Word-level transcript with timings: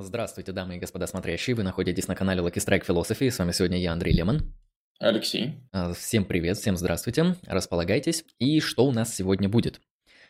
Здравствуйте, 0.00 0.52
дамы 0.52 0.76
и 0.76 0.78
господа 0.78 1.08
смотрящие. 1.08 1.56
Вы 1.56 1.64
находитесь 1.64 2.06
на 2.06 2.14
канале 2.14 2.40
Lucky 2.40 2.64
Strike 2.64 2.86
Philosophy. 2.86 3.32
С 3.32 3.38
вами 3.40 3.50
сегодня 3.50 3.78
я, 3.78 3.92
Андрей 3.92 4.14
Лемон. 4.14 4.54
Алексей. 5.00 5.56
А, 5.72 5.92
всем 5.92 6.24
привет, 6.24 6.56
всем 6.56 6.76
здравствуйте. 6.76 7.34
Располагайтесь. 7.46 8.24
И 8.38 8.60
что 8.60 8.86
у 8.86 8.92
нас 8.92 9.12
сегодня 9.12 9.48
будет? 9.48 9.80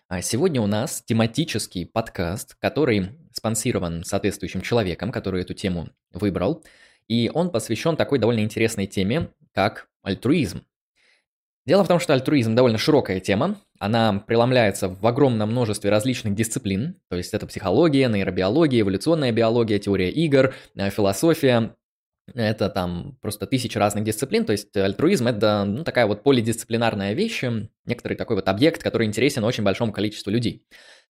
А, 0.09 0.23
сегодня 0.23 0.63
у 0.63 0.67
нас 0.67 1.03
тематический 1.03 1.85
подкаст, 1.85 2.55
который 2.61 3.11
спонсирован 3.33 4.05
соответствующим 4.05 4.63
человеком, 4.63 5.13
который 5.13 5.43
эту 5.43 5.53
тему 5.53 5.91
выбрал. 6.13 6.65
И 7.07 7.31
он 7.33 7.51
посвящен 7.51 7.95
такой 7.97 8.19
довольно 8.19 8.41
интересной 8.41 8.87
теме, 8.87 9.29
как 9.53 9.89
альтруизм. 10.03 10.65
Дело 11.69 11.85
в 11.85 11.89
том, 11.89 12.01
что 12.01 12.15
альтруизм 12.15 12.55
довольно 12.55 12.79
широкая 12.79 13.21
тема, 13.21 13.57
она 13.79 14.25
преломляется 14.27 14.89
в 14.89 15.07
огромном 15.07 15.51
множестве 15.51 15.91
различных 15.91 16.35
дисциплин, 16.35 16.97
то 17.11 17.17
есть 17.19 17.35
это 17.35 17.47
психология, 17.47 18.09
нейробиология, 18.09 18.81
эволюционная 18.81 19.33
биология, 19.33 19.79
теория 19.79 20.09
игр, 20.11 20.55
э, 20.77 20.89
философия, 20.89 21.77
это 22.35 22.71
там 22.71 23.19
просто 23.21 23.47
тысячи 23.47 23.77
разных 23.77 24.05
дисциплин, 24.05 24.47
то 24.47 24.53
есть 24.53 24.75
альтруизм 24.75 25.27
это 25.27 25.67
ну, 25.67 25.85
такая 25.85 26.07
вот 26.07 26.23
полидисциплинарная 26.23 27.13
вещь, 27.13 27.45
некоторый 27.85 28.15
такой 28.15 28.37
вот 28.37 28.49
объект, 28.49 28.83
который 28.83 29.07
интересен 29.07 29.45
очень 29.45 29.63
большому 29.63 29.93
количеству 29.93 30.31
людей. 30.31 30.65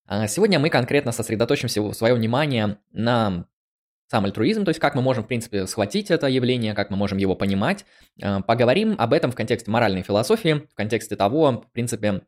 А 0.07 0.27
сегодня 0.27 0.59
мы 0.59 0.71
конкретно 0.71 1.13
сосредоточим 1.13 1.69
свое 1.69 2.15
внимание 2.15 2.79
на 2.91 3.47
сам 4.09 4.25
альтруизм, 4.25 4.65
то 4.65 4.71
есть 4.71 4.81
как 4.81 4.95
мы 4.95 5.03
можем, 5.03 5.25
в 5.25 5.27
принципе, 5.29 5.67
схватить 5.67 6.11
это 6.11 6.27
явление, 6.27 6.75
как 6.75 6.91
мы 6.91 6.97
можем 6.97 7.19
его 7.19 7.37
понимать. 7.37 7.85
Э, 8.21 8.41
поговорим 8.41 8.95
об 8.99 9.13
этом 9.13 9.31
в 9.31 9.35
контексте 9.35 9.71
моральной 9.71 10.03
философии, 10.03 10.67
в 10.71 10.75
контексте 10.75 11.15
того, 11.15 11.65
в 11.69 11.73
принципе, 11.73 12.23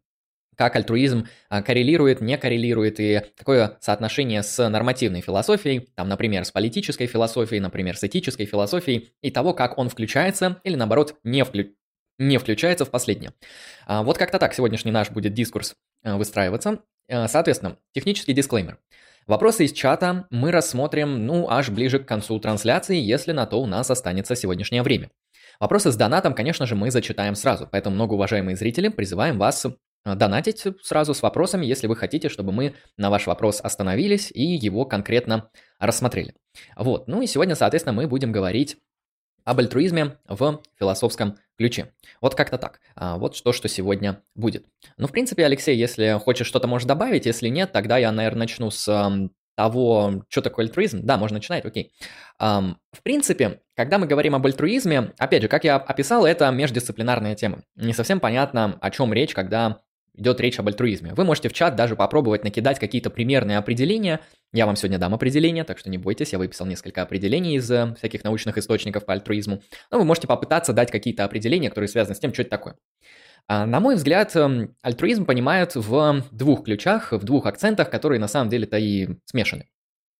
как 0.56 0.76
альтруизм 0.76 1.26
э, 1.48 1.62
коррелирует, 1.62 2.20
не 2.20 2.36
коррелирует, 2.36 3.00
и 3.00 3.22
какое 3.36 3.78
соотношение 3.80 4.42
с 4.42 4.68
нормативной 4.68 5.22
философией, 5.22 5.88
там, 5.94 6.08
например, 6.08 6.44
с 6.44 6.50
политической 6.50 7.06
философией, 7.06 7.60
например, 7.60 7.96
с 7.96 8.04
этической 8.04 8.44
философией, 8.44 9.14
и 9.22 9.30
того, 9.30 9.54
как 9.54 9.78
он 9.78 9.88
включается 9.88 10.60
или, 10.64 10.76
наоборот, 10.76 11.16
не, 11.24 11.44
вклю... 11.44 11.74
не 12.18 12.36
включается 12.36 12.84
в 12.84 12.90
последнее. 12.90 13.32
А, 13.86 14.02
вот 14.02 14.18
как-то 14.18 14.38
так 14.38 14.52
сегодняшний 14.52 14.92
наш 14.92 15.10
будет 15.10 15.32
дискурс 15.32 15.76
э, 16.04 16.14
выстраиваться. 16.14 16.80
Соответственно, 17.26 17.76
технический 17.92 18.32
дисклеймер. 18.32 18.78
Вопросы 19.30 19.66
из 19.66 19.72
чата 19.72 20.26
мы 20.30 20.50
рассмотрим, 20.50 21.24
ну, 21.24 21.48
аж 21.48 21.70
ближе 21.70 22.00
к 22.00 22.04
концу 22.04 22.40
трансляции, 22.40 22.96
если 22.96 23.30
на 23.30 23.46
то 23.46 23.62
у 23.62 23.66
нас 23.66 23.88
останется 23.88 24.34
сегодняшнее 24.34 24.82
время. 24.82 25.08
Вопросы 25.60 25.92
с 25.92 25.96
донатом, 25.96 26.34
конечно 26.34 26.66
же, 26.66 26.74
мы 26.74 26.90
зачитаем 26.90 27.36
сразу, 27.36 27.68
поэтому, 27.70 27.94
многоуважаемые 27.94 28.56
зрители, 28.56 28.88
призываем 28.88 29.38
вас 29.38 29.66
э, 29.66 29.70
донатить 30.16 30.66
сразу 30.82 31.14
с 31.14 31.22
вопросами, 31.22 31.64
если 31.64 31.86
вы 31.86 31.94
хотите, 31.94 32.28
чтобы 32.28 32.50
мы 32.50 32.74
на 32.96 33.08
ваш 33.08 33.28
вопрос 33.28 33.60
остановились 33.60 34.32
и 34.34 34.42
его 34.42 34.84
конкретно 34.84 35.48
рассмотрели. 35.78 36.34
Вот, 36.74 37.06
ну 37.06 37.22
и 37.22 37.28
сегодня, 37.28 37.54
соответственно, 37.54 37.94
мы 37.94 38.08
будем 38.08 38.32
говорить 38.32 38.78
об 39.44 39.60
альтруизме 39.60 40.16
в 40.26 40.60
философском 40.76 41.36
ключе. 41.60 41.92
Вот 42.22 42.34
как-то 42.34 42.56
так. 42.56 42.80
А, 42.96 43.18
вот 43.18 43.36
что, 43.36 43.52
что 43.52 43.68
сегодня 43.68 44.22
будет. 44.34 44.64
Ну, 44.96 45.06
в 45.06 45.12
принципе, 45.12 45.44
Алексей, 45.44 45.76
если 45.76 46.18
хочешь 46.18 46.46
что-то 46.46 46.66
можешь 46.66 46.88
добавить, 46.88 47.26
если 47.26 47.48
нет, 47.48 47.70
тогда 47.70 47.98
я, 47.98 48.10
наверное, 48.12 48.40
начну 48.40 48.70
с 48.70 49.30
того, 49.56 50.24
что 50.30 50.40
такое 50.40 50.64
альтруизм. 50.64 51.00
Да, 51.02 51.18
можно 51.18 51.36
начинать, 51.36 51.66
окей. 51.66 51.92
В 52.38 53.02
принципе, 53.02 53.60
когда 53.76 53.98
мы 53.98 54.06
говорим 54.06 54.34
об 54.34 54.46
альтруизме, 54.46 55.12
опять 55.18 55.42
же, 55.42 55.48
как 55.48 55.64
я 55.64 55.76
описал, 55.76 56.24
это 56.24 56.50
междисциплинарная 56.50 57.34
тема. 57.34 57.60
Не 57.76 57.92
совсем 57.92 58.20
понятно, 58.20 58.78
о 58.80 58.90
чем 58.90 59.12
речь, 59.12 59.34
когда 59.34 59.82
идет 60.14 60.40
речь 60.40 60.58
об 60.58 60.68
альтруизме. 60.68 61.14
Вы 61.14 61.24
можете 61.24 61.48
в 61.48 61.52
чат 61.52 61.76
даже 61.76 61.96
попробовать 61.96 62.44
накидать 62.44 62.78
какие-то 62.78 63.10
примерные 63.10 63.58
определения. 63.58 64.20
Я 64.52 64.66
вам 64.66 64.76
сегодня 64.76 64.98
дам 64.98 65.14
определение, 65.14 65.64
так 65.64 65.78
что 65.78 65.90
не 65.90 65.98
бойтесь, 65.98 66.32
я 66.32 66.38
выписал 66.38 66.66
несколько 66.66 67.02
определений 67.02 67.56
из 67.56 67.70
э, 67.70 67.94
всяких 67.96 68.24
научных 68.24 68.58
источников 68.58 69.04
по 69.04 69.12
альтруизму. 69.12 69.62
Но 69.90 69.98
вы 69.98 70.04
можете 70.04 70.26
попытаться 70.26 70.72
дать 70.72 70.90
какие-то 70.90 71.24
определения, 71.24 71.68
которые 71.68 71.88
связаны 71.88 72.14
с 72.14 72.18
тем, 72.18 72.32
что 72.32 72.42
это 72.42 72.50
такое. 72.50 72.76
А, 73.48 73.66
на 73.66 73.80
мой 73.80 73.96
взгляд, 73.96 74.36
эм, 74.36 74.76
альтруизм 74.80 75.24
понимают 75.24 75.74
в 75.74 76.24
двух 76.30 76.64
ключах, 76.64 77.10
в 77.12 77.24
двух 77.24 77.46
акцентах, 77.46 77.90
которые 77.90 78.20
на 78.20 78.28
самом 78.28 78.48
деле-то 78.48 78.78
и 78.78 79.08
смешаны. 79.24 79.68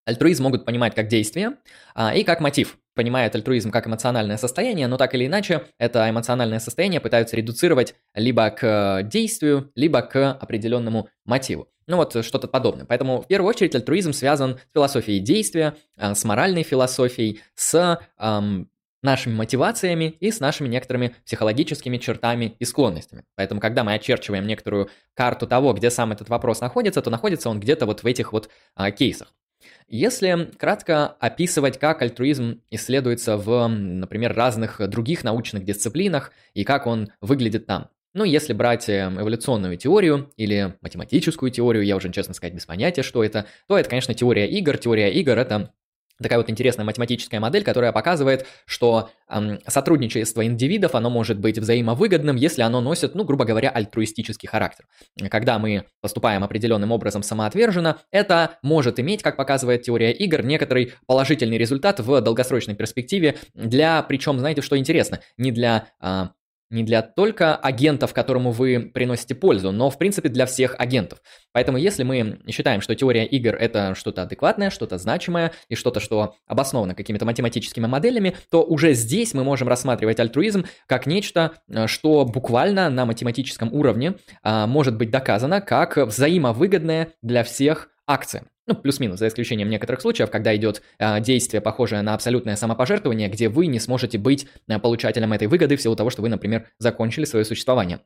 Альтруизм 0.05 0.43
могут 0.43 0.65
понимать 0.65 0.97
как 0.97 1.07
действие 1.07 1.59
а, 1.95 2.13
и 2.13 2.25
как 2.25 2.41
мотив. 2.41 2.80
Понимают 2.95 3.35
альтруизм 3.35 3.71
как 3.71 3.87
эмоциональное 3.87 4.37
состояние, 4.37 4.87
но 4.89 4.97
так 4.97 5.15
или 5.15 5.27
иначе 5.27 5.63
это 5.79 6.09
эмоциональное 6.11 6.59
состояние 6.59 7.01
пытаются 7.01 7.37
редуцировать 7.37 7.95
либо 8.15 8.51
к 8.51 9.03
действию, 9.05 9.71
либо 9.75 10.03
к 10.03 10.33
определенному 10.33 11.09
мотиву. 11.25 11.69
Ну 11.87 11.97
вот 11.97 12.25
что-то 12.25 12.47
подобное. 12.47 12.85
Поэтому 12.85 13.21
в 13.21 13.27
первую 13.27 13.49
очередь 13.49 13.75
альтруизм 13.75 14.13
связан 14.13 14.59
с 14.71 14.73
философией 14.73 15.19
действия, 15.21 15.75
а, 15.97 16.15
с 16.15 16.25
моральной 16.25 16.63
философией, 16.63 17.41
с 17.55 18.01
эм, 18.19 18.69
нашими 19.03 19.35
мотивациями 19.35 20.17
и 20.21 20.31
с 20.31 20.41
нашими 20.41 20.69
некоторыми 20.69 21.15
психологическими 21.25 21.97
чертами 21.97 22.55
и 22.59 22.65
склонностями. 22.65 23.25
Поэтому, 23.35 23.61
когда 23.61 23.83
мы 23.83 23.95
очерчиваем 23.95 24.47
некоторую 24.47 24.91
карту 25.15 25.47
того, 25.47 25.73
где 25.73 25.91
сам 25.91 26.13
этот 26.13 26.29
вопрос 26.29 26.61
находится, 26.61 27.03
то 27.03 27.11
находится 27.11 27.49
он 27.49 27.61
где-то 27.61 27.87
вот 27.87 28.03
в 28.03 28.07
этих 28.07 28.33
вот 28.33 28.51
а, 28.75 28.91
кейсах. 28.91 29.35
Если 29.93 30.53
кратко 30.57 31.09
описывать, 31.19 31.81
как 31.81 32.01
альтруизм 32.01 32.63
исследуется 32.71 33.37
в, 33.37 33.67
например, 33.67 34.33
разных 34.35 34.81
других 34.89 35.25
научных 35.25 35.65
дисциплинах 35.65 36.31
и 36.55 36.63
как 36.63 36.87
он 36.87 37.11
выглядит 37.21 37.67
там. 37.67 37.89
Ну, 38.15 38.23
если 38.23 38.53
брать 38.53 38.89
э, 38.89 39.03
эволюционную 39.03 39.77
теорию 39.77 40.31
или 40.37 40.77
математическую 40.81 41.51
теорию, 41.51 41.85
я 41.85 41.97
уже, 41.97 42.11
честно 42.13 42.35
сказать, 42.35 42.55
без 42.55 42.67
понятия, 42.67 43.03
что 43.03 43.25
это, 43.25 43.47
то 43.67 43.77
это, 43.77 43.89
конечно, 43.89 44.15
теория 44.15 44.49
игр. 44.49 44.79
Теория 44.79 45.13
игр– 45.13 45.37
это 45.39 45.73
такая 46.23 46.39
вот 46.39 46.51
интересная 46.51 46.85
математическая 46.85 47.41
модель, 47.41 47.65
которая 47.65 47.93
показывает, 47.93 48.47
что 48.67 49.11
эм, 49.29 49.59
сотрудничество 49.67 50.45
индивидов, 50.45 50.95
оно 50.95 51.11
может 51.11 51.39
быть 51.39 51.59
взаимовыгодным, 51.59 52.37
если 52.37 52.63
оно 52.63 52.81
носит, 52.81 53.15
ну, 53.15 53.25
грубо 53.25 53.45
говоря, 53.45 53.71
альтруистический 53.71 54.49
характер. 54.49 54.87
Когда 55.31 55.59
мы 55.59 55.85
поступаем 56.01 56.45
определенным 56.45 56.93
образом 56.93 57.23
самоотверженно, 57.23 57.99
это 58.11 58.59
может 58.63 58.99
иметь, 59.01 59.23
как 59.23 59.37
показывает 59.37 59.83
теория 59.83 60.13
игр, 60.13 60.43
некоторый 60.43 60.95
положительный 61.07 61.59
результат 61.59 62.01
в 62.01 62.21
долгосрочной 62.21 62.75
перспективе 62.75 63.37
для, 63.55 64.03
причем, 64.03 64.39
знаете, 64.39 64.63
что 64.63 64.77
интересно, 64.79 65.21
не 65.37 65.53
для 65.53 65.89
э, 66.01 66.29
не 66.71 66.85
для 66.85 67.03
только 67.03 67.57
агентов, 67.57 68.15
которому 68.15 68.53
вы 68.53 68.91
приносите 68.95 69.35
пользу, 69.35 69.73
но 69.73 69.91
в 69.91 69.99
принципе 69.99 70.29
для 70.29 70.47
всех 70.47 70.77
агентов. 70.79 71.21
Поэтому 71.53 71.79
если 71.79 72.05
мы 72.05 72.41
считаем, 72.49 72.81
что 72.81 72.95
теория 72.95 73.27
игр 73.27 73.55
это 73.55 73.95
что-то 73.95 74.23
адекватное, 74.23 74.71
что-то 74.71 74.99
значимое 74.99 75.53
и 75.69 75.75
что-то, 75.75 76.01
что 76.01 76.37
обосновано 76.47 76.95
какими-то 76.95 77.25
математическими 77.25 77.87
моделями, 77.87 78.37
то 78.51 78.63
уже 78.63 78.95
здесь 78.95 79.35
мы 79.35 79.45
можем 79.45 79.69
рассматривать 79.69 80.21
альтруизм 80.21 80.65
как 80.87 81.07
нечто, 81.07 81.53
э, 81.69 81.87
что 81.87 82.25
буквально 82.25 82.89
на 82.91 83.05
математическом 83.05 83.73
уровне 83.73 84.15
а, 84.43 84.67
может 84.67 84.97
быть 84.97 85.11
доказано 85.11 85.61
как 85.61 85.97
взаимовыгодное 85.97 87.13
для 87.23 87.43
всех 87.45 87.89
акция. 88.07 88.45
Ну, 88.71 88.77
плюс-минус, 88.77 89.19
за 89.19 89.27
исключением 89.27 89.69
некоторых 89.69 90.01
случаев, 90.01 90.31
когда 90.31 90.55
идет 90.55 90.81
э, 91.01 91.21
действие, 91.21 91.61
похожее 91.61 92.03
на 92.03 92.15
абсолютное 92.15 92.55
самопожертвование, 92.55 93.29
где 93.29 93.49
вы 93.49 93.67
не 93.67 93.81
сможете 93.81 94.17
быть 94.17 94.47
э, 94.69 94.79
получателем 94.79 95.33
этой 95.33 95.49
выгоды 95.49 95.75
в 95.75 95.83
силу 95.83 95.97
того, 95.97 96.09
что 96.11 96.23
вы, 96.23 96.29
например, 96.29 96.69
закончили 96.79 97.25
свое 97.25 97.45
существование. 97.45 97.99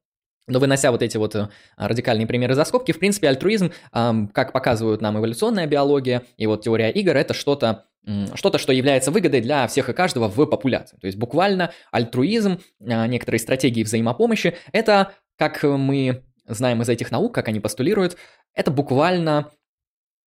Но 0.47 0.61
вынося 0.61 0.91
вот 0.91 1.03
эти 1.03 1.19
вот 1.19 1.35
э, 1.35 1.51
радикальные 1.77 2.27
примеры 2.27 2.55
за 2.55 2.65
скобки, 2.65 2.93
в 2.93 2.99
принципе, 2.99 3.29
альтруизм, 3.29 3.73
как 3.93 4.53
показывают 4.53 5.03
нам 5.03 5.19
эволюционная 5.19 5.67
биология 5.67 6.23
и 6.39 6.47
вот 6.47 6.65
теория 6.65 6.91
игр, 6.91 7.15
это 7.15 7.35
что-то, 7.35 7.85
что-то, 8.33 8.57
что 8.57 8.73
является 8.73 9.11
выгодой 9.11 9.43
для 9.43 9.67
всех 9.67 9.91
и 9.91 9.93
каждого 9.93 10.29
в 10.29 10.47
популяции. 10.47 10.97
То 10.97 11.07
есть 11.07 11.19
буквально 11.19 11.73
альтруизм, 11.91 12.59
некоторые 12.81 13.39
стратегии 13.39 13.83
взаимопомощи, 13.83 14.57
это, 14.73 15.13
как 15.37 15.63
мы 15.63 16.25
знаем 16.47 16.81
из 16.81 16.89
этих 16.89 17.11
наук, 17.11 17.35
как 17.35 17.49
они 17.49 17.61
постулируют, 17.61 18.17
это 18.55 18.71
буквально 18.71 19.51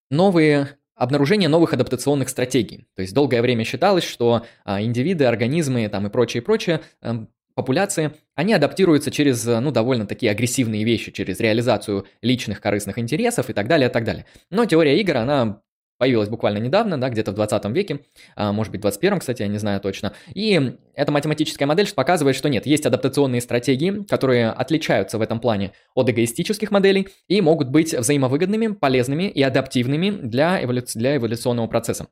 новые 0.09 0.77
обнаружение 0.95 1.47
новых 1.47 1.73
адаптационных 1.73 2.27
стратегий. 2.27 2.87
То 2.95 3.03
есть 3.03 3.13
долгое 3.13 3.41
время 3.41 3.63
считалось, 3.63 4.03
что 4.03 4.45
а, 4.65 4.81
индивиды, 4.81 5.25
организмы 5.25 5.87
там, 5.89 6.07
и 6.07 6.09
прочее, 6.09 6.41
прочее, 6.41 6.81
эм, 7.01 7.29
популяции, 7.53 8.11
они 8.35 8.53
адаптируются 8.53 9.11
через, 9.11 9.45
ну, 9.45 9.71
довольно 9.71 10.05
такие 10.05 10.31
агрессивные 10.31 10.83
вещи, 10.83 11.11
через 11.11 11.39
реализацию 11.39 12.05
личных 12.21 12.61
корыстных 12.61 12.99
интересов 12.99 13.49
и 13.49 13.53
так 13.53 13.67
далее, 13.67 13.89
и 13.89 13.91
так 13.91 14.03
далее. 14.03 14.25
Но 14.49 14.65
теория 14.65 14.99
игр, 14.99 15.17
она 15.17 15.61
появилась 15.97 16.29
буквально 16.29 16.59
недавно, 16.59 16.99
да, 16.99 17.09
где-то 17.09 17.31
в 17.31 17.35
20 17.35 17.65
веке, 17.65 18.01
а, 18.35 18.51
может 18.51 18.71
быть, 18.71 18.79
в 18.79 18.83
21, 18.83 19.19
кстати, 19.19 19.41
я 19.41 19.47
не 19.47 19.57
знаю 19.57 19.81
точно. 19.81 20.13
И 20.33 20.77
эта 20.93 21.11
математическая 21.11 21.67
модель 21.67 21.91
показывает, 21.93 22.35
что 22.35 22.49
нет, 22.49 22.65
есть 22.65 22.85
адаптационные 22.85 23.41
стратегии, 23.41 24.03
которые 24.03 24.49
отличаются 24.49 25.17
в 25.17 25.21
этом 25.21 25.39
плане 25.39 25.73
от 25.95 26.09
эгоистических 26.09 26.71
моделей 26.71 27.09
и 27.27 27.41
могут 27.41 27.69
быть 27.69 27.93
взаимовыгодными, 27.93 28.67
полезными 28.67 29.23
и 29.23 29.41
адаптивными 29.41 30.11
для, 30.11 30.63
эволю... 30.63 30.83
для 30.95 31.17
эволюционного 31.17 31.67
процесса. 31.67 32.07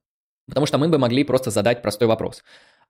Потому 0.48 0.66
что 0.66 0.78
мы 0.78 0.90
бы 0.90 0.98
могли 0.98 1.24
просто 1.24 1.52
задать 1.52 1.82
простой 1.82 2.08
вопрос. 2.08 2.44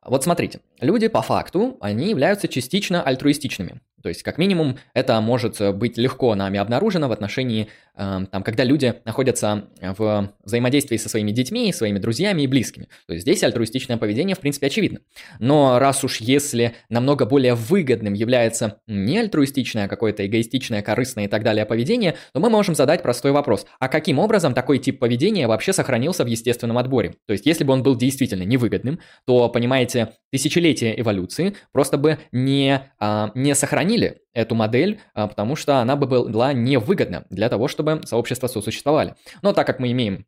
Вот 0.06 0.24
смотрите, 0.24 0.60
люди 0.82 1.08
по 1.08 1.24
факту, 1.24 1.78
они 1.82 2.10
являются 2.10 2.48
частично 2.48 3.02
альтруистичными. 3.02 3.82
То 4.04 4.10
есть, 4.10 4.22
как 4.22 4.38
минимум, 4.38 4.78
это 4.94 5.20
может 5.20 5.60
быть 5.76 5.98
легко 5.98 6.36
нами 6.36 6.60
обнаружено 6.60 7.08
в 7.08 7.12
отношении 7.12 7.70
там, 7.96 8.44
когда 8.44 8.64
люди 8.64 8.96
находятся 9.06 9.70
в 9.82 10.34
взаимодействии 10.44 10.98
со 10.98 11.10
своими 11.10 11.32
детьми, 11.32 11.72
своими 11.72 12.00
друзьями 12.00 12.44
и 12.44 12.48
близкими. 12.48 12.88
То 13.08 13.14
есть 13.14 13.24
здесь 13.24 13.44
альтруистичное 13.44 13.98
поведение, 13.98 14.36
в 14.36 14.40
принципе, 14.40 14.68
очевидно. 14.68 15.00
Но 15.40 15.80
раз 15.80 16.04
уж 16.04 16.22
если 16.22 16.76
намного 16.90 17.26
более 17.26 17.56
выгодным 17.56 18.14
является 18.14 18.82
не 18.88 19.18
альтруистичное, 19.18 19.86
а 19.86 19.88
какое-то 19.88 20.26
эгоистичное, 20.26 20.82
корыстное 20.82 21.26
и 21.26 21.28
так 21.28 21.44
далее 21.44 21.66
поведение, 21.66 22.16
то 22.34 22.40
мы 22.40 22.50
можем 22.50 22.76
задать 22.76 23.02
простой 23.02 23.32
вопрос. 23.32 23.66
А 23.80 23.88
каким 23.88 24.20
образом 24.20 24.54
такой 24.54 24.80
тип 24.80 25.00
поведения 25.00 25.48
вообще 25.48 25.74
сохранился 25.74 26.24
в 26.24 26.28
естественном 26.28 26.78
отборе? 26.78 27.16
То 27.28 27.34
есть 27.34 27.46
если 27.46 27.64
бы 27.64 27.74
он 27.74 27.84
был 27.84 27.96
действительно 27.96 28.44
невыгодным, 28.44 29.00
то, 29.26 29.50
понимаете, 29.50 30.14
тысячелетия 30.32 31.00
эволюции 31.00 31.56
просто 31.72 31.98
бы 31.98 32.20
не, 32.32 32.82
а, 33.00 33.32
не 33.36 33.56
сохранили 33.56 34.22
эту 34.36 34.54
модель, 34.54 35.00
а, 35.16 35.28
потому 35.28 35.56
что 35.56 35.80
она 35.80 35.96
бы 35.96 36.06
была 36.06 36.54
невыгодна 36.54 37.26
для 37.32 37.50
того, 37.50 37.68
чтобы 37.68 38.02
сообщества 38.06 38.48
сосуществовали. 38.48 39.16
Но 39.42 39.54
так 39.54 39.66
как 39.66 39.80
мы 39.80 39.92
имеем 39.92 40.26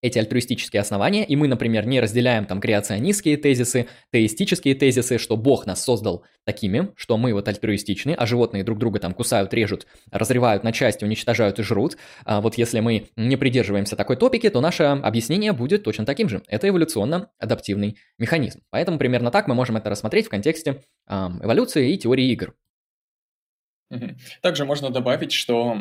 эти 0.00 0.18
альтруистические 0.18 0.80
основания, 0.80 1.24
и 1.24 1.34
мы, 1.34 1.48
например, 1.48 1.86
не 1.86 2.00
разделяем 2.00 2.44
там 2.44 2.60
креационистские 2.60 3.36
тезисы, 3.36 3.88
теистические 4.12 4.74
тезисы, 4.76 5.18
что 5.18 5.36
Бог 5.36 5.66
нас 5.66 5.82
создал 5.82 6.24
такими, 6.44 6.90
что 6.94 7.16
мы 7.16 7.32
вот 7.32 7.48
альтруистичны, 7.48 8.12
а 8.12 8.26
животные 8.26 8.62
друг 8.62 8.78
друга 8.78 9.00
там 9.00 9.12
кусают, 9.12 9.52
режут, 9.52 9.86
разрывают 10.12 10.62
на 10.62 10.72
части, 10.72 11.04
уничтожают 11.04 11.58
и 11.58 11.62
жрут. 11.62 11.96
А 12.24 12.40
вот 12.40 12.56
если 12.56 12.78
мы 12.78 13.08
не 13.16 13.36
придерживаемся 13.36 13.96
такой 13.96 14.16
топики, 14.16 14.48
то 14.48 14.60
наше 14.60 14.84
объяснение 14.84 15.52
будет 15.52 15.82
точно 15.82 16.06
таким 16.06 16.28
же. 16.28 16.42
Это 16.46 16.68
эволюционно-адаптивный 16.68 17.96
механизм. 18.18 18.60
Поэтому 18.70 18.98
примерно 18.98 19.32
так 19.32 19.48
мы 19.48 19.54
можем 19.54 19.78
это 19.78 19.90
рассмотреть 19.90 20.26
в 20.26 20.30
контексте 20.30 20.82
эволюции 21.08 21.92
и 21.92 21.98
теории 21.98 22.30
игр. 22.30 22.54
Также 24.42 24.64
можно 24.64 24.90
добавить, 24.90 25.32
что 25.32 25.78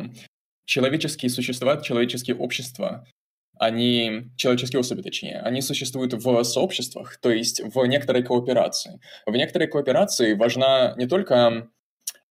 человеческие 0.65 1.29
существа, 1.29 1.81
человеческие 1.81 2.35
общества 2.35 3.05
они, 3.59 4.29
человеческие 4.35 4.79
особи 4.79 5.01
точнее, 5.01 5.39
они 5.39 5.61
существуют 5.61 6.13
в 6.13 6.43
сообществах, 6.43 7.17
то 7.17 7.31
есть 7.31 7.59
в 7.59 7.85
некоторой 7.85 8.23
кооперации. 8.23 8.99
В 9.25 9.31
некоторой 9.31 9.67
кооперации 9.67 10.33
важна 10.35 10.93
не 10.95 11.07
только 11.07 11.69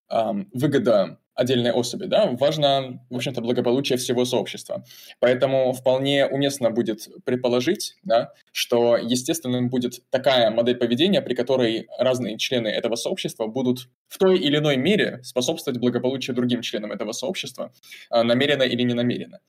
эм, 0.09 0.49
выгода 0.53 1.19
отдельной 1.37 1.71
особи, 1.71 2.07
да, 2.07 2.27
важно, 2.33 3.05
в 3.11 3.17
общем-то, 3.17 3.41
благополучие 3.41 3.99
всего 3.99 4.25
сообщества. 4.25 4.85
Поэтому 5.21 5.73
вполне 5.73 6.27
уместно 6.27 6.71
будет 6.71 7.09
предположить, 7.25 7.95
да, 8.03 8.33
что 8.53 8.97
естественным 8.97 9.69
будет 9.69 10.01
такая 10.11 10.51
модель 10.51 10.77
поведения, 10.77 11.23
при 11.23 11.35
которой 11.35 11.89
разные 11.99 12.39
члены 12.39 12.69
этого 12.69 12.97
сообщества 12.97 13.47
будут 13.47 13.89
в 14.09 14.19
той 14.19 14.39
или 14.39 14.57
иной 14.57 14.77
мере 14.77 15.21
способствовать 15.23 15.79
благополучию 15.79 16.35
другим 16.35 16.63
членам 16.63 16.91
этого 16.91 17.13
сообщества, 17.13 17.73
а, 18.11 18.25
намеренно 18.25 18.63
или 18.63 18.83
не 18.83 18.95
намеренно. 18.95 19.41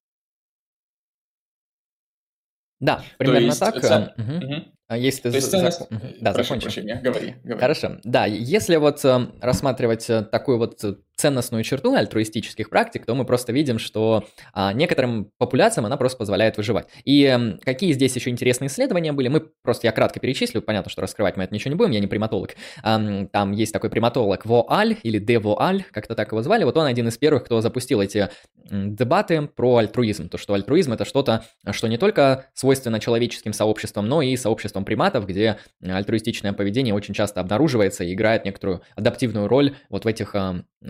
Да, 2.79 3.03
примерно 3.17 3.45
есть, 3.45 3.59
так. 3.59 3.81
Ца... 3.81 4.13
Угу. 4.17 4.45
Угу. 4.45 4.76
Если 4.89 5.23
ты... 5.23 5.31
То 5.31 5.35
есть 5.35 5.51
ценность... 5.51 5.79
Зак... 5.79 5.89
Да, 6.21 6.33
Прошу 6.33 6.59
прощения, 6.59 7.01
говори, 7.03 7.35
говори. 7.43 7.59
Хорошо, 7.59 7.97
да, 8.03 8.25
если 8.25 8.77
вот 8.77 9.03
э, 9.03 9.27
рассматривать 9.41 10.09
э, 10.09 10.23
такую 10.23 10.57
вот 10.59 10.81
э, 10.83 10.95
ценностную 11.17 11.63
черту 11.63 11.93
альтруистических 11.95 12.69
практик, 12.69 13.05
то 13.05 13.15
мы 13.15 13.25
просто 13.25 13.51
видим, 13.51 13.79
что 13.79 14.25
а, 14.53 14.71
некоторым 14.71 15.31
популяциям 15.39 15.85
она 15.87 15.97
просто 15.97 16.19
позволяет 16.19 16.57
выживать. 16.57 16.87
И 17.05 17.25
а, 17.25 17.57
какие 17.63 17.91
здесь 17.93 18.15
еще 18.15 18.29
интересные 18.29 18.67
исследования 18.67 19.11
были, 19.11 19.27
мы 19.27 19.41
просто 19.63 19.87
я 19.87 19.91
кратко 19.91 20.19
перечислю, 20.19 20.61
понятно, 20.61 20.91
что 20.91 21.01
раскрывать 21.01 21.35
мы 21.35 21.43
это 21.43 21.53
ничего 21.53 21.71
не 21.71 21.75
будем, 21.75 21.91
я 21.91 21.99
не 21.99 22.07
приматолог. 22.07 22.51
А, 22.83 23.25
там 23.25 23.51
есть 23.51 23.73
такой 23.73 23.89
приматолог 23.89 24.45
Воаль 24.45 24.97
или 25.01 25.17
Де 25.17 25.39
Воаль, 25.39 25.83
как-то 25.91 26.13
так 26.13 26.31
его 26.31 26.43
звали, 26.43 26.63
вот 26.63 26.77
он 26.77 26.85
один 26.85 27.07
из 27.07 27.17
первых, 27.17 27.45
кто 27.45 27.61
запустил 27.61 27.99
эти 27.99 28.29
дебаты 28.69 29.47
про 29.47 29.77
альтруизм, 29.77 30.29
то 30.29 30.37
что 30.37 30.53
альтруизм 30.53 30.93
это 30.93 31.05
что-то, 31.05 31.45
что 31.71 31.87
не 31.87 31.97
только 31.97 32.45
свойственно 32.53 32.99
человеческим 32.99 33.53
сообществам, 33.53 34.07
но 34.07 34.21
и 34.21 34.35
сообществам 34.35 34.76
приматов, 34.85 35.25
где 35.27 35.57
альтруистичное 35.81 36.53
поведение 36.53 36.93
очень 36.93 37.13
часто 37.13 37.41
обнаруживается 37.41 38.03
и 38.03 38.13
играет 38.13 38.45
некоторую 38.45 38.81
адаптивную 38.95 39.47
роль 39.47 39.75
вот 39.89 40.05
в 40.05 40.07
этих, 40.07 40.35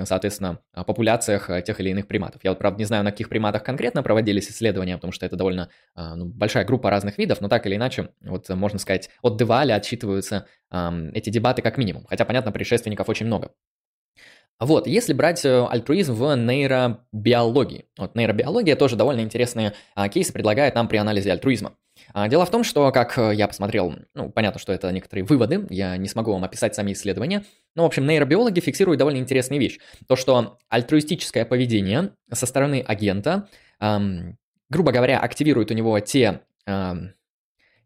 соответственно, 0.03 0.59
популяциях 0.73 1.49
тех 1.63 1.79
или 1.79 1.89
иных 1.89 2.07
приматов. 2.07 2.41
Я 2.43 2.51
вот, 2.51 2.59
правда, 2.59 2.79
не 2.79 2.85
знаю, 2.85 3.03
на 3.03 3.11
каких 3.11 3.29
приматах 3.29 3.63
конкретно 3.63 4.03
проводились 4.03 4.49
исследования, 4.49 4.95
потому 4.95 5.11
что 5.11 5.25
это 5.25 5.35
довольно 5.35 5.69
ну, 5.95 6.25
большая 6.25 6.65
группа 6.65 6.89
разных 6.89 7.17
видов, 7.17 7.41
но 7.41 7.49
так 7.49 7.65
или 7.65 7.75
иначе, 7.75 8.09
вот 8.21 8.49
можно 8.49 8.79
сказать, 8.79 9.09
от 9.21 9.37
Деваля 9.37 9.75
отсчитываются 9.75 10.47
эти 11.13 11.29
дебаты 11.29 11.61
как 11.61 11.77
минимум. 11.77 12.05
Хотя, 12.07 12.25
понятно, 12.25 12.51
предшественников 12.51 13.09
очень 13.09 13.25
много. 13.25 13.51
Вот, 14.59 14.87
если 14.87 15.13
брать 15.13 15.45
э, 15.45 15.65
альтруизм 15.69 16.15
в 16.15 16.35
нейробиологии. 16.35 17.85
Вот 17.97 18.15
нейробиология 18.15 18.75
тоже 18.75 18.95
довольно 18.95 19.21
интересные 19.21 19.73
а, 19.93 20.09
кейсы 20.09 20.33
предлагает 20.33 20.73
нам 20.73 20.87
при 20.87 20.97
анализе 20.97 21.31
альтруизма. 21.31 21.73
А, 22.13 22.27
дело 22.27 22.45
в 22.45 22.51
том, 22.51 22.63
что, 22.63 22.91
как 22.91 23.17
э, 23.17 23.33
я 23.33 23.47
посмотрел, 23.47 23.95
ну, 24.13 24.29
понятно, 24.29 24.59
что 24.59 24.73
это 24.73 24.91
некоторые 24.91 25.25
выводы, 25.25 25.65
я 25.69 25.97
не 25.97 26.07
смогу 26.07 26.31
вам 26.31 26.43
описать 26.43 26.75
сами 26.75 26.93
исследования, 26.93 27.43
но, 27.75 27.83
в 27.83 27.85
общем, 27.85 28.05
нейробиологи 28.05 28.59
фиксируют 28.59 28.99
довольно 28.99 29.17
интересную 29.17 29.59
вещь. 29.59 29.79
То, 30.07 30.15
что 30.15 30.57
альтруистическое 30.69 31.45
поведение 31.45 32.11
со 32.31 32.45
стороны 32.45 32.83
агента, 32.85 33.47
эм, 33.79 34.37
грубо 34.69 34.91
говоря, 34.91 35.19
активирует 35.19 35.71
у 35.71 35.73
него 35.73 35.99
те, 35.99 36.41
эм, 36.65 37.13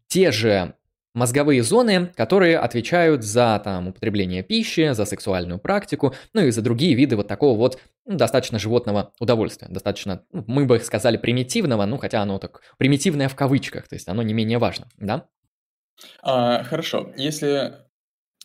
те 0.06 0.30
же 0.30 0.74
мозговые 1.14 1.62
зоны, 1.62 2.06
которые 2.16 2.58
отвечают 2.58 3.22
за 3.22 3.60
там, 3.62 3.88
употребление 3.88 4.42
пищи, 4.42 4.92
за 4.92 5.04
сексуальную 5.04 5.58
практику, 5.58 6.14
ну 6.32 6.42
и 6.42 6.50
за 6.50 6.62
другие 6.62 6.94
виды 6.94 7.16
вот 7.16 7.28
такого 7.28 7.56
вот 7.56 7.78
ну, 8.06 8.16
достаточно 8.16 8.58
животного 8.58 9.12
удовольствия, 9.20 9.68
достаточно, 9.68 10.24
ну, 10.32 10.44
мы 10.46 10.64
бы 10.64 10.80
сказали, 10.80 11.16
примитивного, 11.16 11.84
ну 11.86 11.98
хотя 11.98 12.22
оно 12.22 12.38
так 12.38 12.62
примитивное 12.78 13.28
в 13.28 13.36
кавычках, 13.36 13.88
то 13.88 13.94
есть 13.94 14.08
оно 14.08 14.22
не 14.22 14.34
менее 14.34 14.58
важно, 14.58 14.88
да? 14.98 15.28
А, 16.22 16.64
хорошо, 16.64 17.12
если 17.16 17.74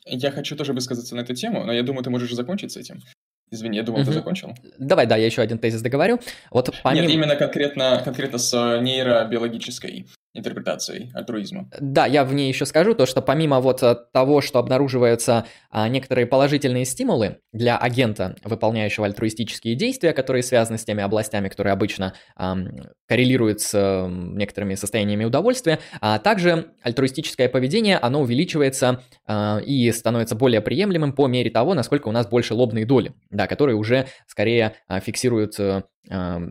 я 0.05 0.31
хочу 0.31 0.55
тоже 0.55 0.73
высказаться 0.73 1.15
на 1.15 1.21
эту 1.21 1.33
тему, 1.35 1.63
но 1.63 1.73
я 1.73 1.83
думаю, 1.83 2.03
ты 2.03 2.09
можешь 2.09 2.31
закончить 2.31 2.71
с 2.71 2.77
этим. 2.77 3.01
Извини, 3.49 3.77
я 3.77 3.83
думал, 3.83 4.01
угу. 4.01 4.07
ты 4.07 4.13
закончил. 4.13 4.53
Давай, 4.77 5.05
да, 5.05 5.15
я 5.15 5.25
еще 5.25 5.41
один 5.41 5.57
тезис 5.57 5.81
договорю. 5.81 6.19
Вот 6.51 6.69
помимо... 6.83 7.05
Нет, 7.05 7.15
именно 7.15 7.35
конкретно, 7.37 8.01
конкретно 8.03 8.37
с 8.37 8.79
нейробиологической 8.81 10.07
интерпретацией 10.37 11.11
альтруизма. 11.13 11.69
Да, 11.79 12.05
я 12.05 12.23
в 12.23 12.33
ней 12.33 12.47
еще 12.47 12.65
скажу 12.65 12.93
то, 12.93 13.05
что 13.05 13.21
помимо 13.21 13.59
вот 13.59 13.83
э, 13.83 13.95
того, 14.13 14.41
что 14.41 14.59
обнаруживаются 14.59 15.45
а, 15.69 15.87
некоторые 15.89 16.27
положительные 16.27 16.85
стимулы 16.85 17.39
для 17.51 17.77
агента, 17.77 18.35
выполняющего 18.43 19.05
альтруистические 19.05 19.75
действия, 19.75 20.13
которые 20.13 20.43
связаны 20.43 20.77
с 20.77 20.85
теми 20.85 21.03
областями, 21.03 21.49
которые 21.49 21.73
обычно 21.73 22.13
а, 22.35 22.57
коррелируют 23.07 23.61
с 23.61 23.71
а, 23.73 24.07
некоторыми 24.07 24.75
состояниями 24.75 25.25
удовольствия, 25.25 25.79
а 26.01 26.19
также 26.19 26.71
альтруистическое 26.81 27.49
поведение, 27.49 27.97
оно 27.97 28.21
увеличивается 28.21 29.01
а, 29.25 29.59
и 29.59 29.91
становится 29.91 30.35
более 30.35 30.61
приемлемым 30.61 31.13
по 31.13 31.27
мере 31.27 31.49
того, 31.49 31.73
насколько 31.73 32.07
у 32.07 32.11
нас 32.11 32.27
больше 32.27 32.53
лобные 32.53 32.85
доли, 32.85 33.13
да, 33.29 33.47
которые 33.47 33.75
уже 33.75 34.07
скорее 34.27 34.75
а, 34.87 34.99
фиксируют 34.99 35.59
а, 35.59 35.83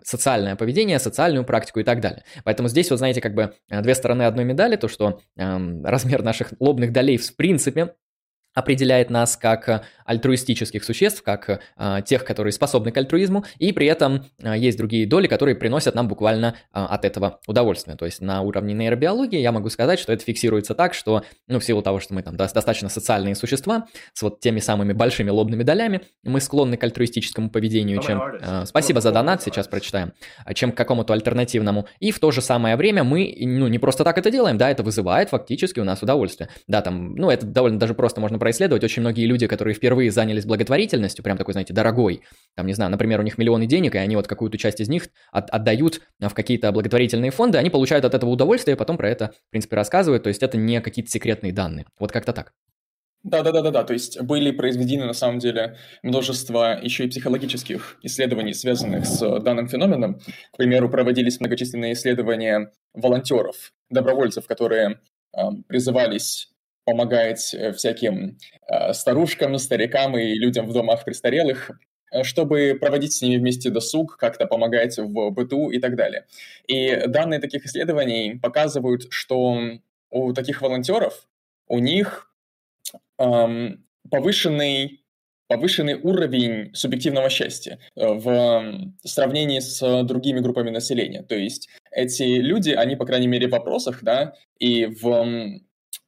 социальное 0.04 0.56
поведение, 0.56 0.98
социальную 0.98 1.44
практику 1.44 1.80
и 1.80 1.84
так 1.84 2.00
далее. 2.00 2.24
Поэтому 2.44 2.68
здесь, 2.68 2.90
вот 2.90 2.98
знаете, 2.98 3.20
как 3.20 3.34
бы 3.34 3.54
э, 3.70 3.80
две 3.80 3.94
стороны 3.94 4.24
одной 4.24 4.44
медали, 4.44 4.76
то, 4.76 4.88
что 4.88 5.20
размер 5.36 6.22
наших 6.22 6.52
лобных 6.60 6.92
долей 6.92 7.16
в 7.16 7.36
принципе 7.36 7.94
определяет 8.56 9.10
нас 9.10 9.36
как 9.36 9.68
э, 9.68 9.82
альтруистических 10.06 10.82
существ, 10.82 11.22
как 11.22 11.60
э, 11.76 11.98
тех, 12.06 12.24
которые 12.24 12.52
способны 12.52 12.90
к 12.90 12.96
альтруизму, 12.96 13.44
и 13.58 13.70
при 13.72 13.86
этом 13.86 14.24
э, 14.42 14.56
есть 14.56 14.78
другие 14.78 15.06
доли, 15.06 15.26
которые 15.26 15.56
приносят 15.56 15.94
нам 15.94 16.08
буквально 16.08 16.56
э, 16.72 16.80
от 16.80 17.04
этого 17.04 17.38
удовольствие. 17.46 17.98
То 17.98 18.06
есть 18.06 18.22
на 18.22 18.40
уровне 18.40 18.72
нейробиологии 18.72 19.38
я 19.38 19.52
могу 19.52 19.68
сказать, 19.68 19.98
что 19.98 20.10
это 20.10 20.24
фиксируется 20.24 20.74
так, 20.74 20.94
что, 20.94 21.22
ну, 21.48 21.60
в 21.60 21.64
силу 21.64 21.82
того, 21.82 22.00
что 22.00 22.14
мы 22.14 22.22
там 22.22 22.36
достаточно 22.36 22.88
социальные 22.88 23.34
существа 23.34 23.88
с 24.14 24.22
вот 24.22 24.40
теми 24.40 24.60
самыми 24.60 24.94
большими 24.94 25.28
лобными 25.28 25.62
долями, 25.62 26.00
мы 26.24 26.40
склонны 26.40 26.78
к 26.78 26.84
альтруистическому 26.84 27.50
поведению, 27.50 28.00
чем... 28.00 28.22
Спасибо 28.64 29.02
за 29.02 29.12
донат, 29.12 29.42
сейчас 29.42 29.68
прочитаем, 29.68 30.14
чем 30.54 30.72
к 30.72 30.76
какому-то 30.76 31.12
альтернативному. 31.12 31.86
И 32.00 32.10
в 32.10 32.18
то 32.20 32.30
же 32.30 32.40
самое 32.40 32.76
время 32.76 33.04
мы, 33.04 33.36
ну, 33.38 33.68
не 33.68 33.78
просто 33.78 34.02
так 34.02 34.16
это 34.16 34.30
делаем, 34.30 34.56
да, 34.56 34.70
это 34.70 34.82
вызывает 34.82 35.28
фактически 35.28 35.78
у 35.80 35.84
нас 35.84 36.02
удовольствие. 36.02 36.48
Да, 36.66 36.80
там, 36.80 37.14
ну, 37.16 37.30
это 37.30 37.44
довольно 37.44 37.78
даже 37.78 37.94
просто 37.94 38.20
можно 38.20 38.38
происследовать. 38.46 38.84
Очень 38.84 39.00
многие 39.00 39.26
люди, 39.26 39.48
которые 39.48 39.74
впервые 39.74 40.12
занялись 40.12 40.44
благотворительностью, 40.44 41.24
прям 41.24 41.36
такой, 41.36 41.50
знаете, 41.50 41.74
дорогой, 41.74 42.22
там, 42.54 42.68
не 42.68 42.74
знаю, 42.74 42.92
например, 42.92 43.18
у 43.18 43.24
них 43.24 43.38
миллионы 43.38 43.66
денег, 43.66 43.96
и 43.96 43.98
они 43.98 44.14
вот 44.14 44.28
какую-то 44.28 44.56
часть 44.56 44.80
из 44.80 44.88
них 44.88 45.08
от, 45.32 45.50
отдают 45.50 46.00
в 46.20 46.32
какие-то 46.32 46.70
благотворительные 46.70 47.32
фонды, 47.32 47.58
они 47.58 47.70
получают 47.70 48.04
от 48.04 48.14
этого 48.14 48.30
удовольствие, 48.30 48.76
и 48.76 48.78
потом 48.78 48.98
про 48.98 49.10
это, 49.10 49.32
в 49.48 49.50
принципе, 49.50 49.74
рассказывают, 49.74 50.22
то 50.22 50.28
есть 50.28 50.44
это 50.44 50.56
не 50.56 50.80
какие-то 50.80 51.10
секретные 51.10 51.52
данные. 51.52 51.86
Вот 51.98 52.12
как-то 52.12 52.32
так. 52.32 52.52
Да, 53.24 53.42
да, 53.42 53.50
да, 53.50 53.62
да, 53.62 53.72
да. 53.72 53.82
То 53.82 53.94
есть 53.94 54.22
были 54.22 54.52
произведены 54.52 55.06
на 55.06 55.12
самом 55.12 55.40
деле 55.40 55.76
множество 56.04 56.78
еще 56.80 57.06
и 57.06 57.08
психологических 57.08 57.98
исследований, 58.02 58.54
связанных 58.54 59.06
с 59.06 59.40
данным 59.40 59.66
феноменом. 59.66 60.20
К 60.52 60.56
примеру, 60.56 60.88
проводились 60.88 61.40
многочисленные 61.40 61.94
исследования 61.94 62.70
волонтеров, 62.94 63.72
добровольцев, 63.90 64.46
которые 64.46 65.00
э, 65.36 65.40
призывались 65.66 66.52
помогать 66.86 67.52
э, 67.52 67.72
всяким 67.72 68.38
э, 68.68 68.94
старушкам, 68.94 69.58
старикам 69.58 70.16
и 70.16 70.32
людям 70.34 70.66
в 70.66 70.72
домах 70.72 71.04
престарелых 71.04 71.72
чтобы 72.22 72.78
проводить 72.80 73.12
с 73.12 73.20
ними 73.20 73.36
вместе 73.36 73.68
досуг, 73.68 74.16
как-то 74.16 74.46
помогать 74.46 74.96
в 74.96 75.30
быту 75.30 75.70
и 75.70 75.80
так 75.80 75.96
далее. 75.96 76.24
И 76.68 77.02
данные 77.08 77.40
таких 77.40 77.66
исследований 77.66 78.38
показывают, 78.40 79.08
что 79.10 79.58
у 80.10 80.32
таких 80.32 80.62
волонтеров 80.62 81.26
у 81.66 81.80
них 81.80 82.32
эм, 83.18 83.84
повышенный 84.08 85.02
повышенный 85.48 85.94
уровень 85.94 86.74
субъективного 86.74 87.28
счастья 87.30 87.78
э, 87.94 88.04
в 88.04 88.92
сравнении 89.04 89.60
с 89.60 90.02
другими 90.02 90.40
группами 90.40 90.70
населения. 90.70 91.22
То 91.22 91.36
есть 91.36 91.68
эти 91.92 92.24
люди, 92.24 92.70
они, 92.70 92.96
по 92.96 93.06
крайней 93.06 93.28
мере, 93.28 93.46
в 93.46 93.52
вопросах, 93.52 94.02
да, 94.02 94.34
и 94.58 94.86
в, 94.86 95.60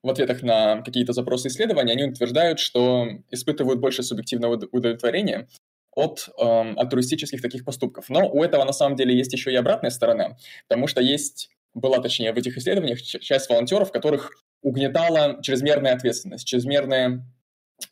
в 0.09 0.11
ответах 0.11 0.43
на 0.43 0.83
какие-то 0.83 1.13
запросы 1.13 1.49
исследования, 1.49 1.93
они 1.93 2.05
утверждают, 2.05 2.59
что 2.59 3.09
испытывают 3.31 3.81
больше 3.81 4.03
субъективного 4.03 4.55
удовлетворения 4.73 5.49
от 5.93 6.29
э, 6.39 6.75
альтруистических 6.77 7.43
таких 7.43 7.65
поступков. 7.65 8.09
Но 8.09 8.29
у 8.29 8.43
этого 8.43 8.65
на 8.65 8.73
самом 8.73 8.97
деле 8.97 9.17
есть 9.17 9.33
еще 9.33 9.53
и 9.53 9.57
обратная 9.57 9.91
сторона, 9.91 10.37
потому 10.69 10.87
что 10.87 11.01
есть, 11.01 11.51
была 11.75 11.99
точнее 11.99 12.33
в 12.33 12.37
этих 12.37 12.57
исследованиях 12.57 13.01
часть 13.03 13.49
волонтеров, 13.49 13.93
которых 13.93 14.33
угнетала 14.63 15.39
чрезмерная 15.43 15.95
ответственность, 15.95 16.47
чрезмерная 16.47 17.25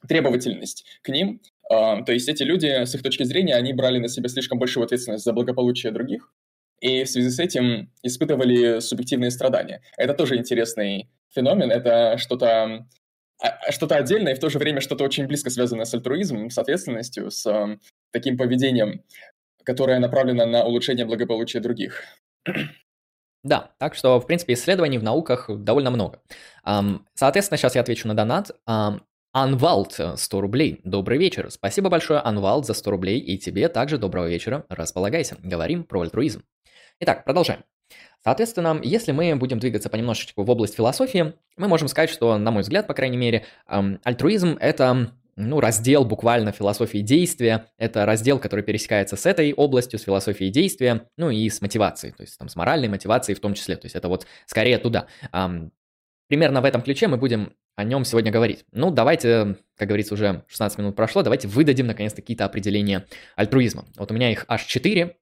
требовательность 0.08 0.84
к 1.02 1.08
ним. 1.08 1.40
А, 1.70 2.02
то 2.02 2.12
есть 2.12 2.28
эти 2.28 2.42
люди, 2.42 2.66
с 2.66 2.94
их 2.94 3.02
точки 3.02 3.24
зрения, 3.24 3.54
они 3.54 3.72
брали 3.72 3.98
на 3.98 4.08
себя 4.08 4.28
слишком 4.28 4.58
большую 4.58 4.84
ответственность 4.84 5.24
за 5.24 5.32
благополучие 5.32 5.92
других, 5.92 6.32
и 6.80 7.04
в 7.04 7.08
связи 7.08 7.30
с 7.30 7.38
этим 7.38 7.90
испытывали 8.02 8.80
субъективные 8.80 9.30
страдания. 9.30 9.82
Это 9.96 10.14
тоже 10.14 10.36
интересный 10.36 11.08
феномен, 11.34 11.70
это 11.70 12.18
что-то 12.18 12.86
а, 13.42 13.48
а, 13.48 13.72
что-то 13.72 13.96
отдельное 13.96 14.32
и 14.32 14.34
в 14.34 14.38
то 14.38 14.48
же 14.48 14.58
время 14.58 14.80
что-то 14.80 15.04
очень 15.04 15.26
близко 15.26 15.50
связанное 15.50 15.84
с 15.84 15.94
альтруизмом, 15.94 16.50
с 16.50 16.58
ответственностью, 16.58 17.30
с 17.30 17.78
таким 18.10 18.36
поведением, 18.36 19.02
которое 19.64 19.98
направлено 19.98 20.46
на 20.46 20.64
улучшение 20.64 21.06
благополучия 21.06 21.60
других. 21.60 22.02
Да, 23.44 23.70
так 23.78 23.94
что, 23.94 24.18
в 24.18 24.26
принципе, 24.26 24.54
исследований 24.54 24.98
в 24.98 25.04
науках 25.04 25.48
довольно 25.48 25.92
много. 25.92 26.20
Соответственно, 27.14 27.56
сейчас 27.56 27.76
я 27.76 27.82
отвечу 27.82 28.08
на 28.08 28.14
донат. 28.14 28.50
Анвалд, 29.38 30.00
100 30.16 30.40
рублей. 30.40 30.80
Добрый 30.82 31.18
вечер. 31.18 31.50
Спасибо 31.50 31.90
большое, 31.90 32.20
Анвалд, 32.20 32.64
за 32.64 32.72
100 32.72 32.90
рублей. 32.90 33.18
И 33.18 33.36
тебе 33.36 33.68
также 33.68 33.98
доброго 33.98 34.26
вечера. 34.26 34.64
Располагайся. 34.70 35.36
Говорим 35.42 35.84
про 35.84 36.00
альтруизм. 36.00 36.42
Итак, 37.00 37.26
продолжаем. 37.26 37.62
Соответственно, 38.24 38.80
если 38.82 39.12
мы 39.12 39.36
будем 39.36 39.58
двигаться 39.58 39.90
понемножечку 39.90 40.42
в 40.42 40.48
область 40.48 40.76
философии, 40.76 41.34
мы 41.58 41.68
можем 41.68 41.88
сказать, 41.88 42.08
что, 42.08 42.38
на 42.38 42.50
мой 42.50 42.62
взгляд, 42.62 42.86
по 42.86 42.94
крайней 42.94 43.18
мере, 43.18 43.44
альтруизм– 43.66 44.56
это 44.60 45.12
ну, 45.36 45.60
раздел 45.60 46.06
буквально 46.06 46.52
философии 46.52 47.02
действия. 47.02 47.66
Это 47.76 48.06
раздел, 48.06 48.38
который 48.38 48.62
пересекается 48.62 49.16
с 49.16 49.26
этой 49.26 49.52
областью, 49.52 49.98
с 49.98 50.04
философией 50.04 50.50
действия, 50.50 51.10
ну 51.18 51.28
и 51.28 51.50
с 51.50 51.60
мотивацией, 51.60 52.14
то 52.14 52.22
есть 52.22 52.38
там 52.38 52.48
с 52.48 52.56
моральной 52.56 52.88
мотивацией 52.88 53.36
в 53.36 53.40
том 53.40 53.52
числе. 53.52 53.76
То 53.76 53.84
есть 53.84 53.96
это 53.96 54.08
вот 54.08 54.26
скорее 54.46 54.78
туда. 54.78 55.08
Примерно 56.28 56.60
в 56.60 56.64
этом 56.64 56.82
ключе 56.82 57.08
мы 57.08 57.16
будем 57.16 57.52
о 57.76 57.84
нем 57.84 58.04
сегодня 58.04 58.32
говорить. 58.32 58.64
Ну, 58.72 58.90
давайте, 58.90 59.58
как 59.76 59.88
говорится, 59.88 60.14
уже 60.14 60.44
16 60.48 60.78
минут 60.78 60.96
прошло, 60.96 61.22
давайте 61.22 61.46
выдадим 61.46 61.86
наконец-то 61.86 62.22
какие-то 62.22 62.44
определения 62.44 63.06
альтруизма. 63.36 63.84
Вот 63.96 64.10
у 64.10 64.14
меня 64.14 64.30
их 64.30 64.44
аж 64.48 64.64
4, 64.64 65.16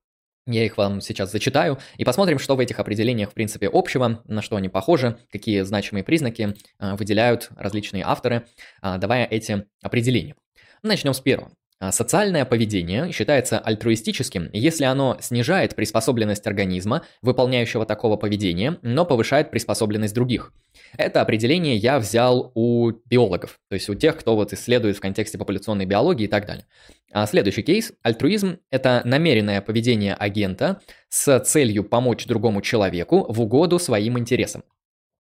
я 0.47 0.65
их 0.65 0.77
вам 0.77 1.01
сейчас 1.01 1.33
зачитаю 1.33 1.79
и 1.97 2.05
посмотрим, 2.05 2.39
что 2.39 2.55
в 2.55 2.61
этих 2.61 2.79
определениях, 2.79 3.31
в 3.31 3.35
принципе, 3.35 3.69
общего, 3.73 4.23
на 4.27 4.43
что 4.43 4.57
они 4.57 4.69
похожи, 4.69 5.19
какие 5.31 5.63
значимые 5.63 6.05
признаки 6.05 6.55
э, 6.79 6.95
выделяют 6.97 7.49
различные 7.57 8.05
авторы, 8.05 8.47
э, 8.83 8.99
давая 8.99 9.25
эти 9.25 9.67
определения. 9.83 10.37
Начнем 10.83 11.15
с 11.15 11.21
первого. 11.21 11.51
А, 11.81 11.93
социальное 11.93 12.45
поведение 12.45 13.11
считается 13.13 13.59
альтруистическим, 13.59 14.49
если 14.53 14.85
оно 14.85 15.19
снижает 15.21 15.75
приспособленность 15.75 16.47
организма, 16.47 17.03
выполняющего 17.21 17.85
такого 17.85 18.17
поведения, 18.17 18.79
но 18.83 19.05
повышает 19.05 19.51
приспособленность 19.51 20.15
других. 20.15 20.53
Это 20.97 21.21
определение 21.21 21.77
я 21.77 21.99
взял 21.99 22.53
у 22.55 22.93
биологов, 23.07 23.59
то 23.69 23.75
есть 23.75 23.89
у 23.89 23.95
тех, 23.95 24.17
кто 24.17 24.37
вот 24.37 24.53
исследует 24.53 24.97
в 24.97 25.01
контексте 25.01 25.37
популяционной 25.37 25.87
биологии 25.87 26.25
и 26.25 26.29
так 26.29 26.47
далее. 26.47 26.67
А 27.13 27.27
следующий 27.27 27.63
кейс. 27.63 27.93
Альтруизм– 28.03 28.59
это 28.71 29.03
намеренное 29.05 29.61
поведение 29.61 30.15
агента 30.15 30.81
с 31.09 31.39
целью 31.41 31.85
помочь 31.85 32.27
другому 32.27 32.61
человеку 32.61 33.27
в 33.33 33.41
угоду 33.41 33.79
своим 33.79 34.19
интересам. 34.19 34.65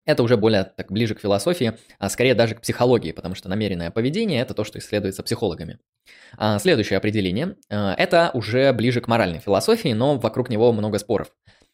Это 0.04 0.22
уже 0.22 0.36
более 0.36 0.64
так 0.64 0.92
ближе 0.92 1.14
к 1.14 1.20
философии, 1.20 1.74
а 1.98 2.08
скорее 2.08 2.34
даже 2.34 2.54
к 2.54 2.60
психологии, 2.60 3.12
потому 3.12 3.34
что 3.34 3.48
намеренное 3.48 3.90
поведение– 3.90 4.40
это 4.42 4.54
то, 4.54 4.64
что 4.64 4.78
исследуется 4.78 5.22
психологами. 5.22 5.78
А 6.36 6.58
следующее 6.58 6.98
определение 6.98 7.56
а,– 7.70 7.94
это 7.98 8.30
уже 8.34 8.72
ближе 8.72 9.00
к 9.00 9.08
моральной 9.08 9.38
философии, 9.38 9.92
но 9.92 10.16
вокруг 10.16 10.50
него 10.50 10.72
много 10.72 10.98
споров. 10.98 11.28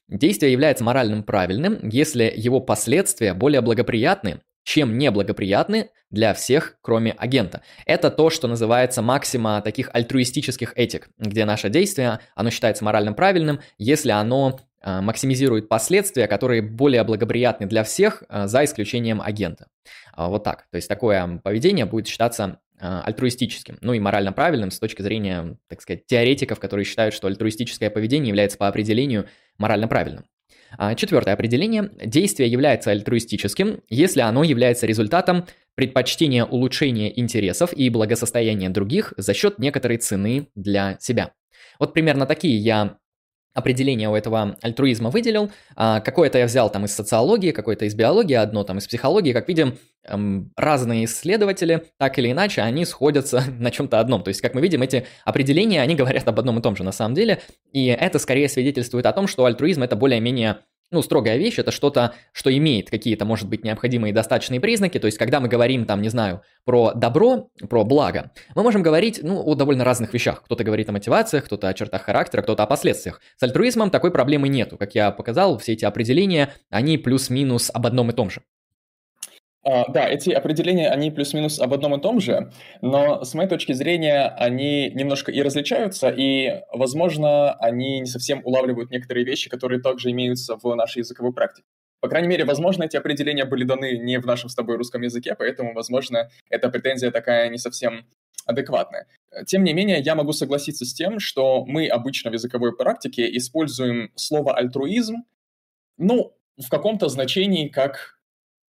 Действие 0.08 0.52
является 0.52 0.84
моральным 0.84 1.22
правильным, 1.22 1.78
если 1.88 2.32
его 2.34 2.60
последствия 2.60 3.32
более 3.34 3.60
благоприятны, 3.60 4.40
чем 4.64 4.98
неблагоприятны 4.98 5.90
для 6.10 6.34
всех, 6.34 6.76
кроме 6.82 7.12
агента. 7.12 7.62
Это 7.86 8.10
то, 8.10 8.30
что 8.30 8.46
называется 8.46 9.02
максима 9.02 9.62
таких 9.62 9.90
альтруистических 9.92 10.72
этик, 10.76 11.08
где 11.18 11.44
наше 11.44 11.70
действие, 11.70 12.20
оно 12.34 12.50
считается 12.50 12.84
моральным 12.84 13.14
правильным, 13.14 13.60
если 13.78 14.10
оно 14.10 14.60
максимизирует 14.82 15.68
последствия, 15.68 16.26
которые 16.26 16.62
более 16.62 17.04
благоприятны 17.04 17.66
для 17.66 17.84
всех, 17.84 18.22
а, 18.28 18.46
за 18.46 18.64
исключением 18.64 19.20
агента. 19.20 19.68
А, 20.12 20.28
вот 20.28 20.44
так. 20.44 20.66
То 20.70 20.76
есть 20.76 20.88
такое 20.88 21.40
поведение 21.42 21.84
будет 21.84 22.06
считаться 22.08 22.60
альтруистическим, 22.82 23.76
ну 23.82 23.92
и 23.92 24.00
морально 24.00 24.32
правильным 24.32 24.70
с 24.70 24.78
точки 24.78 25.02
зрения, 25.02 25.58
так 25.68 25.82
сказать, 25.82 26.06
теоретиков, 26.06 26.58
которые 26.58 26.86
считают, 26.86 27.14
что 27.14 27.28
альтруистическое 27.28 27.90
поведение 27.90 28.28
является 28.28 28.56
по 28.56 28.68
определению 28.68 29.26
морально 29.58 29.86
правильным. 29.86 30.24
Четвертое 30.96 31.34
определение. 31.34 31.90
Действие 32.02 32.50
является 32.50 32.90
альтруистическим, 32.90 33.82
если 33.90 34.20
оно 34.22 34.44
является 34.44 34.86
результатом 34.86 35.44
предпочтения 35.74 36.46
улучшения 36.46 37.18
интересов 37.20 37.74
и 37.74 37.90
благосостояния 37.90 38.70
других 38.70 39.12
за 39.18 39.34
счет 39.34 39.58
некоторой 39.58 39.98
цены 39.98 40.48
для 40.54 40.96
себя. 41.00 41.34
Вот 41.78 41.92
примерно 41.92 42.24
такие 42.24 42.56
я 42.56 42.98
определение 43.54 44.08
у 44.08 44.14
этого 44.14 44.56
альтруизма 44.62 45.10
выделил. 45.10 45.50
А, 45.76 46.00
какое-то 46.00 46.38
я 46.38 46.46
взял 46.46 46.70
там 46.70 46.84
из 46.84 46.94
социологии, 46.94 47.50
какое-то 47.50 47.84
из 47.84 47.94
биологии, 47.94 48.34
одно 48.34 48.64
там 48.64 48.78
из 48.78 48.86
психологии. 48.86 49.32
Как 49.32 49.48
видим, 49.48 49.78
эм, 50.04 50.52
разные 50.56 51.04
исследователи, 51.04 51.84
так 51.98 52.18
или 52.18 52.30
иначе, 52.30 52.62
они 52.62 52.84
сходятся 52.84 53.42
на 53.58 53.70
чем-то 53.70 53.98
одном. 53.98 54.22
То 54.22 54.28
есть, 54.28 54.40
как 54.40 54.54
мы 54.54 54.60
видим, 54.60 54.82
эти 54.82 55.06
определения, 55.24 55.82
они 55.82 55.94
говорят 55.94 56.26
об 56.28 56.38
одном 56.38 56.58
и 56.58 56.62
том 56.62 56.76
же 56.76 56.84
на 56.84 56.92
самом 56.92 57.14
деле. 57.14 57.40
И 57.72 57.86
это 57.86 58.18
скорее 58.18 58.48
свидетельствует 58.48 59.06
о 59.06 59.12
том, 59.12 59.26
что 59.26 59.44
альтруизм 59.44 59.82
это 59.82 59.96
более-менее 59.96 60.58
ну, 60.90 61.02
строгая 61.02 61.36
вещь, 61.36 61.58
это 61.58 61.70
что-то, 61.70 62.14
что 62.32 62.54
имеет 62.56 62.90
какие-то, 62.90 63.24
может 63.24 63.48
быть, 63.48 63.64
необходимые 63.64 64.12
достаточные 64.12 64.60
признаки, 64.60 64.98
то 64.98 65.06
есть, 65.06 65.18
когда 65.18 65.40
мы 65.40 65.48
говорим, 65.48 65.84
там, 65.86 66.02
не 66.02 66.08
знаю, 66.08 66.42
про 66.64 66.92
добро, 66.94 67.50
про 67.68 67.84
благо, 67.84 68.32
мы 68.54 68.62
можем 68.62 68.82
говорить, 68.82 69.20
ну, 69.22 69.42
о 69.42 69.54
довольно 69.54 69.84
разных 69.84 70.12
вещах. 70.12 70.42
Кто-то 70.44 70.64
говорит 70.64 70.88
о 70.88 70.92
мотивациях, 70.92 71.44
кто-то 71.44 71.68
о 71.68 71.74
чертах 71.74 72.02
характера, 72.02 72.42
кто-то 72.42 72.62
о 72.62 72.66
последствиях. 72.66 73.20
С 73.36 73.42
альтруизмом 73.42 73.90
такой 73.90 74.10
проблемы 74.10 74.48
нету. 74.48 74.76
Как 74.76 74.94
я 74.94 75.10
показал, 75.10 75.58
все 75.58 75.72
эти 75.72 75.84
определения, 75.84 76.52
они 76.70 76.98
плюс-минус 76.98 77.70
об 77.72 77.86
одном 77.86 78.10
и 78.10 78.12
том 78.12 78.30
же. 78.30 78.42
А, 79.62 79.90
да, 79.92 80.08
эти 80.08 80.30
определения, 80.30 80.88
они 80.88 81.10
плюс-минус 81.10 81.58
об 81.60 81.74
одном 81.74 81.94
и 81.94 82.00
том 82.00 82.18
же, 82.18 82.50
но 82.80 83.24
с 83.24 83.34
моей 83.34 83.48
точки 83.48 83.72
зрения 83.72 84.28
они 84.38 84.90
немножко 84.90 85.30
и 85.30 85.42
различаются, 85.42 86.08
и, 86.08 86.62
возможно, 86.72 87.52
они 87.54 88.00
не 88.00 88.06
совсем 88.06 88.40
улавливают 88.44 88.90
некоторые 88.90 89.24
вещи, 89.26 89.50
которые 89.50 89.82
также 89.82 90.10
имеются 90.12 90.56
в 90.56 90.74
нашей 90.74 91.00
языковой 91.00 91.34
практике. 91.34 91.66
По 92.00 92.08
крайней 92.08 92.28
мере, 92.28 92.46
возможно, 92.46 92.84
эти 92.84 92.96
определения 92.96 93.44
были 93.44 93.64
даны 93.64 93.98
не 93.98 94.18
в 94.18 94.24
нашем 94.24 94.48
с 94.48 94.54
тобой 94.54 94.76
русском 94.76 95.02
языке, 95.02 95.34
поэтому, 95.38 95.74
возможно, 95.74 96.30
эта 96.48 96.70
претензия 96.70 97.10
такая 97.10 97.50
не 97.50 97.58
совсем 97.58 98.06
адекватная. 98.46 99.06
Тем 99.46 99.64
не 99.64 99.74
менее, 99.74 100.00
я 100.00 100.14
могу 100.14 100.32
согласиться 100.32 100.86
с 100.86 100.94
тем, 100.94 101.20
что 101.20 101.66
мы 101.66 101.86
обычно 101.86 102.30
в 102.30 102.32
языковой 102.32 102.74
практике 102.74 103.28
используем 103.36 104.10
слово 104.16 104.56
«альтруизм», 104.56 105.24
ну, 105.98 106.34
в 106.56 106.70
каком-то 106.70 107.08
значении 107.10 107.68
как 107.68 108.19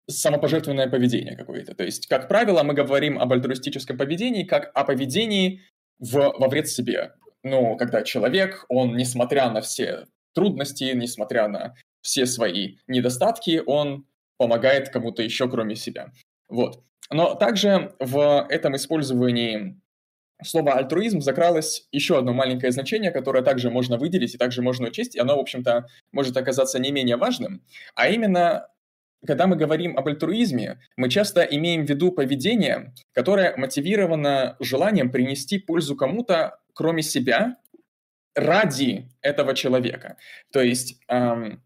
самопожертвенное 0.08 0.88
поведение 0.88 1.36
какое-то. 1.36 1.76
То 1.76 1.84
есть, 1.84 2.08
как 2.08 2.28
правило, 2.28 2.64
мы 2.64 2.74
говорим 2.74 3.20
об 3.20 3.34
альтруистическом 3.34 3.98
поведении 3.98 4.44
как 4.44 4.72
о 4.74 4.84
поведении 4.84 5.62
в, 6.00 6.14
во 6.14 6.48
вред 6.48 6.68
себе. 6.68 7.14
Ну, 7.44 7.78
когда 7.78 8.04
человек, 8.04 8.66
он, 8.70 8.96
несмотря 8.96 9.50
на 9.50 9.62
все 9.62 10.06
трудности, 10.34 10.92
несмотря 10.94 11.48
на 11.48 11.76
все 12.02 12.26
свои 12.26 12.78
недостатки, 12.88 13.62
он 13.66 14.06
помогает 14.38 14.90
кому-то 14.90 15.24
еще, 15.24 15.50
кроме 15.50 15.76
себя. 15.76 16.12
Вот. 16.50 16.84
Но 17.10 17.36
также 17.36 17.94
в 18.00 18.46
этом 18.50 18.76
использовании 18.76 19.80
слова 20.44 20.74
альтруизм 20.74 21.22
закралось 21.22 21.88
еще 21.92 22.18
одно 22.18 22.34
маленькое 22.34 22.72
значение, 22.72 23.12
которое 23.12 23.44
также 23.44 23.70
можно 23.70 23.98
выделить 23.98 24.36
и 24.36 24.38
также 24.38 24.62
можно 24.62 24.88
учесть, 24.88 25.16
и 25.16 25.20
оно, 25.20 25.38
в 25.38 25.40
общем-то, 25.40 25.88
может 26.12 26.36
оказаться 26.36 26.80
не 26.80 26.92
менее 26.92 27.18
важным, 27.18 27.62
а 27.96 28.10
именно 28.10 28.68
когда 29.26 29.48
мы 29.48 29.56
говорим 29.56 29.98
об 29.98 30.08
альтруизме, 30.08 30.80
мы 30.98 31.10
часто 31.10 31.42
имеем 31.42 31.86
в 31.86 31.90
виду 31.90 32.12
поведение, 32.12 32.94
которое 33.14 33.56
мотивировано 33.58 34.56
желанием 34.60 35.12
принести 35.12 35.60
пользу 35.60 35.96
кому-то, 35.96 36.60
кроме 36.74 37.02
себя, 37.02 37.58
ради 38.36 39.10
этого 39.22 39.56
человека. 39.56 40.18
То 40.52 40.62
есть, 40.62 41.00
эм, 41.08 41.64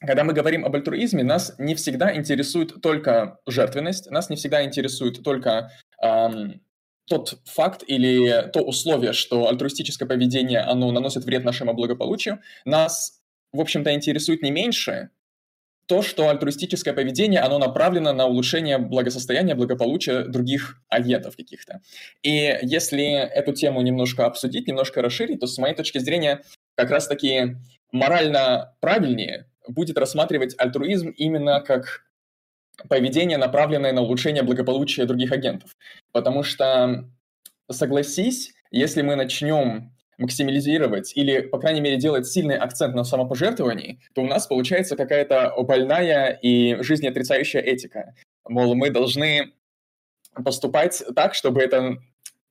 когда 0.00 0.24
мы 0.24 0.32
говорим 0.32 0.64
об 0.64 0.74
альтруизме, 0.74 1.22
нас 1.22 1.54
не 1.58 1.74
всегда 1.74 2.14
интересует 2.16 2.80
только 2.80 3.38
жертвенность, 3.46 4.10
нас 4.10 4.30
не 4.30 4.36
всегда 4.36 4.64
интересует 4.64 5.22
только 5.22 5.70
эм, 6.02 6.62
тот 7.08 7.40
факт 7.44 7.82
или 7.86 8.50
то 8.52 8.60
условие, 8.60 9.12
что 9.12 9.48
альтруистическое 9.48 10.08
поведение, 10.08 10.60
оно 10.60 10.92
наносит 10.92 11.24
вред 11.24 11.44
нашему 11.44 11.74
благополучию, 11.74 12.40
нас, 12.64 13.20
в 13.52 13.60
общем-то, 13.60 13.92
интересует 13.94 14.42
не 14.42 14.50
меньше 14.50 15.10
то, 15.88 16.02
что 16.02 16.28
альтруистическое 16.28 16.92
поведение, 16.92 17.40
оно 17.40 17.58
направлено 17.58 18.12
на 18.12 18.26
улучшение 18.26 18.76
благосостояния, 18.76 19.54
благополучия 19.54 20.24
других 20.24 20.82
агентов 20.90 21.34
каких-то. 21.34 21.80
И 22.22 22.58
если 22.60 23.06
эту 23.06 23.54
тему 23.54 23.80
немножко 23.80 24.26
обсудить, 24.26 24.68
немножко 24.68 25.00
расширить, 25.00 25.40
то 25.40 25.46
с 25.46 25.56
моей 25.56 25.74
точки 25.74 25.96
зрения 25.98 26.42
как 26.74 26.90
раз-таки 26.90 27.56
морально 27.90 28.74
правильнее 28.80 29.46
будет 29.66 29.96
рассматривать 29.96 30.54
альтруизм 30.58 31.08
именно 31.08 31.62
как 31.62 32.04
поведение, 32.86 33.38
направленное 33.38 33.92
на 33.92 34.02
улучшение 34.02 34.42
благополучия 34.42 35.06
других 35.06 35.32
агентов. 35.32 35.74
Потому 36.12 36.42
что, 36.42 37.08
согласись, 37.70 38.52
если 38.70 39.00
мы 39.00 39.16
начнем 39.16 39.96
максимализировать 40.18 41.16
или, 41.16 41.40
по 41.40 41.58
крайней 41.58 41.80
мере, 41.80 41.96
делать 41.96 42.26
сильный 42.26 42.56
акцент 42.56 42.94
на 42.94 43.04
самопожертвовании, 43.04 44.00
то 44.14 44.22
у 44.22 44.26
нас 44.26 44.46
получается 44.46 44.96
какая-то 44.96 45.54
больная 45.62 46.32
и 46.42 46.82
жизнеотрицающая 46.82 47.60
этика. 47.60 48.14
Мол, 48.46 48.74
мы 48.74 48.90
должны 48.90 49.52
поступать 50.44 51.02
так, 51.14 51.34
чтобы 51.34 51.62
это 51.62 51.98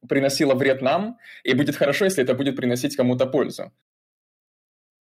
приносило 0.07 0.55
вред 0.55 0.81
нам, 0.81 1.17
и 1.43 1.53
будет 1.53 1.75
хорошо, 1.75 2.05
если 2.05 2.23
это 2.23 2.33
будет 2.33 2.55
приносить 2.55 2.95
кому-то 2.95 3.25
пользу. 3.25 3.71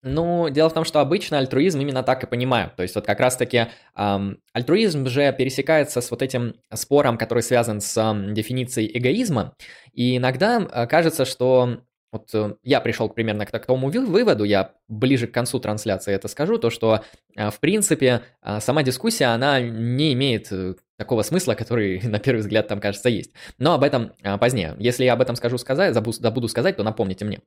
Ну, 0.03 0.49
дело 0.49 0.71
в 0.71 0.75
том, 0.75 0.85
что 0.85 1.01
обычно 1.01 1.39
альтруизм 1.39 1.81
именно 1.81 2.05
так 2.05 2.23
и 2.23 2.27
понимают. 2.27 2.77
То 2.77 2.83
есть 2.83 2.95
вот 2.95 3.05
как 3.05 3.19
раз-таки 3.19 3.67
эм, 3.97 4.41
альтруизм 4.53 5.07
же 5.07 5.35
пересекается 5.37 6.01
с 6.01 6.11
вот 6.13 6.23
этим 6.23 6.55
спором, 6.73 7.19
который 7.19 7.43
связан 7.43 7.81
с 7.81 7.97
э, 7.97 8.33
дефиницией 8.33 8.97
эгоизма. 8.97 9.55
И 9.93 10.19
иногда 10.19 10.61
э, 10.61 10.87
кажется, 10.87 11.25
что 11.25 11.81
вот 12.11 12.31
э, 12.35 12.55
я 12.63 12.81
пришел 12.81 13.09
примерно 13.09 13.45
к 13.45 13.51
такому 13.51 13.91
выводу, 13.91 14.45
я 14.45 14.73
ближе 14.89 15.27
к 15.27 15.33
концу 15.33 15.61
трансляции 15.61 16.15
это 16.15 16.29
скажу, 16.29 16.59
то 16.59 16.71
что, 16.71 17.03
э, 17.37 17.51
в 17.51 17.61
принципе, 17.61 18.23
э, 18.43 18.61
сама 18.61 18.83
дискуссия, 18.83 19.27
она 19.27 19.61
не 19.61 20.15
имеет 20.15 20.51
такого 20.97 21.23
смысла, 21.23 21.55
который 21.55 22.01
на 22.05 22.19
первый 22.19 22.41
взгляд 22.41 22.67
там 22.67 22.81
кажется 22.81 23.11
есть. 23.11 23.33
Но 23.59 23.75
об 23.75 23.85
этом 23.85 24.13
позднее. 24.41 24.75
Если 24.79 25.05
я 25.05 25.13
об 25.13 25.21
этом 25.21 25.37
скажу 25.37 25.59
сказать, 25.59 25.95
забуду 25.95 26.49
сказать, 26.49 26.77
то 26.77 26.83
напомните 26.83 27.25
мне. 27.25 27.41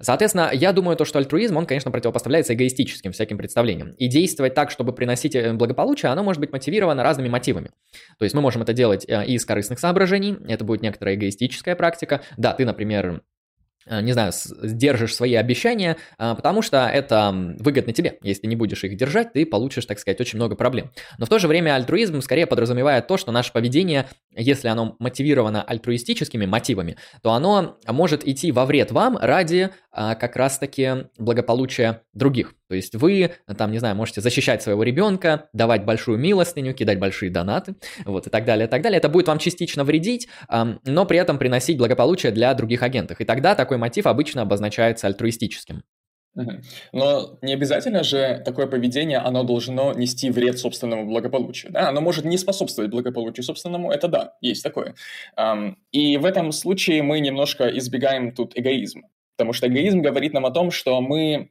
Соответственно, 0.00 0.50
я 0.52 0.72
думаю, 0.72 0.96
то, 0.96 1.04
что 1.04 1.18
альтруизм, 1.18 1.56
он, 1.56 1.66
конечно, 1.66 1.92
противопоставляется 1.92 2.54
эгоистическим 2.54 3.12
всяким 3.12 3.38
представлениям. 3.38 3.90
И 3.92 4.08
действовать 4.08 4.54
так, 4.54 4.70
чтобы 4.72 4.92
приносить 4.92 5.36
благополучие, 5.54 6.10
оно 6.10 6.24
может 6.24 6.40
быть 6.40 6.52
мотивировано 6.52 7.04
разными 7.04 7.28
мотивами. 7.28 7.70
То 8.18 8.24
есть 8.24 8.34
мы 8.34 8.42
можем 8.42 8.62
это 8.62 8.72
делать 8.72 9.06
и 9.08 9.34
из 9.34 9.46
корыстных 9.46 9.78
соображений, 9.78 10.36
это 10.48 10.64
будет 10.64 10.82
некоторая 10.82 11.14
эгоистическая 11.14 11.76
практика. 11.76 12.22
Да, 12.36 12.52
ты, 12.52 12.66
например, 12.66 13.22
не 13.86 14.12
знаю, 14.12 14.32
сдержишь 14.32 15.14
свои 15.14 15.34
обещания, 15.34 15.96
а, 16.18 16.34
потому 16.34 16.62
что 16.62 16.86
это 16.86 17.54
выгодно 17.58 17.92
тебе. 17.92 18.18
Если 18.22 18.46
не 18.46 18.56
будешь 18.56 18.84
их 18.84 18.96
держать, 18.96 19.32
ты 19.32 19.46
получишь, 19.46 19.86
так 19.86 19.98
сказать, 19.98 20.20
очень 20.20 20.36
много 20.38 20.54
проблем. 20.54 20.90
Но 21.18 21.26
в 21.26 21.28
то 21.28 21.38
же 21.38 21.48
время 21.48 21.74
альтруизм 21.74 22.20
скорее 22.20 22.46
подразумевает 22.46 23.06
то, 23.06 23.16
что 23.16 23.32
наше 23.32 23.52
поведение, 23.52 24.08
если 24.36 24.68
оно 24.68 24.96
мотивировано 24.98 25.62
альтруистическими 25.62 26.46
мотивами, 26.46 26.96
то 27.22 27.32
оно 27.32 27.78
может 27.86 28.26
идти 28.26 28.52
во 28.52 28.66
вред 28.66 28.92
вам 28.92 29.16
ради 29.16 29.70
а, 29.92 30.14
как 30.14 30.36
раз-таки 30.36 31.06
благополучия 31.18 32.02
других. 32.12 32.54
То 32.70 32.76
есть 32.76 32.94
вы, 32.94 33.32
там, 33.58 33.72
не 33.72 33.78
знаю, 33.78 33.96
можете 33.96 34.20
защищать 34.20 34.62
своего 34.62 34.84
ребенка, 34.84 35.48
давать 35.52 35.84
большую 35.84 36.18
милостыню, 36.18 36.72
кидать 36.72 37.00
большие 37.00 37.28
донаты, 37.28 37.74
вот, 38.04 38.28
и 38.28 38.30
так 38.30 38.44
далее, 38.44 38.68
и 38.68 38.70
так 38.70 38.80
далее. 38.80 38.98
Это 38.98 39.08
будет 39.08 39.26
вам 39.26 39.40
частично 39.40 39.82
вредить, 39.82 40.28
но 40.48 41.04
при 41.04 41.18
этом 41.18 41.36
приносить 41.36 41.78
благополучие 41.78 42.30
для 42.30 42.54
других 42.54 42.84
агентов. 42.84 43.20
И 43.20 43.24
тогда 43.24 43.56
такой 43.56 43.76
мотив 43.76 44.06
обычно 44.06 44.42
обозначается 44.42 45.08
альтруистическим. 45.08 45.82
Но 46.92 47.38
не 47.42 47.54
обязательно 47.54 48.04
же 48.04 48.40
такое 48.44 48.68
поведение, 48.68 49.18
оно 49.18 49.42
должно 49.42 49.92
нести 49.92 50.30
вред 50.30 50.60
собственному 50.60 51.06
благополучию. 51.06 51.72
Да? 51.72 51.88
Оно 51.88 52.00
может 52.00 52.24
не 52.24 52.38
способствовать 52.38 52.92
благополучию 52.92 53.42
собственному, 53.42 53.90
это 53.90 54.06
да, 54.06 54.34
есть 54.40 54.62
такое. 54.62 54.94
И 55.90 56.16
в 56.18 56.24
этом 56.24 56.52
случае 56.52 57.02
мы 57.02 57.18
немножко 57.18 57.66
избегаем 57.76 58.32
тут 58.32 58.56
эгоизма. 58.56 59.08
Потому 59.36 59.52
что 59.54 59.66
эгоизм 59.66 60.02
говорит 60.02 60.34
нам 60.34 60.46
о 60.46 60.52
том, 60.52 60.70
что 60.70 61.00
мы 61.00 61.50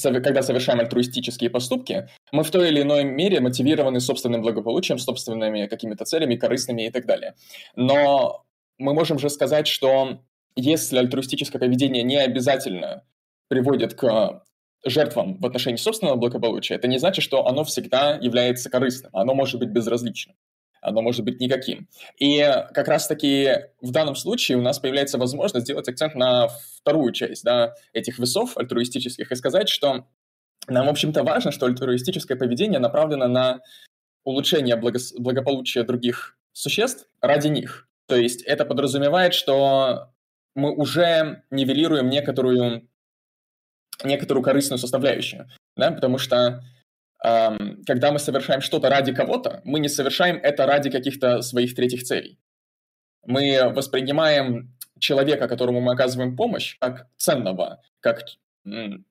когда 0.00 0.42
совершаем 0.42 0.80
альтруистические 0.80 1.50
поступки, 1.50 2.08
мы 2.32 2.44
в 2.44 2.50
той 2.50 2.68
или 2.68 2.82
иной 2.82 3.04
мере 3.04 3.40
мотивированы 3.40 4.00
собственным 4.00 4.42
благополучием, 4.42 4.98
собственными 4.98 5.66
какими-то 5.66 6.04
целями, 6.04 6.36
корыстными 6.36 6.86
и 6.86 6.90
так 6.90 7.06
далее. 7.06 7.34
Но 7.76 8.44
мы 8.78 8.94
можем 8.94 9.18
же 9.18 9.30
сказать, 9.30 9.66
что 9.66 10.20
если 10.56 10.98
альтруистическое 10.98 11.60
поведение 11.60 12.02
не 12.02 12.16
обязательно 12.16 13.04
приводит 13.48 13.94
к 13.94 14.42
жертвам 14.84 15.38
в 15.38 15.46
отношении 15.46 15.76
собственного 15.76 16.16
благополучия, 16.16 16.74
это 16.74 16.88
не 16.88 16.98
значит, 16.98 17.22
что 17.22 17.46
оно 17.46 17.64
всегда 17.64 18.16
является 18.16 18.70
корыстным, 18.70 19.14
оно 19.14 19.34
может 19.34 19.60
быть 19.60 19.68
безразличным 19.68 20.36
оно 20.82 21.00
может 21.00 21.24
быть 21.24 21.40
никаким. 21.40 21.88
И 22.18 22.38
как 22.74 22.88
раз-таки 22.88 23.68
в 23.80 23.92
данном 23.92 24.16
случае 24.16 24.58
у 24.58 24.62
нас 24.62 24.78
появляется 24.80 25.16
возможность 25.16 25.64
сделать 25.64 25.88
акцент 25.88 26.14
на 26.14 26.48
вторую 26.80 27.12
часть 27.12 27.44
да, 27.44 27.74
этих 27.92 28.18
весов 28.18 28.58
альтруистических 28.58 29.30
и 29.30 29.36
сказать, 29.36 29.68
что 29.68 30.06
нам, 30.66 30.86
в 30.86 30.90
общем-то, 30.90 31.22
важно, 31.22 31.52
что 31.52 31.66
альтруистическое 31.66 32.36
поведение 32.36 32.80
направлено 32.80 33.28
на 33.28 33.60
улучшение 34.24 34.76
благос- 34.76 35.14
благополучия 35.18 35.84
других 35.84 36.36
существ 36.52 37.06
ради 37.20 37.48
них. 37.48 37.88
То 38.06 38.16
есть 38.16 38.42
это 38.42 38.64
подразумевает, 38.64 39.34
что 39.34 40.12
мы 40.54 40.74
уже 40.74 41.44
нивелируем 41.50 42.10
некоторую, 42.10 42.88
некоторую 44.04 44.42
корыстную 44.42 44.78
составляющую, 44.78 45.48
да, 45.76 45.92
потому 45.92 46.18
что 46.18 46.64
когда 47.22 48.10
мы 48.10 48.18
совершаем 48.18 48.60
что-то 48.60 48.88
ради 48.88 49.14
кого-то, 49.14 49.60
мы 49.64 49.78
не 49.78 49.88
совершаем 49.88 50.36
это 50.36 50.66
ради 50.66 50.90
каких-то 50.90 51.42
своих 51.42 51.74
третьих 51.74 52.02
целей. 52.02 52.38
Мы 53.24 53.70
воспринимаем 53.72 54.76
человека, 54.98 55.46
которому 55.48 55.80
мы 55.80 55.92
оказываем 55.92 56.36
помощь, 56.36 56.76
как 56.80 57.06
ценного, 57.16 57.80
как, 58.00 58.24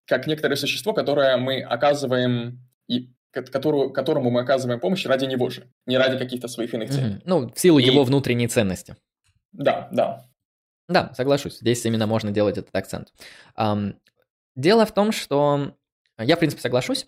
как 0.06 0.28
некоторое 0.28 0.56
существо, 0.58 0.94
которое 0.94 1.38
мы 1.38 1.62
оказываем 1.62 2.60
и 2.88 3.10
которую, 3.32 3.92
которому 3.92 4.30
мы 4.30 4.42
оказываем 4.42 4.82
помощь 4.82 5.06
ради 5.06 5.26
него 5.26 5.50
же, 5.50 5.70
не 5.86 5.98
ради 5.98 6.18
каких-то 6.18 6.50
своих 6.50 6.74
иных 6.74 6.90
целей. 6.90 7.14
Mm-hmm. 7.16 7.22
Ну, 7.24 7.50
в 7.50 7.58
силу 7.58 7.80
и... 7.80 7.84
его 7.84 8.04
внутренней 8.04 8.48
ценности. 8.50 8.98
Да, 9.54 9.88
да. 9.92 10.26
Да, 10.90 11.14
соглашусь. 11.14 11.60
Здесь 11.60 11.86
именно 11.86 12.08
можно 12.08 12.32
делать 12.32 12.58
этот 12.58 12.76
акцент. 12.76 13.14
Um, 13.58 13.96
дело 14.56 14.86
в 14.86 14.94
том, 14.94 15.14
что 15.14 15.78
я, 16.24 16.36
в 16.36 16.40
принципе, 16.40 16.62
соглашусь. 16.62 17.08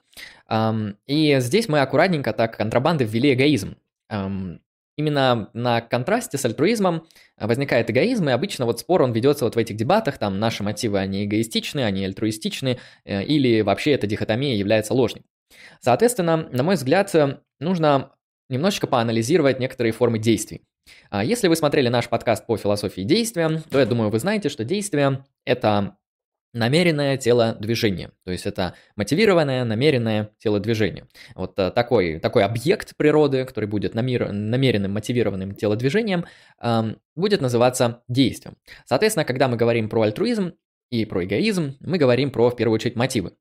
И 1.08 1.38
здесь 1.40 1.68
мы 1.68 1.80
аккуратненько 1.80 2.34
так 2.34 2.58
контрабанды 2.58 3.04
ввели 3.06 3.34
эгоизм. 3.34 3.76
Именно 4.96 5.50
на 5.54 5.82
контрасте 5.82 6.38
с 6.38 6.46
альтруизмом 6.46 7.08
возникает 7.38 7.90
эгоизм, 7.90 8.30
и 8.30 8.32
обычно 8.32 8.66
вот 8.66 8.80
спор 8.80 9.02
он 9.02 9.12
ведется 9.12 9.46
вот 9.46 9.56
в 9.56 9.58
этих 9.58 9.76
дебатах, 9.76 10.20
там 10.20 10.40
наши 10.40 10.62
мотивы, 10.62 11.00
они 11.00 11.26
эгоистичны, 11.26 11.80
они 11.80 12.06
альтруистичны, 12.06 12.80
э, 13.04 13.24
или 13.24 13.62
вообще 13.62 13.94
эта 13.94 14.06
дихотомия 14.06 14.56
является 14.56 14.94
ложной. 14.94 15.24
Соответственно, 15.80 16.48
на 16.52 16.62
мой 16.62 16.76
взгляд, 16.76 17.12
нужно 17.60 18.12
немножечко 18.50 18.86
поанализировать 18.86 19.60
некоторые 19.60 19.94
формы 19.94 20.20
действий. 20.20 20.62
А 21.10 21.24
если 21.24 21.48
вы 21.48 21.56
смотрели 21.56 21.88
наш 21.88 22.08
подкаст 22.08 22.46
по 22.46 22.56
философии 22.58 23.02
действия, 23.02 23.64
то 23.72 23.80
я 23.80 23.86
думаю, 23.88 24.12
вы 24.12 24.20
знаете, 24.20 24.50
что 24.50 24.64
действие– 24.64 25.26
это 25.46 25.98
намеренное 26.54 27.18
телодвижение. 27.18 28.12
То 28.24 28.32
есть 28.32 28.46
это 28.46 28.76
мотивированное, 28.96 29.66
намеренное 29.66 30.30
телодвижение. 30.38 31.08
Вот 31.36 31.58
э, 31.60 31.72
такой, 31.72 32.20
такой 32.20 32.44
объект 32.44 32.96
природы, 32.96 33.44
который 33.44 33.66
будет 33.66 33.96
намер, 33.96 34.32
намеренным, 34.32 34.92
мотивированным 34.94 35.56
телодвижением, 35.56 36.26
эм, 36.62 36.98
будет 37.16 37.42
называться 37.42 38.04
действием. 38.08 38.56
Соответственно, 38.86 39.26
когда 39.26 39.48
мы 39.48 39.58
говорим 39.58 39.90
про 39.90 40.04
альтруизм 40.04 40.54
и 40.92 41.06
про 41.06 41.26
эгоизм, 41.26 41.76
мы 41.80 41.98
говорим 41.98 42.30
про, 42.30 42.52
в 42.52 42.56
первую 42.56 42.76
очередь, 42.76 42.96
мотивы. 42.96 43.34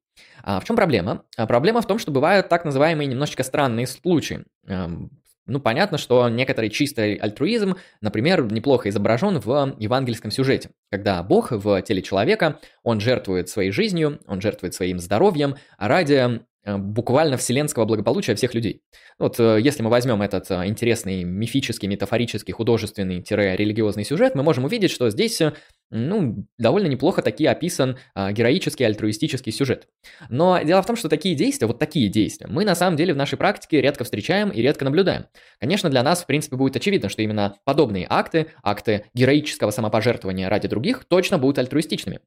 А 0.42 0.60
в 0.60 0.64
чем 0.64 0.76
проблема? 0.76 1.24
А 1.36 1.46
проблема 1.46 1.82
в 1.82 1.86
том, 1.86 1.98
что 1.98 2.10
бывают 2.10 2.48
так 2.48 2.64
называемые 2.64 3.06
немножечко 3.06 3.42
странные 3.42 3.86
случаи. 3.86 4.44
Эм, 4.66 5.21
ну, 5.46 5.60
понятно, 5.60 5.98
что 5.98 6.28
некоторый 6.28 6.70
чистый 6.70 7.16
альтруизм, 7.16 7.76
например, 8.00 8.50
неплохо 8.52 8.88
изображен 8.88 9.40
в 9.40 9.74
евангельском 9.78 10.30
сюжете, 10.30 10.70
когда 10.90 11.22
Бог 11.22 11.50
в 11.50 11.82
теле 11.82 12.00
человека, 12.00 12.60
он 12.84 13.00
жертвует 13.00 13.48
своей 13.48 13.72
жизнью, 13.72 14.20
он 14.26 14.40
жертвует 14.40 14.74
своим 14.74 15.00
здоровьем 15.00 15.56
ради 15.78 16.12
э, 16.14 16.40
буквально 16.64 17.36
вселенского 17.36 17.84
благополучия 17.84 18.34
всех 18.34 18.54
людей. 18.54 18.82
Вот 19.18 19.38
э, 19.40 19.58
если 19.60 19.82
мы 19.82 19.90
возьмем 19.90 20.22
этот 20.22 20.50
э, 20.50 20.66
интересный 20.66 21.24
мифический, 21.24 21.88
метафорический, 21.88 22.52
художественный-религиозный 22.52 24.04
сюжет, 24.04 24.34
мы 24.34 24.42
можем 24.42 24.64
увидеть, 24.64 24.90
что 24.90 25.10
здесь 25.10 25.40
ну, 25.90 26.46
довольно 26.58 26.86
неплохо 26.86 27.20
таки 27.20 27.44
описан 27.44 27.98
героический, 28.14 28.84
альтруистический 28.84 29.52
сюжет. 29.52 29.88
Но 30.30 30.60
дело 30.62 30.82
в 30.82 30.86
том, 30.86 30.96
что 30.96 31.08
такие 31.08 31.34
действия, 31.34 31.66
вот 31.66 31.78
такие 31.78 32.08
действия, 32.08 32.46
мы 32.48 32.64
на 32.64 32.74
самом 32.74 32.96
деле 32.96 33.12
в 33.12 33.16
нашей 33.16 33.36
практике 33.36 33.80
редко 33.82 34.04
встречаем 34.04 34.48
и 34.50 34.62
редко 34.62 34.84
наблюдаем. 34.84 35.26
Конечно, 35.60 35.90
для 35.90 36.02
нас, 36.02 36.22
в 36.22 36.26
принципе, 36.26 36.56
будет 36.56 36.76
очевидно, 36.76 37.08
что 37.08 37.22
именно 37.22 37.56
подобные 37.64 38.06
акты, 38.08 38.46
акты 38.62 39.04
героического 39.14 39.70
самопожертвования 39.70 40.48
ради 40.48 40.68
других, 40.68 41.04
точно 41.04 41.38
будут 41.38 41.58
альтруистичными. 41.58 42.20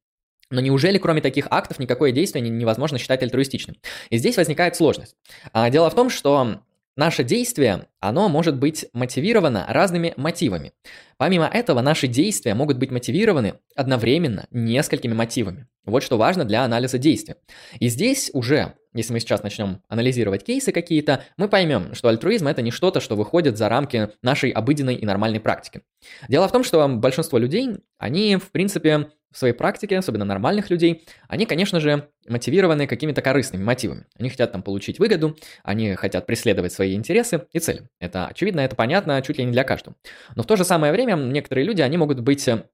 Но 0.50 0.60
неужели 0.60 0.98
кроме 0.98 1.20
таких 1.20 1.48
актов 1.50 1.78
никакое 1.78 2.12
действие 2.12 2.48
невозможно 2.48 2.98
считать 2.98 3.22
альтруистичным? 3.22 3.76
И 4.10 4.18
здесь 4.18 4.36
возникает 4.36 4.76
сложность. 4.76 5.16
А, 5.52 5.70
дело 5.70 5.90
в 5.90 5.94
том, 5.94 6.08
что 6.08 6.60
наше 6.96 7.24
действие, 7.24 7.86
оно 8.00 8.28
может 8.28 8.56
быть 8.56 8.86
мотивировано 8.92 9.66
разными 9.68 10.14
мотивами. 10.16 10.72
Помимо 11.18 11.46
этого, 11.46 11.80
наши 11.80 12.08
действия 12.08 12.54
могут 12.54 12.78
быть 12.78 12.90
мотивированы 12.90 13.54
одновременно 13.74 14.46
несколькими 14.50 15.14
мотивами. 15.14 15.66
Вот 15.84 16.02
что 16.02 16.16
важно 16.16 16.44
для 16.44 16.64
анализа 16.64 16.98
действия. 16.98 17.36
И 17.78 17.88
здесь 17.88 18.30
уже, 18.32 18.74
если 18.92 19.12
мы 19.12 19.20
сейчас 19.20 19.42
начнем 19.42 19.82
анализировать 19.88 20.44
кейсы 20.44 20.72
какие-то, 20.72 21.22
мы 21.36 21.48
поймем, 21.48 21.94
что 21.94 22.08
альтруизм 22.08 22.48
это 22.48 22.62
не 22.62 22.70
что-то, 22.70 23.00
что 23.00 23.14
выходит 23.14 23.56
за 23.56 23.68
рамки 23.68 24.10
нашей 24.22 24.50
обыденной 24.50 24.96
и 24.96 25.06
нормальной 25.06 25.40
практики. 25.40 25.82
Дело 26.28 26.48
в 26.48 26.52
том, 26.52 26.64
что 26.64 26.86
большинство 26.88 27.38
людей, 27.38 27.76
они, 27.98 28.36
в 28.36 28.50
принципе, 28.50 29.10
в 29.30 29.38
своей 29.38 29.54
практике, 29.54 29.98
особенно 29.98 30.24
нормальных 30.24 30.70
людей, 30.70 31.04
они, 31.28 31.46
конечно 31.46 31.80
же, 31.80 32.08
мотивированы 32.28 32.86
какими-то 32.86 33.22
корыстными 33.22 33.62
мотивами. 33.62 34.06
Они 34.18 34.30
хотят 34.30 34.52
там 34.52 34.62
получить 34.62 34.98
выгоду, 34.98 35.36
они 35.62 35.94
хотят 35.94 36.26
преследовать 36.26 36.72
свои 36.72 36.94
интересы 36.94 37.46
и 37.52 37.58
цели. 37.58 37.88
Это 38.00 38.26
очевидно, 38.26 38.60
это 38.60 38.76
понятно 38.76 39.20
чуть 39.22 39.38
ли 39.38 39.44
не 39.44 39.52
для 39.52 39.64
каждого. 39.64 39.96
Но 40.34 40.42
в 40.42 40.46
то 40.46 40.56
же 40.56 40.64
самое 40.64 40.92
время 40.92 41.14
некоторые 41.14 41.64
люди, 41.64 41.82
они 41.82 41.96
могут 41.96 42.20
быть 42.20 42.46
э, 42.48 42.64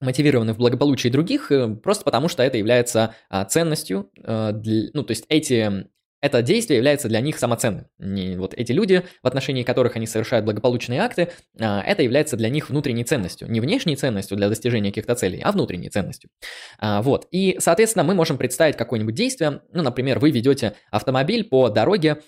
мотивированы 0.00 0.52
в 0.52 0.58
благополучии 0.58 1.08
других, 1.08 1.50
э, 1.50 1.68
просто 1.68 2.04
потому 2.04 2.28
что 2.28 2.42
это 2.42 2.58
является 2.58 3.14
а, 3.28 3.44
ценностью, 3.44 4.10
э, 4.22 4.52
ну, 4.92 5.02
то 5.02 5.10
есть 5.12 5.24
эти 5.28 5.86
это 6.22 6.40
действие 6.40 6.78
является 6.78 7.08
для 7.08 7.20
них 7.20 7.38
самоценным. 7.38 7.86
Не, 7.98 8.36
вот 8.36 8.54
эти 8.54 8.72
люди, 8.72 9.02
в 9.22 9.26
отношении 9.26 9.64
которых 9.64 9.96
они 9.96 10.06
совершают 10.06 10.46
благополучные 10.46 11.00
акты, 11.00 11.28
а, 11.60 11.82
это 11.82 12.02
является 12.02 12.36
для 12.36 12.48
них 12.48 12.70
внутренней 12.70 13.04
ценностью. 13.04 13.50
Не 13.50 13.60
внешней 13.60 13.96
ценностью 13.96 14.36
для 14.36 14.48
достижения 14.48 14.90
каких-то 14.90 15.16
целей, 15.16 15.40
а 15.42 15.50
внутренней 15.52 15.90
ценностью. 15.90 16.30
А, 16.78 17.02
вот. 17.02 17.26
И, 17.32 17.56
соответственно, 17.58 18.04
мы 18.04 18.14
можем 18.14 18.38
представить 18.38 18.76
какое-нибудь 18.76 19.14
действие. 19.14 19.60
Ну, 19.72 19.82
например, 19.82 20.20
вы 20.20 20.30
ведете 20.30 20.74
автомобиль 20.90 21.44
по 21.44 21.68
дороге, 21.68 22.22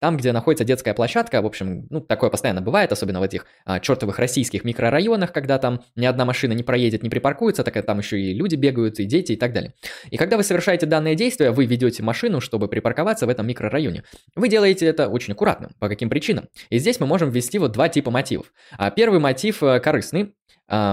там, 0.00 0.16
где 0.16 0.32
находится 0.32 0.64
детская 0.64 0.94
площадка, 0.94 1.42
в 1.42 1.46
общем, 1.46 1.86
ну, 1.90 2.00
такое 2.00 2.30
постоянно 2.30 2.62
бывает, 2.62 2.90
особенно 2.90 3.20
в 3.20 3.22
этих 3.22 3.46
а, 3.64 3.80
чертовых 3.80 4.18
российских 4.18 4.64
микрорайонах, 4.64 5.32
когда 5.32 5.58
там 5.58 5.82
ни 5.94 6.06
одна 6.06 6.24
машина 6.24 6.52
не 6.54 6.62
проедет, 6.62 7.02
не 7.02 7.10
припаркуется, 7.10 7.62
так 7.62 7.84
там 7.84 7.98
еще 7.98 8.20
и 8.20 8.34
люди 8.34 8.56
бегают, 8.56 8.98
и 8.98 9.04
дети, 9.04 9.32
и 9.32 9.36
так 9.36 9.52
далее. 9.52 9.74
И 10.10 10.16
когда 10.16 10.36
вы 10.36 10.42
совершаете 10.42 10.86
данное 10.86 11.14
действие, 11.14 11.50
вы 11.50 11.66
ведете 11.66 12.02
машину, 12.02 12.40
чтобы 12.40 12.68
припарковаться 12.68 13.26
в 13.26 13.28
этом 13.28 13.46
микрорайоне. 13.46 14.02
Вы 14.34 14.48
делаете 14.48 14.86
это 14.86 15.08
очень 15.08 15.34
аккуратно. 15.34 15.70
По 15.78 15.88
каким 15.88 16.08
причинам? 16.08 16.48
И 16.70 16.78
здесь 16.78 16.98
мы 16.98 17.06
можем 17.06 17.30
ввести 17.30 17.58
вот 17.58 17.72
два 17.72 17.88
типа 17.88 18.10
мотивов. 18.10 18.52
А 18.78 18.90
первый 18.90 19.20
мотив 19.20 19.62
э, 19.62 19.80
корыстный. 19.80 20.34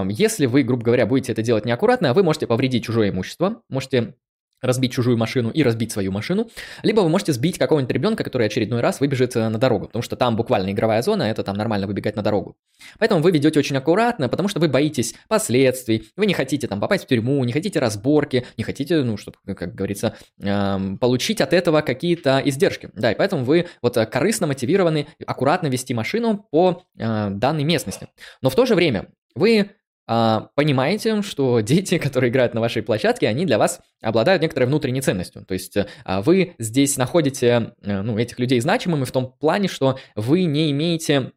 Если 0.09 0.47
вы, 0.47 0.63
грубо 0.63 0.83
говоря, 0.83 1.05
будете 1.05 1.31
это 1.31 1.43
делать 1.43 1.63
неаккуратно, 1.63 2.15
вы 2.15 2.23
можете 2.23 2.47
повредить 2.47 2.83
чужое 2.85 3.11
имущество, 3.11 3.61
можете 3.69 4.15
разбить 4.61 4.93
чужую 4.93 5.17
машину 5.17 5.49
и 5.49 5.63
разбить 5.63 5.91
свою 5.91 6.11
машину, 6.11 6.49
либо 6.83 7.01
вы 7.01 7.09
можете 7.09 7.33
сбить 7.33 7.57
какого-нибудь 7.57 7.93
ребенка, 7.93 8.23
который 8.23 8.47
очередной 8.47 8.81
раз 8.81 8.99
выбежит 8.99 9.35
э, 9.35 9.49
на 9.49 9.57
дорогу, 9.57 9.87
потому 9.87 10.01
что 10.01 10.15
там 10.15 10.35
буквально 10.35 10.71
игровая 10.71 11.01
зона, 11.01 11.23
это 11.23 11.43
там 11.43 11.55
нормально 11.55 11.87
выбегать 11.87 12.15
на 12.15 12.23
дорогу. 12.23 12.55
Поэтому 12.99 13.21
вы 13.21 13.31
ведете 13.31 13.59
очень 13.59 13.77
аккуратно, 13.77 14.29
потому 14.29 14.49
что 14.49 14.59
вы 14.59 14.67
боитесь 14.67 15.15
последствий, 15.27 16.09
вы 16.15 16.25
не 16.25 16.33
хотите 16.33 16.67
там 16.67 16.79
попасть 16.79 17.05
в 17.05 17.07
тюрьму, 17.07 17.43
не 17.43 17.53
хотите 17.53 17.79
разборки, 17.79 18.45
не 18.57 18.63
хотите, 18.63 19.03
ну, 19.03 19.17
чтобы, 19.17 19.37
как 19.45 19.75
говорится, 19.75 20.15
эм, 20.41 20.97
получить 20.97 21.41
от 21.41 21.53
этого 21.53 21.81
какие-то 21.81 22.41
издержки. 22.43 22.89
Да, 22.93 23.11
и 23.11 23.15
поэтому 23.15 23.43
вы 23.43 23.67
вот 23.81 23.97
э, 23.97 24.05
корыстно 24.05 24.47
мотивированы 24.47 25.07
аккуратно 25.25 25.67
вести 25.67 25.93
машину 25.93 26.47
по 26.51 26.83
э, 26.97 27.29
данной 27.31 27.63
местности. 27.63 28.07
Но 28.41 28.49
в 28.49 28.55
то 28.55 28.65
же 28.65 28.75
время 28.75 29.07
вы 29.35 29.59
а, 29.61 29.67
понимаете, 30.07 31.21
что 31.21 31.59
дети, 31.61 31.97
которые 31.97 32.29
играют 32.31 32.53
на 32.53 32.61
вашей 32.61 32.81
площадке, 32.81 33.27
они 33.27 33.45
для 33.45 33.57
вас 33.57 33.81
обладают 34.01 34.41
некоторой 34.41 34.67
внутренней 34.67 35.01
ценностью. 35.01 35.43
То 35.45 35.53
есть 35.53 35.77
а, 36.05 36.21
вы 36.21 36.55
здесь 36.59 36.97
находите 36.97 37.73
э, 37.81 38.01
ну, 38.01 38.17
этих 38.17 38.39
людей 38.39 38.59
значимыми 38.59 39.05
в 39.05 39.11
том 39.11 39.33
плане, 39.39 39.67
что 39.67 39.99
вы 40.15 40.43
не 40.43 40.71
имеете 40.71 41.31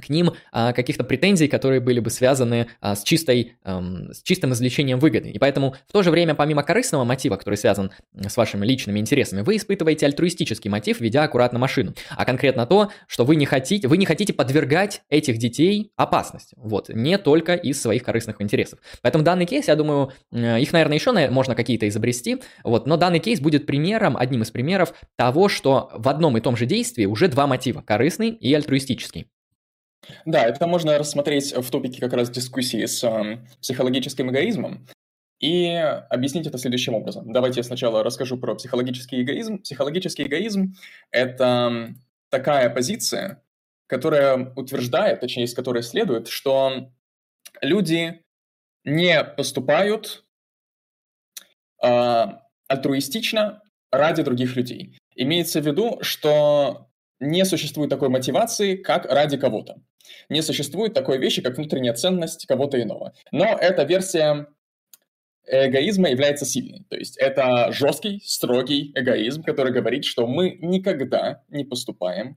к 0.00 0.08
ним 0.08 0.32
а, 0.52 0.72
каких-то 0.72 1.04
претензий, 1.04 1.48
которые 1.48 1.80
были 1.80 2.00
бы 2.00 2.10
связаны 2.10 2.68
а, 2.80 2.94
с, 2.94 3.02
чистой, 3.02 3.56
эм, 3.64 4.12
с 4.12 4.22
чистым 4.22 4.52
извлечением 4.52 4.98
выгоды. 4.98 5.30
И 5.30 5.38
поэтому 5.38 5.76
в 5.88 5.92
то 5.92 6.02
же 6.02 6.10
время, 6.10 6.34
помимо 6.34 6.62
корыстного 6.62 7.04
мотива, 7.04 7.36
который 7.36 7.56
связан 7.56 7.92
с 8.14 8.36
вашими 8.36 8.64
личными 8.64 8.98
интересами, 8.98 9.42
вы 9.42 9.56
испытываете 9.56 10.06
альтруистический 10.06 10.70
мотив, 10.70 11.00
ведя 11.00 11.24
аккуратно 11.24 11.58
машину. 11.58 11.94
А 12.10 12.24
конкретно 12.24 12.66
то, 12.66 12.90
что 13.06 13.24
вы 13.24 13.36
не 13.36 13.46
хотите, 13.46 13.88
вы 13.88 13.96
не 13.98 14.06
хотите 14.06 14.32
подвергать 14.32 15.02
этих 15.10 15.38
детей 15.38 15.92
опасности. 15.96 16.56
Вот, 16.58 16.88
не 16.88 17.18
только 17.18 17.54
из 17.54 17.80
своих 17.80 18.02
корыстных 18.02 18.40
интересов. 18.40 18.78
Поэтому 19.02 19.24
данный 19.24 19.46
кейс, 19.46 19.68
я 19.68 19.76
думаю, 19.76 20.12
э, 20.32 20.60
их, 20.60 20.72
наверное, 20.72 20.96
еще 20.96 21.12
можно 21.30 21.54
какие-то 21.54 21.88
изобрести, 21.88 22.38
вот, 22.64 22.86
но 22.86 22.96
данный 22.96 23.18
кейс 23.18 23.40
будет 23.40 23.66
примером, 23.66 24.16
одним 24.16 24.42
из 24.42 24.50
примеров 24.50 24.94
того, 25.16 25.48
что 25.48 25.90
в 25.94 26.08
одном 26.08 26.36
и 26.36 26.40
том 26.40 26.56
же 26.56 26.66
действии 26.66 27.04
уже 27.04 27.28
два 27.28 27.46
мотива, 27.46 27.82
корыстный 27.82 28.30
и 28.30 28.54
альтруистический. 28.54 29.26
Да, 30.24 30.44
это 30.44 30.66
можно 30.66 30.98
рассмотреть 30.98 31.54
в 31.54 31.70
топике 31.70 32.00
как 32.00 32.12
раз 32.12 32.30
дискуссии 32.30 32.84
с 32.84 33.04
э, 33.04 33.38
психологическим 33.60 34.30
эгоизмом 34.30 34.86
и 35.38 35.68
объяснить 36.10 36.46
это 36.46 36.58
следующим 36.58 36.94
образом. 36.94 37.32
Давайте 37.32 37.60
я 37.60 37.64
сначала 37.64 38.02
расскажу 38.02 38.38
про 38.38 38.54
психологический 38.54 39.22
эгоизм. 39.22 39.58
Психологический 39.58 40.24
эгоизм– 40.24 40.74
это 41.10 41.94
такая 42.30 42.70
позиция, 42.70 43.42
которая 43.88 44.52
утверждает, 44.54 45.20
точнее, 45.20 45.44
из 45.44 45.54
которой 45.54 45.82
следует, 45.82 46.28
что 46.28 46.92
люди 47.60 48.22
не 48.84 49.22
поступают 49.24 50.24
э, 51.82 52.24
альтруистично 52.68 53.62
ради 53.90 54.22
других 54.22 54.56
людей. 54.56 54.96
Имеется 55.14 55.60
в 55.60 55.66
виду, 55.66 55.98
что 56.02 56.88
не 57.22 57.44
существует 57.44 57.88
такой 57.88 58.08
мотивации, 58.08 58.76
как 58.76 59.06
ради 59.06 59.36
кого-то. 59.36 59.76
Не 60.28 60.42
существует 60.42 60.92
такой 60.92 61.18
вещи, 61.18 61.40
как 61.40 61.56
внутренняя 61.56 61.94
ценность 61.94 62.46
кого-то 62.46 62.82
иного. 62.82 63.14
Но 63.30 63.56
эта 63.58 63.84
версия 63.84 64.48
эгоизма 65.46 66.10
является 66.10 66.44
сильной. 66.44 66.84
То 66.90 66.96
есть 66.96 67.16
это 67.16 67.72
жесткий, 67.72 68.20
строгий 68.24 68.92
эгоизм, 68.94 69.42
который 69.42 69.72
говорит, 69.72 70.04
что 70.04 70.26
мы 70.26 70.58
никогда 70.60 71.42
не 71.48 71.64
поступаем 71.64 72.36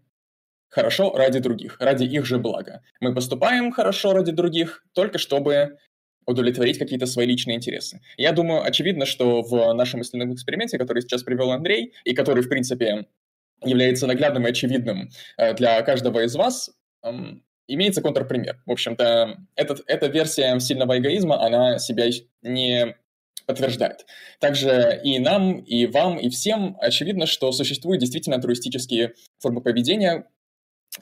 хорошо 0.70 1.16
ради 1.16 1.40
других, 1.40 1.78
ради 1.80 2.04
их 2.04 2.26
же 2.26 2.38
блага. 2.38 2.82
Мы 3.00 3.14
поступаем 3.14 3.72
хорошо 3.72 4.14
ради 4.14 4.32
других 4.32 4.84
только 4.94 5.18
чтобы 5.18 5.78
удовлетворить 6.28 6.80
какие-то 6.80 7.06
свои 7.06 7.28
личные 7.28 7.58
интересы. 7.58 8.02
Я 8.18 8.32
думаю, 8.32 8.64
очевидно, 8.64 9.06
что 9.06 9.42
в 9.42 9.74
нашем 9.74 10.00
мысленном 10.00 10.34
эксперименте, 10.34 10.78
который 10.78 11.02
сейчас 11.02 11.24
привел 11.24 11.52
Андрей, 11.52 11.94
и 12.04 12.14
который, 12.14 12.44
в 12.44 12.50
принципе, 12.50 13.06
является 13.64 14.08
наглядным 14.08 14.46
и 14.48 14.50
очевидным 14.50 15.10
э, 15.38 15.54
для 15.54 15.82
каждого 15.82 16.24
из 16.24 16.36
вас, 16.36 16.72
имеется 17.68 18.02
контрпример. 18.02 18.62
В 18.66 18.72
общем-то, 18.72 19.38
этот, 19.56 19.82
эта 19.88 20.08
версия 20.08 20.60
сильного 20.60 20.98
эгоизма, 20.98 21.44
она 21.44 21.80
себя 21.80 22.10
не 22.42 22.96
подтверждает. 23.46 24.06
Также 24.40 25.00
и 25.04 25.20
нам, 25.20 25.60
и 25.60 25.86
вам, 25.86 26.18
и 26.18 26.30
всем 26.30 26.78
очевидно, 26.80 27.26
что 27.26 27.52
существуют 27.52 28.02
действительно 28.02 28.38
альтруистические 28.38 29.14
формы 29.40 29.62
поведения, 29.62 30.26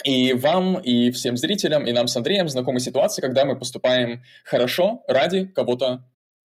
и 0.04 0.34
вам, 0.34 0.80
и 0.80 1.12
всем 1.12 1.38
зрителям, 1.38 1.86
и 1.86 1.92
нам 1.92 2.08
с 2.08 2.18
Андреем 2.18 2.50
знакомы 2.50 2.80
ситуации, 2.80 3.22
когда 3.22 3.46
мы 3.46 3.58
поступаем 3.58 4.24
хорошо 4.44 5.04
ради 5.08 5.46
кого-то 5.46 6.04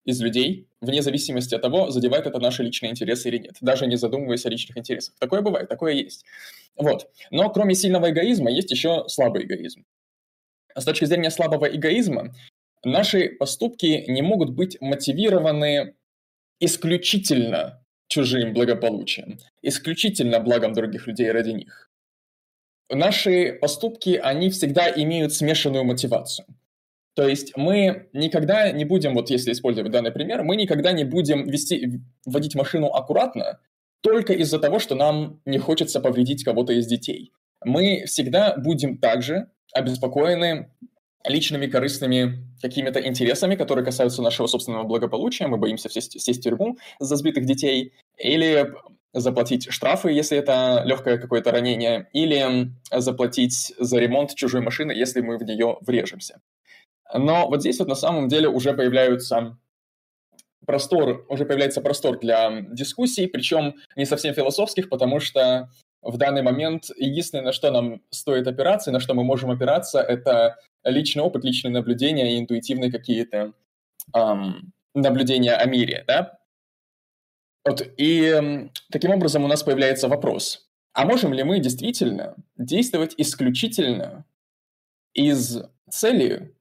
из 0.07 0.21
людей, 0.21 0.67
вне 0.79 1.01
зависимости 1.01 1.53
от 1.53 1.61
того, 1.61 1.91
задевает 1.91 2.25
это 2.25 2.39
наши 2.39 2.63
личные 2.63 2.91
интересы 2.91 3.27
или 3.27 3.39
нет, 3.39 3.57
даже 3.59 3.85
не 3.87 3.97
задумываясь 3.97 4.45
о 4.45 4.49
личных 4.49 4.77
интересах. 4.77 5.13
Такое 5.19 5.41
бывает, 5.41 5.67
такое 5.67 5.93
есть. 5.93 6.23
Вот. 6.77 7.09
Но 7.29 7.49
кроме 7.49 7.75
сильного 7.75 8.09
эгоизма 8.09 8.49
есть 8.49 8.71
еще 8.71 9.03
слабый 9.09 9.43
эгоизм. 9.43 9.83
С 10.73 10.85
точки 10.85 11.03
зрения 11.03 11.29
слабого 11.29 11.65
эгоизма, 11.65 12.33
наши 12.85 13.29
поступки 13.29 14.05
не 14.07 14.21
могут 14.21 14.51
быть 14.51 14.77
мотивированы 14.79 15.95
исключительно 16.61 17.83
чужим 18.07 18.53
благополучием, 18.53 19.39
исключительно 19.61 20.39
благом 20.39 20.71
других 20.71 21.05
людей 21.07 21.29
ради 21.31 21.49
них. 21.49 21.91
Наши 22.89 23.51
поступки, 23.59 24.11
они 24.23 24.49
всегда 24.51 24.89
имеют 24.89 25.33
смешанную 25.33 25.83
мотивацию. 25.83 26.47
То 27.17 27.27
есть 27.27 27.57
мы 27.57 28.09
никогда 28.13 28.71
не 28.71 28.85
будем, 28.85 29.15
вот 29.15 29.31
если 29.31 29.51
использовать 29.51 29.91
данный 29.91 30.11
пример, 30.11 30.43
мы 30.43 30.55
никогда 30.55 30.91
не 30.91 31.03
будем 31.03 31.49
вести, 31.49 31.99
водить 32.27 32.53
машину 32.53 32.89
аккуратно 32.93 33.59
только 34.01 34.33
из-за 34.33 34.59
того, 34.59 34.77
что 34.77 34.93
нам 34.93 35.41
не 35.43 35.57
хочется 35.57 35.99
повредить 35.99 36.43
кого-то 36.43 36.73
из 36.73 36.85
детей. 36.85 37.31
Мы 37.65 38.03
всегда 38.05 38.55
будем 38.55 38.99
также 38.99 39.49
обеспокоены 39.73 40.69
личными 41.27 41.65
корыстными 41.65 42.45
какими-то 42.61 42.99
интересами, 42.99 43.55
которые 43.55 43.83
касаются 43.83 44.21
нашего 44.21 44.45
собственного 44.45 44.83
благополучия. 44.83 45.47
Мы 45.47 45.57
боимся 45.57 45.89
сесть, 45.89 46.21
сесть 46.21 46.41
в 46.41 46.43
тюрьму 46.43 46.77
за 46.99 47.15
сбитых 47.15 47.45
детей 47.45 47.93
или 48.19 48.75
заплатить 49.13 49.71
штрафы, 49.71 50.11
если 50.11 50.37
это 50.37 50.83
легкое 50.85 51.17
какое-то 51.17 51.51
ранение, 51.51 52.09
или 52.13 52.71
заплатить 52.91 53.73
за 53.79 53.97
ремонт 53.97 54.35
чужой 54.35 54.61
машины, 54.61 54.91
если 54.91 55.21
мы 55.21 55.39
в 55.39 55.41
нее 55.41 55.77
врежемся. 55.81 56.41
Но 57.13 57.47
вот 57.47 57.61
здесь 57.61 57.79
вот 57.79 57.87
на 57.87 57.95
самом 57.95 58.27
деле 58.27 58.47
уже 58.47 58.73
появляются 58.73 59.57
простор, 60.65 61.25
уже 61.29 61.45
появляется 61.45 61.81
простор 61.81 62.19
для 62.19 62.61
дискуссий, 62.61 63.27
причем 63.27 63.75
не 63.95 64.05
совсем 64.05 64.33
философских, 64.33 64.89
потому 64.89 65.19
что 65.19 65.69
в 66.01 66.17
данный 66.17 66.41
момент 66.41 66.89
единственное, 66.97 67.45
на 67.45 67.51
что 67.53 67.71
нам 67.71 68.01
стоит 68.09 68.47
опираться, 68.47 68.91
на 68.91 68.99
что 68.99 69.13
мы 69.13 69.23
можем 69.23 69.49
опираться, 69.49 69.99
это 69.99 70.57
личный 70.83 71.23
опыт, 71.23 71.43
личные 71.43 71.71
наблюдения 71.71 72.35
и 72.35 72.39
интуитивные 72.39 72.91
какие-то 72.91 73.53
эм, 74.13 74.73
наблюдения 74.93 75.53
о 75.53 75.65
мире, 75.65 76.03
да? 76.07 76.37
Вот, 77.65 77.81
и 77.97 78.21
э, 78.21 78.69
таким 78.91 79.11
образом 79.11 79.43
у 79.43 79.47
нас 79.47 79.63
появляется 79.63 80.07
вопрос, 80.07 80.69
а 80.93 81.05
можем 81.05 81.33
ли 81.33 81.43
мы 81.43 81.59
действительно 81.59 82.35
действовать 82.57 83.13
исключительно 83.17 84.25
из 85.13 85.63
цели 85.89 86.56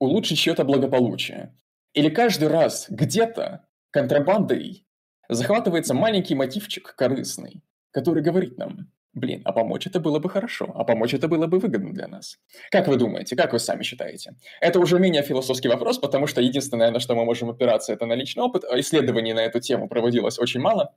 улучшить 0.00 0.38
чье-то 0.38 0.64
благополучие? 0.64 1.54
Или 1.94 2.08
каждый 2.08 2.48
раз 2.48 2.86
где-то 2.88 3.66
контрабандой 3.92 4.84
захватывается 5.28 5.94
маленький 5.94 6.34
мотивчик 6.34 6.94
корыстный, 6.96 7.62
который 7.92 8.22
говорит 8.22 8.58
нам, 8.58 8.90
блин, 9.12 9.42
а 9.44 9.52
помочь 9.52 9.86
это 9.86 10.00
было 10.00 10.18
бы 10.18 10.28
хорошо, 10.28 10.72
а 10.74 10.84
помочь 10.84 11.14
это 11.14 11.28
было 11.28 11.46
бы 11.46 11.58
выгодно 11.58 11.92
для 11.92 12.08
нас. 12.08 12.38
Как 12.70 12.88
вы 12.88 12.96
думаете, 12.96 13.36
как 13.36 13.52
вы 13.52 13.58
сами 13.58 13.82
считаете? 13.82 14.36
Это 14.60 14.80
уже 14.80 14.98
менее 14.98 15.22
философский 15.22 15.68
вопрос, 15.68 15.98
потому 15.98 16.26
что 16.26 16.40
единственное, 16.40 16.90
на 16.90 17.00
что 17.00 17.14
мы 17.14 17.24
можем 17.24 17.50
опираться, 17.50 17.92
это 17.92 18.06
на 18.06 18.14
личный 18.14 18.42
опыт. 18.42 18.64
Исследований 18.64 19.32
на 19.32 19.40
эту 19.40 19.60
тему 19.60 19.88
проводилось 19.88 20.38
очень 20.38 20.60
мало, 20.60 20.94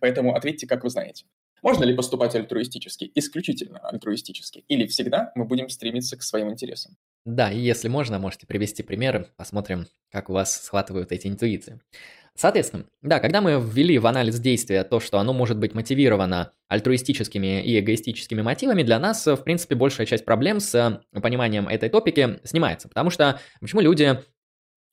поэтому 0.00 0.34
ответьте, 0.34 0.66
как 0.66 0.84
вы 0.84 0.90
знаете. 0.90 1.26
Можно 1.62 1.84
ли 1.84 1.94
поступать 1.94 2.34
альтруистически, 2.34 3.10
исключительно 3.14 3.78
альтруистически, 3.78 4.64
или 4.68 4.86
всегда 4.86 5.32
мы 5.34 5.44
будем 5.44 5.68
стремиться 5.68 6.16
к 6.16 6.22
своим 6.22 6.50
интересам? 6.50 6.96
Да, 7.24 7.50
и 7.50 7.58
если 7.58 7.88
можно, 7.88 8.18
можете 8.18 8.46
привести 8.46 8.82
примеры, 8.82 9.26
посмотрим, 9.36 9.86
как 10.12 10.30
у 10.30 10.32
вас 10.32 10.62
схватывают 10.62 11.10
эти 11.12 11.26
интуиции. 11.26 11.80
Соответственно, 12.36 12.84
да, 13.00 13.18
когда 13.18 13.40
мы 13.40 13.58
ввели 13.58 13.98
в 13.98 14.06
анализ 14.06 14.38
действия 14.38 14.84
то, 14.84 15.00
что 15.00 15.18
оно 15.18 15.32
может 15.32 15.58
быть 15.58 15.74
мотивировано 15.74 16.52
альтруистическими 16.68 17.62
и 17.64 17.80
эгоистическими 17.80 18.42
мотивами, 18.42 18.82
для 18.82 18.98
нас, 18.98 19.26
в 19.26 19.38
принципе, 19.38 19.74
большая 19.74 20.06
часть 20.06 20.26
проблем 20.26 20.60
с 20.60 21.02
пониманием 21.10 21.66
этой 21.66 21.88
топики 21.88 22.38
снимается. 22.44 22.88
Потому 22.88 23.08
что 23.08 23.40
почему 23.60 23.80
люди 23.80 24.20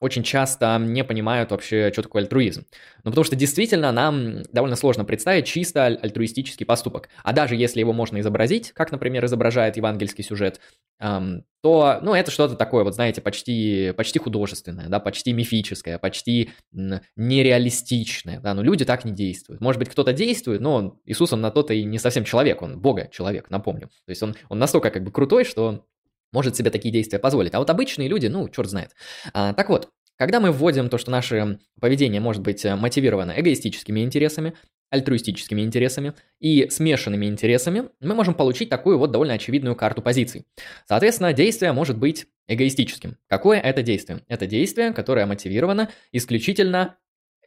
очень 0.04 0.24
часто 0.24 0.78
не 0.80 1.04
понимают 1.04 1.52
вообще, 1.52 1.89
что 1.94 2.02
такое 2.02 2.24
альтруизм. 2.24 2.66
Ну, 3.04 3.12
потому 3.12 3.24
что 3.24 3.38
действительно 3.38 3.92
нам 3.94 4.44
довольно 4.52 4.76
сложно 4.76 5.06
представить 5.06 5.46
чисто 5.46 5.86
альтруистический 5.86 6.66
поступок. 6.66 7.08
А 7.24 7.32
даже 7.32 7.56
если 7.56 7.80
его 7.80 7.94
можно 7.94 8.20
изобразить, 8.20 8.74
как, 8.74 8.92
например, 8.92 9.24
изображает 9.26 9.78
евангельский 9.78 10.24
сюжет, 10.24 10.60
эм, 11.00 11.46
то, 11.62 12.00
ну, 12.02 12.13
это 12.13 12.32
что-то 12.32 12.56
такое, 12.56 12.84
вот 12.84 12.96
знаете, 12.96 13.22
почти, 13.22 13.94
почти 13.96 14.20
художественное, 14.20 14.89
да, 14.89 15.00
почти 15.00 15.32
мифическое, 15.32 15.98
почти 15.98 16.52
нереалистичное, 16.74 18.42
да, 18.42 18.54
но 18.54 18.62
люди 18.62 18.84
так 18.84 19.06
не 19.06 19.13
действуют. 19.13 19.62
Может 19.62 19.80
быть, 19.80 19.89
кто-то 19.89 20.12
действует, 20.12 20.60
но 20.60 21.00
Иисус, 21.06 21.32
он 21.32 21.39
на 21.39 21.52
то-то 21.52 21.74
и 21.74 21.86
не 21.86 21.98
совсем 21.98 22.26
человек, 22.26 22.62
он 22.62 22.82
Бога 22.82 23.08
человек, 23.10 23.50
напомню. 23.50 23.88
То 24.06 24.10
есть 24.10 24.22
он, 24.22 24.36
он 24.50 24.60
настолько 24.60 24.89
как 24.89 25.06
бы 25.06 25.12
крутой, 25.12 25.46
что 25.46 25.86
может 26.34 26.56
себе 26.56 26.69
такие 26.69 26.91
действия 26.91 27.19
позволить. 27.19 27.54
А 27.54 27.60
вот 27.60 27.69
обычные 27.69 28.10
люди, 28.10 28.28
ну, 28.28 28.50
черт 28.50 28.69
знает. 28.69 28.91
А, 29.34 29.54
так 29.54 29.69
вот, 29.69 29.89
когда 30.17 30.39
мы 30.39 30.52
вводим 30.52 30.89
то, 30.89 30.98
что 30.98 31.12
наше 31.12 31.60
поведение 31.80 32.22
может 32.22 32.41
быть 32.41 32.63
э, 32.65 32.76
мотивировано 32.76 33.34
эгоистическими 33.38 34.02
интересами, 34.02 34.54
альтруистическими 34.89 35.62
интересами 35.62 36.13
и 36.39 36.67
смешанными 36.69 37.26
интересами, 37.26 37.89
мы 38.00 38.13
можем 38.13 38.36
получить 38.36 38.69
такую 38.69 39.00
вот 39.00 39.12
довольно 39.12 39.34
очевидную 39.34 39.76
карту 39.76 40.04
позиций. 40.04 40.46
Соответственно, 40.88 41.34
действие 41.34 41.74
может 41.74 41.98
быть 41.98 42.28
эгоистическим. 42.48 43.17
Какое 43.28 43.60
это 43.60 43.82
действие? 43.82 44.22
Это 44.28 44.46
действие, 44.46 44.93
которое 44.93 45.26
мотивировано 45.26 45.89
исключительно 46.12 46.98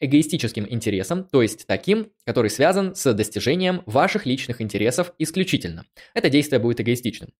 эгоистическим 0.01 0.67
интересом, 0.69 1.25
то 1.25 1.41
есть 1.41 1.67
таким, 1.67 2.13
который 2.25 2.51
связан 2.51 2.95
с 2.95 3.15
достижением 3.15 3.83
ваших 3.87 4.27
личных 4.27 4.61
интересов 4.61 5.13
исключительно. 5.19 5.87
Это 6.15 6.29
действие 6.29 6.59
будет 6.59 6.81
эгоистичным. 6.81 7.31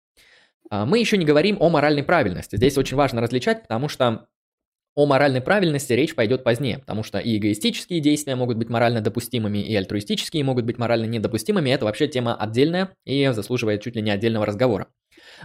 А, 0.71 0.87
мы 0.87 0.99
еще 0.99 1.17
не 1.17 1.25
говорим 1.25 1.57
о 1.61 1.69
моральной 1.69 2.03
правильности. 2.03 2.57
Здесь 2.57 2.79
очень 2.79 2.97
важно 2.97 3.21
различать, 3.21 3.63
потому 3.63 3.89
что 3.89 4.27
о 4.95 5.05
моральной 5.05 5.43
правильности 5.43 5.93
речь 5.93 6.15
пойдет 6.15 6.43
позднее, 6.43 6.79
потому 6.79 7.03
что 7.03 7.19
и 7.19 7.37
эгоистические 7.37 8.01
действия 8.01 8.35
могут 8.35 8.57
быть 8.57 8.71
морально 8.71 9.03
допустимыми, 9.03 9.59
и 9.59 9.77
альтруистические 9.77 10.43
могут 10.43 10.65
быть 10.65 10.79
морально 10.79 11.05
недопустимыми. 11.05 11.69
Это 11.69 11.85
вообще 11.85 12.09
тема 12.09 12.35
отдельная 12.35 12.95
и 13.05 13.31
заслуживает 13.33 13.83
чуть 13.83 13.95
ли 13.95 14.01
не 14.01 14.11
отдельного 14.11 14.47
разговора. 14.47 14.89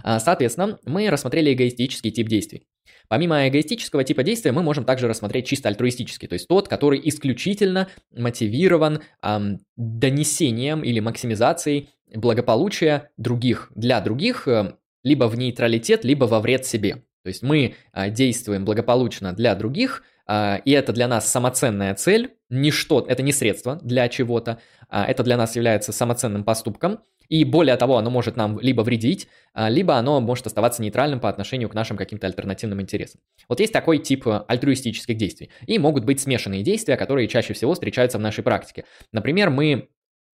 А, 0.02 0.20
соответственно, 0.20 0.78
мы 0.86 1.08
рассмотрели 1.10 1.52
эгоистический 1.52 2.10
тип 2.10 2.28
действий. 2.28 2.62
Помимо 3.08 3.46
эгоистического 3.46 4.04
типа 4.04 4.22
действия, 4.22 4.52
мы 4.52 4.62
можем 4.62 4.86
также 4.86 5.06
рассмотреть 5.06 5.46
чисто 5.46 5.68
альтруистический, 5.68 6.28
то 6.28 6.32
есть 6.32 6.48
тот, 6.48 6.68
который 6.68 6.98
исключительно 7.04 7.88
мотивирован 8.16 9.02
эм, 9.22 9.58
донесением 9.76 10.82
или 10.82 10.98
максимизацией 11.00 11.90
благополучия 12.14 13.10
других 13.18 13.70
для 13.74 14.00
других 14.00 14.48
э, 14.48 14.76
либо 15.02 15.24
в 15.24 15.36
нейтралитет, 15.36 16.04
либо 16.04 16.24
во 16.24 16.40
вред 16.40 16.66
себе. 16.66 17.04
То 17.22 17.28
есть 17.28 17.42
мы 17.42 17.74
а, 17.92 18.08
действуем 18.08 18.64
благополучно 18.64 19.32
для 19.32 19.54
других, 19.54 20.02
а, 20.26 20.60
и 20.64 20.72
это 20.72 20.92
для 20.92 21.08
нас 21.08 21.30
самоценная 21.30 21.94
цель, 21.94 22.34
не 22.48 22.70
что, 22.70 23.04
это 23.08 23.22
не 23.22 23.32
средство 23.32 23.78
для 23.82 24.08
чего-то, 24.08 24.58
а 24.88 25.04
это 25.04 25.22
для 25.22 25.36
нас 25.36 25.54
является 25.56 25.92
самоценным 25.92 26.44
поступком, 26.44 27.00
и 27.28 27.44
более 27.44 27.76
того, 27.76 27.96
оно 27.96 28.10
может 28.10 28.36
нам 28.36 28.60
либо 28.60 28.82
вредить, 28.82 29.26
либо 29.54 29.96
оно 29.96 30.20
может 30.20 30.46
оставаться 30.46 30.82
нейтральным 30.82 31.18
по 31.18 31.30
отношению 31.30 31.70
к 31.70 31.74
нашим 31.74 31.96
каким-то 31.96 32.26
альтернативным 32.26 32.82
интересам. 32.82 33.22
Вот 33.48 33.60
есть 33.60 33.72
такой 33.72 34.00
тип 34.00 34.26
альтруистических 34.26 35.16
действий. 35.16 35.48
И 35.66 35.78
могут 35.78 36.04
быть 36.04 36.20
смешанные 36.20 36.62
действия, 36.62 36.98
которые 36.98 37.28
чаще 37.28 37.54
всего 37.54 37.72
встречаются 37.72 38.18
в 38.18 38.20
нашей 38.20 38.44
практике. 38.44 38.84
Например, 39.12 39.48
мы 39.48 39.88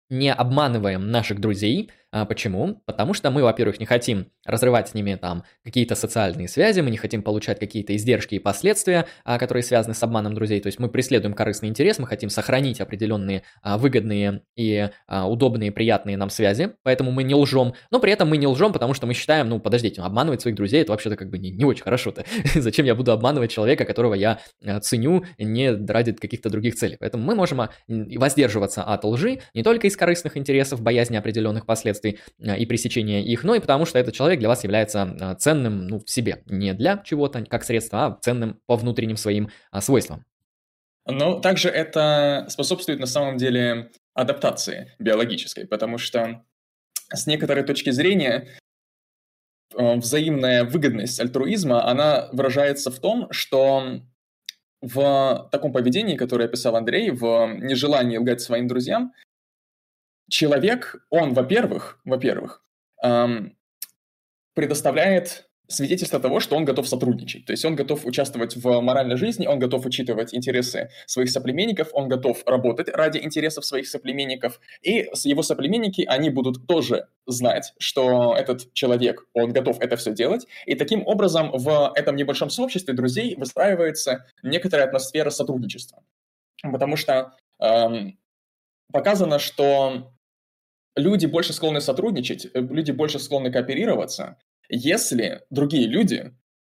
не 0.09 0.33
обманываем 0.33 1.11
наших 1.11 1.41
друзей. 1.41 1.91
А 2.17 2.25
почему? 2.25 2.81
Потому 2.87 3.13
что 3.13 3.31
мы, 3.31 3.43
во-первых, 3.43 3.79
не 3.79 3.85
хотим 3.85 4.29
разрывать 4.47 4.89
с 4.89 4.95
ними 4.95 5.17
там 5.17 5.45
какие-то 5.63 5.95
социальные 5.95 6.49
связи, 6.49 6.81
мы 6.81 6.91
не 6.91 6.97
хотим 6.97 7.23
получать 7.23 7.59
какие-то 7.59 7.95
издержки 7.95 8.37
и 8.37 8.39
последствия, 8.39 9.05
а, 9.23 9.39
которые 9.39 9.63
связаны 9.63 9.95
с 9.95 10.03
обманом 10.03 10.33
друзей. 10.33 10.63
То 10.63 10.69
есть 10.69 10.79
мы 10.79 10.89
преследуем 10.89 11.35
корыстный 11.35 11.69
интерес, 11.69 11.99
мы 11.99 12.07
хотим 12.07 12.31
сохранить 12.31 12.81
определенные 12.81 13.43
а, 13.63 13.77
выгодные 13.77 14.41
и 14.57 14.89
удобные, 15.09 15.73
приятные 15.73 16.17
нам 16.17 16.31
связи, 16.31 16.73
поэтому 16.83 17.11
мы 17.11 17.23
не 17.23 17.35
лжем. 17.35 17.75
Но 17.91 18.01
при 18.01 18.13
этом 18.13 18.31
мы 18.31 18.39
не 18.39 18.47
лжем, 18.47 18.73
потому 18.73 18.95
что 18.95 19.07
мы 19.07 19.13
считаем, 19.13 19.51
ну, 19.51 19.61
подождите, 19.61 20.01
обманывать 20.01 20.41
своих 20.41 20.57
друзей 20.57 20.83
это 20.83 20.93
вообще-то 20.93 21.17
как 21.17 21.29
бы 21.29 21.37
не, 21.37 21.51
не 21.51 21.65
очень 21.65 21.83
хорошо-то. 21.83 22.25
Зачем 22.55 22.87
я 22.87 22.95
буду 22.95 23.13
обманывать 23.13 23.51
человека, 23.51 23.85
которого 23.85 24.15
я 24.15 24.39
ценю 24.81 25.25
не 25.37 25.71
ради 25.71 26.13
каких-то 26.13 26.49
других 26.49 26.77
целей? 26.77 26.97
Поэтому 26.99 27.25
мы 27.25 27.35
можем 27.35 27.69
воздерживаться 27.89 28.83
от 28.83 29.05
лжи 29.05 29.41
не 29.53 29.63
только 29.63 29.87
из 29.87 29.97
корыстных 29.99 30.39
интересов, 30.39 30.81
боязни 30.81 31.17
определенных 31.17 31.67
последствий 31.67 32.06
а, 32.41 32.57
и 32.57 32.67
пресечения 32.67 33.23
их, 33.23 33.45
но 33.45 33.55
и 33.55 33.61
потому 33.61 33.85
что 33.87 33.99
этот 33.99 34.15
человек 34.15 34.39
для 34.39 34.49
вас 34.49 34.65
является 34.65 35.03
а, 35.03 35.35
ценным 35.35 35.87
ну, 35.87 36.01
в 36.01 36.11
себе, 36.11 36.43
не 36.47 36.73
для 36.75 36.99
чего-то 37.05 37.45
как 37.45 37.65
средство, 37.65 38.07
а 38.07 38.19
ценным 38.21 38.61
по 38.67 38.77
внутренним 38.77 39.17
своим 39.17 39.51
а, 39.71 39.81
свойствам. 39.81 40.25
Но 41.09 41.39
также 41.41 41.69
это 41.69 42.47
способствует 42.49 42.99
на 42.99 43.07
самом 43.07 43.37
деле 43.37 43.91
адаптации 44.15 44.93
биологической, 44.99 45.67
потому 45.67 45.99
что 45.99 46.45
с 47.13 47.27
некоторой 47.27 47.65
точки 47.65 47.91
зрения 47.91 48.49
взаимная 49.75 50.65
выгодность 50.65 51.21
альтруизма, 51.21 51.89
она 51.89 52.29
выражается 52.33 52.91
в 52.91 52.99
том, 52.99 53.29
что 53.31 54.01
в 54.81 55.49
таком 55.51 55.73
поведении, 55.73 56.17
которое 56.17 56.45
описал 56.45 56.77
Андрей, 56.77 57.11
в 57.11 57.47
нежелании 57.59 58.19
лгать 58.19 58.41
своим 58.41 58.67
друзьям, 58.67 59.13
человек, 60.29 60.97
он, 61.11 61.35
во-первых, 61.35 62.01
во-первых, 62.05 62.63
эм, 63.03 63.57
предоставляет 64.55 65.47
свидетельство 65.69 66.21
того, 66.21 66.41
что 66.41 66.57
он 66.57 66.65
готов 66.65 66.89
сотрудничать. 66.89 67.45
То 67.45 67.53
есть 67.53 67.65
он 67.65 67.75
готов 67.75 68.05
участвовать 68.05 68.57
в 68.57 68.81
моральной 68.81 69.17
жизни, 69.17 69.47
он 69.47 69.59
готов 69.59 69.85
учитывать 69.85 70.35
интересы 70.35 70.91
своих 71.07 71.31
соплеменников, 71.31 71.89
он 71.93 72.09
готов 72.09 72.43
работать 72.47 72.89
ради 72.89 73.19
интересов 73.19 73.65
своих 73.65 73.89
соплеменников. 73.89 74.61
И 74.83 75.09
его 75.25 75.43
соплеменники, 75.43 76.05
они 76.07 76.31
будут 76.31 76.67
тоже 76.67 77.09
знать, 77.27 77.75
что 77.79 78.37
этот 78.37 78.73
человек, 78.75 79.27
он 79.33 79.53
готов 79.53 79.81
это 79.81 79.97
все 79.97 80.13
делать. 80.13 80.47
И 80.67 80.75
таким 80.75 81.07
образом 81.07 81.51
в 81.53 81.93
этом 81.95 82.17
небольшом 82.17 82.51
сообществе 82.51 82.95
друзей 82.95 83.35
выстраивается 83.37 84.27
некоторая 84.43 84.87
атмосфера 84.87 85.31
сотрудничества. 85.31 86.03
Потому 86.63 86.97
что 86.97 87.33
эм, 87.61 88.19
показано, 88.93 89.39
что 89.39 90.13
люди 90.97 91.27
больше 91.27 91.53
склонны 91.53 91.81
сотрудничать, 91.81 92.47
э, 92.47 92.61
люди 92.61 92.91
больше 92.91 93.19
склонны 93.19 93.53
кооперироваться, 93.53 94.39
если 94.69 95.43
другие 95.51 95.87
люди 95.87 96.33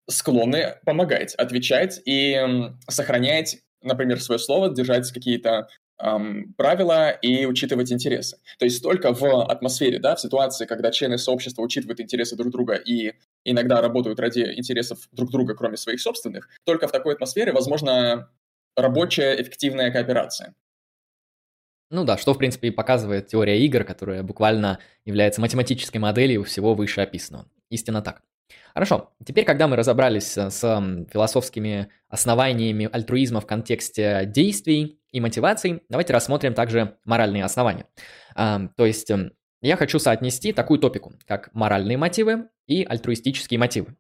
склонны 0.08 0.76
помогать, 0.86 1.36
отвечать 1.36 2.02
и 2.06 2.40
сохранять, 2.88 3.60
например, 3.82 4.22
свое 4.22 4.40
слово, 4.40 4.74
держать 4.74 5.12
какие-то 5.12 5.68
эм, 6.02 6.54
правила 6.58 7.12
и 7.12 7.46
учитывать 7.46 7.92
интересы. 7.92 8.38
То 8.58 8.66
есть 8.66 8.82
только 8.82 9.14
в 9.14 9.46
атмосфере, 9.46 10.00
да, 10.00 10.16
в 10.16 10.20
ситуации, 10.22 10.66
когда 10.66 10.92
члены 10.92 11.18
сообщества 11.18 11.62
учитывают 11.62 12.00
интересы 12.00 12.36
друг 12.36 12.52
друга 12.52 12.76
и 12.76 13.14
иногда 13.44 13.82
работают 13.82 14.20
ради 14.20 14.54
интересов 14.56 15.00
друг 15.12 15.32
друга, 15.32 15.56
кроме 15.56 15.78
своих 15.78 16.02
собственных, 16.02 16.50
только 16.66 16.88
в 16.88 16.92
такой 16.92 17.14
атмосфере 17.14 17.52
возможна 17.52 18.30
рабочая 18.76 19.40
эффективная 19.42 19.92
кооперация. 19.92 20.56
Ну 21.90 22.04
да, 22.04 22.18
что 22.18 22.34
в 22.34 22.38
принципе 22.38 22.68
и 22.68 22.72
показывает 22.72 23.28
теория 23.28 23.60
игр, 23.66 23.84
которая 23.84 24.22
буквально 24.22 24.80
является 25.06 25.42
математической 25.42 25.98
моделью 25.98 26.44
всего 26.44 26.76
вышеописанного. 26.76 27.48
Истинно 27.70 28.02
так. 28.02 28.22
Хорошо, 28.74 29.12
теперь, 29.26 29.46
когда 29.46 29.68
мы 29.68 29.76
разобрались 29.76 30.38
с 30.38 30.60
философскими 31.12 31.90
основаниями 32.08 32.90
альтруизма 32.92 33.42
в 33.42 33.48
контексте 33.48 34.24
действий 34.26 35.00
и 35.12 35.20
мотиваций, 35.20 35.84
давайте 35.90 36.14
рассмотрим 36.14 36.54
также 36.54 36.98
моральные 37.06 37.44
основания. 37.44 37.86
А, 38.36 38.68
то 38.76 38.86
есть 38.86 39.10
эм, 39.10 39.32
я 39.62 39.76
хочу 39.76 40.00
соотнести 40.00 40.54
такую 40.54 40.80
топику, 40.80 41.14
как 41.26 41.50
моральные 41.54 41.98
мотивы 41.98 42.50
и 42.68 42.84
альтруистические 42.84 43.60
мотивы. 43.60 43.96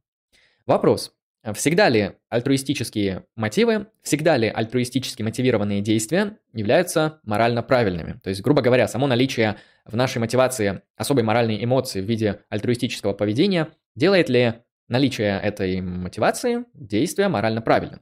Вопрос, 0.65 1.13
Всегда 1.54 1.88
ли 1.88 2.12
альтруистические 2.30 3.25
мотивы, 3.36 3.88
всегда 4.02 4.36
ли 4.36 4.47
альтруистически 4.47 5.23
мотивированные 5.23 5.82
действия 5.82 6.38
являются 6.54 7.21
морально 7.23 7.63
правильными? 7.63 8.19
То 8.23 8.30
есть, 8.30 8.41
грубо 8.41 8.62
говоря, 8.62 8.88
само 8.89 9.08
наличие 9.08 9.56
в 9.86 9.95
нашей 9.95 10.17
мотивации 10.19 10.82
особой 10.97 11.23
моральной 11.23 11.63
эмоции 11.63 12.02
в 12.02 12.06
виде 12.06 12.41
альтруистического 12.49 13.13
поведения 13.13 13.69
делает 13.95 14.28
ли 14.28 14.56
наличие 14.89 15.39
этой 15.39 15.80
мотивации 15.80 16.65
действия 16.73 17.30
морально 17.30 17.62
правильным? 17.62 18.02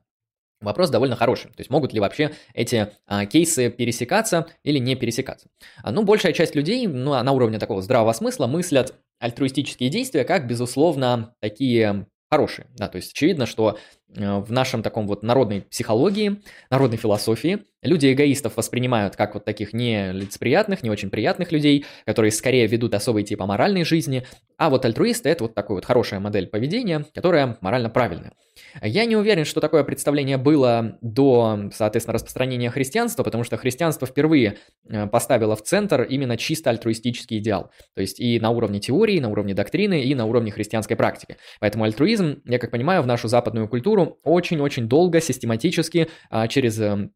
Вопрос 0.59 0.89
довольно 0.89 1.15
хороший. 1.15 1.49
То 1.49 1.59
есть 1.59 1.69
могут 1.69 1.93
ли 1.93 1.99
вообще 1.99 2.31
эти 2.55 2.91
а, 3.05 3.27
кейсы 3.27 3.69
пересекаться 3.69 4.47
или 4.63 4.79
не 4.79 4.95
пересекаться? 4.95 5.49
А, 5.83 5.91
ну, 5.91 6.01
большая 6.03 6.33
часть 6.33 6.55
людей 6.55 6.87
ну, 6.87 7.21
на 7.21 7.31
уровне 7.31 7.59
такого 7.59 7.83
здравого 7.83 8.11
смысла 8.13 8.47
мыслят 8.47 8.95
альтруистические 9.19 9.91
действия 9.91 10.23
как, 10.23 10.47
безусловно, 10.47 11.35
такие 11.39 12.07
хорошие. 12.31 12.67
Да, 12.75 12.87
то 12.87 12.97
есть 12.97 13.11
очевидно, 13.13 13.45
что 13.45 13.77
в 14.15 14.51
нашем 14.51 14.83
таком 14.83 15.05
вот 15.07 15.21
народной 15.21 15.61
психологии, 15.61 16.41
народной 16.69 16.97
философии 16.97 17.65
люди 17.83 18.11
эгоистов 18.11 18.57
воспринимают 18.57 19.15
как 19.15 19.33
вот 19.33 19.45
таких 19.45 19.73
не 19.73 20.11
лицеприятных, 20.11 20.83
не 20.83 20.89
очень 20.89 21.09
приятных 21.09 21.51
людей, 21.51 21.85
которые 22.05 22.31
скорее 22.31 22.67
ведут 22.67 22.93
особый 22.93 23.23
тип 23.23 23.39
моральной 23.39 23.83
жизни, 23.83 24.25
а 24.57 24.69
вот 24.71 24.85
альтруисты– 24.85 25.29
это 25.31 25.43
вот 25.43 25.53
такая 25.53 25.75
вот 25.75 25.85
хорошая 25.85 26.19
модель 26.19 26.47
поведения, 26.47 27.05
которая 27.13 27.57
морально 27.61 27.89
правильная. 27.89 28.33
Я 28.81 29.05
не 29.05 29.15
уверен, 29.15 29.45
что 29.45 29.61
такое 29.61 29.83
представление 29.83 30.37
было 30.37 30.97
до, 31.01 31.69
соответственно, 31.73 32.15
распространения 32.15 32.71
христианства, 32.71 33.23
потому 33.23 33.43
что 33.43 33.55
христианство 33.57 34.07
впервые 34.07 34.57
э, 34.89 35.05
поставило 35.05 35.55
в 35.55 35.61
центр 35.61 36.01
именно 36.01 36.37
чисто 36.37 36.71
альтруистический 36.71 37.37
идеал. 37.37 37.69
То 37.93 38.01
есть 38.01 38.19
и 38.19 38.39
на 38.39 38.49
уровне 38.49 38.79
теории, 38.79 39.19
на 39.19 39.29
уровне 39.29 39.53
доктрины, 39.53 40.01
и 40.01 40.15
на 40.15 40.25
уровне 40.25 40.51
христианской 40.51 40.95
практики. 40.95 41.37
Поэтому 41.59 41.83
альтруизм, 41.83 42.41
я 42.45 42.57
как 42.57 42.71
понимаю, 42.71 43.03
в 43.03 43.07
нашу 43.07 43.27
западную 43.27 43.67
культуру 43.67 43.96
очень-очень 44.23 44.87
долго, 44.87 45.21
систематически, 45.21 46.09
а, 46.29 46.47
через 46.47 46.79
э, 46.79 47.09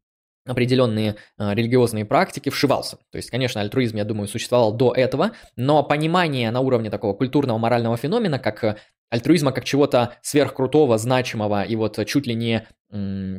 определенные 0.46 1.16
э, 1.38 1.54
религиозные 1.54 2.04
практики 2.04 2.48
вшивался. 2.48 2.96
То 3.10 3.16
есть, 3.16 3.30
конечно, 3.30 3.60
альтруизм, 3.60 3.96
я 3.96 4.04
думаю, 4.04 4.28
существовал 4.28 4.72
до 4.72 4.92
этого, 4.92 5.32
но 5.56 5.82
понимание 5.82 6.50
на 6.50 6.60
уровне 6.60 6.90
такого 6.90 7.14
культурного 7.14 7.58
морального 7.58 7.96
феномена, 7.96 8.38
как 8.38 8.64
э, 8.64 8.76
альтруизма 9.10 9.52
как 9.52 9.64
чего-то 9.64 10.14
сверхкрутого, 10.22 10.98
значимого 10.98 11.62
и 11.62 11.76
вот 11.76 12.04
чуть 12.06 12.26
ли 12.26 12.34
не 12.34 12.66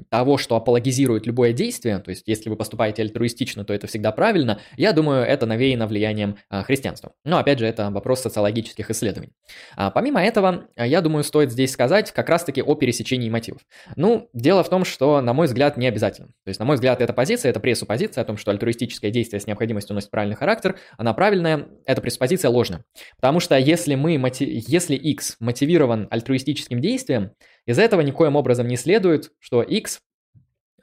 того, 0.09 0.37
что 0.37 0.55
апологизирует 0.55 1.27
любое 1.27 1.53
действие, 1.53 1.99
то 1.99 2.09
есть 2.09 2.23
если 2.25 2.49
вы 2.49 2.55
поступаете 2.55 3.03
альтруистично, 3.03 3.63
то 3.63 3.73
это 3.73 3.85
всегда 3.87 4.11
правильно, 4.11 4.59
я 4.77 4.93
думаю, 4.93 5.23
это 5.23 5.45
навеяно 5.45 5.85
влиянием 5.85 6.37
а, 6.49 6.63
христианства. 6.63 7.13
Но 7.23 7.37
опять 7.37 7.59
же, 7.59 7.67
это 7.67 7.91
вопрос 7.91 8.21
социологических 8.21 8.89
исследований. 8.89 9.33
А, 9.75 9.91
помимо 9.91 10.23
этого, 10.23 10.65
я 10.75 11.01
думаю, 11.01 11.23
стоит 11.23 11.51
здесь 11.51 11.71
сказать 11.71 12.11
как 12.11 12.29
раз-таки 12.29 12.63
о 12.63 12.73
пересечении 12.75 13.29
мотивов. 13.29 13.61
Ну, 13.95 14.29
дело 14.33 14.63
в 14.63 14.69
том, 14.69 14.85
что, 14.85 15.21
на 15.21 15.33
мой 15.33 15.45
взгляд, 15.45 15.77
не 15.77 15.87
обязательно. 15.87 16.29
То 16.43 16.49
есть, 16.49 16.59
на 16.59 16.65
мой 16.65 16.75
взгляд, 16.75 17.01
эта 17.01 17.13
позиция, 17.13 17.51
это 17.51 17.59
пресуппозиция 17.59 18.23
о 18.23 18.25
том, 18.25 18.37
что 18.37 18.49
альтруистическое 18.49 19.11
действие 19.11 19.39
с 19.39 19.45
необходимостью 19.45 19.93
носит 19.93 20.09
правильный 20.09 20.35
характер, 20.35 20.77
она 20.97 21.13
правильная, 21.13 21.67
эта 21.85 22.01
пресуппозиция 22.01 22.49
ложная. 22.49 22.85
Потому 23.17 23.39
что 23.39 23.55
если 23.57 23.93
мы, 23.93 24.19
если 24.39 24.95
X 24.95 25.37
мотивирован 25.39 26.07
альтруистическим 26.09 26.81
действием, 26.81 27.31
из 27.65 27.79
этого 27.79 28.01
никоим 28.01 28.35
образом 28.35 28.67
не 28.67 28.77
следует, 28.77 29.31
что 29.39 29.61
X 29.61 30.01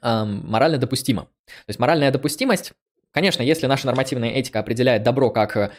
эм, 0.01 0.43
морально 0.49 0.77
допустимо. 0.77 1.23
То 1.45 1.69
есть 1.69 1.79
моральная 1.79 2.11
допустимость 2.11 2.73
Конечно, 3.11 3.43
если 3.43 3.67
наша 3.67 3.87
нормативная 3.87 4.29
этика 4.29 4.59
определяет 4.59 5.03
добро 5.03 5.31
как 5.31 5.57
э, 5.57 5.69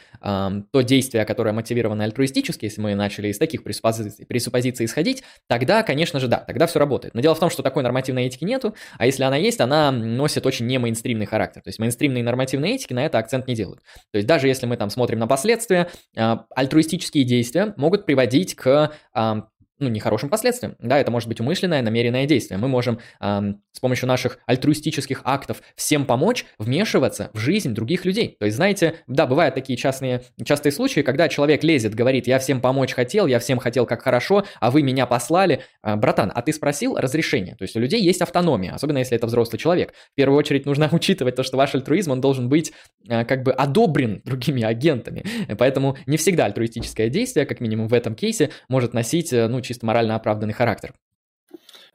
то 0.70 0.80
действие, 0.82 1.24
которое 1.24 1.52
мотивировано 1.52 2.04
альтруистически, 2.04 2.66
если 2.66 2.80
мы 2.80 2.94
начали 2.94 3.28
из 3.28 3.38
таких 3.38 3.64
пресуппозиций, 3.64 4.26
пресуппозиций 4.26 4.84
исходить, 4.84 5.22
тогда, 5.46 5.82
конечно 5.82 6.20
же, 6.20 6.28
да, 6.28 6.38
тогда 6.38 6.66
все 6.66 6.78
работает. 6.78 7.14
Но 7.14 7.20
дело 7.20 7.34
в 7.34 7.40
том, 7.40 7.48
что 7.48 7.62
такой 7.62 7.82
нормативной 7.82 8.26
этики 8.26 8.44
нету, 8.44 8.74
а 8.98 9.06
если 9.06 9.24
она 9.24 9.36
есть, 9.36 9.60
она 9.60 9.90
носит 9.90 10.44
очень 10.44 10.66
не 10.66 10.78
мейнстримный 10.78 11.24
характер. 11.24 11.62
То 11.62 11.68
есть 11.68 11.78
мейнстримные 11.78 12.22
нормативные 12.22 12.74
этики 12.74 12.92
на 12.92 13.06
это 13.06 13.18
акцент 13.18 13.46
не 13.46 13.54
делают. 13.54 13.80
То 14.10 14.18
есть 14.18 14.26
даже 14.26 14.46
если 14.46 14.66
мы 14.66 14.76
там 14.76 14.90
смотрим 14.90 15.18
на 15.18 15.26
последствия, 15.26 15.88
э, 16.14 16.36
альтруистические 16.54 17.24
действия 17.24 17.72
могут 17.78 18.04
приводить 18.04 18.54
к 18.54 18.92
э, 19.14 19.42
ну, 19.82 19.88
нехорошим 19.88 20.28
последствиям. 20.28 20.76
Да, 20.78 20.98
это 20.98 21.10
может 21.10 21.28
быть 21.28 21.40
умышленное, 21.40 21.82
намеренное 21.82 22.26
действие. 22.26 22.58
Мы 22.58 22.68
можем 22.68 23.00
э, 23.20 23.40
с 23.72 23.80
помощью 23.80 24.06
наших 24.06 24.38
альтруистических 24.46 25.22
актов 25.24 25.60
всем 25.74 26.06
помочь 26.06 26.46
вмешиваться 26.58 27.30
в 27.34 27.38
жизнь 27.38 27.74
других 27.74 28.04
людей. 28.04 28.36
То 28.38 28.46
есть, 28.46 28.56
знаете, 28.56 28.94
да, 29.06 29.26
бывают 29.26 29.54
такие 29.54 29.76
частные, 29.76 30.22
частые 30.44 30.72
случаи, 30.72 31.00
когда 31.00 31.28
человек 31.28 31.64
лезет, 31.64 31.94
говорит, 31.94 32.26
я 32.26 32.38
всем 32.38 32.60
помочь 32.60 32.94
хотел, 32.94 33.26
я 33.26 33.38
всем 33.38 33.58
хотел 33.58 33.84
как 33.84 34.02
хорошо, 34.02 34.44
а 34.60 34.70
вы 34.70 34.82
меня 34.82 35.06
послали. 35.06 35.62
Э, 35.82 35.96
братан, 35.96 36.30
а 36.34 36.42
ты 36.42 36.52
спросил 36.52 36.96
разрешение? 36.96 37.56
То 37.56 37.62
есть 37.62 37.76
у 37.76 37.80
людей 37.80 38.00
есть 38.00 38.22
автономия, 38.22 38.72
особенно 38.72 38.98
если 38.98 39.16
это 39.16 39.26
взрослый 39.26 39.58
человек. 39.58 39.92
В 40.12 40.14
первую 40.14 40.38
очередь 40.38 40.64
нужно 40.64 40.88
учитывать 40.92 41.34
то, 41.34 41.42
что 41.42 41.56
ваш 41.56 41.74
альтруизм, 41.74 42.12
он 42.12 42.20
должен 42.20 42.48
быть 42.48 42.72
э, 43.08 43.24
как 43.24 43.42
бы 43.42 43.52
одобрен 43.52 44.22
другими 44.24 44.62
агентами. 44.62 45.24
Поэтому 45.58 45.96
не 46.06 46.16
всегда 46.16 46.44
альтруистическое 46.44 47.08
действие, 47.08 47.46
как 47.46 47.60
минимум 47.60 47.88
в 47.88 47.94
этом 47.94 48.14
кейсе, 48.14 48.50
может 48.68 48.94
носить, 48.94 49.32
э, 49.32 49.48
ну, 49.48 49.60
чисто 49.72 49.87
морально 49.87 50.14
оправданный 50.14 50.52
характер. 50.52 50.92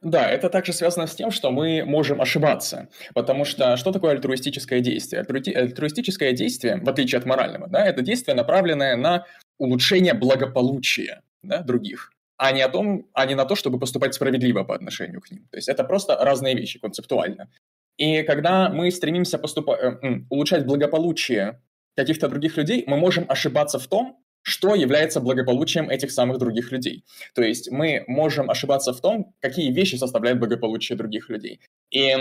Да, 0.02 0.30
это 0.30 0.48
также 0.48 0.72
связано 0.72 1.06
с 1.06 1.14
тем, 1.14 1.30
что 1.30 1.50
мы 1.50 1.84
можем 1.84 2.20
ошибаться. 2.20 2.88
Потому 3.14 3.44
что 3.44 3.76
что 3.76 3.92
такое 3.92 4.12
альтруистическое 4.12 4.80
действие? 4.80 5.22
Альтруистическое 5.22 6.32
действие, 6.32 6.76
в 6.76 6.88
отличие 6.88 7.18
от 7.18 7.26
морального, 7.26 7.66
да, 7.68 7.84
это 7.84 8.02
действие, 8.02 8.36
направленное 8.36 8.96
на 8.96 9.24
улучшение 9.58 10.14
благополучия 10.14 11.22
да, 11.42 11.62
других, 11.62 12.12
а 12.36 12.52
не, 12.52 12.62
о 12.62 12.68
том, 12.68 13.06
а 13.12 13.26
не 13.26 13.34
на 13.34 13.44
то, 13.44 13.56
чтобы 13.56 13.80
поступать 13.80 14.14
справедливо 14.14 14.62
по 14.64 14.74
отношению 14.74 15.20
к 15.20 15.30
ним. 15.32 15.48
То 15.50 15.58
есть 15.58 15.68
это 15.68 15.82
просто 15.82 16.16
разные 16.16 16.54
вещи 16.54 16.78
концептуально. 16.78 17.48
И 17.96 18.22
когда 18.22 18.68
мы 18.70 18.92
стремимся 18.92 19.38
поступать, 19.38 19.80
э, 19.82 20.20
улучшать 20.30 20.64
благополучие 20.64 21.60
каких-то 21.96 22.28
других 22.28 22.56
людей, 22.56 22.84
мы 22.86 22.96
можем 22.96 23.24
ошибаться 23.28 23.80
в 23.80 23.88
том, 23.88 24.16
что 24.42 24.74
является 24.74 25.20
благополучием 25.20 25.90
этих 25.90 26.10
самых 26.10 26.38
других 26.38 26.72
людей. 26.72 27.04
То 27.34 27.42
есть 27.42 27.70
мы 27.70 28.04
можем 28.06 28.50
ошибаться 28.50 28.92
в 28.92 29.00
том, 29.00 29.34
какие 29.40 29.72
вещи 29.72 29.96
составляют 29.96 30.38
благополучие 30.38 30.96
других 30.96 31.28
людей. 31.28 31.60
И 31.90 32.14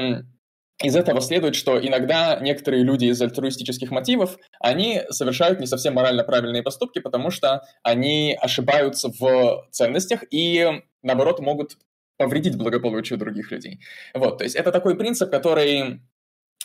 из 0.84 0.95
этого 0.95 1.21
следует, 1.21 1.56
что 1.56 1.84
иногда 1.84 2.39
некоторые 2.39 2.84
люди 2.84 3.06
из 3.06 3.19
альтруистических 3.19 3.89
мотивов, 3.89 4.38
они 4.60 5.01
совершают 5.10 5.60
не 5.60 5.65
совсем 5.65 5.95
морально 5.95 6.23
правильные 6.23 6.62
поступки, 6.62 6.99
потому 6.99 7.32
что 7.32 7.63
они 7.82 8.38
ошибаются 8.39 9.10
в 9.10 9.67
ценностях 9.71 10.23
и, 10.30 10.84
наоборот, 11.01 11.39
могут 11.39 11.77
повредить 12.17 12.58
благополучию 12.58 13.17
других 13.17 13.51
людей. 13.51 13.80
Вот, 14.13 14.39
то 14.39 14.43
есть 14.43 14.56
это 14.56 14.71
такой 14.71 14.95
принцип, 14.95 15.32
который 15.32 16.01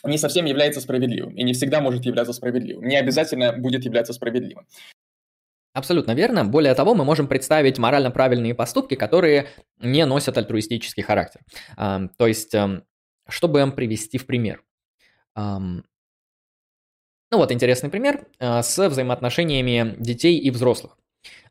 не 0.05 0.19
совсем 0.19 0.45
является 0.45 0.81
справедливым 0.81 1.35
и 1.35 1.43
не 1.43 1.53
всегда 1.53 1.81
может 1.81 2.05
являться 2.05 2.33
справедливым. 2.33 2.85
Не 2.85 2.97
обязательно 2.97 3.53
будет 3.53 3.85
являться 3.85 4.13
справедливым. 4.13 4.67
Абсолютно 5.75 6.13
верно. 6.13 6.45
Более 6.45 6.75
того, 6.75 6.95
мы 6.95 7.05
можем 7.05 7.27
представить 7.27 7.79
морально 7.79 8.11
правильные 8.11 8.55
поступки, 8.55 8.95
которые 8.95 9.49
не 9.79 10.05
носят 10.05 10.37
альтруистический 10.37 11.03
характер. 11.03 11.41
То 11.77 12.27
есть, 12.27 12.55
чтобы 13.29 13.73
привести 13.73 14.19
в 14.19 14.27
пример. 14.27 14.63
Ну 17.33 17.39
вот 17.39 17.51
интересный 17.51 17.89
пример 17.89 18.27
а, 18.39 18.63
с 18.63 18.89
взаимоотношениями 18.91 19.95
детей 19.99 20.39
и 20.39 20.51
взрослых. 20.51 20.99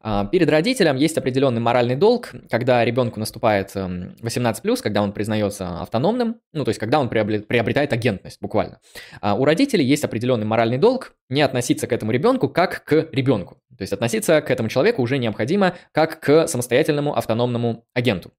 А, 0.01 0.25
перед 0.25 0.49
родителем 0.49 0.95
есть 0.95 1.17
определенный 1.17 1.61
моральный 1.61 1.95
долг, 1.95 2.31
когда 2.49 2.83
ребенку 2.83 3.19
наступает 3.19 3.75
18+, 3.75 4.61
эм, 4.63 4.75
когда 4.81 5.01
он 5.01 5.13
признается 5.13 5.81
автономным, 5.81 6.37
ну, 6.53 6.63
то 6.63 6.69
есть 6.69 6.79
когда 6.79 6.99
он 6.99 7.09
приобретает 7.09 7.93
агентность, 7.93 8.39
буквально. 8.41 8.79
А 9.21 9.35
у 9.35 9.45
родителей 9.45 9.85
есть 9.85 10.03
определенный 10.03 10.45
моральный 10.45 10.77
долг 10.77 11.13
не 11.29 11.41
относиться 11.41 11.87
к 11.87 11.93
этому 11.93 12.11
ребенку 12.11 12.49
как 12.49 12.83
к 12.83 13.07
ребенку. 13.11 13.57
То 13.77 13.83
есть 13.83 13.93
относиться 13.93 14.41
к 14.41 14.51
этому 14.51 14.69
человеку 14.69 15.01
уже 15.01 15.17
необходимо 15.17 15.75
как 15.91 16.19
к 16.19 16.47
самостоятельному 16.47 17.15
автономному 17.15 17.85
агенту. 17.93 18.31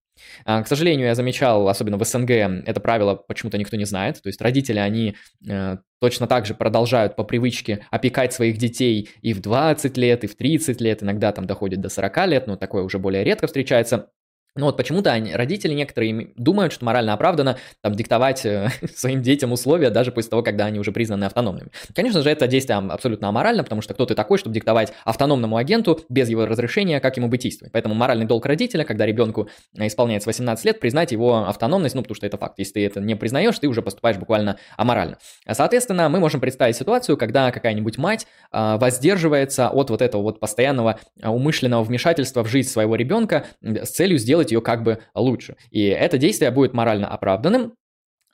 А, 0.44 0.62
к 0.62 0.68
сожалению, 0.68 1.06
я 1.06 1.14
замечал, 1.14 1.68
особенно 1.68 1.98
в 1.98 2.04
СНГ, 2.04 2.30
это 2.30 2.80
правило 2.80 3.14
почему-то 3.14 3.58
никто 3.58 3.76
не 3.76 3.84
знает. 3.84 4.22
То 4.22 4.28
есть 4.28 4.40
родители, 4.40 4.78
они 4.78 5.16
э, 5.48 5.76
точно 6.00 6.26
так 6.26 6.46
же 6.46 6.54
продолжают 6.54 7.16
по 7.16 7.24
привычке 7.24 7.86
опекать 7.90 8.32
своих 8.32 8.58
детей 8.58 9.10
и 9.20 9.32
в 9.32 9.40
20 9.40 9.96
лет, 9.96 10.24
и 10.24 10.26
в 10.26 10.36
30 10.36 10.80
лет, 10.80 11.02
иногда 11.02 11.32
там 11.32 11.46
доходит 11.46 11.80
до 11.80 11.88
40 11.88 12.26
лет, 12.26 12.46
но 12.46 12.56
такое 12.56 12.82
уже 12.82 12.98
более 12.98 13.24
редко 13.24 13.46
встречается. 13.46 14.10
Ну 14.54 14.66
вот 14.66 14.76
почему-то 14.76 15.10
они, 15.10 15.34
родители 15.34 15.72
некоторые 15.72 16.32
думают, 16.36 16.74
что 16.74 16.84
морально 16.84 17.14
оправдано 17.14 17.56
там, 17.80 17.94
диктовать 17.94 18.44
э, 18.44 18.68
своим 18.94 19.22
детям 19.22 19.52
условия 19.52 19.88
даже 19.88 20.12
после 20.12 20.28
того, 20.28 20.42
когда 20.42 20.66
они 20.66 20.78
уже 20.78 20.92
признаны 20.92 21.24
автономными. 21.24 21.70
Конечно 21.94 22.20
же, 22.20 22.28
это 22.28 22.46
действие 22.46 22.76
абсолютно 22.78 23.28
аморально, 23.28 23.62
потому 23.64 23.80
что 23.80 23.94
кто 23.94 24.04
ты 24.04 24.14
такой, 24.14 24.36
чтобы 24.36 24.54
диктовать 24.54 24.92
автономному 25.04 25.56
агенту 25.56 26.00
без 26.10 26.28
его 26.28 26.44
разрешения, 26.44 27.00
как 27.00 27.16
ему 27.16 27.28
быть 27.28 27.42
действовать. 27.42 27.72
Поэтому 27.72 27.94
моральный 27.94 28.26
долг 28.26 28.44
родителя, 28.44 28.84
когда 28.84 29.06
ребенку 29.06 29.48
э, 29.74 29.86
исполняется 29.86 30.28
18 30.28 30.64
лет, 30.66 30.80
признать 30.80 31.12
его 31.12 31.46
автономность, 31.46 31.94
ну 31.94 32.02
потому 32.02 32.14
что 32.14 32.26
это 32.26 32.36
факт. 32.36 32.58
Если 32.58 32.74
ты 32.74 32.86
это 32.86 33.00
не 33.00 33.16
признаешь, 33.16 33.58
ты 33.58 33.68
уже 33.68 33.80
поступаешь 33.80 34.18
буквально 34.18 34.58
аморально. 34.76 35.16
Соответственно, 35.50 36.10
мы 36.10 36.20
можем 36.20 36.42
представить 36.42 36.76
ситуацию, 36.76 37.16
когда 37.16 37.50
какая-нибудь 37.52 37.96
мать 37.96 38.26
э, 38.52 38.76
воздерживается 38.76 39.70
от 39.70 39.88
вот 39.88 40.02
этого 40.02 40.20
вот 40.20 40.40
постоянного 40.40 41.00
э, 41.20 41.26
умышленного 41.26 41.82
вмешательства 41.82 42.44
в 42.44 42.48
жизнь 42.48 42.68
своего 42.68 42.96
ребенка 42.96 43.46
с 43.62 43.88
целью 43.90 44.18
сделать 44.18 44.41
сделать 44.42 44.52
ее 44.52 44.60
как 44.60 44.82
бы 44.82 44.98
лучше. 45.14 45.56
И 45.70 45.86
это 45.86 46.18
действие 46.18 46.50
будет 46.50 46.74
морально 46.74 47.08
оправданным, 47.08 47.74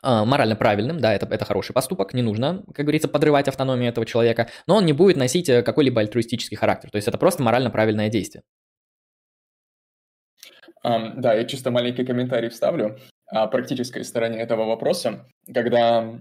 а, 0.03 0.25
морально 0.25 0.57
правильным, 0.57 1.01
да, 1.01 1.15
это, 1.15 1.27
это 1.27 1.45
хороший 1.45 1.73
поступок, 1.73 2.15
не 2.15 2.23
нужно, 2.23 2.65
как 2.75 2.85
говорится, 2.85 3.09
подрывать 3.09 3.49
автономию 3.49 3.91
этого 3.91 4.07
человека, 4.07 4.49
но 4.67 4.77
он 4.77 4.87
не 4.87 4.93
будет 4.93 5.17
носить 5.17 5.49
э, 5.49 5.63
какой-либо 5.63 6.01
альтруистический 6.01 6.57
характер, 6.57 6.91
то 6.91 6.97
есть 6.97 7.09
это 7.09 7.19
просто 7.19 7.43
морально 7.43 7.71
правильное 7.71 8.09
действие. 8.09 8.43
Um, 10.87 11.15
да, 11.17 11.35
я 11.35 11.45
чисто 11.45 11.73
маленький 11.73 12.05
комментарий 12.05 12.49
вставлю 12.49 12.97
о 13.27 13.49
практической 13.49 14.05
стороне 14.05 14.39
этого 14.39 14.65
вопроса. 14.65 15.27
Когда 15.53 16.21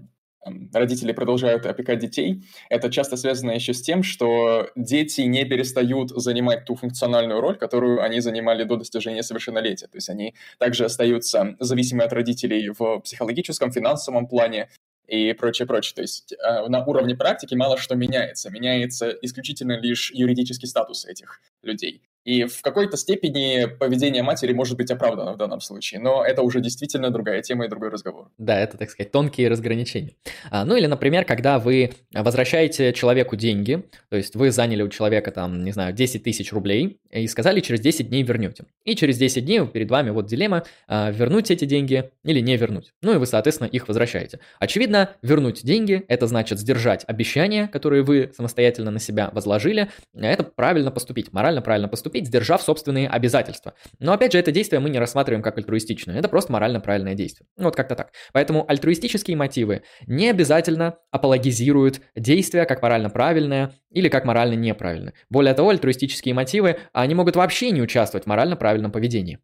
родители 0.72 1.12
продолжают 1.12 1.66
опекать 1.66 1.98
детей, 1.98 2.42
это 2.70 2.90
часто 2.90 3.16
связано 3.16 3.52
еще 3.52 3.74
с 3.74 3.82
тем, 3.82 4.02
что 4.02 4.70
дети 4.76 5.22
не 5.22 5.44
перестают 5.44 6.10
занимать 6.10 6.64
ту 6.64 6.74
функциональную 6.74 7.40
роль, 7.40 7.56
которую 7.56 8.02
они 8.02 8.20
занимали 8.20 8.64
до 8.64 8.76
достижения 8.76 9.22
совершеннолетия. 9.22 9.86
То 9.86 9.96
есть 9.96 10.08
они 10.08 10.34
также 10.58 10.84
остаются 10.84 11.56
зависимы 11.60 12.04
от 12.04 12.12
родителей 12.12 12.70
в 12.70 13.00
психологическом, 13.00 13.72
финансовом 13.72 14.26
плане 14.26 14.68
и 15.06 15.32
прочее, 15.32 15.66
прочее. 15.66 15.94
То 15.94 16.02
есть 16.02 16.32
э, 16.32 16.68
на 16.68 16.84
уровне 16.84 17.16
практики 17.16 17.54
мало 17.54 17.78
что 17.78 17.94
меняется. 17.94 18.50
Меняется 18.50 19.10
исключительно 19.22 19.80
лишь 19.80 20.12
юридический 20.12 20.68
статус 20.68 21.06
этих 21.06 21.40
людей. 21.62 22.02
И 22.24 22.44
в 22.44 22.60
какой-то 22.62 22.96
степени 22.96 23.66
поведение 23.66 24.22
матери 24.22 24.52
может 24.52 24.76
быть 24.76 24.90
оправдано 24.90 25.32
в 25.32 25.36
данном 25.36 25.60
случае, 25.60 26.00
но 26.00 26.24
это 26.24 26.42
уже 26.42 26.60
действительно 26.60 27.10
другая 27.10 27.40
тема 27.42 27.64
и 27.64 27.68
другой 27.68 27.88
разговор. 27.88 28.28
Да, 28.36 28.58
это, 28.60 28.76
так 28.76 28.90
сказать, 28.90 29.10
тонкие 29.12 29.48
разграничения. 29.48 30.12
А, 30.50 30.64
ну 30.64 30.76
или, 30.76 30.86
например, 30.86 31.24
когда 31.24 31.58
вы 31.58 31.92
возвращаете 32.12 32.92
человеку 32.92 33.36
деньги, 33.36 33.84
то 34.10 34.16
есть 34.16 34.36
вы 34.36 34.50
заняли 34.50 34.82
у 34.82 34.88
человека 34.88 35.30
там, 35.30 35.64
не 35.64 35.72
знаю, 35.72 35.94
10 35.94 36.22
тысяч 36.22 36.52
рублей 36.52 37.00
и 37.10 37.26
сказали, 37.28 37.60
через 37.60 37.80
10 37.80 38.08
дней 38.08 38.22
вернете. 38.22 38.64
И 38.84 38.94
через 38.94 39.16
10 39.16 39.44
дней 39.44 39.66
перед 39.66 39.90
вами 39.90 40.10
вот 40.10 40.26
дилемма, 40.26 40.64
а, 40.86 41.10
вернуть 41.10 41.50
эти 41.50 41.64
деньги 41.64 42.10
или 42.24 42.40
не 42.40 42.56
вернуть. 42.56 42.92
Ну 43.00 43.14
и 43.14 43.16
вы, 43.16 43.26
соответственно, 43.26 43.68
их 43.68 43.88
возвращаете. 43.88 44.40
Очевидно, 44.58 45.10
вернуть 45.22 45.64
деньги, 45.64 46.04
это 46.08 46.26
значит 46.26 46.58
сдержать 46.58 47.04
обещания, 47.06 47.68
которые 47.68 48.02
вы 48.02 48.30
самостоятельно 48.36 48.90
на 48.90 48.98
себя 48.98 49.30
возложили. 49.32 49.88
Это 50.14 50.42
правильно 50.42 50.90
поступить, 50.90 51.32
морально 51.32 51.62
правильно 51.62 51.88
поступить 51.88 52.07
поступить, 52.08 52.26
сдержав 52.26 52.62
собственные 52.62 53.08
обязательства. 53.08 53.74
Но 53.98 54.12
опять 54.12 54.32
же, 54.32 54.38
это 54.38 54.50
действие 54.50 54.80
мы 54.80 54.90
не 54.90 54.98
рассматриваем 54.98 55.42
как 55.42 55.58
альтруистичное, 55.58 56.18
это 56.18 56.28
просто 56.28 56.52
морально 56.52 56.80
правильное 56.80 57.14
действие. 57.14 57.46
Ну, 57.56 57.64
вот 57.64 57.76
как-то 57.76 57.94
так. 57.94 58.12
Поэтому 58.32 58.64
альтруистические 58.68 59.36
мотивы 59.36 59.82
не 60.06 60.30
обязательно 60.30 60.96
апологизируют 61.10 62.00
действия 62.16 62.64
как 62.64 62.82
морально 62.82 63.10
правильное 63.10 63.72
или 63.90 64.08
как 64.08 64.24
морально 64.24 64.54
неправильное. 64.54 65.14
Более 65.30 65.54
того, 65.54 65.70
альтруистические 65.70 66.34
мотивы, 66.34 66.78
они 66.92 67.14
могут 67.14 67.36
вообще 67.36 67.70
не 67.70 67.82
участвовать 67.82 68.24
в 68.24 68.28
морально 68.28 68.56
правильном 68.56 68.90
поведении. 68.90 69.38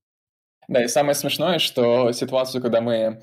Да, 0.68 0.82
и 0.82 0.88
самое 0.88 1.14
смешное, 1.14 1.58
что 1.58 2.12
ситуацию, 2.12 2.62
когда 2.62 2.80
мы 2.80 3.20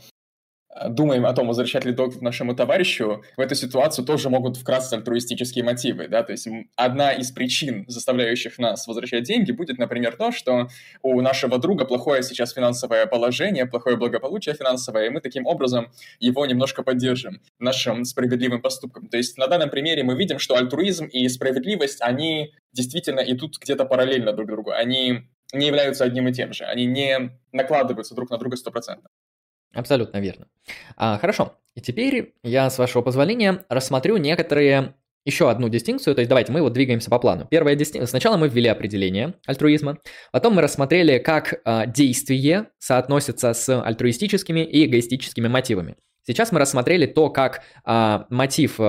думаем 0.89 1.25
о 1.25 1.33
том, 1.33 1.47
возвращать 1.47 1.85
ли 1.85 1.91
долг 1.91 2.21
нашему 2.21 2.55
товарищу, 2.55 3.23
в 3.35 3.41
эту 3.41 3.55
ситуацию 3.55 4.05
тоже 4.05 4.29
могут 4.29 4.57
вкрасться 4.57 4.95
альтруистические 4.95 5.63
мотивы, 5.63 6.07
да, 6.07 6.23
то 6.23 6.31
есть 6.31 6.47
одна 6.75 7.11
из 7.11 7.31
причин, 7.31 7.85
заставляющих 7.87 8.57
нас 8.57 8.87
возвращать 8.87 9.23
деньги, 9.23 9.51
будет, 9.51 9.77
например, 9.77 10.15
то, 10.15 10.31
что 10.31 10.69
у 11.01 11.19
нашего 11.21 11.57
друга 11.57 11.85
плохое 11.85 12.23
сейчас 12.23 12.53
финансовое 12.53 13.05
положение, 13.05 13.65
плохое 13.65 13.97
благополучие 13.97 14.55
финансовое, 14.55 15.07
и 15.07 15.09
мы 15.09 15.19
таким 15.21 15.45
образом 15.45 15.91
его 16.19 16.45
немножко 16.45 16.83
поддержим 16.83 17.41
нашим 17.59 18.05
справедливым 18.05 18.61
поступком. 18.61 19.07
То 19.07 19.17
есть 19.17 19.37
на 19.37 19.47
данном 19.47 19.69
примере 19.69 20.03
мы 20.03 20.15
видим, 20.15 20.39
что 20.39 20.55
альтруизм 20.55 21.05
и 21.05 21.27
справедливость, 21.27 22.01
они 22.01 22.53
действительно 22.73 23.19
идут 23.19 23.57
где-то 23.59 23.85
параллельно 23.85 24.31
друг 24.33 24.47
другу, 24.47 24.71
они 24.71 25.23
не 25.53 25.67
являются 25.67 26.05
одним 26.05 26.29
и 26.29 26.33
тем 26.33 26.53
же, 26.53 26.63
они 26.63 26.85
не 26.85 27.37
накладываются 27.51 28.15
друг 28.15 28.29
на 28.29 28.37
друга 28.37 28.55
стопроцентно. 28.55 29.09
Абсолютно 29.73 30.17
верно. 30.17 30.47
А, 30.97 31.17
хорошо, 31.17 31.57
и 31.75 31.81
теперь 31.81 32.33
я, 32.43 32.69
с 32.69 32.77
вашего 32.77 33.01
позволения, 33.01 33.65
рассмотрю 33.69 34.17
некоторые 34.17 34.95
еще 35.23 35.49
одну 35.49 35.69
дистинкцию, 35.69 36.15
то 36.15 36.21
есть 36.21 36.29
давайте 36.29 36.51
мы 36.51 36.61
вот 36.61 36.73
двигаемся 36.73 37.09
по 37.09 37.19
плану. 37.19 37.47
Первая 37.49 37.75
дистинкция, 37.75 38.07
сначала 38.07 38.37
мы 38.37 38.49
ввели 38.49 38.67
определение 38.67 39.35
альтруизма, 39.45 39.99
потом 40.31 40.55
мы 40.55 40.61
рассмотрели, 40.61 41.19
как 41.19 41.61
а, 41.63 41.85
действие 41.85 42.67
соотносится 42.79 43.53
с 43.53 43.81
альтруистическими 43.81 44.61
и 44.61 44.85
эгоистическими 44.85 45.47
мотивами. 45.47 45.95
Сейчас 46.25 46.51
мы 46.51 46.59
рассмотрели 46.59 47.05
то, 47.05 47.29
как 47.29 47.61
а, 47.83 48.25
мотив 48.29 48.79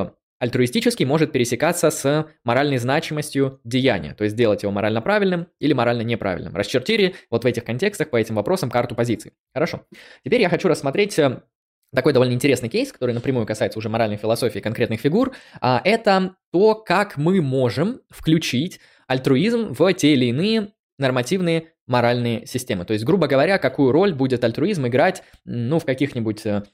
альтруистический 0.42 1.06
может 1.06 1.30
пересекаться 1.30 1.88
с 1.90 2.26
моральной 2.42 2.78
значимостью 2.78 3.60
деяния, 3.62 4.12
то 4.12 4.24
есть 4.24 4.34
сделать 4.34 4.64
его 4.64 4.72
морально 4.72 5.00
правильным 5.00 5.46
или 5.60 5.72
морально 5.72 6.02
неправильным. 6.02 6.56
Расчертили 6.56 7.14
вот 7.30 7.44
в 7.44 7.46
этих 7.46 7.62
контекстах 7.64 8.10
по 8.10 8.16
этим 8.16 8.34
вопросам 8.34 8.68
карту 8.68 8.96
позиций. 8.96 9.34
Хорошо. 9.54 9.86
Теперь 10.24 10.40
я 10.40 10.48
хочу 10.48 10.66
рассмотреть 10.66 11.16
э, 11.20 11.42
такой 11.94 12.12
довольно 12.12 12.32
интересный 12.32 12.68
кейс, 12.68 12.90
который 12.90 13.14
напрямую 13.14 13.46
касается 13.46 13.78
уже 13.78 13.88
моральной 13.88 14.16
философии 14.16 14.58
конкретных 14.58 14.98
фигур, 14.98 15.32
а 15.60 15.80
это 15.84 16.34
то, 16.50 16.74
как 16.74 17.16
мы 17.16 17.40
можем 17.40 18.00
включить 18.10 18.80
альтруизм 19.06 19.72
в 19.72 19.92
те 19.94 20.14
или 20.14 20.24
иные 20.24 20.72
нормативные 20.98 21.68
моральные 21.86 22.46
системы. 22.46 22.84
То 22.84 22.94
есть, 22.94 23.04
грубо 23.04 23.28
говоря, 23.28 23.58
какую 23.58 23.92
роль 23.92 24.12
будет 24.12 24.42
альтруизм 24.42 24.88
играть 24.88 25.22
ну, 25.44 25.78
в 25.78 25.84
каких-нибудь 25.84 26.44
э, 26.46 26.64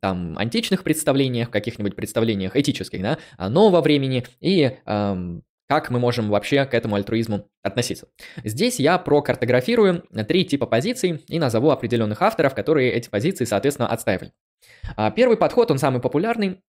там 0.00 0.36
античных 0.38 0.82
представлениях, 0.82 1.50
каких-нибудь 1.50 1.96
представлениях 1.96 2.56
этических, 2.56 3.02
да, 3.02 3.18
а, 3.38 3.48
нового 3.48 3.80
времени 3.80 4.24
и 4.40 4.78
эм, 4.84 5.42
как 5.68 5.90
мы 5.90 5.98
можем 5.98 6.28
вообще 6.28 6.64
к 6.64 6.74
этому 6.74 6.96
альтруизму 6.96 7.48
относиться. 7.62 8.08
Здесь 8.44 8.78
я 8.78 8.98
прокартографирую 8.98 10.04
три 10.28 10.44
типа 10.44 10.66
позиций 10.66 11.24
и 11.28 11.38
назову 11.38 11.70
определенных 11.70 12.22
авторов, 12.22 12.54
которые 12.54 12.92
эти 12.92 13.08
позиции, 13.08 13.44
соответственно, 13.44 13.88
отстаивали. 13.88 14.32
А, 14.96 15.10
первый 15.10 15.36
подход, 15.36 15.70
он 15.70 15.78
самый 15.78 16.00
популярный, 16.00 16.60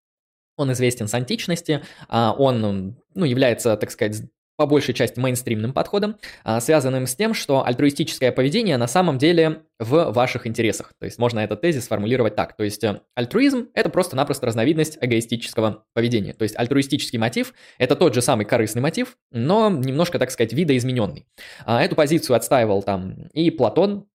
он 0.56 0.72
известен 0.72 1.08
с 1.08 1.14
античности, 1.14 1.84
а, 2.08 2.34
он 2.34 2.98
ну, 3.14 3.26
является, 3.26 3.78
так 3.78 3.92
сказать, 3.92 4.24
по 4.58 4.66
большей 4.66 4.94
части 4.94 5.20
мейнстримным 5.20 5.72
подходом, 5.72 6.18
а, 6.44 6.60
связанным 6.60 7.08
с 7.08 7.16
тем, 7.16 7.34
что 7.34 7.66
альтруистическое 7.66 8.32
поведение 8.32 8.78
на 8.78 8.88
самом 8.88 9.18
деле 9.18 9.62
в 9.80 10.12
ваших 10.12 10.48
интересах. 10.48 10.94
То 11.00 11.06
есть 11.06 11.20
можно 11.20 11.40
этот 11.40 11.62
тезис 11.62 11.86
сформулировать 11.86 12.36
так. 12.36 12.58
То 12.58 12.64
есть 12.64 12.84
э, 12.84 13.02
альтруизм– 13.14 13.68
это 13.76 13.90
просто-напросто 13.90 14.48
разновидность 14.48 14.98
эгоистического 15.00 15.86
поведения. 15.94 16.34
То 16.34 16.44
есть 16.44 16.58
альтруистический 16.58 17.20
мотив– 17.20 17.54
это 17.78 17.96
тот 17.96 18.16
же 18.16 18.24
самый 18.24 18.46
корыстный 18.46 18.82
мотив, 18.82 19.18
но 19.32 19.70
немножко, 19.70 20.18
так 20.18 20.32
сказать, 20.32 20.54
видоизмененный. 20.54 21.28
А, 21.66 21.84
эту 21.84 21.96
позицию 21.96 22.36
отстаивал 22.36 22.82
там 22.82 23.28
и 23.34 23.52
Платон, 23.52 24.08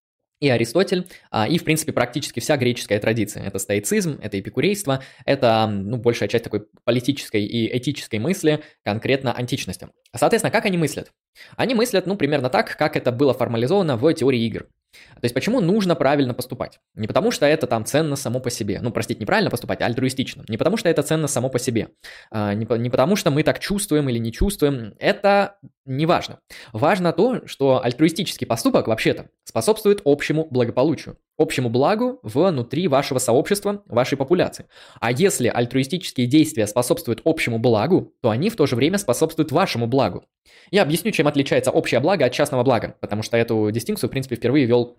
и 0.42 0.48
Аристотель, 0.48 1.06
а, 1.30 1.46
и, 1.46 1.56
в 1.56 1.62
принципе, 1.62 1.92
практически 1.92 2.40
вся 2.40 2.56
греческая 2.56 2.98
традиция. 2.98 3.44
Это 3.44 3.60
стоицизм, 3.60 4.18
это 4.20 4.40
эпикурейство, 4.40 5.00
это, 5.24 5.68
ну, 5.68 5.98
большая 5.98 6.28
часть 6.28 6.42
такой 6.42 6.66
политической 6.82 7.44
и 7.44 7.76
этической 7.78 8.18
мысли, 8.18 8.60
конкретно 8.84 9.32
античности. 9.32 9.88
Соответственно, 10.14 10.50
как 10.50 10.66
они 10.66 10.76
мыслят? 10.76 11.12
Они 11.56 11.74
мыслят, 11.74 12.06
ну, 12.06 12.16
примерно 12.16 12.50
так, 12.50 12.76
как 12.76 12.96
это 12.96 13.12
было 13.12 13.32
формализовано 13.34 13.96
в 13.96 14.12
теории 14.14 14.44
игр. 14.44 14.66
То 14.92 15.24
есть 15.24 15.34
почему 15.34 15.60
нужно 15.60 15.94
правильно 15.94 16.34
поступать? 16.34 16.80
Не 16.94 17.06
потому 17.06 17.30
что 17.30 17.46
это 17.46 17.66
там 17.66 17.84
ценно 17.84 18.16
само 18.16 18.40
по 18.40 18.50
себе. 18.50 18.80
Ну, 18.82 18.90
простите, 18.90 19.20
неправильно 19.20 19.50
поступать, 19.50 19.80
а 19.80 19.86
альтруистично. 19.86 20.44
Не 20.48 20.56
потому 20.56 20.76
что 20.76 20.88
это 20.88 21.02
ценно 21.02 21.28
само 21.28 21.48
по 21.48 21.58
себе. 21.58 21.88
А, 22.30 22.54
не, 22.54 22.66
не 22.78 22.90
потому 22.90 23.16
что 23.16 23.30
мы 23.30 23.42
так 23.42 23.58
чувствуем 23.58 24.08
или 24.08 24.18
не 24.18 24.32
чувствуем. 24.32 24.94
Это 24.98 25.56
не 25.84 26.06
важно. 26.06 26.40
Важно 26.72 27.12
то, 27.12 27.46
что 27.46 27.82
альтруистический 27.82 28.46
поступок 28.46 28.86
вообще-то 28.86 29.28
способствует 29.44 30.02
общему 30.04 30.46
благополучию, 30.50 31.16
общему 31.42 31.68
благу 31.68 32.20
внутри 32.22 32.88
вашего 32.88 33.18
сообщества, 33.18 33.82
вашей 33.86 34.16
популяции. 34.16 34.66
А 35.00 35.12
если 35.12 35.48
альтруистические 35.48 36.26
действия 36.26 36.66
способствуют 36.66 37.20
общему 37.24 37.58
благу, 37.58 38.14
то 38.22 38.30
они 38.30 38.48
в 38.48 38.56
то 38.56 38.66
же 38.66 38.76
время 38.76 38.98
способствуют 38.98 39.52
вашему 39.52 39.86
благу. 39.86 40.24
Я 40.70 40.82
объясню, 40.82 41.10
чем 41.10 41.28
отличается 41.28 41.70
общее 41.70 42.00
благо 42.00 42.24
от 42.24 42.32
частного 42.32 42.62
блага, 42.62 42.96
потому 43.00 43.22
что 43.22 43.36
эту 43.36 43.70
дистинкцию, 43.70 44.08
в 44.08 44.12
принципе, 44.12 44.36
впервые 44.36 44.66
вел 44.66 44.96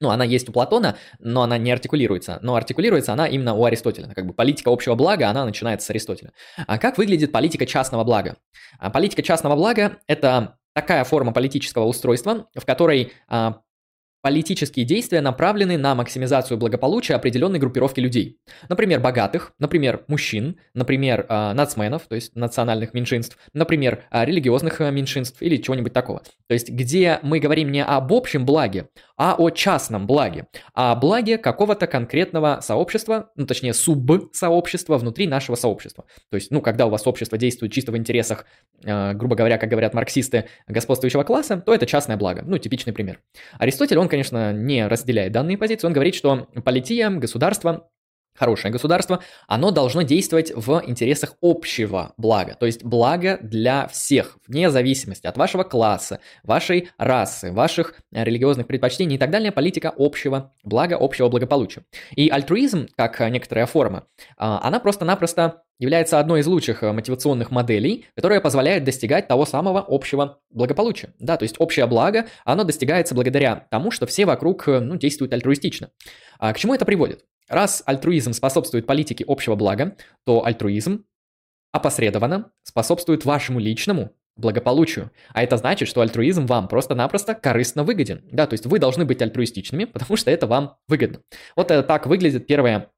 ну, 0.00 0.10
она 0.10 0.24
есть 0.24 0.48
у 0.48 0.52
Платона, 0.52 0.96
но 1.18 1.42
она 1.42 1.58
не 1.58 1.72
артикулируется. 1.72 2.38
Но 2.40 2.54
артикулируется 2.54 3.12
она 3.12 3.26
именно 3.26 3.54
у 3.54 3.64
Аристотеля. 3.64 4.14
Как 4.14 4.26
бы 4.26 4.32
политика 4.32 4.68
общего 4.70 4.94
блага, 4.94 5.28
она 5.28 5.44
начинается 5.44 5.88
с 5.88 5.90
Аристотеля. 5.90 6.32
А 6.68 6.78
как 6.78 6.98
выглядит 6.98 7.32
политика 7.32 7.66
частного 7.66 8.04
блага? 8.04 8.36
А 8.78 8.90
политика 8.90 9.22
частного 9.22 9.56
блага– 9.56 9.98
это 10.06 10.58
такая 10.72 11.02
форма 11.02 11.32
политического 11.32 11.86
устройства, 11.86 12.46
в 12.54 12.64
которой 12.64 13.12
а, 13.26 13.62
Политические 14.20 14.84
действия 14.84 15.20
направлены 15.20 15.78
на 15.78 15.94
максимизацию 15.94 16.58
благополучия 16.58 17.14
определенной 17.14 17.60
группировки 17.60 18.00
людей. 18.00 18.40
Например, 18.68 18.98
богатых, 18.98 19.52
например, 19.60 20.04
мужчин, 20.08 20.58
например, 20.74 21.24
э, 21.28 21.52
нацменов, 21.52 22.02
то 22.08 22.16
есть 22.16 22.34
национальных 22.34 22.94
меньшинств, 22.94 23.38
например, 23.52 24.02
э, 24.10 24.24
религиозных 24.24 24.80
э, 24.80 24.90
меньшинств 24.90 25.40
или 25.40 25.56
чего-нибудь 25.56 25.92
такого. 25.92 26.22
То 26.48 26.54
есть 26.54 26.68
где 26.68 27.20
мы 27.22 27.38
говорим 27.38 27.70
не 27.70 27.84
об 27.84 28.12
общем 28.12 28.44
благе, 28.44 28.88
а 29.16 29.36
о 29.38 29.50
частном 29.50 30.08
благе, 30.08 30.46
а 30.74 30.92
о 30.92 30.96
благе 30.96 31.38
какого-то 31.38 31.86
конкретного 31.86 32.58
сообщества, 32.60 33.30
ну 33.36 33.46
точнее 33.46 33.72
субсообщества 33.72 34.98
внутри 34.98 35.28
нашего 35.28 35.54
сообщества. 35.54 36.06
То 36.30 36.36
есть, 36.36 36.50
ну, 36.50 36.60
когда 36.60 36.86
у 36.86 36.90
вас 36.90 37.06
общество 37.06 37.38
действует 37.38 37.72
чисто 37.72 37.92
в 37.92 37.96
интересах, 37.96 38.46
грубо 38.82 39.36
говоря, 39.36 39.58
как 39.58 39.68
говорят 39.68 39.94
марксисты, 39.94 40.46
господствующего 40.66 41.24
класса, 41.24 41.62
то 41.64 41.74
это 41.74 41.86
частное 41.86 42.16
благо. 42.16 42.42
Ну, 42.46 42.58
типичный 42.58 42.92
пример. 42.92 43.20
Аристотель, 43.58 43.98
он, 43.98 44.07
конечно, 44.08 44.52
не 44.52 44.86
разделяет 44.86 45.32
данные 45.32 45.58
позиции, 45.58 45.86
он 45.86 45.92
говорит, 45.92 46.14
что 46.14 46.48
полития, 46.64 47.10
государство, 47.10 47.88
хорошее 48.38 48.72
государство, 48.72 49.20
оно 49.46 49.70
должно 49.70 50.02
действовать 50.02 50.52
в 50.54 50.82
интересах 50.86 51.34
общего 51.42 52.14
блага, 52.16 52.56
то 52.58 52.66
есть 52.66 52.84
блага 52.84 53.38
для 53.42 53.88
всех, 53.88 54.38
вне 54.46 54.70
зависимости 54.70 55.26
от 55.26 55.36
вашего 55.36 55.64
класса, 55.64 56.20
вашей 56.42 56.90
расы, 56.98 57.52
ваших 57.52 57.94
религиозных 58.12 58.66
предпочтений 58.66 59.16
и 59.16 59.18
так 59.18 59.30
далее, 59.30 59.52
политика 59.52 59.92
общего 59.96 60.52
блага, 60.62 60.96
общего 60.98 61.28
благополучия. 61.28 61.82
И 62.14 62.28
альтруизм, 62.28 62.88
как 62.96 63.20
некоторая 63.30 63.66
форма, 63.66 64.06
а, 64.36 64.60
она 64.62 64.78
просто-напросто 64.80 65.62
является 65.78 66.18
одной 66.18 66.40
из 66.40 66.46
лучших 66.46 66.82
мотивационных 66.82 67.50
моделей, 67.50 68.06
которая 68.14 68.40
позволяет 68.40 68.84
достигать 68.84 69.28
того 69.28 69.46
самого 69.46 69.84
общего 69.86 70.40
благополучия. 70.50 71.14
Да, 71.18 71.36
то 71.36 71.44
есть 71.44 71.56
общее 71.58 71.86
благо, 71.86 72.26
оно 72.44 72.64
достигается 72.64 73.14
благодаря 73.14 73.66
тому, 73.70 73.90
что 73.90 74.06
все 74.06 74.26
вокруг 74.26 74.66
ну, 74.66 74.96
действуют 74.96 75.32
альтруистично. 75.32 75.90
А 76.38 76.52
к 76.52 76.58
чему 76.58 76.74
это 76.74 76.84
приводит? 76.84 77.24
Раз 77.48 77.82
альтруизм 77.86 78.32
способствует 78.32 78.86
политике 78.86 79.24
общего 79.26 79.54
блага, 79.54 79.96
то 80.24 80.44
альтруизм 80.44 81.04
опосредованно 81.72 82.50
способствует 82.62 83.24
вашему 83.24 83.58
личному 83.58 84.12
благополучию. 84.36 85.10
А 85.32 85.42
это 85.42 85.56
значит, 85.56 85.88
что 85.88 86.00
альтруизм 86.00 86.46
вам 86.46 86.68
просто-напросто 86.68 87.34
корыстно 87.34 87.82
выгоден. 87.82 88.22
Да, 88.30 88.46
то 88.46 88.54
есть 88.54 88.66
вы 88.66 88.78
должны 88.78 89.04
быть 89.04 89.20
альтруистичными, 89.20 89.84
потому 89.84 90.16
что 90.16 90.30
это 90.30 90.46
вам 90.46 90.76
выгодно. 90.86 91.20
Вот 91.56 91.70
это 91.70 91.82
так 91.82 92.06
выглядит 92.06 92.46
первая 92.46 92.90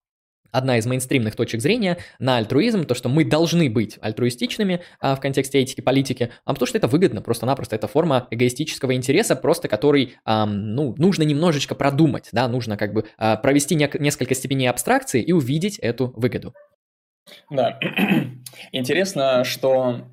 одна 0.52 0.78
из 0.78 0.86
мейнстримных 0.86 1.36
точек 1.36 1.60
зрения 1.60 1.98
на 2.18 2.36
альтруизм, 2.36 2.84
то, 2.84 2.94
что 2.94 3.08
мы 3.08 3.24
должны 3.24 3.70
быть 3.70 3.98
альтруистичными 4.00 4.80
а, 5.00 5.16
в 5.16 5.20
контексте 5.20 5.60
этики, 5.60 5.80
политики, 5.80 6.30
а 6.44 6.52
потому 6.52 6.66
что 6.66 6.78
это 6.78 6.88
выгодно, 6.88 7.22
просто-напросто 7.22 7.76
это 7.76 7.88
форма 7.88 8.26
эгоистического 8.30 8.94
интереса, 8.94 9.36
просто 9.36 9.68
который, 9.68 10.14
а, 10.24 10.46
ну, 10.46 10.94
нужно 10.98 11.22
немножечко 11.22 11.74
продумать, 11.74 12.28
да, 12.32 12.48
нужно 12.48 12.76
как 12.76 12.92
бы 12.92 13.06
а, 13.18 13.36
провести 13.36 13.74
не- 13.74 13.90
несколько 13.98 14.34
степеней 14.34 14.68
абстракции 14.68 15.22
и 15.22 15.32
увидеть 15.32 15.78
эту 15.78 16.12
выгоду. 16.16 16.54
Да, 17.50 17.78
интересно, 18.72 19.44
что 19.44 20.08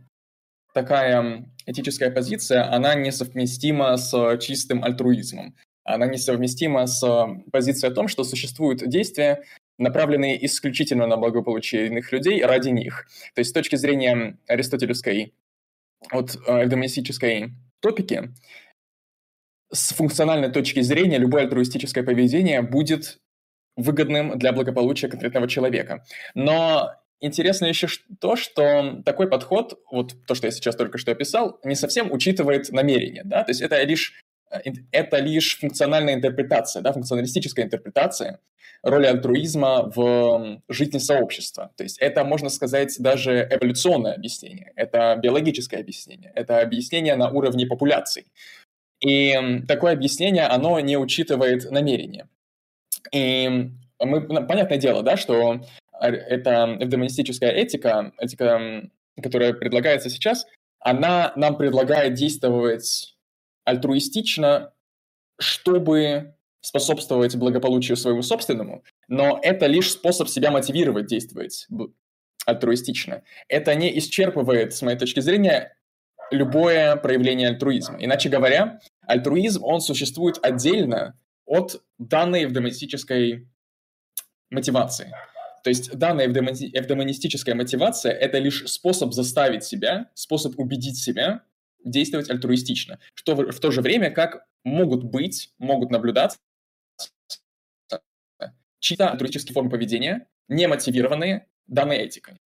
такая 0.73 1.45
этическая 1.65 2.11
позиция, 2.11 2.71
она 2.73 2.95
несовместима 2.95 3.97
с 3.97 4.37
чистым 4.39 4.83
альтруизмом. 4.83 5.55
Она 5.83 6.05
несовместима 6.05 6.85
с 6.85 7.27
позицией 7.51 7.91
о 7.91 7.95
том, 7.95 8.07
что 8.07 8.23
существуют 8.23 8.87
действия, 8.87 9.43
направленные 9.77 10.43
исключительно 10.45 11.07
на 11.07 11.17
благополучие 11.17 11.87
иных 11.87 12.11
людей 12.11 12.43
ради 12.43 12.69
них. 12.69 13.07
То 13.35 13.39
есть 13.39 13.51
с 13.51 13.53
точки 13.53 13.75
зрения 13.75 14.37
аристотелевской, 14.47 15.33
вот 16.11 16.35
эвдемонистической 16.47 17.51
топики, 17.79 18.33
с 19.71 19.93
функциональной 19.93 20.49
точки 20.49 20.81
зрения 20.81 21.17
любое 21.17 21.43
альтруистическое 21.43 22.03
поведение 22.03 22.61
будет 22.61 23.17
выгодным 23.75 24.39
для 24.39 24.53
благополучия 24.53 25.07
конкретного 25.07 25.47
человека. 25.47 26.03
Но 26.33 26.91
интересно 27.19 27.65
еще 27.65 27.87
то, 28.19 28.35
что 28.35 29.01
такой 29.05 29.29
подход, 29.29 29.79
вот 29.91 30.15
то, 30.25 30.35
что 30.35 30.47
я 30.47 30.51
сейчас 30.51 30.75
только 30.75 30.97
что 30.97 31.11
описал, 31.11 31.59
не 31.63 31.75
совсем 31.75 32.11
учитывает 32.11 32.69
намерение. 32.71 33.23
Да? 33.25 33.43
То 33.43 33.51
есть 33.51 33.61
это 33.61 33.83
лишь 33.83 34.23
Э, 34.49 34.59
это 34.91 35.17
лишь 35.17 35.59
функциональная 35.59 36.15
интерпретация, 36.15 36.81
да, 36.81 36.93
функционалистическая 36.93 37.65
интерпретация 37.65 38.39
роли 38.83 39.05
альтруизма 39.05 39.91
в 39.95 40.61
жизни 40.69 40.97
сообщества. 40.97 41.71
То 41.75 41.83
есть 41.83 41.97
это, 41.99 42.23
можно 42.23 42.49
сказать, 42.49 42.95
даже 42.99 43.47
эволюционное 43.49 44.13
объяснение, 44.13 44.71
это 44.75 45.17
биологическое 45.21 45.79
объяснение, 45.79 46.31
это 46.35 46.61
объяснение 46.61 47.15
на 47.15 47.29
уровне 47.29 47.65
популяций. 47.65 48.25
И 48.99 49.61
такое 49.67 49.93
объяснение, 49.93 50.45
оно 50.45 50.79
не 50.79 50.97
учитывает 50.97 51.69
намерения. 51.69 52.27
И 53.11 53.69
мы, 53.99 54.21
понятное 54.21 54.77
дело, 54.77 55.03
да, 55.03 55.17
что 55.17 55.61
эта 55.99 56.77
эвдемонистическая 56.79 57.51
этика, 57.51 58.11
этика, 58.17 58.89
которая 59.21 59.53
предлагается 59.53 60.09
сейчас, 60.09 60.45
она 60.79 61.33
нам 61.35 61.57
предлагает 61.57 62.13
действовать 62.13 63.15
альтруистично, 63.65 64.73
чтобы 65.39 66.35
способствовать 66.61 67.35
благополучию 67.35 67.97
своему 67.97 68.21
собственному, 68.21 68.83
но 69.07 69.39
это 69.41 69.67
лишь 69.67 69.91
способ 69.91 70.27
себя 70.27 70.51
мотивировать 70.51 71.07
действовать 71.07 71.67
альтруистично. 72.45 73.23
Это 73.47 73.75
не 73.75 73.97
исчерпывает, 73.99 74.73
с 74.73 74.81
моей 74.81 74.97
точки 74.97 75.19
зрения, 75.19 75.75
любое 76.31 76.95
проявление 76.95 77.49
альтруизма. 77.49 77.97
Иначе 77.99 78.29
говоря, 78.29 78.79
альтруизм, 79.01 79.63
он 79.63 79.81
существует 79.81 80.39
отдельно 80.41 81.19
от 81.45 81.81
данной 81.97 82.43
эвдемонистической 82.43 83.47
мотивации. 84.49 85.13
То 85.63 85.69
есть 85.69 85.91
данная 85.97 86.27
эвдемонистическая 86.27 87.55
мотивация– 87.55 88.11
это 88.13 88.37
лишь 88.39 88.67
способ 88.67 89.13
заставить 89.13 89.63
себя, 89.63 90.09
способ 90.13 90.57
убедить 90.59 90.97
себя 90.97 91.43
действовать 91.83 92.29
альтруистично. 92.29 92.99
Что 93.13 93.35
в, 93.35 93.51
в 93.51 93.59
то 93.59 93.71
же 93.71 93.81
время, 93.81 94.11
как 94.11 94.45
могут 94.63 95.03
быть, 95.03 95.51
могут 95.57 95.91
наблюдаться 95.91 96.37
чьи-то 98.79 99.09
альтруистические 99.09 99.53
формы 99.53 99.69
поведения, 99.69 100.27
не 100.47 100.67
мотивированные 100.67 101.47
данной 101.67 101.97
этикой. 101.97 102.39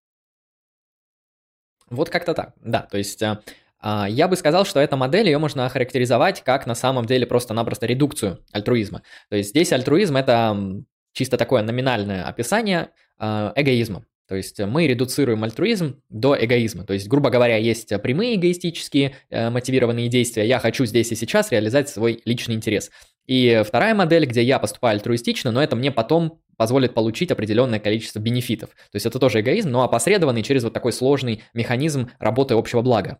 Вот 1.89 2.09
как-то 2.09 2.34
так, 2.34 2.53
да. 2.61 2.82
То 2.82 2.97
есть 2.97 3.21
а, 3.23 3.41
а, 3.80 4.07
я 4.07 4.27
бы 4.27 4.36
сказал, 4.36 4.65
что 4.65 4.80
эта 4.80 4.95
модель, 4.95 5.27
ее 5.27 5.38
можно 5.38 5.65
охарактеризовать 5.65 6.43
как 6.43 6.67
на 6.67 6.75
самом 6.75 7.05
деле 7.05 7.25
просто-напросто 7.25 7.86
редукцию 7.86 8.43
альтруизма. 8.51 9.03
То 9.30 9.36
есть 9.36 9.49
здесь 9.49 9.71
альтруизм– 9.71 10.15
это 10.17 10.84
чисто 11.13 11.38
такое 11.38 11.63
номинальное 11.63 12.23
описание 12.25 12.89
а, 13.17 13.53
эгоизма. 13.55 14.05
То 14.27 14.36
есть 14.36 14.59
мы 14.59 14.86
редуцируем 14.86 15.43
альтруизм 15.43 16.03
до 16.09 16.38
эгоизма. 16.39 16.84
То 16.84 16.93
есть, 16.93 17.07
грубо 17.07 17.32
говоря, 17.32 17.57
есть 17.57 17.91
прямые 18.03 18.36
эгоистические 18.36 19.15
э, 19.32 19.49
мотивированные 19.49 20.07
действия. 20.07 20.47
Я 20.47 20.59
хочу 20.59 20.86
здесь 20.86 21.11
и 21.11 21.15
сейчас 21.15 21.51
реализовать 21.51 21.89
свой 21.89 22.21
личный 22.25 22.53
интерес. 22.53 22.91
И 23.30 23.61
вторая 23.63 23.93
модель, 23.93 24.25
где 24.25 24.41
я 24.41 24.57
поступаю 24.57 24.95
альтруистично, 24.95 25.51
но 25.51 25.61
это 25.61 25.75
мне 25.75 25.91
потом 25.91 26.41
позволит 26.57 26.95
получить 26.95 27.30
определенное 27.30 27.80
количество 27.80 28.17
бенефитов. 28.17 28.71
То 28.71 28.95
есть 28.95 29.05
это 29.05 29.19
тоже 29.19 29.41
эгоизм, 29.41 29.69
но 29.69 29.84
опосредованный 29.84 30.41
через 30.41 30.63
вот 30.63 30.73
такой 30.73 30.91
сложный 30.91 31.43
механизм 31.53 32.09
работы 32.17 32.55
общего 32.55 32.82
блага. 32.82 33.19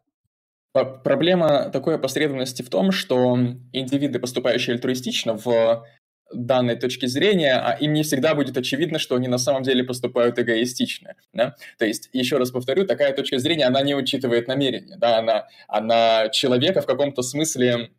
Проблема 0.74 1.70
такой 1.72 1.96
опосредованности 1.96 2.64
в 2.64 2.72
том, 2.72 2.92
что 2.92 3.38
индивиды, 3.72 4.18
поступающие 4.18 4.74
альтруистично 4.74 5.38
в 5.38 5.86
данной 6.34 6.76
точки 6.76 7.06
зрения, 7.06 7.54
а 7.54 7.74
им 7.74 7.94
не 7.94 8.02
всегда 8.02 8.34
будет 8.34 8.58
очевидно, 8.58 8.98
что 8.98 9.16
они 9.16 9.28
на 9.28 9.38
самом 9.38 9.62
деле 9.62 9.84
поступают 9.84 10.40
эгоистично. 10.40 11.14
Да? 11.34 11.56
То 11.78 11.86
есть, 11.86 12.10
еще 12.14 12.38
раз 12.38 12.50
повторю, 12.50 12.88
такая 12.88 13.14
точка 13.14 13.38
зрения, 13.38 13.66
она 13.66 13.84
не 13.84 13.94
учитывает 13.94 14.48
намерения. 14.48 14.98
Да? 14.98 15.20
Она, 15.20 15.48
она 15.68 16.30
человека 16.30 16.82
в 16.82 16.88
каком-то 16.88 17.22
смысле 17.22 17.92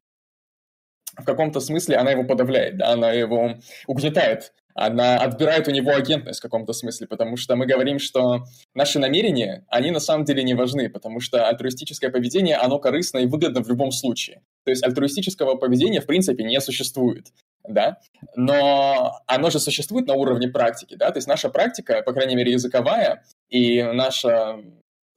в 1.20 1.24
каком-то 1.24 1.60
смысле 1.60 1.96
она 1.96 2.10
его 2.10 2.24
подавляет, 2.24 2.78
да, 2.78 2.92
она 2.92 3.12
его 3.12 3.56
угнетает, 3.86 4.52
она 4.74 5.16
отбирает 5.18 5.68
у 5.68 5.70
него 5.70 5.94
агентность 5.94 6.40
в 6.40 6.42
каком-то 6.42 6.72
смысле, 6.72 7.06
потому 7.06 7.36
что 7.36 7.56
мы 7.56 7.66
говорим, 7.66 7.98
что 7.98 8.44
наши 8.74 8.98
намерения, 8.98 9.64
они 9.68 9.90
на 9.90 10.00
самом 10.00 10.24
деле 10.24 10.42
не 10.42 10.54
важны, 10.54 10.88
потому 10.88 11.20
что 11.20 11.48
альтруистическое 11.48 12.10
поведение, 12.10 12.56
оно 12.56 12.78
корыстно 12.78 13.18
и 13.18 13.26
выгодно 13.26 13.62
в 13.62 13.68
любом 13.68 13.90
случае. 13.90 14.42
То 14.64 14.70
есть 14.70 14.84
альтруистического 14.84 15.56
поведения 15.56 16.00
в 16.00 16.06
принципе 16.06 16.44
не 16.44 16.60
существует, 16.60 17.28
да, 17.68 17.98
но 18.36 19.20
оно 19.26 19.50
же 19.50 19.58
существует 19.58 20.06
на 20.06 20.14
уровне 20.14 20.48
практики, 20.48 20.94
да, 20.94 21.10
то 21.10 21.18
есть 21.18 21.28
наша 21.28 21.50
практика, 21.50 22.02
по 22.02 22.12
крайней 22.12 22.36
мере 22.36 22.52
языковая, 22.52 23.24
и 23.48 23.82
наша 23.82 24.60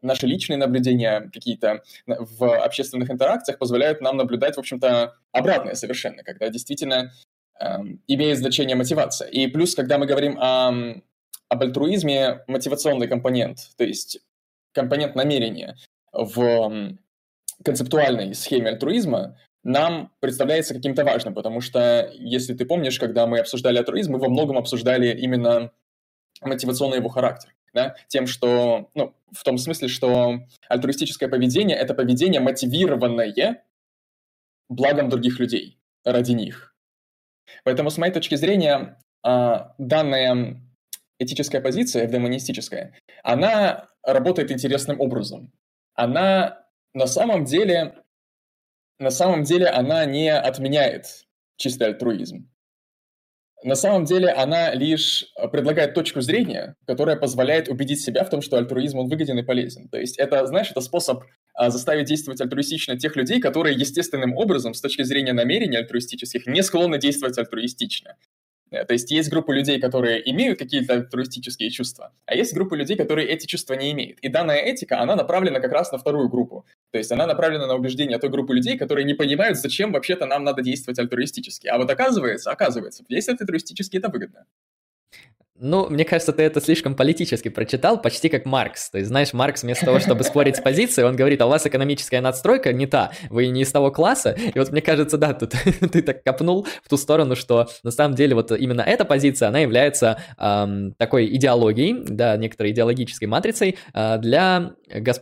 наши 0.03 0.27
личные 0.27 0.57
наблюдения 0.57 1.29
какие-то 1.33 1.83
в 2.05 2.63
общественных 2.63 3.09
интеракциях 3.09 3.57
позволяют 3.57 4.01
нам 4.01 4.17
наблюдать, 4.17 4.55
в 4.55 4.59
общем-то, 4.59 5.15
обратное 5.31 5.75
совершенно, 5.75 6.23
когда 6.23 6.49
действительно 6.49 7.11
э, 7.59 7.65
имеет 8.07 8.37
значение 8.37 8.75
мотивация. 8.75 9.27
И 9.29 9.47
плюс, 9.47 9.75
когда 9.75 9.97
мы 9.97 10.05
говорим 10.05 10.37
о, 10.39 11.01
об 11.49 11.61
альтруизме, 11.61 12.43
мотивационный 12.47 13.07
компонент, 13.07 13.69
то 13.77 13.83
есть 13.83 14.19
компонент 14.73 15.15
намерения 15.15 15.75
в 16.11 16.97
концептуальной 17.63 18.33
схеме 18.33 18.69
альтруизма 18.69 19.37
нам 19.63 20.11
представляется 20.19 20.73
каким-то 20.73 21.05
важным, 21.05 21.33
потому 21.33 21.61
что, 21.61 22.11
если 22.13 22.53
ты 22.53 22.65
помнишь, 22.65 22.99
когда 22.99 23.25
мы 23.27 23.39
обсуждали 23.39 23.77
альтруизм, 23.77 24.11
мы 24.11 24.19
во 24.19 24.29
многом 24.29 24.57
обсуждали 24.57 25.17
именно 25.17 25.71
мотивационный 26.41 26.97
его 26.97 27.07
характер 27.07 27.53
да, 27.73 27.95
тем, 28.07 28.27
что, 28.27 28.89
ну, 28.93 29.15
в 29.31 29.43
том 29.43 29.57
смысле, 29.57 29.87
что 29.87 30.39
альтруистическое 30.69 31.29
поведение– 31.29 31.77
это 31.77 31.93
поведение, 31.93 32.39
мотивированное 32.39 33.63
благом 34.69 35.09
других 35.09 35.39
людей, 35.39 35.79
ради 36.03 36.33
них. 36.33 36.75
Поэтому, 37.63 37.89
с 37.89 37.97
моей 37.97 38.13
точки 38.13 38.35
зрения, 38.35 38.99
а, 39.23 39.73
данная 39.77 40.61
этическая 41.19 41.61
позиция, 41.61 42.07
демонистическая, 42.07 42.95
она 43.23 43.89
работает 44.03 44.51
интересным 44.51 44.99
образом. 44.99 45.51
Она 45.95 46.65
на 46.93 47.07
самом 47.07 47.45
деле, 47.45 48.03
на 48.99 49.09
самом 49.09 49.43
деле 49.43 49.67
она 49.67 50.05
не 50.05 50.29
отменяет 50.29 51.25
чистый 51.57 51.87
альтруизм 51.87 52.49
на 53.63 53.75
самом 53.75 54.05
деле 54.05 54.29
она 54.29 54.73
лишь 54.73 55.25
э, 55.35 55.47
предлагает 55.47 55.93
точку 55.93 56.21
зрения, 56.21 56.75
которая 56.85 57.15
позволяет 57.15 57.69
убедить 57.69 58.01
себя 58.01 58.23
в 58.23 58.29
том, 58.29 58.41
что 58.41 58.57
альтруизм, 58.57 58.99
он 58.99 59.09
выгоден 59.09 59.37
и 59.39 59.43
полезен. 59.43 59.87
То 59.89 59.97
есть 59.97 60.17
это, 60.17 60.45
знаешь, 60.45 60.71
это 60.71 60.81
способ 60.81 61.23
а, 61.53 61.69
заставить 61.69 62.05
действовать 62.05 62.41
альтруистично 62.41 62.97
тех 62.97 63.15
людей, 63.15 63.39
которые 63.39 63.75
естественным 63.77 64.35
образом, 64.35 64.73
с 64.73 64.81
точки 64.81 65.03
зрения 65.03 65.33
намерений 65.33 65.77
альтруистических, 65.77 66.47
не 66.47 66.63
склонны 66.63 66.97
действовать 66.97 67.37
альтруистично. 67.37 68.17
Э, 68.73 68.85
то 68.85 68.93
есть 68.93 69.11
есть 69.11 69.29
группа 69.29 69.51
людей, 69.51 69.79
которые 69.79 70.29
имеют 70.31 70.59
какие-то 70.59 70.93
альтруистические 70.93 71.69
чувства, 71.69 72.11
а 72.25 72.35
есть 72.35 72.53
группа 72.53 72.73
людей, 72.73 72.97
которые 72.97 73.27
эти 73.27 73.45
чувства 73.45 73.75
не 73.75 73.91
имеют. 73.91 74.19
И 74.19 74.29
данная 74.29 74.57
этика, 74.57 74.99
она 74.99 75.15
направлена 75.15 75.59
как 75.59 75.71
раз 75.71 75.91
на 75.91 75.99
вторую 75.99 76.27
группу. 76.27 76.65
То 76.91 76.97
есть 76.97 77.11
она 77.11 77.27
направлена 77.27 77.67
на 77.67 77.75
убеждение 77.75 78.17
той 78.17 78.29
группы 78.29 78.53
людей, 78.53 78.77
которые 78.77 79.05
не 79.05 79.13
понимают, 79.13 79.57
зачем 79.57 79.91
вообще-то 79.91 80.25
нам 80.25 80.43
надо 80.43 80.63
действовать 80.63 80.99
альтруистически. 80.99 81.67
А 81.67 81.77
вот 81.77 81.89
оказывается, 81.89 82.51
оказывается, 82.51 83.03
действовать 83.07 83.41
альтруистически 83.41 83.97
это 83.97 84.09
выгодно. 84.09 84.45
Ну, 85.65 85.89
мне 85.89 86.03
кажется, 86.03 86.33
ты 86.33 86.43
это 86.43 86.59
слишком 86.59 86.93
политически 86.93 87.47
прочитал, 87.47 88.01
почти 88.01 88.27
как 88.27 88.45
Маркс. 88.45 88.89
То 88.89 88.97
есть, 88.97 89.07
знаешь, 89.07 89.31
Маркс 89.31 89.63
вместо 89.63 89.85
того, 89.85 89.99
чтобы 89.99 90.25
спорить 90.25 90.57
с 90.57 90.59
позицией, 90.59 91.07
он 91.07 91.15
говорит, 91.15 91.41
а 91.41 91.45
у 91.45 91.49
вас 91.49 91.65
экономическая 91.65 92.19
надстройка 92.19 92.73
не 92.73 92.85
та, 92.85 93.13
вы 93.29 93.47
не 93.47 93.61
из 93.61 93.71
того 93.71 93.89
класса. 93.89 94.31
И 94.53 94.59
вот 94.59 94.73
мне 94.73 94.81
кажется, 94.81 95.17
да, 95.17 95.33
тут 95.33 95.53
ты 95.91 96.01
так 96.01 96.21
копнул 96.21 96.67
в 96.83 96.89
ту 96.89 96.97
сторону, 96.97 97.37
что 97.37 97.69
на 97.81 97.91
самом 97.91 98.15
деле 98.15 98.35
вот 98.35 98.51
именно 98.51 98.81
эта 98.81 99.05
позиция, 99.05 99.47
она 99.47 99.59
является 99.59 100.21
эм, 100.37 100.95
такой 100.97 101.33
идеологией, 101.33 101.95
да, 102.09 102.35
некоторой 102.35 102.73
идеологической 102.73 103.29
матрицей 103.29 103.77
э, 103.93 104.17
для, 104.17 104.73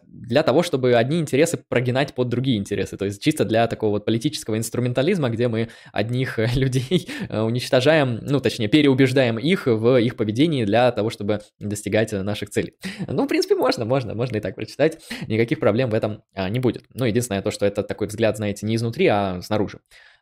для 0.07 0.41
того, 0.41 0.63
чтобы 0.63 0.95
одни 0.95 1.19
интересы 1.19 1.57
прогинать 1.57 2.15
под 2.15 2.29
другие 2.29 2.57
интересы. 2.57 2.97
То 2.97 3.05
есть 3.05 3.21
чисто 3.21 3.45
для 3.45 3.67
такого 3.67 3.91
вот 3.91 4.05
политического 4.05 4.57
инструментализма, 4.57 5.29
где 5.29 5.47
мы 5.47 5.69
одних 5.93 6.39
людей 6.55 7.07
э, 7.29 7.41
уничтожаем, 7.41 8.17
ну, 8.23 8.39
точнее, 8.39 8.69
переубеждаем 8.69 9.37
их 9.37 9.67
в 9.67 9.97
их 9.97 10.15
поведении 10.15 10.30
поведении 10.31 10.65
для 10.65 10.91
того, 10.91 11.09
чтобы 11.09 11.41
достигать 11.59 12.11
наших 12.13 12.49
целей. 12.49 12.73
Ну, 13.07 13.25
в 13.25 13.27
принципе, 13.27 13.55
можно, 13.55 13.85
можно, 13.85 14.15
можно 14.15 14.37
и 14.37 14.39
так 14.39 14.55
прочитать, 14.55 14.99
никаких 15.27 15.59
проблем 15.59 15.89
в 15.89 15.93
этом 15.93 16.23
а, 16.33 16.49
не 16.49 16.59
будет. 16.59 16.85
Ну, 16.93 17.05
единственное 17.05 17.41
то, 17.41 17.51
что 17.51 17.65
это 17.65 17.83
такой 17.83 18.07
взгляд, 18.07 18.37
знаете, 18.37 18.65
не 18.65 18.75
изнутри, 18.75 19.07
а 19.07 19.41
снаружи. 19.41 19.79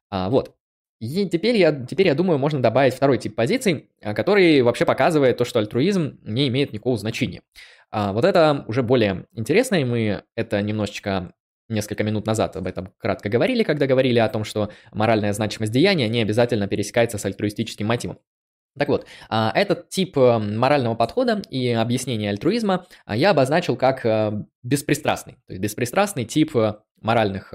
А, 0.10 0.30
вот. 0.30 0.56
И 1.00 1.30
теперь 1.30 1.56
я, 1.56 1.72
теперь, 1.72 2.08
я 2.08 2.16
думаю, 2.16 2.40
можно 2.40 2.62
добавить 2.62 2.94
второй 2.94 3.18
тип 3.18 3.36
позиций, 3.36 3.90
а, 4.02 4.14
который 4.14 4.62
вообще 4.62 4.86
показывает 4.86 5.38
то, 5.38 5.46
что 5.46 5.60
альтруизм 5.60 6.20
не 6.24 6.48
имеет 6.48 6.74
никакого 6.74 6.98
значения. 6.98 7.42
А, 7.92 8.12
вот 8.12 8.26
это 8.26 8.66
уже 8.68 8.84
более 8.84 9.26
интересно, 9.34 9.76
и 9.76 9.84
мы 9.84 10.24
это 10.36 10.62
немножечко 10.62 11.34
несколько 11.70 12.04
минут 12.04 12.26
назад 12.26 12.56
об 12.56 12.66
этом 12.66 12.92
кратко 12.98 13.30
говорили, 13.30 13.64
когда 13.64 13.86
говорили 13.86 14.18
о 14.18 14.28
том, 14.28 14.44
что 14.44 14.72
моральная 14.92 15.34
значимость 15.34 15.72
деяния 15.72 16.10
не 16.10 16.22
обязательно 16.22 16.68
пересекается 16.68 17.20
с 17.20 17.26
альтруистическим 17.26 17.86
мотивом. 17.86 18.18
Так 18.80 18.88
вот, 18.88 19.06
а, 19.28 19.52
этот 19.54 19.90
тип 19.90 20.18
э, 20.18 20.40
морального 20.40 20.96
подхода 20.96 21.42
и 21.50 21.70
объяснения 21.72 22.30
альтруизма 22.30 22.86
а, 23.06 23.14
я 23.16 23.32
обозначил 23.32 23.76
как 23.76 24.06
э, 24.06 24.32
беспристрастный. 24.64 25.34
То 25.48 25.54
есть 25.54 25.62
беспристрастный 25.62 26.24
тип 26.24 26.56
э, 26.56 26.76
моральных 27.02 27.54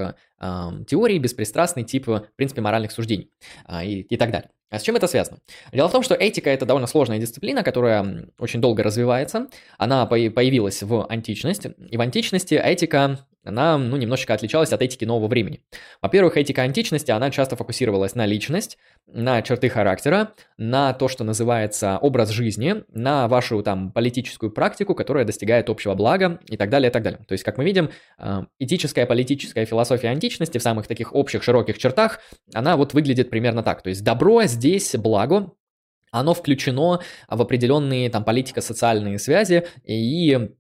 теорий, 0.87 1.19
беспристрастный 1.19 1.85
тип, 1.85 2.07
в 2.07 2.27
принципе, 2.37 2.61
моральных 2.61 2.93
суждений 2.93 3.31
и, 3.83 4.01
и 4.01 4.17
так 4.17 4.31
далее. 4.31 4.51
А 4.71 4.79
с 4.79 4.83
чем 4.83 4.97
это 4.97 5.07
связано? 5.07 5.39
Дело 5.73 5.89
в 5.89 5.93
том, 5.93 6.03
что 6.03 6.15
этика 6.15 6.51
это 6.51 6.67
довольно 6.67 6.87
сложная 6.87 7.19
дисциплина, 7.19 7.63
которая 7.63 8.27
очень 8.39 8.61
долго 8.61 8.83
развивается. 8.83 9.47
Она 9.79 10.05
появилась 10.07 10.83
в 10.83 11.07
античности, 11.09 11.75
и 11.91 11.97
в 11.97 12.01
античности 12.01 12.55
этика 12.55 13.27
она, 13.45 13.79
ну, 13.79 13.97
немножечко 13.97 14.35
отличалась 14.35 14.73
от 14.73 14.83
этики 14.83 15.05
нового 15.05 15.29
времени. 15.29 15.61
Во-первых, 16.03 16.37
этика 16.37 16.63
античности, 16.63 17.11
она 17.11 17.31
часто 17.31 17.57
фокусировалась 17.57 18.15
на 18.15 18.27
личность, 18.27 18.79
на 19.07 19.43
черты 19.43 19.69
характера, 19.69 20.33
на 20.57 20.93
то, 20.93 21.09
что 21.09 21.25
называется 21.25 21.99
образ 21.99 22.31
жизни, 22.31 22.85
на 22.89 23.29
вашу 23.29 23.63
там 23.63 23.93
политическую 23.93 24.51
практику, 24.51 24.95
которая 24.95 25.25
достигает 25.25 25.69
общего 25.69 25.95
блага 25.95 26.41
и 26.49 26.57
так 26.57 26.71
далее, 26.71 26.91
и 26.91 26.93
так 26.93 27.03
далее. 27.03 27.21
То 27.27 27.33
есть, 27.33 27.45
как 27.45 27.59
мы 27.59 27.65
видим, 27.65 27.91
э, 28.19 28.43
этическая, 28.59 29.07
политическая 29.07 29.67
философия 29.67 30.09
античности 30.09 30.59
в 30.59 30.63
самых 30.63 30.87
таких 30.87 31.15
общих, 31.15 31.43
широких 31.43 31.79
чертах, 31.79 32.21
она 32.53 32.77
вот 32.77 32.95
выглядит 32.95 33.31
примерно 33.31 33.63
так. 33.63 33.83
То 33.83 33.91
есть, 33.91 34.03
добро 34.03 34.45
здесь 34.45 34.95
благо, 34.97 35.53
оно 36.11 36.33
включено 36.33 37.01
в 37.29 37.43
определенные 37.43 38.09
там 38.09 38.25
политико-социальные 38.25 39.19
связи, 39.19 39.67
и 39.85 40.51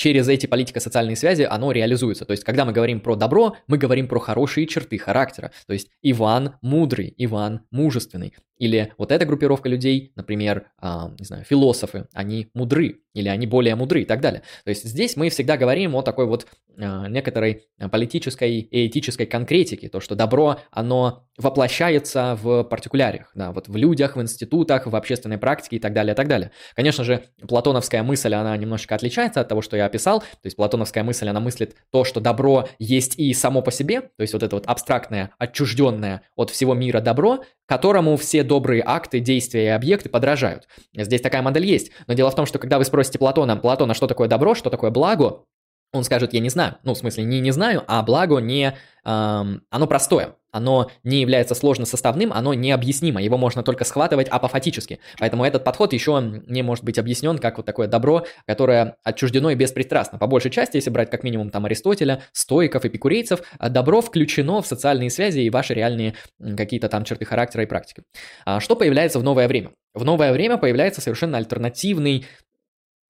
через 0.00 0.28
эти 0.28 0.46
политико-социальные 0.46 1.14
связи 1.14 1.42
оно 1.42 1.72
реализуется. 1.72 2.24
То 2.24 2.30
есть, 2.32 2.42
когда 2.42 2.64
мы 2.64 2.72
говорим 2.72 3.00
про 3.00 3.16
добро, 3.16 3.56
мы 3.66 3.76
говорим 3.76 4.08
про 4.08 4.18
хорошие 4.18 4.66
черты 4.66 4.96
характера. 4.96 5.52
То 5.66 5.74
есть, 5.74 5.90
Иван 6.00 6.54
мудрый, 6.62 7.12
Иван 7.18 7.66
мужественный. 7.70 8.34
Или 8.60 8.92
вот 8.98 9.10
эта 9.10 9.24
группировка 9.24 9.70
людей, 9.70 10.12
например, 10.16 10.66
а, 10.78 11.10
не 11.18 11.24
знаю, 11.24 11.44
философы, 11.44 12.06
они 12.12 12.48
мудры, 12.52 13.00
или 13.14 13.28
они 13.28 13.46
более 13.46 13.74
мудры 13.74 14.02
и 14.02 14.04
так 14.04 14.20
далее. 14.20 14.42
То 14.64 14.70
есть 14.70 14.84
здесь 14.84 15.16
мы 15.16 15.30
всегда 15.30 15.56
говорим 15.56 15.96
о 15.96 16.02
такой 16.02 16.26
вот 16.26 16.46
а, 16.78 17.08
некоторой 17.08 17.64
политической 17.90 18.60
и 18.60 18.86
этической 18.86 19.24
конкретике, 19.24 19.88
то, 19.88 20.00
что 20.00 20.14
добро, 20.14 20.58
оно 20.70 21.26
воплощается 21.38 22.38
в 22.40 22.64
партикуляриях, 22.64 23.30
да, 23.34 23.50
вот 23.52 23.68
в 23.68 23.76
людях, 23.76 24.16
в 24.16 24.20
институтах, 24.20 24.86
в 24.86 24.94
общественной 24.94 25.38
практике 25.38 25.76
и 25.76 25.78
так 25.78 25.94
далее, 25.94 26.12
и 26.12 26.16
так 26.16 26.28
далее. 26.28 26.50
Конечно 26.76 27.02
же, 27.02 27.24
платоновская 27.48 28.02
мысль, 28.02 28.34
она 28.34 28.54
немножечко 28.58 28.94
отличается 28.94 29.40
от 29.40 29.48
того, 29.48 29.62
что 29.62 29.78
я 29.78 29.86
описал, 29.86 30.20
то 30.20 30.44
есть 30.44 30.56
платоновская 30.56 31.02
мысль, 31.02 31.28
она 31.28 31.40
мыслит 31.40 31.76
то, 31.90 32.04
что 32.04 32.20
добро 32.20 32.68
есть 32.78 33.18
и 33.18 33.32
само 33.32 33.62
по 33.62 33.72
себе, 33.72 34.02
то 34.02 34.20
есть 34.20 34.34
вот 34.34 34.42
это 34.42 34.56
вот 34.56 34.66
абстрактное, 34.66 35.30
отчужденное 35.38 36.22
от 36.36 36.50
всего 36.50 36.74
мира 36.74 37.00
добро, 37.00 37.42
которому 37.70 38.16
все 38.16 38.42
добрые 38.42 38.82
акты, 38.84 39.20
действия 39.20 39.66
и 39.66 39.68
объекты 39.68 40.08
подражают. 40.08 40.66
Здесь 40.92 41.20
такая 41.20 41.40
модель 41.40 41.66
есть. 41.66 41.92
Но 42.08 42.14
дело 42.14 42.32
в 42.32 42.34
том, 42.34 42.44
что 42.44 42.58
когда 42.58 42.78
вы 42.78 42.84
спросите 42.84 43.20
Платона, 43.20 43.56
Платона, 43.56 43.94
что 43.94 44.08
такое 44.08 44.26
добро, 44.26 44.56
что 44.56 44.70
такое 44.70 44.90
благо, 44.90 45.44
он 45.92 46.04
скажет, 46.04 46.32
я 46.32 46.40
не 46.40 46.50
знаю. 46.50 46.76
Ну, 46.84 46.94
в 46.94 46.98
смысле, 46.98 47.24
не 47.24 47.40
не 47.40 47.50
знаю, 47.50 47.82
а 47.86 48.02
благо 48.02 48.38
не... 48.38 48.76
Эм, 49.04 49.62
оно 49.70 49.86
простое. 49.86 50.36
Оно 50.52 50.90
не 51.04 51.20
является 51.20 51.54
сложно 51.54 51.86
составным, 51.86 52.32
оно 52.32 52.54
необъяснимо. 52.54 53.22
Его 53.22 53.38
можно 53.38 53.62
только 53.62 53.84
схватывать 53.84 54.28
апофатически. 54.28 54.98
Поэтому 55.18 55.44
этот 55.44 55.62
подход 55.64 55.92
еще 55.92 56.42
не 56.46 56.62
может 56.62 56.84
быть 56.84 56.98
объяснен 56.98 57.38
как 57.38 57.56
вот 57.56 57.66
такое 57.66 57.86
добро, 57.86 58.24
которое 58.46 58.96
отчуждено 59.04 59.50
и 59.50 59.54
беспристрастно. 59.54 60.18
По 60.18 60.26
большей 60.26 60.50
части, 60.50 60.76
если 60.76 60.90
брать 60.90 61.10
как 61.10 61.22
минимум 61.22 61.50
там 61.50 61.66
Аристотеля, 61.66 62.22
стоиков, 62.32 62.84
эпикурейцев, 62.84 63.42
добро 63.60 64.00
включено 64.00 64.60
в 64.60 64.66
социальные 64.66 65.10
связи 65.10 65.40
и 65.40 65.50
ваши 65.50 65.74
реальные 65.74 66.14
какие-то 66.56 66.88
там 66.88 67.04
черты 67.04 67.24
характера 67.24 67.62
и 67.62 67.66
практики. 67.66 68.02
А 68.44 68.60
что 68.60 68.74
появляется 68.74 69.20
в 69.20 69.22
новое 69.22 69.46
время? 69.46 69.70
В 69.94 70.04
новое 70.04 70.32
время 70.32 70.56
появляется 70.56 71.00
совершенно 71.00 71.38
альтернативный 71.38 72.26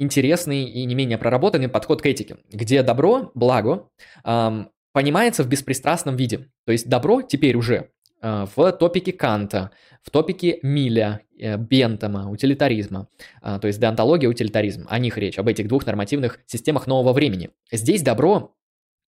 интересный 0.00 0.64
и 0.64 0.84
не 0.84 0.94
менее 0.94 1.18
проработанный 1.18 1.68
подход 1.68 2.02
к 2.02 2.06
этике, 2.06 2.38
где 2.50 2.82
добро, 2.82 3.30
благо, 3.34 3.88
эм, 4.24 4.70
понимается 4.92 5.44
в 5.44 5.48
беспристрастном 5.48 6.16
виде. 6.16 6.48
То 6.66 6.72
есть 6.72 6.88
добро 6.88 7.22
теперь 7.22 7.56
уже 7.56 7.90
э, 8.22 8.46
в 8.56 8.72
этике 8.72 9.12
Канта, 9.12 9.70
в 10.02 10.10
этике 10.10 10.58
Милля, 10.62 11.20
э, 11.38 11.56
Бентама, 11.56 12.30
утилитаризма, 12.30 13.08
а, 13.42 13.58
то 13.58 13.68
есть 13.68 13.78
деонтология, 13.78 14.28
утилитаризм. 14.28 14.86
О 14.88 14.98
них 14.98 15.16
речь, 15.18 15.38
об 15.38 15.48
этих 15.48 15.68
двух 15.68 15.86
нормативных 15.86 16.40
системах 16.46 16.86
нового 16.86 17.12
времени. 17.12 17.50
Здесь 17.70 18.02
добро 18.02 18.56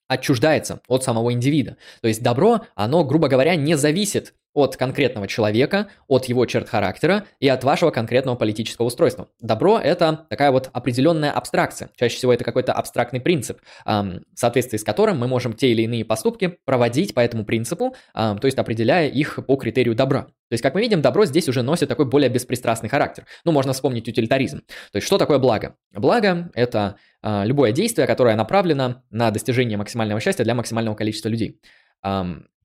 отчуждается 0.08 0.80
от 0.88 1.04
самого 1.04 1.32
индивида. 1.32 1.78
То 2.02 2.08
есть 2.08 2.22
добро, 2.22 2.62
оно, 2.74 3.04
грубо 3.04 3.28
говоря, 3.28 3.56
не 3.56 3.76
зависит 3.76 4.34
от 4.54 4.76
конкретного 4.76 5.26
человека, 5.26 5.88
от 6.08 6.26
его 6.26 6.46
черт 6.46 6.68
характера 6.68 7.24
и 7.40 7.48
от 7.48 7.64
вашего 7.64 7.90
конкретного 7.90 8.36
политического 8.36 8.86
устройства. 8.86 9.28
Добро– 9.40 9.78
это 9.82 10.26
такая 10.28 10.50
вот 10.50 10.70
определенная 10.72 11.30
абстракция. 11.30 11.90
Чаще 11.96 12.16
всего 12.16 12.32
это 12.32 12.44
какой-то 12.44 12.72
абстрактный 12.72 13.20
принцип, 13.20 13.60
в 13.84 14.20
соответствии 14.34 14.78
с 14.78 14.84
которым 14.84 15.18
мы 15.18 15.28
можем 15.28 15.52
те 15.52 15.68
или 15.68 15.82
иные 15.82 16.04
поступки 16.04 16.58
проводить 16.64 17.14
по 17.14 17.20
этому 17.20 17.44
принципу, 17.44 17.94
то 18.14 18.40
есть 18.42 18.58
определяя 18.58 19.08
их 19.08 19.38
по 19.46 19.56
критерию 19.56 19.94
добра. 19.94 20.22
То 20.22 20.54
есть, 20.54 20.62
как 20.62 20.74
мы 20.74 20.82
видим, 20.82 21.00
добро 21.00 21.24
здесь 21.24 21.48
уже 21.48 21.62
носит 21.62 21.88
такой 21.88 22.04
более 22.04 22.28
беспристрастный 22.28 22.90
характер. 22.90 23.24
Ну, 23.44 23.52
можно 23.52 23.72
вспомнить 23.72 24.06
утилитаризм. 24.06 24.58
То 24.58 24.96
есть, 24.96 25.06
что 25.06 25.16
такое 25.16 25.38
благо? 25.38 25.76
Благо– 25.92 26.50
это 26.54 26.96
а, 27.22 27.44
любое 27.46 27.72
действие, 27.72 28.06
которое 28.06 28.36
направлено 28.36 29.02
на 29.10 29.30
достижение 29.30 29.78
максимального 29.78 30.20
счастья 30.20 30.44
для 30.44 30.54
максимального 30.54 30.94
количества 30.94 31.30
людей. 31.30 31.58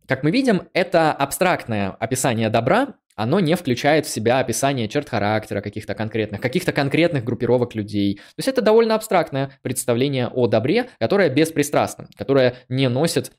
Как 0.08 0.24
мы 0.24 0.32
видим, 0.32 0.64
это 0.74 1.12
абстрактное 1.12 1.92
описание 1.92 2.50
добра, 2.50 2.96
оно 3.16 3.40
не 3.40 3.56
включает 3.56 4.06
в 4.06 4.10
себя 4.10 4.40
описание 4.40 4.88
черт 4.88 5.10
характера 5.10 5.60
каких-то 5.60 5.96
конкретных, 5.96 6.40
каких-то 6.40 6.72
конкретных 6.72 7.26
группировок 7.26 7.76
людей. 7.76 8.16
То 8.16 8.38
есть 8.38 8.48
это 8.48 8.62
довольно 8.62 8.96
абстрактное 8.96 9.52
представление 9.64 10.28
о 10.28 10.48
добре, 10.48 10.90
которое 11.00 11.30
беспристрастно, 11.30 12.08
которое 12.16 12.56
не 12.70 12.88
носит 12.88 13.32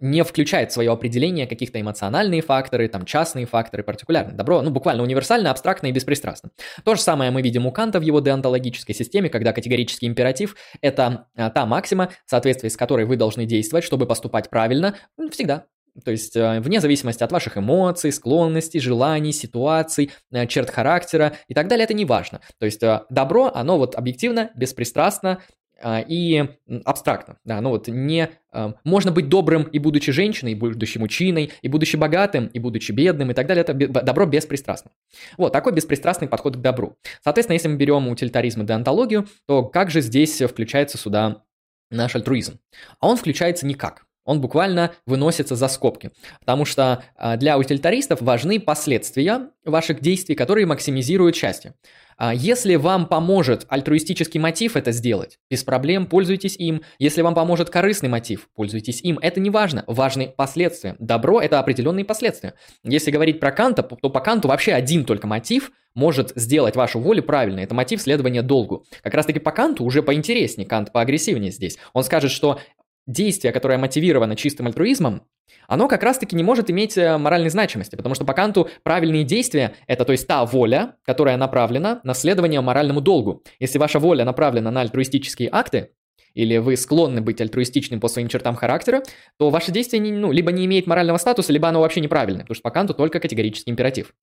не 0.00 0.24
включает 0.24 0.70
в 0.70 0.74
свое 0.74 0.90
определение 0.90 1.46
каких-то 1.46 1.80
эмоциональные 1.80 2.42
факторы, 2.42 2.88
там 2.88 3.04
частные 3.04 3.46
факторы, 3.46 3.82
партикулярные. 3.82 4.34
Добро, 4.34 4.62
ну, 4.62 4.70
буквально 4.70 5.02
универсально, 5.02 5.50
абстрактно 5.50 5.86
и 5.86 5.92
беспристрастно. 5.92 6.50
То 6.84 6.94
же 6.94 7.00
самое 7.00 7.30
мы 7.30 7.42
видим 7.42 7.66
у 7.66 7.72
Канта 7.72 8.00
в 8.00 8.02
его 8.02 8.20
деонтологической 8.20 8.94
системе, 8.94 9.28
когда 9.28 9.52
категорический 9.52 10.08
императив– 10.08 10.56
это 10.80 11.26
э, 11.36 11.50
та 11.50 11.66
максима, 11.66 12.10
в 12.26 12.30
соответствии 12.30 12.68
с 12.68 12.76
которой 12.76 13.04
вы 13.04 13.16
должны 13.16 13.46
действовать, 13.46 13.84
чтобы 13.84 14.06
поступать 14.06 14.50
правильно, 14.50 14.96
всегда. 15.30 15.66
То 16.04 16.10
есть 16.10 16.36
э, 16.36 16.60
вне 16.60 16.80
зависимости 16.80 17.22
от 17.22 17.32
ваших 17.32 17.58
эмоций, 17.58 18.12
склонностей, 18.12 18.80
желаний, 18.80 19.32
ситуаций, 19.32 20.10
черт 20.48 20.70
характера 20.70 21.34
и 21.48 21.54
так 21.54 21.68
далее, 21.68 21.84
это 21.84 21.94
не 21.94 22.04
важно. 22.04 22.40
То 22.58 22.66
есть 22.66 22.82
добро, 23.10 23.50
оно 23.54 23.78
вот 23.78 23.94
объективно, 23.94 24.50
беспристрастно 24.56 25.40
и 25.84 26.48
абстрактно. 26.84 27.38
Да, 27.44 27.60
ну 27.60 27.70
вот 27.70 27.88
не 27.88 28.30
а, 28.50 28.74
можно 28.84 29.12
быть 29.12 29.28
добрым 29.28 29.62
и 29.62 29.78
будучи 29.78 30.10
женщиной, 30.10 30.52
и 30.52 30.54
будучи 30.54 30.98
мужчиной, 30.98 31.52
и 31.62 31.68
будучи 31.68 31.96
богатым, 31.96 32.46
и 32.48 32.58
будучи 32.58 32.92
бедным, 32.92 33.30
и 33.30 33.34
так 33.34 33.46
далее. 33.46 33.62
Это 33.62 33.74
добро 33.74 34.26
беспристрастно. 34.26 34.90
Вот 35.36 35.52
такой 35.52 35.72
беспристрастный 35.72 36.28
подход 36.28 36.56
к 36.56 36.60
добру. 36.60 36.96
Соответственно, 37.22 37.54
если 37.54 37.68
мы 37.68 37.76
берем 37.76 38.08
утилитаризм 38.08 38.62
и 38.62 38.66
деонтологию, 38.66 39.28
то 39.46 39.64
как 39.64 39.90
же 39.90 40.00
здесь 40.00 40.40
включается 40.42 40.98
сюда 40.98 41.44
наш 41.90 42.16
альтруизм? 42.16 42.58
А 43.00 43.08
он 43.08 43.16
включается 43.16 43.66
никак 43.66 44.07
он 44.28 44.42
буквально 44.42 44.92
выносится 45.06 45.56
за 45.56 45.68
скобки. 45.68 46.10
Потому 46.40 46.66
что 46.66 47.02
а, 47.16 47.38
для 47.38 47.56
утилитаристов 47.56 48.20
важны 48.20 48.60
последствия 48.60 49.48
ваших 49.64 50.00
действий, 50.00 50.34
которые 50.34 50.66
максимизируют 50.66 51.34
счастье. 51.34 51.74
А 52.18 52.34
если 52.34 52.74
вам 52.74 53.06
поможет 53.06 53.64
альтруистический 53.68 54.38
мотив 54.38 54.76
это 54.76 54.92
сделать, 54.92 55.38
без 55.48 55.62
проблем 55.62 56.04
пользуйтесь 56.04 56.56
им. 56.56 56.82
Если 56.98 57.22
вам 57.22 57.34
поможет 57.34 57.70
корыстный 57.70 58.08
мотив, 58.10 58.48
пользуйтесь 58.54 59.00
им. 59.02 59.18
Это 59.22 59.40
не 59.40 59.50
важно, 59.50 59.84
важны 59.86 60.28
последствия. 60.28 60.96
Добро– 60.98 61.40
это 61.42 61.58
определенные 61.60 62.04
последствия. 62.04 62.54
Если 62.82 63.12
говорить 63.12 63.40
про 63.40 63.52
Канта, 63.52 63.82
то 63.82 64.10
по 64.10 64.20
Канту 64.20 64.48
вообще 64.48 64.72
один 64.72 65.04
только 65.04 65.26
мотив 65.26 65.70
может 65.94 66.32
сделать 66.34 66.76
вашу 66.76 66.98
волю 66.98 67.22
правильной. 67.22 67.62
Это 67.62 67.74
мотив 67.74 68.02
следования 68.02 68.42
долгу. 68.42 68.84
Как 69.02 69.14
раз 69.14 69.26
таки 69.26 69.38
по 69.38 69.52
Канту 69.52 69.84
уже 69.84 70.02
поинтереснее, 70.02 70.66
Кант 70.66 70.92
поагрессивнее 70.92 71.50
здесь. 71.50 71.78
Он 71.92 72.02
скажет, 72.04 72.30
что 72.30 72.60
действие, 73.08 73.52
которое 73.52 73.78
мотивировано 73.78 74.36
чистым 74.36 74.68
альтруизмом, 74.68 75.22
оно 75.66 75.88
как 75.88 76.02
раз-таки 76.02 76.36
не 76.36 76.44
может 76.44 76.70
иметь 76.70 76.96
э, 76.96 77.18
моральной 77.18 77.50
значимости, 77.50 77.96
потому 77.96 78.14
что 78.14 78.24
по 78.24 78.34
Канту 78.34 78.68
правильные 78.84 79.24
действия– 79.24 79.74
это 79.86 80.04
то 80.04 80.12
есть 80.12 80.26
та 80.26 80.44
воля, 80.44 80.96
которая 81.04 81.36
направлена 81.36 82.00
на 82.04 82.14
следование 82.14 82.60
моральному 82.60 83.00
долгу. 83.00 83.42
Если 83.58 83.78
ваша 83.78 83.98
воля 83.98 84.24
направлена 84.24 84.70
на 84.70 84.82
альтруистические 84.82 85.48
акты, 85.50 85.90
или 86.34 86.58
вы 86.58 86.76
склонны 86.76 87.20
быть 87.20 87.40
альтруистичным 87.40 88.00
по 88.00 88.08
своим 88.08 88.28
чертам 88.28 88.54
характера, 88.54 89.02
то 89.38 89.50
ваше 89.50 89.72
действие 89.72 90.00
не, 90.00 90.12
ну, 90.12 90.30
либо 90.30 90.52
не 90.52 90.66
имеет 90.66 90.86
морального 90.86 91.18
статуса, 91.18 91.52
либо 91.52 91.68
оно 91.68 91.80
вообще 91.80 92.00
неправильное, 92.00 92.42
потому 92.42 92.54
что 92.54 92.62
по 92.62 92.70
Канту 92.70 92.94
только 92.94 93.18
категорический 93.18 93.72
императив. 93.72 94.14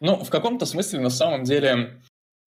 Ну, 0.00 0.24
в 0.24 0.30
каком-то 0.30 0.66
смысле, 0.66 1.00
на 1.00 1.10
самом 1.10 1.44
деле, 1.44 2.00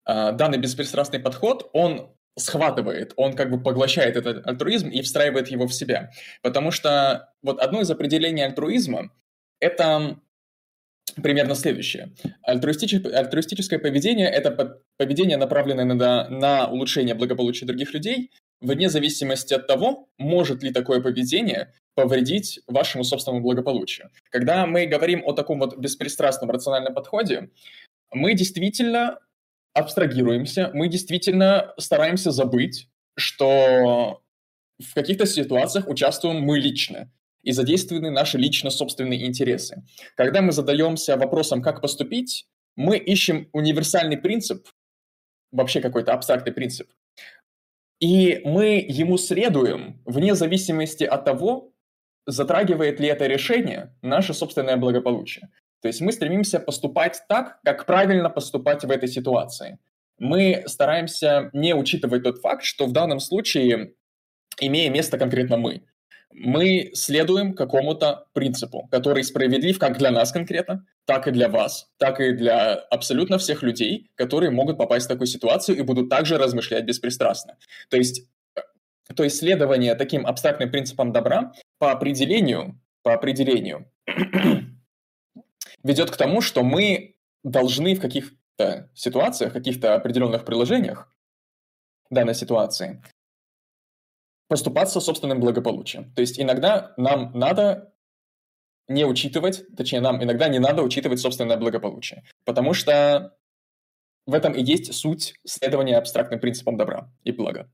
а, 0.05 0.32
данный 0.32 0.57
беспристрастный 0.57 1.20
подход, 1.20 1.70
он 1.74 2.10
схватывает, 2.38 3.14
он 3.16 3.34
как 3.34 3.52
бы 3.52 3.62
поглощает 3.62 4.16
этот 4.16 4.46
альтруизм 4.48 4.90
и 4.90 5.02
встраивает 5.02 5.50
его 5.50 5.68
в 5.68 5.74
себя. 5.74 6.12
Потому 6.42 6.72
что 6.72 7.34
вот 7.42 7.60
одно 7.60 7.82
из 7.82 7.92
определений 7.92 8.44
альтруизма– 8.44 9.12
это 9.60 10.20
примерно 11.22 11.56
следующее. 11.56 12.14
Альтруистическое, 12.44 13.14
альтруистическое 13.14 13.80
поведение– 13.80 14.28
это 14.30 14.82
поведение, 14.98 15.38
направленное 15.38 15.86
на, 15.86 16.30
на 16.30 16.68
улучшение 16.68 17.16
благополучия 17.16 17.66
других 17.66 17.94
людей, 17.94 18.32
вне 18.62 18.90
зависимости 18.90 19.54
от 19.54 19.68
того, 19.68 20.10
может 20.18 20.64
ли 20.64 20.72
такое 20.72 21.02
поведение 21.02 21.74
повредить 21.96 22.62
вашему 22.68 23.04
собственному 23.04 23.44
благополучию. 23.44 24.10
Когда 24.30 24.66
мы 24.66 24.86
говорим 24.86 25.24
о 25.26 25.34
таком 25.34 25.60
вот 25.60 25.78
беспристрастном 25.78 26.50
рациональном 26.50 26.94
подходе, 26.94 27.50
мы 28.12 28.34
действительно 28.34 29.20
абстрагируемся, 29.80 30.72
мы 30.74 30.88
действительно 30.88 31.74
стараемся 31.78 32.32
забыть, 32.32 32.90
что 33.18 34.22
в 34.80 34.94
каких-то 34.94 35.26
ситуациях 35.26 35.88
участвуем 35.88 36.42
мы 36.42 36.60
лично 36.60 37.12
и 37.42 37.52
задействованы 37.52 38.12
наши 38.12 38.38
лично 38.38 38.70
собственные 38.70 39.26
интересы. 39.26 39.84
Когда 40.16 40.42
мы 40.42 40.52
задаемся 40.52 41.18
вопросом, 41.18 41.62
как 41.62 41.82
поступить, 41.82 42.48
мы 42.76 42.98
ищем 42.98 43.50
универсальный 43.54 44.18
принцип, 44.18 44.68
вообще 45.52 45.82
какой-то 45.82 46.14
абстрактный 46.14 46.54
принцип, 46.54 46.90
и 48.00 48.42
мы 48.46 48.86
ему 48.88 49.18
следуем 49.18 50.02
вне 50.06 50.36
зависимости 50.36 51.04
от 51.04 51.26
того, 51.26 51.74
затрагивает 52.26 53.00
ли 53.00 53.08
это 53.08 53.28
решение 53.28 53.96
наше 54.02 54.34
собственное 54.34 54.78
благополучие. 54.78 55.50
То 55.82 55.88
есть 55.88 56.02
мы 56.02 56.12
стремимся 56.12 56.60
поступать 56.60 57.22
так, 57.30 57.60
как 57.64 57.86
правильно 57.86 58.30
поступать 58.30 58.84
в 58.84 58.92
этой 58.92 59.08
ситуации. 59.08 59.80
Мы 60.18 60.64
стараемся 60.68 61.50
не 61.54 61.74
учитывать 61.74 62.24
тот 62.24 62.40
факт, 62.40 62.64
что 62.64 62.86
в 62.86 62.92
данном 62.92 63.20
случае, 63.20 63.94
имея 64.60 64.90
место 64.90 65.18
конкретно 65.18 65.58
мы, 65.58 65.84
мы 66.32 66.92
следуем 66.94 67.54
какому-то 67.54 68.28
принципу, 68.34 68.88
который 68.92 69.24
справедлив 69.24 69.80
как 69.80 69.98
для 69.98 70.12
нас 70.12 70.32
конкретно, 70.32 70.86
так 71.06 71.28
и 71.28 71.32
для 71.32 71.50
вас, 71.50 71.90
так 71.98 72.20
и 72.20 72.34
для 72.34 72.74
абсолютно 72.74 73.38
всех 73.38 73.64
людей, 73.64 74.12
которые 74.16 74.52
могут 74.52 74.78
попасть 74.78 75.06
в 75.06 75.10
такую 75.10 75.28
ситуацию 75.28 75.78
и 75.78 75.82
будут 75.82 76.10
также 76.10 76.38
размышлять 76.38 76.84
беспристрастно. 76.84 77.58
То 77.90 77.98
есть, 77.98 78.28
э, 78.56 78.62
то 79.16 79.24
есть 79.24 79.38
следование 79.38 79.96
таким 79.96 80.28
абстрактным 80.28 80.70
принципам 80.70 81.12
добра 81.12 81.54
по 81.80 81.92
определению, 81.92 82.80
по 83.02 83.14
определению 83.14 83.90
ведет 85.84 86.12
к 86.12 86.18
тому, 86.18 86.42
что 86.42 86.64
мы 86.64 87.16
должны 87.44 87.96
в 87.96 88.02
каких-то 88.02 88.90
ситуациях, 88.94 89.52
в 89.52 89.54
каких-то 89.54 89.96
определенных 89.96 90.46
приложениях 90.46 91.14
данной 92.10 92.36
ситуации 92.36 93.02
поступаться 94.48 95.00
собственным 95.00 95.40
благополучием. 95.40 96.12
То 96.16 96.22
есть 96.22 96.40
иногда 96.40 96.94
нам 96.98 97.32
надо 97.38 97.94
не 98.88 99.06
учитывать, 99.06 99.64
точнее, 99.78 100.02
нам 100.02 100.22
иногда 100.24 100.50
не 100.50 100.58
надо 100.58 100.82
учитывать 100.82 101.20
собственное 101.20 101.58
благополучие, 101.58 102.24
потому 102.44 102.74
что 102.74 103.38
в 104.26 104.34
этом 104.34 104.54
и 104.54 104.64
есть 104.64 104.94
суть 104.94 105.36
следования 105.46 105.98
абстрактным 105.98 106.40
принципам 106.40 106.78
добра 106.78 107.12
и 107.24 107.32
блага. 107.32 107.72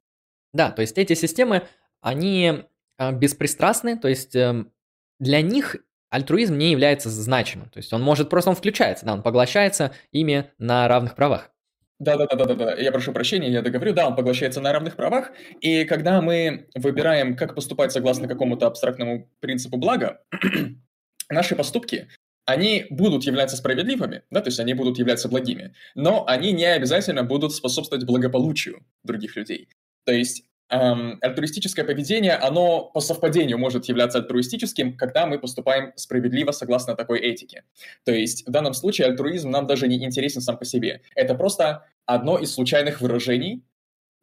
Да, 0.54 0.72
то 0.72 0.82
есть 0.82 0.98
эти 0.98 1.14
системы, 1.14 1.68
они 2.02 2.66
а, 2.98 3.14
беспристрастны, 3.14 3.98
то 3.98 4.10
есть 4.10 4.36
эм, 4.36 4.72
для 5.20 5.42
них 5.42 5.78
альтруизм 6.16 6.58
не 6.58 6.72
является 6.72 7.10
значимым. 7.10 7.70
То 7.70 7.78
есть 7.78 7.92
он 7.92 8.02
может, 8.02 8.30
просто 8.30 8.50
он 8.50 8.56
включается, 8.56 9.06
да, 9.06 9.14
он 9.14 9.22
поглощается 9.22 9.92
ими 10.12 10.50
на 10.58 10.88
равных 10.88 11.16
правах. 11.16 11.52
Да, 12.00 12.18
да, 12.18 12.26
да, 12.26 12.36
да, 12.36 12.46
да, 12.46 12.56
да. 12.56 12.76
Я 12.76 12.92
прошу 12.92 13.14
прощения, 13.14 13.50
я 13.50 13.62
договорю. 13.62 13.94
Да, 13.94 14.08
он 14.08 14.16
поглощается 14.16 14.62
на 14.62 14.74
равных 14.74 14.96
правах. 14.96 15.32
И 15.62 15.86
когда 15.86 16.22
мы 16.22 16.68
выбираем, 16.76 17.36
как 17.36 17.56
поступать 17.56 17.92
согласно 17.92 18.28
какому-то 18.28 18.68
абстрактному 18.68 19.30
принципу 19.40 19.78
блага, 19.78 20.22
наши 21.30 21.56
поступки, 21.56 22.08
они 22.46 22.86
будут 22.90 23.24
являться 23.24 23.58
справедливыми, 23.58 24.24
да, 24.30 24.42
то 24.42 24.50
есть 24.50 24.60
они 24.60 24.74
будут 24.74 25.00
являться 25.00 25.30
благими, 25.30 25.74
но 25.96 26.26
они 26.28 26.52
не 26.52 26.66
обязательно 26.66 27.24
будут 27.24 27.54
способствовать 27.54 28.06
благополучию 28.06 28.86
других 29.04 29.36
людей. 29.36 29.70
То 30.06 30.14
есть 30.14 30.44
эм, 30.70 31.18
альтруистическое 31.22 31.86
поведение, 31.86 32.34
оно 32.34 32.90
по 32.94 33.00
совпадению 33.00 33.58
может 33.58 33.86
являться 33.86 34.20
альтруистическим, 34.20 34.98
когда 34.98 35.26
мы 35.26 35.40
поступаем 35.40 35.94
справедливо 35.96 36.52
согласно 36.52 36.96
такой 36.96 37.20
этике. 37.20 37.64
То 38.04 38.12
есть 38.12 38.48
в 38.48 38.52
данном 38.52 38.74
случае 38.74 39.08
альтруизм 39.08 39.50
нам 39.50 39.68
даже 39.68 39.88
не 39.88 40.04
интересен 40.04 40.42
сам 40.42 40.58
по 40.58 40.66
себе. 40.66 41.02
Это 41.16 41.36
просто 41.36 41.86
одно 42.06 42.38
из 42.38 42.54
случайных 42.54 43.02
выражений 43.02 43.64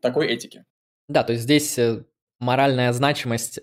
такой 0.00 0.26
этики. 0.28 0.64
Да, 1.08 1.22
то 1.22 1.32
есть 1.32 1.44
здесь 1.44 1.78
э, 1.78 2.04
моральная 2.38 2.92
значимость 2.92 3.60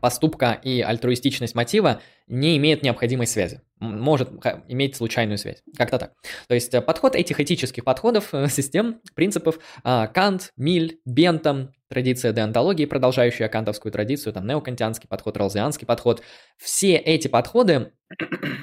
поступка 0.00 0.52
и 0.52 0.80
альтруистичность 0.80 1.54
мотива 1.54 2.00
не 2.26 2.56
имеет 2.56 2.82
необходимой 2.82 3.26
связи. 3.26 3.60
Может 3.78 4.30
иметь 4.68 4.96
случайную 4.96 5.38
связь. 5.38 5.62
Как-то 5.76 5.98
так. 5.98 6.12
То 6.48 6.54
есть 6.54 6.72
э, 6.74 6.80
подход 6.80 7.14
этих 7.14 7.40
этических 7.40 7.84
подходов, 7.84 8.32
э, 8.32 8.48
систем, 8.48 9.00
принципов 9.14 9.58
а, 9.84 10.06
Кант, 10.06 10.52
Миль, 10.56 11.00
Бентам, 11.04 11.72
традиция 11.88 12.32
деонтологии, 12.32 12.86
продолжающая 12.86 13.48
кантовскую 13.48 13.92
традицию, 13.92 14.32
там 14.32 14.46
неокантианский 14.46 15.08
подход, 15.08 15.36
ролзианский 15.36 15.86
подход. 15.86 16.22
Все 16.56 16.96
эти 16.96 17.28
подходы 17.28 17.92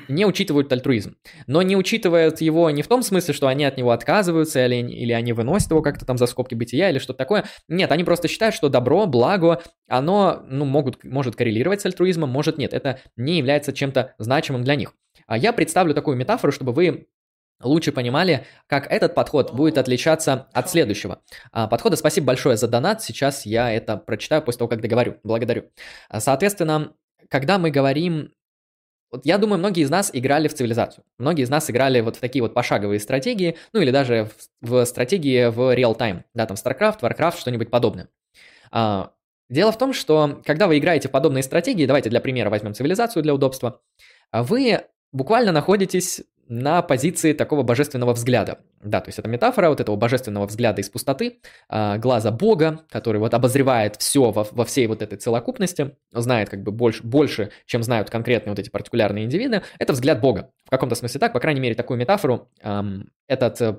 не 0.07 0.25
учитывают 0.25 0.71
альтруизм. 0.71 1.15
Но 1.47 1.61
не 1.61 1.75
учитывают 1.75 2.41
его 2.41 2.69
не 2.69 2.81
в 2.81 2.87
том 2.87 3.03
смысле, 3.03 3.33
что 3.33 3.47
они 3.47 3.65
от 3.65 3.77
него 3.77 3.91
отказываются, 3.91 4.65
или, 4.65 4.75
или 4.75 5.11
они 5.11 5.33
выносят 5.33 5.71
его 5.71 5.81
как-то 5.81 6.05
там 6.05 6.17
за 6.17 6.25
скобки 6.25 6.55
бытия, 6.55 6.89
или 6.89 6.99
что-то 6.99 7.17
такое. 7.17 7.45
Нет, 7.67 7.91
они 7.91 8.03
просто 8.03 8.27
считают, 8.27 8.55
что 8.55 8.69
добро, 8.69 9.05
благо, 9.05 9.61
оно 9.87 10.43
ну, 10.47 10.65
могут, 10.65 11.03
может 11.03 11.35
коррелировать 11.35 11.81
с 11.81 11.85
альтруизмом, 11.85 12.29
может 12.29 12.57
нет. 12.57 12.73
Это 12.73 12.99
не 13.17 13.37
является 13.37 13.73
чем-то 13.73 14.15
значимым 14.17 14.63
для 14.63 14.75
них. 14.75 14.93
А 15.27 15.37
я 15.37 15.53
представлю 15.53 15.93
такую 15.93 16.17
метафору, 16.17 16.51
чтобы 16.51 16.73
вы 16.73 17.07
лучше 17.61 17.91
понимали, 17.91 18.45
как 18.67 18.91
этот 18.91 19.15
подход 19.15 19.53
будет 19.53 19.77
отличаться 19.77 20.47
от 20.53 20.69
следующего. 20.69 21.21
А, 21.51 21.67
подхода 21.67 21.95
спасибо 21.95 22.27
большое 22.27 22.57
за 22.57 22.67
донат, 22.67 23.01
сейчас 23.01 23.45
я 23.45 23.71
это 23.71 23.97
прочитаю 23.97 24.41
после 24.41 24.59
того, 24.59 24.69
как 24.69 24.81
договорю. 24.81 25.17
Благодарю. 25.23 25.71
А, 26.09 26.19
соответственно, 26.19 26.93
когда 27.29 27.57
мы 27.57 27.71
говорим 27.71 28.31
вот 29.13 29.27
я 29.27 29.37
думаю, 29.37 29.59
многие 29.59 29.83
из 29.83 29.91
нас 29.91 30.09
играли 30.11 30.47
в 30.47 30.55
цивилизацию. 30.55 31.03
Многие 31.19 31.43
из 31.43 31.49
нас 31.49 31.69
играли 31.69 32.01
вот 32.01 32.15
в 32.15 32.19
такие 32.19 32.41
вот 32.41 32.55
пошаговые 32.55 32.99
стратегии, 32.99 33.57
ну 33.71 33.79
или 33.79 33.91
даже 33.91 34.31
в, 34.61 34.71
в 34.71 34.85
стратегии 34.85 35.51
в 35.51 35.75
real-time. 35.75 36.23
Да, 36.33 36.47
там 36.47 36.57
StarCraft, 36.57 37.01
Warcraft, 37.01 37.37
что-нибудь 37.37 37.69
подобное. 37.69 38.09
А, 38.71 39.11
дело 39.51 39.71
в 39.71 39.77
том, 39.77 39.93
что 39.93 40.41
когда 40.43 40.67
вы 40.67 40.79
играете 40.79 41.09
в 41.09 41.11
подобные 41.11 41.43
стратегии, 41.43 41.85
давайте 41.85 42.09
для 42.09 42.21
примера 42.21 42.49
возьмем 42.49 42.73
цивилизацию 42.73 43.21
для 43.21 43.35
удобства, 43.35 43.81
вы 44.31 44.81
буквально 45.11 45.51
находитесь 45.51 46.23
на 46.47 46.81
позиции 46.81 47.33
такого 47.33 47.63
божественного 47.63 48.13
взгляда. 48.13 48.59
Да, 48.81 48.99
то 48.99 49.09
есть 49.09 49.19
это 49.19 49.29
метафора 49.29 49.69
вот 49.69 49.79
этого 49.79 49.95
божественного 49.95 50.45
взгляда 50.45 50.81
из 50.81 50.89
пустоты, 50.89 51.39
а, 51.69 51.97
глаза 51.97 52.31
Бога, 52.31 52.81
который 52.89 53.17
вот 53.17 53.33
обозревает 53.33 53.95
все 53.97 54.31
во, 54.31 54.45
во 54.51 54.65
всей 54.65 54.87
вот 54.87 55.01
этой 55.01 55.17
целокупности, 55.17 55.95
знает 56.11 56.49
как 56.49 56.63
бы 56.63 56.71
больше, 56.71 57.03
больше, 57.03 57.51
чем 57.65 57.81
знают 57.83 58.09
конкретные 58.09 58.51
вот 58.51 58.59
эти 58.59 58.69
партикулярные 58.69 59.25
индивиды. 59.25 59.61
Это 59.79 59.93
взгляд 59.93 60.19
Бога. 60.19 60.51
В 60.65 60.69
каком-то 60.69 60.95
смысле 60.95 61.19
так, 61.19 61.33
по 61.33 61.39
крайней 61.39 61.61
мере, 61.61 61.75
такую 61.75 61.97
метафору 61.97 62.49
эм, 62.61 63.09
этот 63.27 63.61
э, 63.61 63.77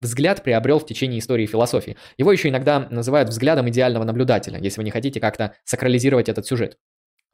взгляд 0.00 0.42
приобрел 0.42 0.78
в 0.78 0.86
течение 0.86 1.18
истории 1.18 1.46
философии. 1.46 1.96
Его 2.16 2.30
еще 2.30 2.48
иногда 2.48 2.86
называют 2.90 3.30
взглядом 3.30 3.68
идеального 3.68 4.04
наблюдателя, 4.04 4.58
если 4.60 4.80
вы 4.80 4.84
не 4.84 4.90
хотите 4.90 5.20
как-то 5.20 5.54
сакрализировать 5.64 6.28
этот 6.28 6.46
сюжет. 6.46 6.78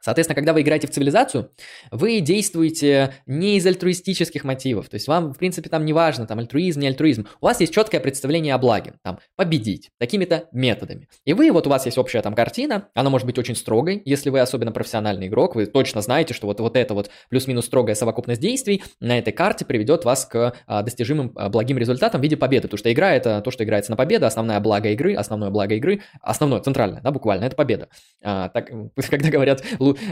Соответственно, 0.01 0.35
когда 0.35 0.53
вы 0.53 0.61
играете 0.61 0.87
в 0.87 0.91
цивилизацию, 0.91 1.51
вы 1.91 2.19
действуете 2.19 3.13
не 3.27 3.57
из 3.57 3.65
альтруистических 3.65 4.43
мотивов. 4.43 4.89
То 4.89 4.95
есть 4.95 5.07
вам, 5.07 5.33
в 5.33 5.37
принципе, 5.37 5.69
там 5.69 5.85
не 5.85 5.93
важно, 5.93 6.25
там 6.25 6.39
альтруизм, 6.39 6.79
не 6.79 6.87
альтруизм. 6.87 7.27
У 7.39 7.45
вас 7.45 7.59
есть 7.59 7.73
четкое 7.73 8.01
представление 8.01 8.55
о 8.55 8.57
благе, 8.57 8.95
там, 9.03 9.19
победить, 9.35 9.91
такими-то 9.99 10.49
методами. 10.51 11.07
И 11.23 11.33
вы, 11.33 11.51
вот 11.51 11.67
у 11.67 11.69
вас 11.69 11.85
есть 11.85 11.99
общая 11.99 12.21
там 12.21 12.33
картина, 12.33 12.89
она 12.95 13.09
может 13.09 13.27
быть 13.27 13.37
очень 13.37 13.55
строгой, 13.55 14.01
если 14.05 14.29
вы 14.29 14.39
особенно 14.39 14.71
профессиональный 14.71 15.27
игрок, 15.27 15.55
вы 15.55 15.67
точно 15.67 16.01
знаете, 16.01 16.33
что 16.33 16.47
вот, 16.47 16.59
вот 16.59 16.75
эта 16.75 16.93
вот 16.93 17.11
плюс-минус 17.29 17.65
строгая 17.65 17.95
совокупность 17.95 18.41
действий 18.41 18.83
на 18.99 19.19
этой 19.19 19.31
карте 19.31 19.65
приведет 19.65 20.03
вас 20.03 20.25
к 20.25 20.53
а, 20.65 20.81
достижимым 20.81 21.31
а, 21.35 21.49
благим 21.49 21.77
результатам 21.77 22.21
в 22.21 22.23
виде 22.23 22.37
победы. 22.37 22.63
Потому 22.63 22.79
что 22.79 22.91
игра 22.91 23.13
это 23.13 23.41
то, 23.41 23.51
что 23.51 23.63
играется 23.63 23.91
на 23.91 23.97
победу, 23.97 24.25
основная 24.25 24.59
благо 24.59 24.89
игры, 24.89 25.13
основное 25.13 25.51
благо 25.51 25.75
игры, 25.75 26.01
основное, 26.21 26.59
центральное, 26.61 27.01
да, 27.01 27.11
буквально, 27.11 27.45
это 27.45 27.55
победа. 27.55 27.87
А, 28.23 28.49
так, 28.49 28.71
когда 29.09 29.29
говорят, 29.29 29.63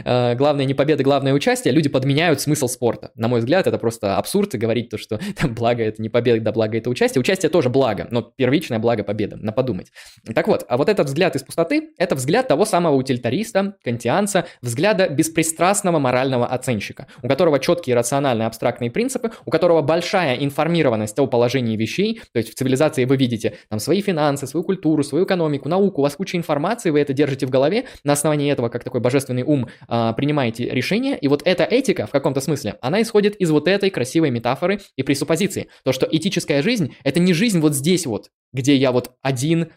э, 0.04 0.34
главное 0.34 0.64
не 0.64 0.74
победа, 0.74 1.02
главное 1.02 1.32
участие, 1.32 1.72
люди 1.72 1.88
подменяют 1.88 2.40
смысл 2.40 2.68
спорта. 2.68 3.10
На 3.14 3.28
мой 3.28 3.40
взгляд, 3.40 3.66
это 3.66 3.78
просто 3.78 4.16
абсурд 4.16 4.54
говорить 4.54 4.88
то, 4.88 4.98
что 4.98 5.18
там, 5.36 5.54
благо 5.54 5.82
это 5.82 6.00
не 6.02 6.08
победа, 6.08 6.40
да 6.40 6.52
благо 6.52 6.76
это 6.76 6.90
участие. 6.90 7.20
Участие 7.20 7.50
тоже 7.50 7.68
благо, 7.68 8.06
но 8.10 8.22
первичное 8.22 8.78
благо 8.78 9.04
победа, 9.04 9.36
на 9.36 9.52
подумать. 9.52 9.92
Так 10.34 10.48
вот, 10.48 10.64
а 10.68 10.76
вот 10.76 10.88
этот 10.88 11.06
взгляд 11.06 11.36
из 11.36 11.42
пустоты, 11.42 11.90
это 11.98 12.14
взгляд 12.14 12.48
того 12.48 12.64
самого 12.64 12.94
утилитариста, 12.96 13.76
кантианца, 13.84 14.46
взгляда 14.62 15.08
беспристрастного 15.08 15.98
морального 15.98 16.46
оценщика, 16.46 17.06
у 17.22 17.28
которого 17.28 17.58
четкие 17.58 17.96
рациональные 17.96 18.46
абстрактные 18.46 18.90
принципы, 18.90 19.30
у 19.44 19.50
которого 19.50 19.82
большая 19.82 20.36
информированность 20.36 21.18
о 21.18 21.26
положении 21.26 21.76
вещей, 21.76 22.20
то 22.32 22.38
есть 22.38 22.52
в 22.52 22.54
цивилизации 22.54 23.04
вы 23.04 23.16
видите 23.16 23.54
там 23.68 23.78
свои 23.78 24.00
финансы, 24.00 24.46
свою 24.46 24.64
культуру, 24.64 25.02
свою 25.02 25.24
экономику, 25.24 25.68
науку, 25.68 26.00
у 26.00 26.04
вас 26.04 26.16
куча 26.16 26.36
информации, 26.36 26.90
вы 26.90 27.00
это 27.00 27.12
держите 27.12 27.46
в 27.46 27.50
голове, 27.50 27.86
на 28.04 28.12
основании 28.12 28.50
этого, 28.50 28.68
как 28.68 28.84
такой 28.84 29.00
божественный 29.00 29.42
ум, 29.42 29.68
а, 29.88 30.12
принимаете 30.12 30.68
решения, 30.68 31.16
и 31.16 31.28
вот 31.28 31.42
эта 31.44 31.64
этика 31.64 32.06
в 32.06 32.10
каком-то 32.10 32.40
смысле, 32.40 32.76
она 32.80 33.02
исходит 33.02 33.36
из 33.36 33.50
вот 33.50 33.68
этой 33.68 33.90
красивой 33.90 34.30
метафоры 34.30 34.80
и 34.96 35.02
пресуппозиции. 35.02 35.68
То, 35.84 35.92
что 35.92 36.06
этическая 36.10 36.62
жизнь– 36.62 36.94
это 37.04 37.20
не 37.20 37.32
жизнь 37.32 37.60
вот 37.60 37.74
здесь 37.74 38.06
вот, 38.06 38.30
где 38.52 38.76
я 38.76 38.92
вот 38.92 39.12
один 39.22 39.70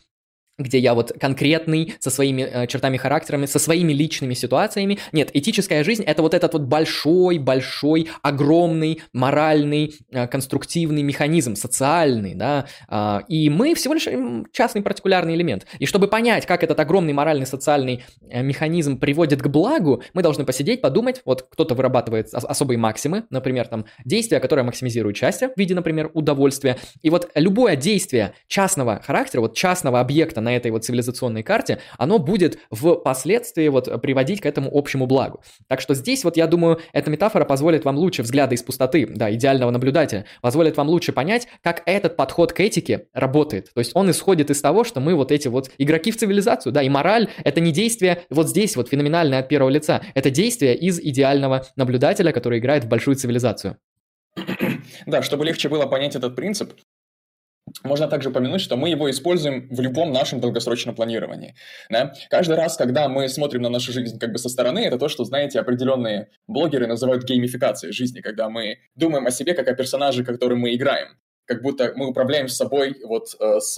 где 0.58 0.78
я 0.80 0.93
вот 0.93 1.12
конкретный, 1.20 1.95
со 1.99 2.10
своими 2.10 2.41
э, 2.41 2.68
чертами 2.68 2.97
характерами, 2.97 3.45
со 3.45 3.60
своими 3.60 3.91
личными 3.91 4.34
ситуациями. 4.34 4.99
Нет, 5.12 5.32
этическая 5.34 5.84
жизнь– 5.84 6.04
это 6.06 6.22
вот 6.22 6.34
этот 6.34 6.54
вот 6.54 6.64
большой-большой, 6.64 8.10
огромный, 8.22 9.01
моральный, 9.14 9.95
э, 10.12 10.28
конструктивный 10.28 11.01
механизм, 11.01 11.56
социальный, 11.56 12.36
да, 12.36 12.68
э, 12.88 13.20
и 13.30 13.49
мы 13.49 13.74
всего 13.74 13.95
лишь 13.95 14.08
частный 14.51 14.82
партикулярный 14.84 15.36
элемент. 15.36 15.66
И 15.80 15.86
чтобы 15.88 16.08
понять, 16.08 16.45
как 16.45 16.64
этот 16.64 16.80
огромный 16.80 17.14
моральный, 17.14 17.47
социальный 17.47 18.04
э, 18.30 18.43
механизм 18.43 18.99
приводит 18.99 19.41
к 19.41 19.47
благу, 19.47 20.04
мы 20.14 20.22
должны 20.22 20.45
посидеть, 20.45 20.82
подумать, 20.82 21.22
вот 21.26 21.47
кто-то 21.49 21.74
вырабатывает 21.74 22.32
особые 22.34 22.78
максимы, 22.78 23.26
например, 23.32 23.68
там, 23.68 23.86
действия, 24.06 24.39
которое 24.39 24.64
максимизирует 24.64 25.18
счастье 25.18 25.49
в 25.49 25.58
виде, 25.58 25.74
например, 25.74 26.12
удовольствия, 26.14 26.78
и 27.01 27.10
вот 27.10 27.32
любое 27.34 27.76
действие 27.76 28.34
частного 28.47 29.01
характера, 29.04 29.41
вот 29.41 29.56
частного 29.56 29.99
объекта 29.99 30.43
на 30.44 30.56
этой 30.56 30.72
вот 30.72 30.86
цивилизационной 30.86 31.41
карте, 31.41 31.80
оно 31.98 32.20
будет 32.20 32.60
впоследствии 32.72 33.68
вот 33.68 34.02
приводить 34.02 34.41
к 34.41 34.46
этому 34.46 34.70
общему 34.72 35.08
благу. 35.08 35.41
Так 35.68 35.82
что 35.82 35.96
здесь 35.96 36.24
вот 36.24 36.38
я 36.38 36.46
думаю, 36.48 36.80
эта 36.91 37.10
метафора 37.10 37.46
позволит 37.46 37.86
вам 37.86 37.98
лучше 37.98 38.22
взгляда 38.22 38.56
из 38.56 38.64
пустоты, 38.64 39.08
да, 39.08 39.34
идеального 39.34 39.72
наблюдателя, 39.72 40.26
позволит 40.41 40.78
вам 40.78 40.89
лучше 40.89 41.14
понять, 41.14 41.48
как 41.62 41.82
этот 41.86 42.16
подход 42.16 42.54
к 42.54 42.60
этике 42.60 43.08
работает. 43.14 43.74
То 43.74 43.80
есть 43.80 43.91
он 43.96 44.12
исходит 44.12 44.50
из 44.52 44.62
того, 44.62 44.84
что 44.84 45.00
мы 45.00 45.16
вот 45.16 45.32
эти 45.32 45.48
вот 45.48 45.72
игроки 45.78 46.12
в 46.12 46.18
цивилизацию, 46.18 46.74
да, 46.74 46.84
и 46.84 46.89
мораль— 46.89 47.30
это 47.44 47.62
не 47.62 47.72
действие 47.72 48.24
вот 48.30 48.50
здесь 48.50 48.76
вот 48.76 48.89
феноменальное 48.89 49.39
от 49.39 49.48
первого 49.48 49.70
лица, 49.70 50.02
это 50.14 50.30
действие 50.30 50.76
из 50.76 51.00
идеального 51.00 51.66
наблюдателя, 51.76 52.32
который 52.32 52.60
играет 52.60 52.84
в 52.84 52.88
большую 52.88 53.16
цивилизацию. 53.16 53.78
Да, 55.06 55.22
чтобы 55.22 55.46
легче 55.46 55.70
было 55.70 55.86
понять 55.86 56.16
этот 56.16 56.36
принцип, 56.36 56.74
можно 57.84 58.07
также 58.07 58.30
упомянуть, 58.30 58.61
что 58.61 58.78
мы 58.78 58.89
его 58.89 59.09
используем 59.09 59.68
в 59.70 59.80
любом 59.80 60.11
нашем 60.11 60.39
долгосрочном 60.39 60.95
планировании. 60.95 61.55
Да? 61.89 62.14
Каждый 62.30 62.55
раз, 62.55 62.78
когда 62.78 63.07
мы 63.07 63.28
смотрим 63.30 63.61
на 63.61 63.70
нашу 63.70 63.91
жизнь 63.91 64.20
как 64.20 64.32
бы 64.32 64.38
со 64.38 64.49
стороны, 64.49 64.80
это 64.80 64.97
то, 64.97 65.09
что, 65.09 65.24
знаете, 65.24 65.59
определенные 65.59 66.30
блогеры 66.47 66.88
называют 66.88 67.24
геймификацией 67.24 67.93
жизни, 67.93 68.22
когда 68.22 68.49
мы 68.49 68.80
думаем 68.95 69.26
о 69.26 69.32
себе 69.32 69.53
как 69.53 69.68
о 69.68 69.74
персонаже, 69.74 70.24
которым 70.24 70.59
мы 70.59 70.76
играем. 70.76 71.18
Как 71.45 71.61
будто 71.61 71.93
мы 71.95 72.07
управляем 72.07 72.47
собой 72.47 72.95
вот 73.03 73.36
э, 73.39 73.59
с 73.59 73.78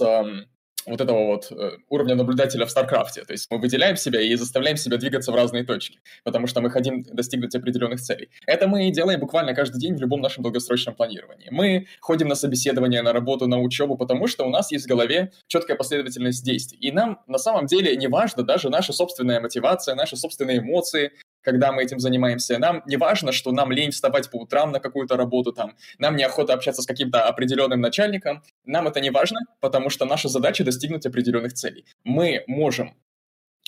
вот 0.86 1.00
этого 1.00 1.26
вот 1.26 1.50
э, 1.50 1.78
уровня 1.88 2.14
наблюдателя 2.14 2.66
в 2.66 2.70
StarCraft 2.70 3.14
е. 3.14 3.24
То 3.24 3.32
есть 3.32 3.50
мы 3.50 3.58
выделяем 3.58 3.96
себя 3.96 4.20
и 4.20 4.34
заставляем 4.36 4.76
себя 4.76 4.96
двигаться 4.96 5.32
в 5.32 5.34
разные 5.34 5.64
точки, 5.64 5.98
потому 6.24 6.46
что 6.46 6.60
мы 6.60 6.70
хотим 6.70 7.02
достигнуть 7.02 7.54
определенных 7.54 8.00
целей. 8.00 8.30
Это 8.46 8.68
мы 8.68 8.88
и 8.88 8.92
делаем 8.92 9.20
буквально 9.20 9.54
каждый 9.54 9.78
день 9.78 9.96
в 9.96 10.00
любом 10.00 10.20
нашем 10.20 10.42
долгосрочном 10.42 10.94
планировании. 10.94 11.48
Мы 11.50 11.86
ходим 12.00 12.28
на 12.28 12.34
собеседование, 12.34 13.02
на 13.02 13.12
работу, 13.12 13.46
на 13.46 13.60
учебу, 13.60 13.96
потому 13.96 14.26
что 14.26 14.44
у 14.44 14.50
нас 14.50 14.70
есть 14.72 14.86
в 14.86 14.88
голове 14.88 15.32
четкая 15.48 15.76
последовательность 15.76 16.44
действий. 16.44 16.78
И 16.78 16.92
нам 16.92 17.20
на 17.26 17.38
самом 17.38 17.66
деле 17.66 17.96
не 17.96 18.08
важно 18.08 18.42
даже 18.42 18.70
наша 18.70 18.92
собственная 18.92 19.40
мотивация, 19.40 19.94
наши 19.94 20.16
собственные 20.16 20.58
эмоции, 20.58 21.12
когда 21.46 21.70
мы 21.70 21.84
этим 21.84 22.00
занимаемся. 22.00 22.58
Нам 22.58 22.82
не 22.86 22.96
важно, 22.96 23.30
что 23.30 23.52
нам 23.52 23.70
лень 23.70 23.92
вставать 23.92 24.28
по 24.30 24.38
утрам 24.38 24.72
на 24.72 24.80
какую-то 24.80 25.16
работу, 25.16 25.52
там, 25.52 25.76
нам 25.98 26.16
неохота 26.16 26.54
общаться 26.54 26.82
с 26.82 26.86
каким-то 26.86 27.24
определенным 27.24 27.80
начальником. 27.80 28.42
Нам 28.64 28.88
это 28.88 29.00
не 29.00 29.10
важно, 29.10 29.38
потому 29.60 29.88
что 29.88 30.06
наша 30.06 30.28
задача 30.28 30.64
достигнуть 30.64 31.06
определенных 31.06 31.52
целей. 31.52 31.84
Мы 32.02 32.42
можем 32.48 32.96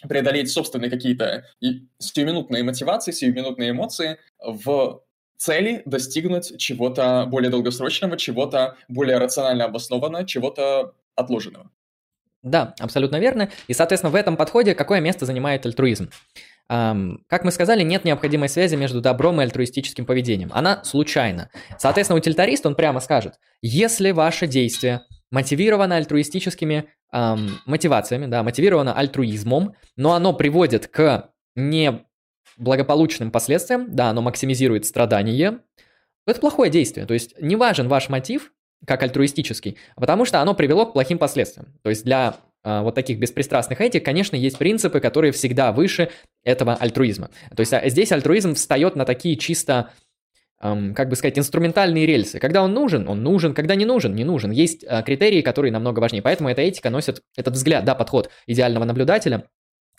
преодолеть 0.09 0.51
собственные 0.51 0.91
какие-то 0.91 1.45
сиюминутные 1.99 2.65
мотивации, 2.65 3.13
сиюминутные 3.13 3.71
эмоции 3.71 4.19
в 4.45 5.01
цели 5.37 5.83
достигнуть 5.85 6.59
чего-то 6.59 7.27
более 7.29 7.51
долгосрочного, 7.51 8.17
чего-то 8.17 8.77
более 8.89 9.19
рационально 9.19 9.67
обоснованного, 9.67 10.27
чего-то 10.27 10.95
отложенного. 11.15 11.71
Да, 12.43 12.75
абсолютно 12.81 13.21
верно. 13.21 13.51
И, 13.69 13.73
соответственно, 13.73 14.11
в 14.11 14.17
этом 14.17 14.37
подходе 14.37 14.75
какое 14.75 15.01
место 15.01 15.27
занимает 15.27 15.65
альтруизм? 15.65 16.11
Как 16.69 17.45
мы 17.45 17.51
сказали, 17.51 17.83
нет 17.83 18.05
необходимой 18.05 18.51
связи 18.51 18.77
между 18.77 19.01
добром 19.01 19.41
и 19.41 19.45
альтруистическим 19.45 20.05
поведением. 20.05 20.51
Она 20.53 20.85
случайна. 20.85 21.51
Соответственно, 21.79 22.19
утилитарист, 22.19 22.67
он 22.67 22.75
прямо 22.75 23.01
скажет, 23.01 23.35
если 23.63 24.11
ваше 24.11 24.47
действие 24.47 25.01
мотивировано 25.31 25.97
альтруистическими 25.97 26.91
эм, 27.13 27.59
мотивациями, 27.65 28.27
да, 28.27 28.43
мотивировано 28.43 28.93
альтруизмом, 28.93 29.75
но 29.97 30.13
оно 30.13 30.35
приводит 30.35 30.89
к 30.89 31.31
неблагополучным 31.57 33.31
последствиям, 33.31 33.95
да, 33.95 34.11
оно 34.11 34.21
максимизирует 34.21 34.85
страдания, 34.85 35.61
это 36.27 36.41
плохое 36.41 36.71
действие. 36.71 37.07
То 37.07 37.15
есть 37.15 37.41
не 37.41 37.57
важен 37.57 37.89
ваш 37.89 38.11
мотив, 38.11 38.53
как 38.87 39.03
альтруистический, 39.03 39.79
потому 39.97 40.27
что 40.27 40.41
оно 40.41 40.55
привело 40.55 40.87
к 40.87 40.93
плохим 40.93 41.19
последствиям. 41.19 41.79
То 41.83 41.91
есть 41.91 42.05
для 42.05 42.37
вот 42.83 42.95
таких 42.95 43.19
беспристрастных 43.19 43.81
этик, 43.81 44.05
конечно, 44.05 44.37
есть 44.37 44.59
принципы, 44.59 45.01
которые 45.01 45.33
всегда 45.33 45.73
выше 45.73 46.11
этого 46.45 46.75
альтруизма. 46.75 47.31
То 47.55 47.61
есть 47.61 47.73
а, 47.73 47.89
здесь 47.89 48.13
альтруизм 48.13 48.55
встает 48.55 48.97
на 48.97 49.05
такие 49.05 49.37
чисто 49.37 49.91
как 50.61 51.09
бы 51.09 51.15
сказать, 51.15 51.39
инструментальные 51.39 52.05
рельсы. 52.05 52.41
Когда 52.41 52.65
он 52.65 52.75
нужен, 52.75 53.09
он 53.09 53.23
нужен, 53.23 53.55
когда 53.55 53.77
не 53.77 53.85
нужен, 53.85 54.17
не 54.17 54.25
нужен. 54.25 54.51
Есть 54.51 54.83
э, 54.83 55.05
критерии, 55.05 55.41
которые 55.41 55.71
намного 55.71 56.01
важнее. 56.01 56.21
Поэтому 56.21 56.49
эта 56.49 56.63
этика 56.63 56.91
носит 56.91 57.23
этот 57.37 57.55
взгляд, 57.55 57.85
да, 57.85 57.95
подход 57.95 58.29
идеального 58.49 58.85
наблюдателя 58.85 59.45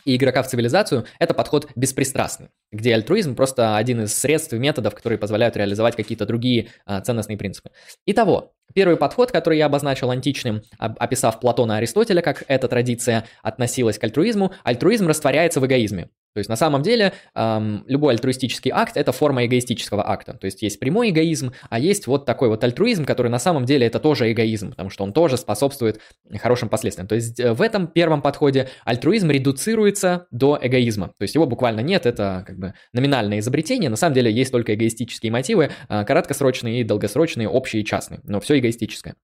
и 0.05 0.15
игрока 0.15 0.43
в 0.43 0.47
цивилизацию– 0.47 1.05
это 1.19 1.33
подход 1.33 1.69
беспристрастный, 1.75 2.49
где 2.71 2.93
альтруизм 2.93 3.35
просто 3.35 3.77
один 3.77 4.01
из 4.03 4.15
средств 4.15 4.53
и 4.53 4.57
методов, 4.57 4.95
которые 4.95 5.17
позволяют 5.19 5.57
реализовать 5.57 5.95
какие-то 5.95 6.25
другие 6.25 6.69
а, 6.85 7.01
ценностные 7.01 7.37
принципы. 7.37 7.71
Итого, 8.05 8.53
первый 8.73 8.97
подход, 8.97 9.31
который 9.31 9.57
я 9.57 9.65
обозначил 9.67 10.11
античным, 10.11 10.61
описав 10.77 11.39
Платона 11.39 11.73
и 11.73 11.75
Аристотеля, 11.77 12.21
как 12.21 12.43
эта 12.47 12.67
традиция 12.67 13.25
относилась 13.43 13.97
к 13.97 14.03
альтруизму, 14.03 14.53
альтруизм 14.63 15.07
растворяется 15.07 15.59
в 15.59 15.65
эгоизме. 15.65 16.09
То 16.33 16.39
есть 16.39 16.49
на 16.49 16.55
самом 16.55 16.83
деле 16.83 17.13
эм, 17.33 17.83
любой 17.87 18.13
альтруистический 18.13 18.71
акт– 18.71 18.93
это 18.95 19.11
форма 19.11 19.45
эгоистического 19.45 20.07
акта. 20.07 20.33
То 20.33 20.45
есть 20.45 20.61
есть 20.61 20.79
прямой 20.79 21.09
эгоизм, 21.09 21.53
а 21.69 21.79
есть 21.79 22.05
вот 22.05 22.25
такой 22.25 22.49
вот 22.49 22.63
альтруизм, 22.63 23.05
который 23.05 23.29
на 23.29 23.39
самом 23.39 23.65
деле 23.65 23.87
это 23.87 23.99
тоже 23.99 24.31
эгоизм, 24.31 24.69
потому 24.69 24.91
что 24.91 25.03
он 25.03 25.11
тоже 25.11 25.37
способствует 25.37 25.99
хорошим 26.39 26.69
последствиям. 26.69 27.07
То 27.07 27.15
есть 27.15 27.39
э, 27.39 27.53
в 27.53 27.61
этом 27.63 27.87
первом 27.87 28.21
подходе 28.21 28.69
альтруизм 28.85 29.31
редуцируется 29.31 30.27
до 30.29 30.59
эгоизма. 30.61 31.07
То 31.17 31.23
есть 31.23 31.33
его 31.33 31.47
буквально 31.47 31.79
нет, 31.79 32.05
это 32.05 32.43
как 32.45 32.59
бы 32.59 32.73
номинальное 32.93 33.39
изобретение. 33.39 33.89
На 33.89 33.95
самом 33.95 34.13
деле 34.13 34.31
есть 34.31 34.51
только 34.51 34.75
эгоистические 34.75 35.31
мотивы, 35.31 35.71
э, 35.89 36.05
краткосрочные 36.05 36.81
и 36.81 36.83
долгосрочные, 36.83 37.49
общие 37.49 37.81
и 37.81 37.85
частные, 37.85 38.19
но 38.23 38.39
все 38.39 38.58
эгоистическое. 38.59 39.15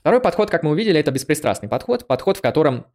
Второй 0.00 0.20
подход, 0.20 0.50
как 0.50 0.62
мы 0.62 0.70
увидели, 0.70 0.98
это 0.98 1.10
беспристрастный 1.10 1.68
подход, 1.68 2.06
подход, 2.06 2.38
в 2.38 2.42
котором 2.42 2.86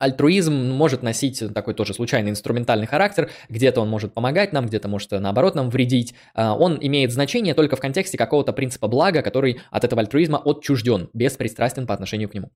Альтруизм 0.00 0.52
может 0.52 1.04
носить 1.04 1.42
такой 1.54 1.72
тоже 1.72 1.94
случайный 1.94 2.30
инструментальный 2.30 2.86
характер, 2.86 3.30
где-то 3.48 3.80
он 3.80 3.88
может 3.88 4.12
помогать 4.12 4.52
нам, 4.52 4.66
где-то 4.66 4.88
может 4.88 5.12
наоборот 5.12 5.54
нам 5.54 5.70
вредить. 5.70 6.14
А, 6.34 6.56
он 6.56 6.78
имеет 6.80 7.12
значение 7.12 7.54
только 7.54 7.76
в 7.76 7.80
контексте 7.80 8.18
какого-то 8.18 8.52
принципа 8.52 8.88
блага, 8.88 9.22
который 9.22 9.60
от 9.70 9.84
этого 9.84 10.02
альтруизма 10.02 10.42
отчужден, 10.44 11.10
беспристрастен 11.12 11.86
по 11.86 11.94
отношению 11.94 12.28
к 12.28 12.34
нему. 12.34 12.50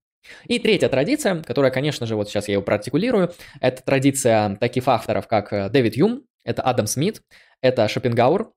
И 0.47 0.59
третья 0.59 0.89
традиция, 0.89 1.43
которая, 1.45 1.71
конечно 1.71 2.07
же, 2.07 2.17
вот 2.17 2.29
сейчас 2.29 2.49
я 2.49 2.55
ее 2.55 2.63
проартикулирую, 2.63 3.33
это 3.61 3.83
традиция 3.85 4.57
таких 4.57 4.89
авторов, 4.89 5.29
как 5.29 5.53
э, 5.53 5.71
Дэвид 5.71 5.97
Юм, 5.97 6.25
это 6.45 6.63
Адам 6.63 6.89
Смит, 6.89 7.23
это 7.63 7.87
Шопенгауэр, 7.87 8.49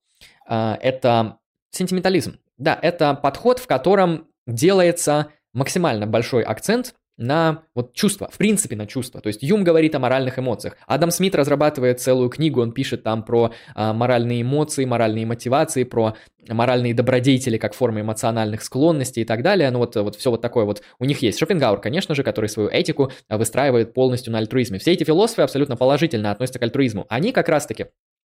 а, 0.47 0.79
это 0.81 1.37
сентиментализм. 1.69 2.39
Да, 2.61 2.77
это 2.79 3.15
подход, 3.15 3.57
в 3.57 3.65
котором 3.65 4.27
делается 4.45 5.29
максимально 5.51 6.05
большой 6.05 6.43
акцент 6.43 6.93
на 7.17 7.63
вот 7.73 7.93
чувства, 7.95 8.29
в 8.31 8.37
принципе 8.37 8.75
на 8.75 8.85
чувства. 8.85 9.19
То 9.19 9.27
есть 9.27 9.41
Юм 9.41 9.63
говорит 9.63 9.95
о 9.95 9.99
моральных 9.99 10.37
эмоциях. 10.37 10.77
Адам 10.85 11.09
Смит 11.09 11.33
разрабатывает 11.33 11.99
целую 11.99 12.29
книгу, 12.29 12.61
он 12.61 12.71
пишет 12.71 13.01
там 13.01 13.23
про 13.23 13.51
а, 13.73 13.93
моральные 13.93 14.43
эмоции, 14.43 14.85
моральные 14.85 15.25
мотивации, 15.25 15.85
про 15.85 16.15
моральные 16.47 16.93
добродетели 16.93 17.57
как 17.57 17.73
формы 17.73 18.01
эмоциональных 18.01 18.61
склонностей 18.61 19.23
и 19.23 19.25
так 19.25 19.41
далее. 19.41 19.71
Ну 19.71 19.79
вот, 19.79 19.95
вот 19.95 20.15
все 20.15 20.29
вот 20.29 20.41
такое 20.41 20.65
вот 20.65 20.83
у 20.99 21.05
них 21.05 21.19
есть. 21.23 21.39
Шопенгауэр, 21.39 21.81
конечно 21.81 22.13
же, 22.13 22.21
который 22.23 22.47
свою 22.47 22.69
этику 22.69 23.11
выстраивает 23.27 23.95
полностью 23.95 24.33
на 24.33 24.37
альтруизме. 24.37 24.77
Все 24.77 24.93
эти 24.93 25.03
философы 25.03 25.41
абсолютно 25.41 25.77
положительно 25.77 26.29
относятся 26.29 26.59
к 26.59 26.63
альтруизму. 26.63 27.07
Они 27.09 27.31
как 27.31 27.49
раз-таки 27.49 27.87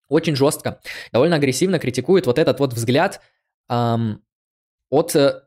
очень 0.09 0.37
жестко, 0.37 0.81
довольно 1.13 1.37
агрессивно 1.37 1.79
критикуют 1.79 2.27
вот 2.27 2.39
этот 2.39 2.61
вот 2.61 2.73
взгляд 2.73 3.21
эм, 3.69 4.23
от 4.91 5.15
э, 5.17 5.43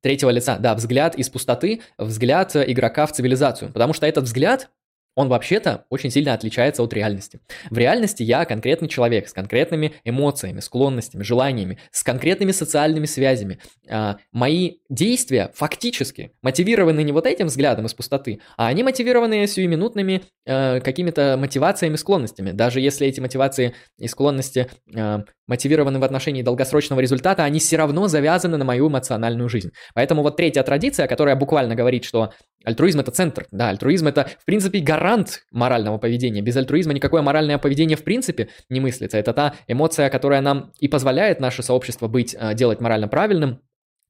третьего 0.00 0.30
лица, 0.30 0.58
да, 0.58 0.74
взгляд 0.74 1.16
из 1.16 1.28
пустоты, 1.28 1.82
взгляд 1.98 2.54
игрока 2.56 3.06
в 3.06 3.12
цивилизацию. 3.12 3.72
Потому 3.72 3.92
что 3.92 4.06
этот 4.06 4.24
взгляд, 4.24 4.70
он 5.16 5.28
вообще-то 5.28 5.84
очень 5.90 6.10
сильно 6.10 6.34
отличается 6.34 6.82
от 6.82 6.92
реальности. 6.94 7.40
В 7.68 7.76
реальности 7.76 8.22
я 8.22 8.44
конкретный 8.44 8.88
человек 8.88 9.28
с 9.28 9.32
конкретными 9.32 9.94
эмоциями, 10.04 10.60
склонностями, 10.60 11.22
желаниями, 11.22 11.78
с 11.90 12.02
конкретными 12.02 12.52
социальными 12.52 13.06
связями. 13.06 13.58
А, 13.88 14.18
мои 14.32 14.76
действия 14.88 15.50
фактически 15.54 16.32
мотивированы 16.42 17.02
не 17.02 17.12
вот 17.12 17.26
этим 17.26 17.46
взглядом 17.46 17.86
из 17.86 17.94
пустоты, 17.94 18.40
а 18.56 18.68
они 18.68 18.82
мотивированы 18.82 19.46
сиюминутными 19.46 20.22
э, 20.46 20.80
какими-то 20.80 21.36
мотивациями, 21.38 21.96
склонностями. 21.96 22.52
Даже 22.52 22.80
если 22.80 23.06
эти 23.06 23.20
мотивации 23.20 23.74
и 23.98 24.06
склонности 24.06 24.68
э, 24.94 25.24
мотивированы 25.50 25.98
в 25.98 26.04
отношении 26.04 26.42
долгосрочного 26.42 27.00
результата, 27.00 27.42
они 27.42 27.58
все 27.58 27.76
равно 27.76 28.06
завязаны 28.06 28.56
на 28.56 28.64
мою 28.64 28.88
эмоциональную 28.88 29.48
жизнь. 29.48 29.72
Поэтому 29.94 30.22
вот 30.22 30.36
третья 30.36 30.62
традиция, 30.62 31.08
которая 31.08 31.34
буквально 31.34 31.74
говорит, 31.74 32.04
что 32.04 32.32
альтруизм 32.64 33.00
это 33.00 33.10
центр, 33.10 33.46
да, 33.50 33.68
альтруизм 33.68 34.06
это 34.06 34.30
в 34.38 34.44
принципе 34.44 34.78
гарант 34.78 35.42
морального 35.50 35.98
поведения. 35.98 36.40
Без 36.40 36.56
альтруизма 36.56 36.92
никакое 36.92 37.20
моральное 37.20 37.58
поведение 37.58 37.96
в 37.96 38.04
принципе 38.04 38.48
не 38.68 38.78
мыслится. 38.80 39.18
Это 39.18 39.32
та 39.32 39.54
эмоция, 39.66 40.08
которая 40.08 40.40
нам 40.40 40.72
и 40.78 40.86
позволяет 40.86 41.40
наше 41.40 41.62
сообщество 41.62 42.06
быть, 42.06 42.36
э, 42.38 42.54
делать 42.54 42.80
морально 42.80 43.08
правильным, 43.08 43.60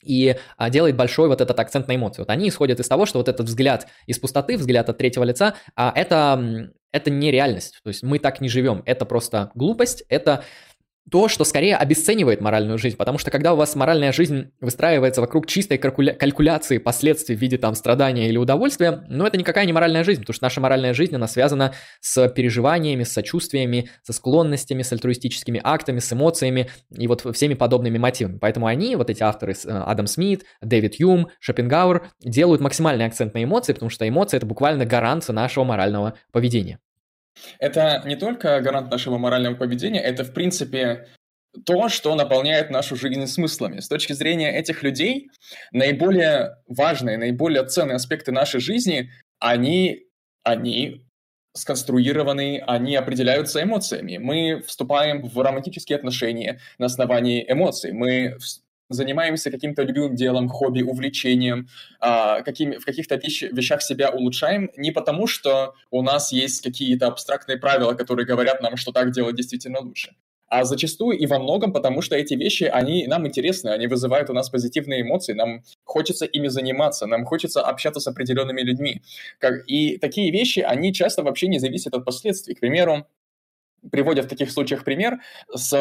и 0.04 0.36
а, 0.56 0.70
делает 0.70 0.96
большой 0.96 1.28
вот 1.28 1.40
этот 1.40 1.58
акцент 1.58 1.88
на 1.88 1.96
эмоции. 1.96 2.22
Вот 2.22 2.30
они 2.30 2.48
исходят 2.48 2.80
из 2.80 2.88
того, 2.88 3.06
что 3.06 3.18
вот 3.18 3.28
этот 3.28 3.46
взгляд 3.46 3.86
из 4.06 4.18
пустоты, 4.18 4.56
взгляд 4.56 4.88
от 4.88 4.98
третьего 4.98 5.24
лица, 5.24 5.54
а 5.76 5.92
это, 5.94 6.70
это 6.92 7.10
не 7.10 7.30
реальность. 7.30 7.80
То 7.82 7.88
есть 7.88 8.02
мы 8.02 8.18
так 8.18 8.40
не 8.40 8.48
живем. 8.48 8.82
Это 8.86 9.04
просто 9.04 9.50
глупость, 9.54 10.04
это 10.08 10.44
то, 11.10 11.28
что 11.28 11.44
скорее 11.44 11.76
обесценивает 11.76 12.40
моральную 12.40 12.78
жизнь, 12.78 12.96
потому 12.96 13.18
что 13.18 13.30
когда 13.30 13.52
у 13.52 13.56
вас 13.56 13.74
моральная 13.74 14.12
жизнь 14.12 14.52
выстраивается 14.60 15.20
вокруг 15.20 15.46
чистой 15.46 15.76
калькуля- 15.76 16.14
калькуляции 16.14 16.78
последствий 16.78 17.36
в 17.36 17.40
виде 17.40 17.58
там 17.58 17.74
страдания 17.74 18.28
или 18.28 18.36
удовольствия, 18.36 19.04
ну 19.08 19.26
это 19.26 19.36
никакая 19.36 19.66
не 19.66 19.72
моральная 19.72 20.04
жизнь, 20.04 20.20
потому 20.20 20.34
что 20.34 20.44
наша 20.44 20.60
моральная 20.60 20.94
жизнь, 20.94 21.14
она 21.14 21.26
связана 21.26 21.74
с 22.00 22.28
переживаниями, 22.28 23.02
с 23.02 23.12
сочувствиями, 23.12 23.90
со 24.02 24.12
склонностями, 24.12 24.82
с 24.82 24.92
альтруистическими 24.92 25.60
актами, 25.62 25.98
с 25.98 26.12
эмоциями 26.12 26.70
и 26.96 27.06
вот 27.06 27.26
всеми 27.34 27.54
подобными 27.54 27.98
мотивами. 27.98 28.38
Поэтому 28.38 28.66
они, 28.66 28.94
вот 28.96 29.10
эти 29.10 29.22
авторы, 29.22 29.52
э, 29.52 29.68
Адам 29.68 30.06
Смит, 30.06 30.44
Дэвид 30.62 30.94
Юм, 31.00 31.28
Шопенгауэр, 31.40 32.10
делают 32.24 32.60
максимальный 32.60 33.06
акцент 33.06 33.34
на 33.34 33.42
эмоции, 33.42 33.72
потому 33.72 33.90
что 33.90 34.08
эмоции 34.08 34.36
это 34.36 34.46
буквально 34.46 34.86
гаранция 34.86 35.34
нашего 35.34 35.64
морального 35.64 36.14
поведения. 36.32 36.78
Это 37.58 38.02
не 38.06 38.16
только 38.16 38.60
гарант 38.60 38.90
нашего 38.90 39.18
морального 39.18 39.54
поведения, 39.54 40.00
это, 40.00 40.24
в 40.24 40.32
принципе, 40.32 41.08
то, 41.64 41.88
что 41.88 42.14
наполняет 42.14 42.70
нашу 42.70 42.96
жизнь 42.96 43.26
смыслами. 43.26 43.80
С 43.80 43.88
точки 43.88 44.12
зрения 44.12 44.56
этих 44.56 44.82
людей, 44.82 45.30
наиболее 45.72 46.56
важные, 46.68 47.18
наиболее 47.18 47.64
ценные 47.66 47.96
аспекты 47.96 48.32
нашей 48.32 48.60
жизни, 48.60 49.10
они, 49.38 50.06
они 50.44 51.06
сконструированы, 51.56 52.62
они 52.66 52.94
определяются 52.94 53.62
эмоциями. 53.62 54.18
Мы 54.18 54.62
вступаем 54.66 55.22
в 55.22 55.40
романтические 55.40 55.96
отношения 55.96 56.60
на 56.78 56.86
основании 56.86 57.44
эмоций. 57.48 57.92
Мы 57.92 58.38
занимаемся 58.90 59.50
каким-то 59.50 59.82
любимым 59.82 60.14
делом, 60.14 60.48
хобби, 60.48 60.82
увлечением, 60.82 61.68
а, 62.00 62.42
какими, 62.42 62.76
в 62.76 62.84
каких-то 62.84 63.14
вещ, 63.16 63.42
вещах 63.42 63.82
себя 63.82 64.10
улучшаем, 64.10 64.70
не 64.76 64.90
потому 64.90 65.26
что 65.26 65.74
у 65.90 66.02
нас 66.02 66.32
есть 66.32 66.62
какие-то 66.62 67.06
абстрактные 67.06 67.56
правила, 67.56 67.94
которые 67.94 68.26
говорят 68.26 68.60
нам, 68.60 68.76
что 68.76 68.92
так 68.92 69.12
делать 69.12 69.36
действительно 69.36 69.80
лучше, 69.80 70.14
а 70.48 70.64
зачастую 70.64 71.16
и 71.16 71.26
во 71.26 71.38
многом 71.38 71.72
потому, 71.72 72.02
что 72.02 72.16
эти 72.16 72.34
вещи, 72.34 72.64
они 72.64 73.06
нам 73.06 73.26
интересны, 73.26 73.70
они 73.70 73.86
вызывают 73.86 74.28
у 74.30 74.32
нас 74.32 74.50
позитивные 74.50 75.02
эмоции, 75.02 75.32
нам 75.32 75.62
хочется 75.84 76.26
ими 76.26 76.48
заниматься, 76.48 77.06
нам 77.06 77.24
хочется 77.24 77.62
общаться 77.62 78.00
с 78.00 78.06
определенными 78.08 78.60
людьми. 78.60 79.02
Как, 79.38 79.62
и 79.68 79.96
такие 79.98 80.32
вещи, 80.32 80.58
они 80.58 80.92
часто 80.92 81.22
вообще 81.22 81.46
не 81.46 81.60
зависят 81.60 81.94
от 81.94 82.04
последствий. 82.04 82.54
К 82.54 82.60
примеру, 82.60 83.06
приводят 83.92 84.26
в 84.26 84.28
таких 84.28 84.50
случаях 84.50 84.84
пример 84.84 85.20
с 85.54 85.72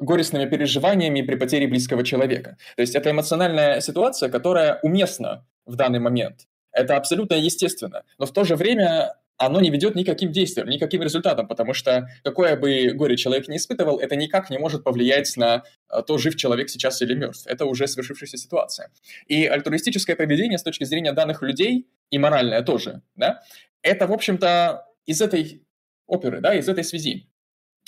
горестными 0.00 0.46
переживаниями 0.46 1.22
при 1.22 1.36
потере 1.36 1.66
близкого 1.68 2.02
человека. 2.02 2.56
То 2.76 2.82
есть 2.82 2.94
это 2.94 3.10
эмоциональная 3.10 3.80
ситуация, 3.80 4.28
которая 4.30 4.80
уместна 4.82 5.46
в 5.66 5.76
данный 5.76 6.00
момент. 6.00 6.48
Это 6.72 6.96
абсолютно 6.96 7.34
естественно. 7.34 8.02
Но 8.18 8.26
в 8.26 8.32
то 8.32 8.44
же 8.44 8.56
время 8.56 9.14
оно 9.36 9.60
не 9.60 9.70
ведет 9.70 9.94
никаким 9.94 10.32
действиям, 10.32 10.68
никаким 10.68 11.02
результатам, 11.02 11.48
потому 11.48 11.72
что 11.72 12.08
какое 12.22 12.56
бы 12.56 12.90
горе 12.92 13.16
человек 13.16 13.48
не 13.48 13.56
испытывал, 13.56 13.98
это 13.98 14.14
никак 14.14 14.50
не 14.50 14.58
может 14.58 14.84
повлиять 14.84 15.34
на 15.36 15.64
а, 15.88 16.02
то, 16.02 16.18
жив 16.18 16.36
человек 16.36 16.68
сейчас 16.68 17.00
или 17.00 17.14
мертв. 17.14 17.46
Это 17.46 17.64
уже 17.64 17.86
свершившаяся 17.86 18.36
ситуация. 18.36 18.90
И 19.28 19.46
альтруистическое 19.46 20.14
поведение 20.14 20.58
с 20.58 20.62
точки 20.62 20.84
зрения 20.84 21.12
данных 21.12 21.40
людей, 21.40 21.88
и 22.10 22.18
моральное 22.18 22.60
тоже, 22.60 23.00
да, 23.16 23.42
это, 23.82 24.06
в 24.06 24.12
общем-то, 24.12 24.84
из 25.06 25.22
этой 25.22 25.62
оперы, 26.06 26.40
да, 26.40 26.54
из 26.54 26.68
этой 26.68 26.84
связи. 26.84 27.29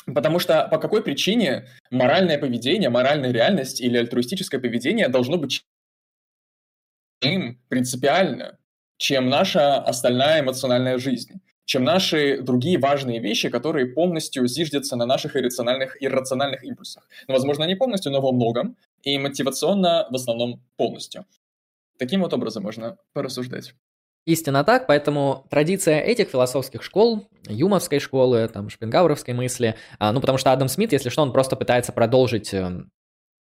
Потому 0.07 0.39
что 0.39 0.67
по 0.71 0.79
какой 0.79 1.03
причине 1.03 1.69
моральное 1.91 2.39
поведение, 2.39 2.91
моральная 2.91 3.33
реальность 3.33 3.81
или 3.81 3.97
альтруистическое 3.97 4.61
поведение 4.61 5.09
должно 5.09 5.37
быть 5.39 5.63
принципиально, 7.69 8.59
чем 8.97 9.29
наша 9.29 9.77
остальная 9.77 10.41
эмоциональная 10.41 10.99
жизнь, 10.99 11.41
чем 11.65 11.85
наши 11.85 12.43
другие 12.43 12.79
важные 12.79 13.21
вещи, 13.21 13.49
которые 13.49 13.87
полностью 13.87 14.47
зиждятся 14.47 14.97
на 14.97 15.07
наших 15.07 15.37
иррациональных, 15.37 15.97
иррациональных 16.03 16.65
импульсах. 16.65 17.09
Ну, 17.29 17.35
возможно, 17.35 17.65
не 17.65 17.77
полностью, 17.77 18.11
но 18.13 18.21
во 18.21 18.33
многом, 18.33 18.77
и 19.03 19.19
мотивационно 19.19 20.07
в 20.11 20.15
основном 20.15 20.61
полностью. 20.77 21.25
Таким 21.99 22.23
вот 22.23 22.35
образом 22.35 22.65
можно 22.65 22.97
порассуждать. 23.13 23.75
Истинно 24.25 24.63
так, 24.63 24.87
поэтому 24.87 25.47
традиция 25.51 26.01
этих 26.01 26.29
философских 26.29 26.83
школ, 26.85 27.29
юмовской 27.49 27.99
школы, 27.99 28.49
там, 28.49 28.71
шпенгауровской 28.71 29.35
мысли, 29.35 29.75
а, 29.99 30.13
ну, 30.13 30.21
потому 30.21 30.39
что 30.39 30.53
Адам 30.53 30.69
Смит, 30.69 30.93
если 30.93 31.09
что, 31.09 31.23
он 31.23 31.33
просто 31.33 31.57
пытается 31.57 31.91
продолжить 31.93 32.55
эм, 32.55 32.91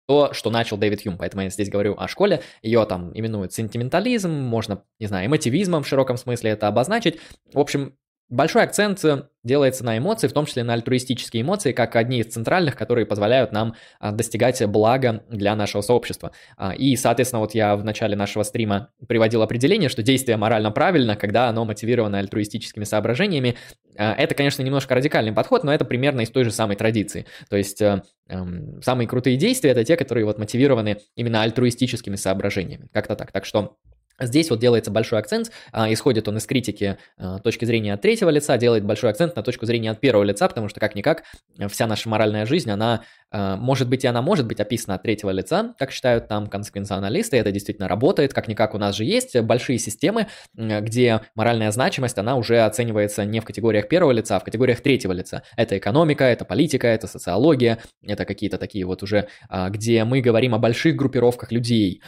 то, 0.08 0.34
что 0.34 0.50
начал 0.50 0.78
Дэвид 0.78 1.06
Юм. 1.06 1.18
Поэтому 1.18 1.44
я 1.44 1.50
здесь 1.50 1.70
говорю 1.70 1.96
о 1.98 2.08
школе. 2.08 2.42
Ее 2.62 2.84
там 2.86 3.12
именуют 3.14 3.54
сентиментализм, 3.54 4.30
можно, 4.30 4.84
не 5.00 5.08
знаю, 5.08 5.28
эмотивизмом 5.28 5.84
в 5.84 5.88
широком 5.88 6.18
смысле 6.18 6.52
это 6.52 6.68
обозначить. 6.68 7.20
В 7.54 7.60
общем, 7.60 7.96
большой 8.32 8.64
акцент 8.64 9.04
делается 9.44 9.84
на 9.84 9.98
эмоции, 9.98 10.28
в 10.28 10.34
том 10.34 10.46
числе 10.46 10.64
на 10.64 10.74
альтруистические 10.74 11.42
эмоции, 11.42 11.72
как 11.72 11.96
одни 11.96 12.20
из 12.20 12.28
центральных, 12.28 12.76
которые 12.76 13.06
позволяют 13.06 13.52
нам 13.52 13.76
а, 14.00 14.12
достигать 14.12 14.64
блага 14.68 15.24
для 15.30 15.56
нашего 15.56 15.82
сообщества. 15.82 16.32
А, 16.58 16.74
и, 16.74 16.96
соответственно, 16.96 17.42
вот 17.42 17.54
я 17.54 17.76
в 17.76 17.84
начале 17.84 18.16
нашего 18.16 18.44
стрима 18.44 18.90
приводил 19.08 19.42
определение, 19.42 19.90
что 19.90 20.04
действие 20.04 20.38
морально 20.38 20.72
правильно, 20.72 21.16
когда 21.16 21.50
оно 21.50 21.66
мотивировано 21.66 22.20
альтруистическими 22.20 22.84
соображениями. 22.84 23.58
А, 23.98 24.14
это, 24.14 24.36
конечно, 24.36 24.62
немножко 24.62 24.96
радикальный 24.96 25.34
подход, 25.34 25.64
но 25.64 25.74
это 25.74 25.86
примерно 25.86 26.22
из 26.22 26.30
той 26.30 26.44
же 26.44 26.52
самой 26.52 26.76
традиции. 26.76 27.26
То 27.50 27.58
есть 27.58 27.82
э, 27.82 28.04
эм, 28.30 28.82
самые 28.82 29.08
крутые 29.08 29.38
действия 29.38 29.72
это 29.72 29.84
те, 29.84 29.98
которые 29.98 30.26
вот 30.26 30.38
мотивированы 30.38 30.98
именно 31.16 31.42
альтруистическими 31.42 32.16
соображениями. 32.16 32.88
Как-то 32.94 33.16
так. 33.16 33.32
Так 33.32 33.46
что 33.46 33.78
Здесь 34.22 34.50
вот 34.50 34.60
делается 34.60 34.92
большой 34.92 35.20
акцент, 35.20 35.52
а, 35.72 35.92
исходит 35.92 36.28
он 36.28 36.38
из 36.38 36.46
критики 36.46 36.98
а, 37.18 37.40
точки 37.40 37.66
зрения 37.66 37.94
от 37.94 38.02
третьего 38.02 38.30
лица, 38.30 38.58
делает 38.58 38.86
большой 38.86 39.10
акцент 39.10 39.36
на 39.36 39.44
точку 39.44 39.66
зрения 39.66 39.92
от 39.92 40.00
первого 40.00 40.24
лица, 40.24 40.48
потому 40.48 40.70
что 40.70 40.80
как-никак 40.80 41.24
вся 41.70 41.88
наша 41.88 42.08
моральная 42.10 42.46
жизнь, 42.46 42.70
она 42.70 43.04
может 43.32 43.90
быть 43.90 44.04
и 44.04 44.08
она 44.08 44.22
может 44.22 44.48
быть 44.48 44.60
описана 44.60 44.96
от 44.96 45.04
третьего 45.04 45.30
лица, 45.30 45.74
как 45.78 45.92
считают 45.92 46.28
там 46.28 46.48
консеквенционалисты, 46.48 47.38
это 47.38 47.52
действительно 47.52 47.88
работает, 47.88 48.34
как-никак 48.34 48.74
у 48.76 48.78
нас 48.78 48.96
же 48.96 49.06
есть 49.06 49.40
большие 49.42 49.80
системы, 49.80 50.28
где 50.54 51.22
моральная 51.36 51.72
значимость, 51.72 52.18
она 52.18 52.36
уже 52.36 52.60
оценивается 52.62 53.26
не 53.26 53.40
в 53.40 53.46
категориях 53.46 53.88
первого 53.88 54.12
лица, 54.12 54.38
а 54.38 54.40
в 54.40 54.44
категориях 54.44 54.82
третьего 54.82 55.14
лица. 55.14 55.44
Это 55.56 55.78
экономика, 55.78 56.24
это 56.24 56.46
политика, 56.46 56.88
это 56.88 57.08
социология, 57.08 57.80
это 58.06 58.26
какие-то 58.26 58.58
такие 58.58 58.86
вот 58.86 59.04
уже, 59.04 59.28
где 59.70 60.04
мы 60.04 60.22
говорим 60.22 60.56
о 60.56 60.60
больших 60.60 60.96
группировках 60.96 61.52
людей, 61.52 62.02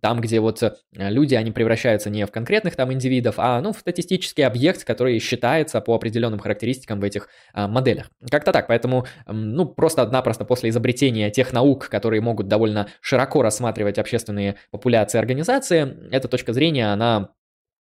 там, 0.00 0.20
где 0.20 0.40
вот 0.40 0.62
люди, 0.92 1.34
они 1.34 1.50
превращаются 1.52 2.10
не 2.10 2.26
в 2.26 2.30
конкретных 2.30 2.76
там 2.76 2.92
индивидов, 2.92 3.36
а 3.38 3.60
ну, 3.60 3.72
в 3.72 3.78
статистический 3.78 4.42
объект, 4.42 4.84
который 4.84 5.18
считается 5.18 5.80
по 5.80 5.94
определенным 5.94 6.38
характеристикам 6.38 7.00
в 7.00 7.04
этих 7.04 7.28
а, 7.52 7.68
моделях. 7.68 8.10
Как-то 8.30 8.52
так, 8.52 8.66
поэтому 8.66 9.06
ну 9.26 9.66
просто-напросто 9.66 10.44
после 10.44 10.65
изобретения 10.68 11.30
тех 11.30 11.52
наук, 11.52 11.88
которые 11.88 12.20
могут 12.20 12.48
довольно 12.48 12.88
широко 13.00 13.42
рассматривать 13.42 13.98
общественные 13.98 14.56
популяции 14.70 15.18
организации, 15.18 16.08
эта 16.10 16.28
точка 16.28 16.52
зрения, 16.52 16.92
она 16.92 17.30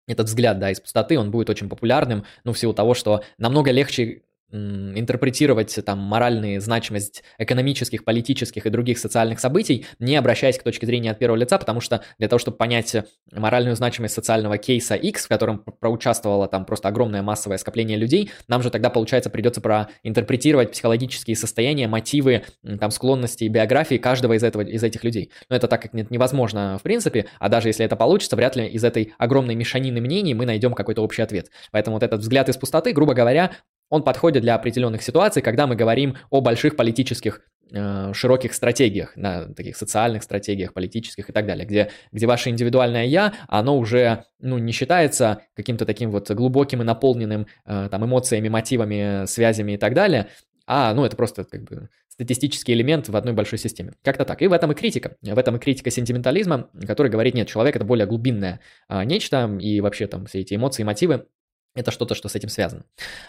этот 0.07 0.27
взгляд, 0.27 0.59
да, 0.59 0.71
из 0.71 0.79
пустоты, 0.79 1.17
он 1.17 1.31
будет 1.31 1.49
очень 1.49 1.69
популярным, 1.69 2.25
ну, 2.43 2.53
в 2.53 2.59
силу 2.59 2.73
того, 2.73 2.93
что 2.93 3.23
намного 3.37 3.71
легче 3.71 4.21
интерпретировать 4.51 5.77
там 5.85 5.99
моральную 5.99 6.61
значимость 6.61 7.23
экономических, 7.37 8.03
политических 8.05 8.65
и 8.65 8.69
других 8.69 8.99
социальных 8.99 9.39
событий, 9.39 9.85
не 9.99 10.15
обращаясь 10.15 10.57
к 10.57 10.63
точке 10.63 10.85
зрения 10.85 11.11
от 11.11 11.19
первого 11.19 11.37
лица, 11.37 11.57
потому 11.57 11.81
что 11.81 12.01
для 12.17 12.27
того, 12.27 12.39
чтобы 12.39 12.57
понять 12.57 12.95
моральную 13.31 13.75
значимость 13.75 14.13
социального 14.13 14.57
кейса 14.57 14.95
X, 14.95 15.25
в 15.25 15.27
котором 15.27 15.63
проучаствовало 15.79 16.47
там 16.47 16.65
просто 16.65 16.87
огромное 16.87 17.21
массовое 17.21 17.57
скопление 17.57 17.97
людей, 17.97 18.31
нам 18.47 18.61
же 18.61 18.69
тогда, 18.69 18.89
получается, 18.89 19.29
придется 19.29 19.61
проинтерпретировать 19.61 20.71
психологические 20.71 21.35
состояния, 21.35 21.87
мотивы, 21.87 22.43
там, 22.79 22.91
склонности 22.91 23.43
и 23.43 23.49
биографии 23.49 23.95
каждого 23.95 24.33
из, 24.33 24.43
этого, 24.43 24.61
из 24.61 24.83
этих 24.83 25.03
людей. 25.03 25.31
Но 25.49 25.55
это 25.55 25.67
так 25.67 25.81
как 25.81 25.93
нет, 25.93 26.11
невозможно 26.11 26.77
в 26.79 26.83
принципе, 26.83 27.25
а 27.39 27.49
даже 27.49 27.69
если 27.69 27.85
это 27.85 27.95
получится, 27.95 28.35
вряд 28.35 28.55
ли 28.55 28.67
из 28.67 28.83
этой 28.83 29.13
огромной 29.17 29.55
мешанины 29.55 30.01
мнений 30.01 30.33
мы 30.33 30.45
найдем 30.45 30.73
какой-то 30.73 31.01
общий 31.01 31.21
ответ. 31.21 31.49
Поэтому 31.71 31.95
вот 31.95 32.03
этот 32.03 32.21
взгляд 32.21 32.49
из 32.49 32.57
пустоты, 32.57 32.91
грубо 32.93 33.13
говоря, 33.13 33.51
он 33.95 34.03
подходит 34.03 34.43
для 34.43 34.55
определенных 34.55 35.01
ситуаций, 35.01 35.41
когда 35.41 35.67
мы 35.67 35.75
говорим 35.75 36.17
о 36.29 36.41
больших 36.41 36.75
политических 36.75 37.41
э, 37.71 38.11
широких 38.13 38.53
стратегиях, 38.53 39.15
на 39.15 39.53
таких 39.53 39.77
социальных 39.77 40.23
стратегиях, 40.23 40.73
политических 40.73 41.29
и 41.29 41.33
так 41.33 41.45
далее, 41.47 41.65
где, 41.65 41.89
где 42.11 42.27
ваше 42.27 42.49
индивидуальное 42.49 43.05
«я», 43.05 43.33
оно 43.47 43.77
уже 43.77 44.25
ну, 44.39 44.57
не 44.57 44.71
считается 44.71 45.41
каким-то 45.55 45.85
таким 45.85 46.11
вот 46.11 46.29
глубоким 46.31 46.81
и 46.81 46.85
наполненным 46.85 47.47
э, 47.65 47.87
там 47.89 48.05
эмоциями, 48.05 48.49
мотивами, 48.49 49.25
связями 49.25 49.73
и 49.73 49.77
так 49.77 49.93
далее, 49.93 50.27
а, 50.67 50.93
ну, 50.93 51.05
это 51.05 51.15
просто 51.15 51.43
как 51.43 51.63
бы 51.63 51.89
статистический 52.07 52.73
элемент 52.73 53.09
в 53.09 53.15
одной 53.15 53.33
большой 53.33 53.59
системе. 53.59 53.93
Как-то 54.03 54.25
так. 54.25 54.41
И 54.41 54.47
в 54.47 54.53
этом 54.53 54.71
и 54.71 54.75
критика. 54.75 55.15
В 55.21 55.37
этом 55.37 55.57
и 55.57 55.59
критика 55.59 55.91
сентиментализма, 55.91 56.69
который 56.87 57.11
говорит, 57.11 57.35
нет, 57.35 57.47
человек 57.47 57.75
это 57.75 57.85
более 57.85 58.07
глубинное 58.07 58.61
а, 58.87 59.05
нечто, 59.05 59.57
и 59.59 59.79
вообще 59.81 60.07
там 60.07 60.25
все 60.25 60.39
эти 60.39 60.55
эмоции 60.55 60.83
мотивы, 60.83 61.27
это 61.75 61.91
что-то, 61.91 62.15
что 62.15 62.29
с 62.29 62.35
этим 62.35 62.49
связано. 62.49 62.85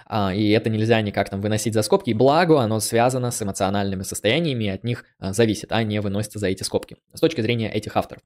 А, 0.07 0.33
и 0.33 0.49
это 0.51 0.71
нельзя 0.71 1.01
никак 1.03 1.29
там 1.29 1.41
выносить 1.41 1.75
за 1.75 1.83
скобки. 1.83 2.13
Благо, 2.13 2.61
оно 2.61 2.81
связано 2.81 3.31
с 3.31 3.43
эмоциональными 3.43 4.03
состояниями 4.03 4.69
от 4.69 4.85
них 4.85 5.05
а, 5.19 5.33
зависит, 5.33 5.73
а 5.73 5.83
не 5.83 6.01
выносится 6.01 6.39
за 6.39 6.49
эти 6.49 6.63
скобки. 6.63 6.97
С 7.13 7.21
точки 7.21 7.41
зрения 7.41 7.71
этих 7.71 7.97
авторов. 7.97 8.23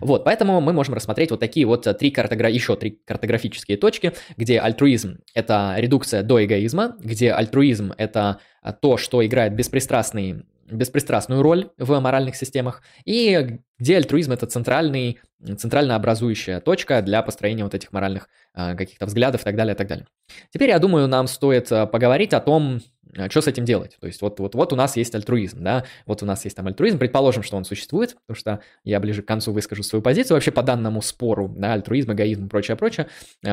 Вот, 0.00 0.24
поэтому 0.24 0.60
мы 0.60 0.72
можем 0.72 0.94
рассмотреть 0.94 1.30
вот 1.30 1.40
такие 1.40 1.64
вот 1.64 1.86
три 1.98 2.10
картогра... 2.10 2.50
еще 2.50 2.74
три 2.74 2.90
картографические 2.90 3.76
точки, 3.76 4.12
где 4.36 4.58
альтруизм– 4.58 5.20
это 5.34 5.74
редукция 5.78 6.22
до 6.22 6.44
эгоизма, 6.44 6.96
где 6.98 7.32
альтруизм– 7.32 7.92
это 7.96 8.40
то, 8.82 8.96
что 8.96 9.24
играет 9.24 9.54
беспристрастный 9.54 10.44
беспристрастную 10.70 11.42
роль 11.42 11.70
в 11.78 11.98
моральных 12.00 12.36
системах, 12.36 12.82
и 13.04 13.58
где 13.78 13.96
альтруизм 13.96 14.32
это 14.32 14.46
центральный, 14.46 15.20
центрально 15.56 15.96
образующая 15.96 16.60
точка 16.60 17.02
для 17.02 17.22
построения 17.22 17.64
вот 17.64 17.74
этих 17.74 17.92
моральных 17.92 18.28
э, 18.54 18.74
каких-то 18.76 19.06
взглядов 19.06 19.42
и 19.42 19.44
так 19.44 19.56
далее, 19.56 19.74
и 19.74 19.76
так 19.76 19.88
далее. 19.88 20.06
Теперь, 20.52 20.70
я 20.70 20.78
думаю, 20.78 21.08
нам 21.08 21.26
стоит 21.26 21.70
э, 21.72 21.86
поговорить 21.86 22.34
о 22.34 22.40
том, 22.40 22.80
что 23.28 23.40
с 23.40 23.46
этим 23.46 23.64
делать. 23.64 23.96
То 24.00 24.06
есть 24.06 24.22
вот, 24.22 24.40
вот, 24.40 24.54
вот 24.54 24.72
у 24.72 24.76
нас 24.76 24.96
есть 24.96 25.14
альтруизм, 25.14 25.62
да, 25.62 25.84
вот 26.06 26.22
у 26.22 26.26
нас 26.26 26.44
есть 26.44 26.56
там 26.56 26.66
альтруизм, 26.66 26.98
предположим, 26.98 27.42
что 27.42 27.56
он 27.56 27.64
существует, 27.64 28.16
потому 28.26 28.36
что 28.36 28.60
я 28.84 29.00
ближе 29.00 29.22
к 29.22 29.26
концу 29.26 29.52
выскажу 29.52 29.82
свою 29.82 30.02
позицию 30.02 30.36
вообще 30.36 30.50
по 30.50 30.62
данному 30.62 31.02
спору, 31.02 31.52
да, 31.56 31.72
альтруизм, 31.72 32.12
эгоизм 32.12 32.46
и 32.46 32.48
прочее, 32.48 32.76
прочее. 32.76 33.08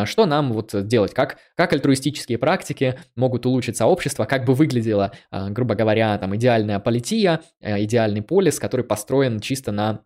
Что 0.05 0.25
нам 0.25 0.53
вот 0.53 0.73
делать, 0.87 1.13
как, 1.13 1.37
как 1.55 1.73
альтруистические 1.73 2.37
практики 2.37 2.99
могут 3.15 3.45
улучшить 3.45 3.77
сообщество, 3.77 4.25
как 4.25 4.45
бы 4.45 4.53
выглядела, 4.53 5.11
грубо 5.31 5.75
говоря, 5.75 6.17
там 6.17 6.35
идеальная 6.35 6.79
полития, 6.79 7.41
идеальный 7.61 8.21
полис, 8.21 8.59
который 8.59 8.85
построен 8.85 9.39
чисто 9.39 9.71
на 9.71 10.01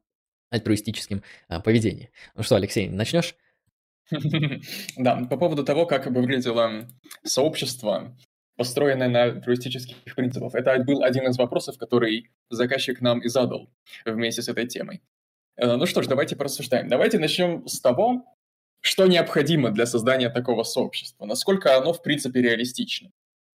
альтруистическим 0.52 1.24
а, 1.48 1.60
поведением. 1.60 2.10
Ну 2.36 2.44
что, 2.44 2.56
Алексей, 2.56 2.88
начнешь? 2.90 3.36
Да, 4.98 5.16
по 5.30 5.38
поводу 5.38 5.64
того, 5.64 5.86
как 5.86 6.12
бы 6.12 6.22
выглядело 6.22 6.88
сообщество, 7.24 8.16
построенное 8.62 9.10
на 9.10 9.24
альтруистических 9.24 10.16
принципах. 10.16 10.54
Это 10.54 10.78
был 10.84 11.02
один 11.02 11.28
из 11.28 11.36
вопросов, 11.36 11.80
который 11.80 12.30
заказчик 12.52 13.02
нам 13.02 13.20
и 13.20 13.28
задал 13.28 13.72
вместе 14.06 14.44
с 14.44 14.50
этой 14.50 14.68
темой. 14.68 15.02
Э, 15.56 15.78
ну 15.78 15.88
что 15.88 16.04
ж, 16.04 16.08
давайте 16.08 16.36
порассуждаем. 16.36 16.88
Давайте 16.88 17.18
начнем 17.18 17.68
с 17.68 17.82
того, 17.82 18.24
что 18.82 19.08
необходимо 19.08 19.72
для 19.72 19.88
создания 19.88 20.30
такого 20.30 20.62
сообщества, 20.62 21.26
насколько 21.26 21.76
оно, 21.76 21.92
в 21.92 22.04
принципе, 22.04 22.40
реалистично. 22.40 23.10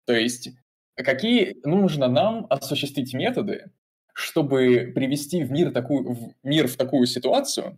То 0.06 0.14
есть, 0.14 0.52
какие 0.96 1.58
нужно 1.68 2.08
нам 2.08 2.48
осуществить 2.50 3.14
методы, 3.14 3.72
чтобы 4.14 4.94
привести 4.96 5.44
в 5.44 5.52
мир, 5.52 5.72
такую, 5.72 6.14
в 6.14 6.34
мир 6.44 6.70
в 6.70 6.78
такую 6.78 7.08
ситуацию, 7.08 7.78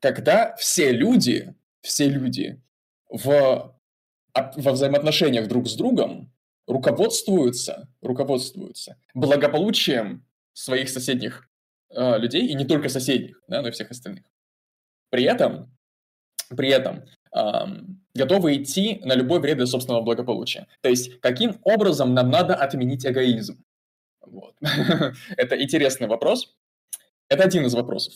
когда 0.00 0.54
все 0.56 0.92
люди, 0.92 1.54
все 1.80 2.06
люди 2.10 2.60
в, 3.08 3.74
во 4.34 4.72
взаимоотношениях 4.72 5.48
друг 5.48 5.68
с 5.68 5.74
другом 5.74 6.30
руководствуются, 6.66 7.88
руководствуются 8.00 8.98
благополучием 9.14 10.24
своих 10.52 10.88
соседних 10.88 11.48
э, 11.90 12.18
людей, 12.18 12.46
и 12.46 12.54
не 12.54 12.64
только 12.64 12.88
соседних, 12.88 13.42
да, 13.48 13.62
но 13.62 13.68
и 13.68 13.70
всех 13.70 13.90
остальных. 13.90 14.24
При 15.10 15.24
этом, 15.24 15.70
при 16.56 16.68
этом 16.68 17.04
эм, 17.32 18.04
готовы 18.14 18.56
идти 18.56 19.00
на 19.04 19.14
любой 19.14 19.40
вред 19.40 19.58
для 19.58 19.66
собственного 19.66 20.02
благополучия. 20.02 20.66
То 20.80 20.88
есть, 20.88 21.20
каким 21.20 21.60
образом 21.62 22.14
нам 22.14 22.30
надо 22.30 22.54
отменить 22.54 23.06
эгоизм? 23.06 23.64
Вот. 24.20 24.54
Это 25.36 25.62
интересный 25.62 26.08
вопрос. 26.08 26.56
Это 27.28 27.44
один 27.44 27.64
из 27.66 27.74
вопросов. 27.74 28.14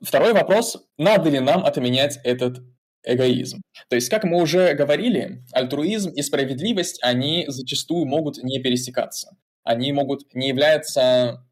Второй 0.00 0.32
вопрос, 0.32 0.86
надо 0.98 1.30
ли 1.30 1.40
нам 1.40 1.64
отменять 1.64 2.18
этот 2.22 2.58
эгоизм. 3.06 3.62
То 3.88 3.96
есть, 3.96 4.08
как 4.08 4.24
мы 4.24 4.42
уже 4.42 4.74
говорили, 4.74 5.42
альтруизм 5.52 6.10
и 6.10 6.22
справедливость, 6.22 6.98
они 7.02 7.44
зачастую 7.48 8.04
могут 8.04 8.42
не 8.42 8.60
пересекаться. 8.60 9.36
Они 9.62 9.92
могут 9.92 10.34
не 10.34 10.48
являться 10.48 11.46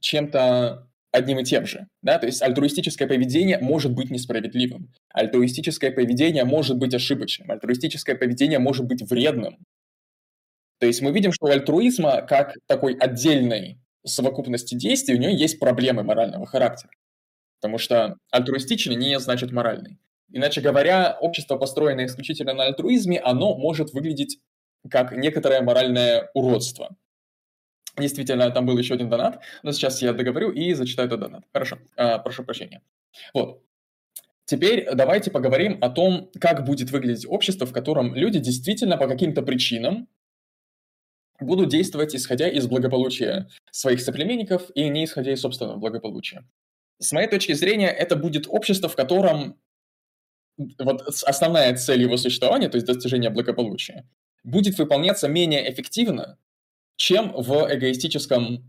чем-то 0.00 0.88
одним 1.10 1.40
и 1.40 1.44
тем 1.44 1.66
же. 1.66 1.86
Да? 2.00 2.18
То 2.18 2.26
есть 2.26 2.40
альтруистическое 2.40 3.06
поведение 3.06 3.58
может 3.58 3.92
быть 3.92 4.10
несправедливым. 4.10 4.92
Альтруистическое 5.12 5.90
поведение 5.90 6.44
может 6.44 6.78
быть 6.78 6.94
ошибочным. 6.94 7.50
Альтруистическое 7.50 8.16
поведение 8.16 8.58
может 8.58 8.86
быть 8.86 9.02
вредным. 9.02 9.58
То 10.78 10.86
есть 10.86 11.02
мы 11.02 11.12
видим, 11.12 11.32
что 11.32 11.46
у 11.46 11.50
альтруизма, 11.50 12.22
как 12.22 12.56
такой 12.66 12.94
отдельной 12.94 13.78
совокупности 14.04 14.74
действий, 14.74 15.14
у 15.14 15.18
нее 15.18 15.36
есть 15.36 15.60
проблемы 15.60 16.02
морального 16.02 16.46
характера. 16.46 16.90
Потому 17.60 17.78
что 17.78 18.16
альтруистичный 18.32 18.96
не 18.96 19.20
значит 19.20 19.52
моральный. 19.52 19.98
Иначе 20.32 20.60
говоря, 20.60 21.16
общество, 21.20 21.56
построенное 21.56 22.06
исключительно 22.06 22.54
на 22.54 22.64
альтруизме, 22.64 23.20
оно 23.20 23.54
может 23.56 23.92
выглядеть 23.92 24.38
как 24.90 25.12
некоторое 25.12 25.60
моральное 25.60 26.30
уродство. 26.34 26.96
Действительно, 27.98 28.50
там 28.50 28.64
был 28.64 28.78
еще 28.78 28.94
один 28.94 29.10
донат, 29.10 29.42
но 29.62 29.72
сейчас 29.72 30.00
я 30.00 30.14
договорю 30.14 30.50
и 30.50 30.72
зачитаю 30.72 31.08
этот 31.08 31.20
донат. 31.20 31.44
Хорошо, 31.52 31.78
а, 31.96 32.18
прошу 32.18 32.42
прощения. 32.42 32.82
Вот. 33.34 33.62
Теперь 34.46 34.88
давайте 34.94 35.30
поговорим 35.30 35.78
о 35.82 35.90
том, 35.90 36.30
как 36.40 36.64
будет 36.64 36.90
выглядеть 36.90 37.26
общество, 37.28 37.66
в 37.66 37.72
котором 37.72 38.14
люди 38.14 38.38
действительно 38.38 38.96
по 38.96 39.06
каким-то 39.06 39.42
причинам 39.42 40.08
будут 41.38 41.68
действовать 41.68 42.14
исходя 42.14 42.48
из 42.48 42.66
благополучия 42.66 43.48
своих 43.70 44.00
соплеменников 44.00 44.70
и 44.74 44.88
не 44.88 45.04
исходя 45.04 45.32
из 45.32 45.40
собственного 45.40 45.76
благополучия. 45.76 46.48
С 46.98 47.12
моей 47.12 47.28
точки 47.28 47.52
зрения, 47.52 47.88
это 47.88 48.16
будет 48.16 48.46
общество, 48.48 48.88
в 48.88 48.96
котором 48.96 49.58
вот 50.78 51.02
основная 51.24 51.74
цель 51.76 52.02
его 52.02 52.16
существования, 52.16 52.68
то 52.68 52.76
есть 52.76 52.86
достижение 52.86 53.30
благополучия, 53.30 54.06
будет 54.44 54.78
выполняться 54.78 55.28
менее 55.28 55.70
эффективно, 55.70 56.38
чем 56.96 57.32
в 57.32 57.68
эгоистическом 57.72 58.64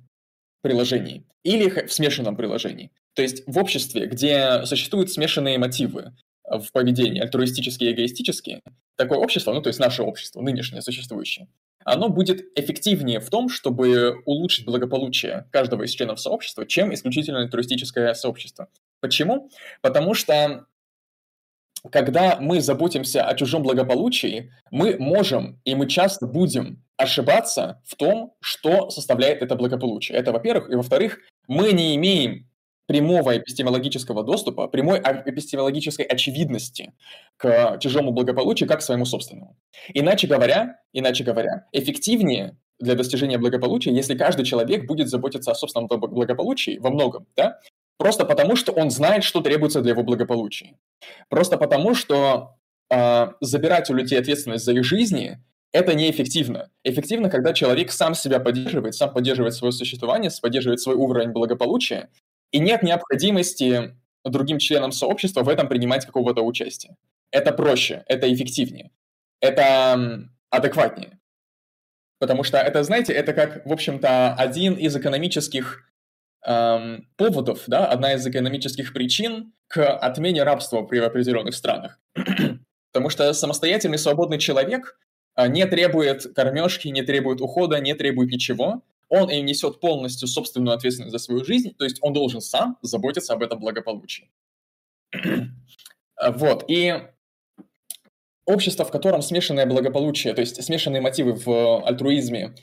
приложении 0.61 1.25
или 1.43 1.85
в 1.85 1.91
смешанном 1.91 2.35
приложении. 2.35 2.91
То 3.15 3.21
есть 3.21 3.43
в 3.45 3.57
обществе, 3.57 4.07
где 4.07 4.65
существуют 4.65 5.11
смешанные 5.11 5.57
мотивы 5.57 6.15
в 6.43 6.71
поведении, 6.71 7.21
альтруистические 7.21 7.91
и 7.91 7.93
эгоистические, 7.93 8.61
такое 8.95 9.19
общество, 9.19 9.53
ну 9.53 9.61
то 9.61 9.67
есть 9.67 9.79
наше 9.79 10.03
общество, 10.03 10.41
нынешнее 10.41 10.81
существующее, 10.81 11.47
оно 11.85 12.09
будет 12.09 12.45
эффективнее 12.57 13.19
в 13.19 13.29
том, 13.29 13.49
чтобы 13.49 14.21
улучшить 14.25 14.65
благополучие 14.65 15.47
каждого 15.51 15.83
из 15.83 15.91
членов 15.91 16.19
сообщества, 16.19 16.65
чем 16.65 16.93
исключительно 16.93 17.47
туристическое 17.49 18.13
сообщество. 18.13 18.69
Почему? 19.01 19.49
Потому 19.81 20.13
что 20.13 20.65
когда 21.91 22.37
мы 22.39 22.61
заботимся 22.61 23.25
о 23.25 23.35
чужом 23.35 23.63
благополучии, 23.63 24.51
мы 24.71 24.97
можем 24.97 25.59
и 25.65 25.75
мы 25.75 25.87
часто 25.87 26.27
будем 26.27 26.83
ошибаться 26.97 27.81
в 27.85 27.95
том, 27.95 28.33
что 28.39 28.89
составляет 28.89 29.41
это 29.41 29.55
благополучие. 29.55 30.17
Это, 30.17 30.31
во-первых. 30.31 30.69
И, 30.69 30.75
во-вторых, 30.75 31.19
мы 31.47 31.73
не 31.73 31.95
имеем 31.95 32.47
прямого 32.85 33.37
эпистемологического 33.37 34.23
доступа, 34.23 34.67
прямой 34.67 34.99
эпистемологической 34.99 36.05
очевидности 36.05 36.93
к 37.37 37.77
чужому 37.79 38.11
благополучию, 38.11 38.67
как 38.67 38.79
к 38.79 38.83
своему 38.83 39.05
собственному. 39.05 39.57
Иначе 39.93 40.27
говоря, 40.27 40.79
иначе 40.91 41.23
говоря, 41.23 41.67
эффективнее 41.71 42.57
для 42.79 42.95
достижения 42.95 43.37
благополучия, 43.37 43.91
если 43.91 44.15
каждый 44.15 44.45
человек 44.45 44.85
будет 44.85 45.07
заботиться 45.07 45.51
о 45.51 45.55
собственном 45.55 45.87
благополучии 45.87 46.77
во 46.79 46.89
многом, 46.89 47.27
да, 47.35 47.59
просто 47.97 48.25
потому, 48.25 48.55
что 48.55 48.71
он 48.71 48.91
знает, 48.91 49.23
что 49.23 49.41
требуется 49.41 49.81
для 49.81 49.91
его 49.91 50.03
благополучия. 50.03 50.77
Просто 51.29 51.57
потому, 51.57 51.95
что 51.95 52.55
э, 52.89 53.27
забирать 53.41 53.89
у 53.89 53.93
людей 53.93 54.19
ответственность 54.19 54.65
за 54.65 54.73
их 54.73 54.83
жизни 54.83 55.39
это 55.73 55.95
неэффективно. 55.95 56.69
Эффективно, 56.83 57.29
когда 57.29 57.51
человек 57.51 57.91
сам 57.91 58.13
себя 58.13 58.39
поддерживает, 58.39 58.93
сам 58.93 59.11
поддерживает 59.11 59.55
свое 59.55 59.71
существование, 59.71 60.29
поддерживает 60.39 60.79
свой 60.79 60.95
уровень 60.95 61.31
благополучия, 61.31 62.09
и 62.51 62.59
нет 62.59 62.83
необходимости 62.83 63.97
другим 64.23 64.59
членам 64.59 64.91
сообщества 64.91 65.41
в 65.41 65.49
этом 65.49 65.67
принимать 65.67 66.05
какого-то 66.05 66.43
участия. 66.43 66.95
Это 67.31 67.51
проще, 67.51 68.03
это 68.07 68.31
эффективнее, 68.31 68.91
это 69.41 70.29
адекватнее. 70.51 71.19
Потому 72.19 72.43
что 72.43 72.57
это, 72.57 72.83
знаете, 72.83 73.11
это 73.11 73.33
как, 73.33 73.65
в 73.65 73.73
общем-то, 73.73 74.35
один 74.35 74.75
из 74.75 74.95
экономических 74.95 75.83
эм, 76.45 77.07
поводов, 77.15 77.63
да, 77.67 77.87
одна 77.87 78.13
из 78.13 78.25
экономических 78.25 78.93
причин 78.93 79.53
к 79.67 79.85
отмене 79.85 80.43
рабства 80.43 80.83
при 80.83 80.99
определенных 80.99 81.55
странах. 81.55 81.99
Потому 82.91 83.09
что 83.09 83.33
самостоятельный 83.33 83.97
свободный 83.97 84.37
человек 84.37 84.99
а, 85.35 85.47
не 85.47 85.65
требует 85.65 86.33
кормежки, 86.35 86.87
не 86.89 87.01
требует 87.01 87.41
ухода, 87.41 87.79
не 87.79 87.95
требует 87.95 88.31
ничего 88.31 88.83
он 89.13 89.29
и 89.29 89.41
несет 89.41 89.79
полностью 89.79 90.27
собственную 90.27 90.75
ответственность 90.75 91.11
за 91.11 91.19
свою 91.19 91.45
жизнь, 91.45 91.75
то 91.77 91.83
есть 91.83 91.99
он 92.01 92.13
должен 92.13 92.41
сам 92.41 92.79
заботиться 92.81 93.33
об 93.33 93.43
этом 93.43 93.59
благополучии. 93.59 94.31
вот, 96.35 96.65
и 96.67 96.95
общество, 98.45 98.85
в 98.85 98.91
котором 98.91 99.21
смешанное 99.21 99.67
благополучие, 99.67 100.33
то 100.33 100.41
есть 100.41 100.63
смешанные 100.63 101.01
мотивы 101.01 101.33
в 101.33 101.85
альтруизме 101.85 102.55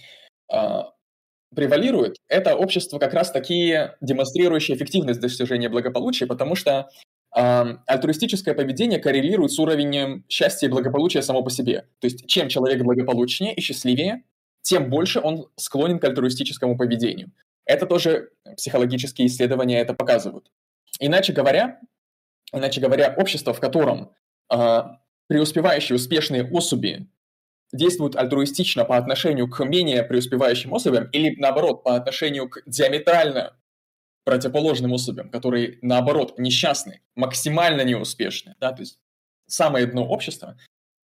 превалируют, 1.55 2.17
это 2.29 2.55
общество 2.57 2.99
как 2.99 3.15
раз 3.15 3.31
таки 3.31 3.91
демонстрирующее 4.01 4.77
эффективность 4.77 5.21
достижения 5.21 5.69
благополучия, 5.69 6.27
потому 6.27 6.55
что 6.55 6.89
э, 7.37 7.65
альтруистическое 7.87 8.55
поведение 8.55 8.99
коррелирует 8.99 9.53
с 9.53 9.59
уровнем 9.59 10.25
счастья 10.29 10.69
и 10.69 10.71
благополучия 10.71 11.23
само 11.23 11.43
по 11.43 11.51
себе. 11.51 11.87
То 12.01 12.07
есть 12.07 12.27
чем 12.27 12.49
человек 12.49 12.83
благополучнее 12.83 13.55
и 13.55 13.61
счастливее, 13.61 14.23
тем 14.63 14.91
больше 14.91 15.21
он 15.21 15.49
склонен 15.57 15.99
к 15.99 16.05
альтруистическому 16.05 16.77
поведению. 16.77 17.33
Это 17.65 17.87
тоже 17.87 18.31
психологические 18.57 19.27
исследования 19.27 19.81
это 19.81 19.95
показывают. 19.95 20.51
Иначе 20.99 21.33
говоря, 21.33 21.81
иначе 22.53 22.81
говоря, 22.81 23.15
общество, 23.17 23.53
в 23.53 23.61
котором 23.61 24.13
э, 24.53 24.83
преуспевающие 25.29 25.97
успешные 25.97 26.45
особи 26.45 27.09
действуют 27.73 28.17
альтруистично 28.17 28.85
по 28.85 28.97
отношению 28.97 29.49
к 29.49 29.65
менее 29.65 30.03
преуспевающим 30.03 30.75
особям 30.75 31.09
или 31.11 31.35
наоборот 31.37 31.85
по 31.85 31.95
отношению 31.95 32.49
к 32.49 32.63
диаметрально 32.67 33.57
противоположным 34.25 34.93
особям, 34.93 35.31
которые 35.31 35.79
наоборот 35.83 36.39
несчастны, 36.39 37.01
максимально 37.15 37.83
неуспешны, 37.83 38.55
да, 38.61 38.73
то 38.73 38.83
есть 38.83 38.99
самое 39.47 39.87
дно 39.87 40.07
общества, 40.07 40.57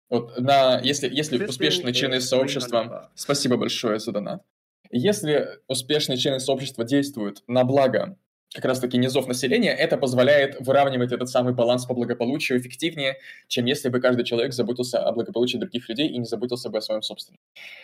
вот 0.09 0.39
на, 0.39 0.79
если, 0.81 1.09
если 1.09 1.43
успешные 1.45 1.93
члены 1.93 2.21
сообщества... 2.21 3.11
Спасибо 3.15 3.57
большое 3.57 3.99
за 3.99 4.11
донат. 4.11 4.43
Если 4.91 5.59
успешные 5.67 6.17
члены 6.17 6.39
сообщества 6.39 6.83
действуют 6.83 7.43
на 7.47 7.63
благо 7.63 8.17
как 8.55 8.65
раз-таки 8.65 8.97
низов 8.97 9.27
населения, 9.27 9.73
это 9.73 9.97
позволяет 9.97 10.55
выравнивать 10.59 11.11
этот 11.11 11.29
самый 11.29 11.53
баланс 11.53 11.85
по 11.85 11.93
благополучию 11.93 12.57
эффективнее, 12.57 13.17
чем 13.47 13.65
если 13.65 13.89
бы 13.89 13.99
каждый 13.99 14.23
человек 14.23 14.53
заботился 14.53 14.99
о 14.99 15.11
благополучии 15.11 15.57
других 15.57 15.89
людей 15.89 16.07
и 16.07 16.17
не 16.17 16.25
заботился 16.25 16.69
бы 16.69 16.77
о 16.77 16.81
своем 16.81 17.01
собственном. 17.01 17.39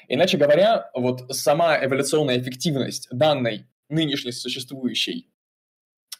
Иначе 0.07 0.37
говоря, 0.37 0.89
вот 0.93 1.35
сама 1.35 1.77
эволюционная 1.83 2.39
эффективность 2.39 3.09
данной 3.11 3.67
нынешней 3.89 4.31
существующей 4.31 5.27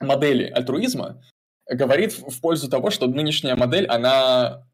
модели 0.02 0.44
альтруизма 0.44 1.23
говорит 1.69 2.11
в 2.11 2.41
пользу 2.41 2.69
того, 2.69 2.90
что 2.90 3.07
нынешняя 3.07 3.56
модель, 3.56 3.86
она 3.86 4.68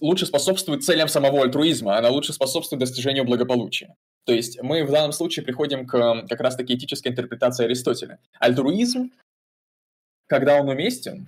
лучше 0.00 0.26
способствует 0.26 0.84
целям 0.84 1.08
самого 1.08 1.42
альтруизма, 1.42 1.96
она 1.96 2.10
лучше 2.10 2.32
способствует 2.32 2.80
достижению 2.80 3.24
благополучия. 3.24 3.94
То 4.26 4.32
есть 4.32 4.60
мы 4.62 4.84
в 4.84 4.90
данном 4.90 5.12
случае 5.12 5.44
приходим 5.44 5.86
к 5.86 6.26
как 6.28 6.40
раз-таки 6.40 6.74
этической 6.74 7.10
интерпретации 7.10 7.64
Аристотеля. 7.64 8.18
Альтруизм, 8.38 9.10
когда 10.26 10.60
он 10.60 10.68
уместен, 10.68 11.26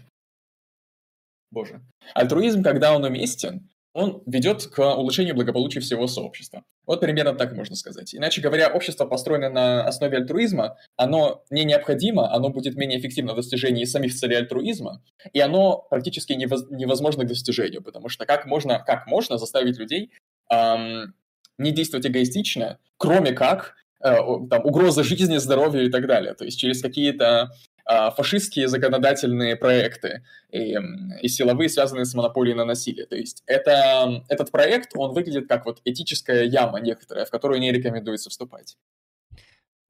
боже, 1.51 1.81
альтруизм, 2.15 2.63
когда 2.63 2.95
он 2.95 3.05
уместен, 3.05 3.69
он 3.95 4.23
ведет 4.27 4.67
к 4.67 4.79
улучшению 4.97 5.35
благополучия 5.35 5.81
всего 5.81 6.07
сообщества. 6.07 6.65
Вот 6.87 7.01
примерно 7.01 7.35
так 7.35 7.53
можно 7.53 7.77
сказать. 7.77 8.15
Иначе 8.15 8.41
говоря, 8.41 8.69
общество, 8.69 9.05
построенное 9.05 9.51
на 9.51 9.85
основе 9.87 10.17
альтруизма, 10.19 10.79
оно 10.97 11.45
не 11.51 11.65
необходимо, 11.65 12.33
оно 12.33 12.49
будет 12.49 12.75
менее 12.75 12.99
эффективно 12.99 13.35
в 13.35 13.37
достижении 13.37 13.85
самих 13.85 14.15
целей 14.15 14.37
альтруизма, 14.37 15.03
и 15.33 15.41
оно 15.41 15.87
практически 15.91 16.33
невозможно 16.33 17.25
к 17.25 17.29
достижению, 17.29 17.83
потому 17.83 18.09
что 18.09 18.25
как 18.25 18.47
можно, 18.47 18.79
как 18.79 19.07
можно 19.07 19.37
заставить 19.37 19.79
людей 19.79 20.11
эм, 20.51 21.15
не 21.59 21.71
действовать 21.71 22.07
эгоистично, 22.07 22.79
кроме 22.97 23.33
как 23.33 23.75
э, 24.03 24.17
там, 24.51 24.65
угроза 24.65 25.05
жизни, 25.05 25.37
здоровью 25.37 25.87
и 25.87 25.91
так 25.91 26.07
далее. 26.07 26.35
То 26.35 26.45
есть 26.45 26.59
через 26.59 26.81
какие-то 26.81 27.51
фашистские 27.87 28.69
законодательные 28.69 29.57
проекты 29.57 30.25
и, 30.51 30.77
и 31.21 31.29
силовые, 31.29 31.69
связанные 31.69 32.05
с 32.05 32.15
монополией 32.15 32.57
на 32.57 32.65
насилие. 32.65 33.07
То 33.07 33.17
есть 33.17 33.43
это, 33.47 34.25
этот 34.29 34.51
проект, 34.51 34.93
он 34.95 35.13
выглядит 35.13 35.49
как 35.49 35.67
вот 35.67 35.81
этическая 35.85 36.45
яма 36.45 36.81
некоторая, 36.81 37.25
в 37.25 37.31
которую 37.31 37.61
не 37.61 37.73
рекомендуется 37.73 38.31
вступать. 38.31 38.77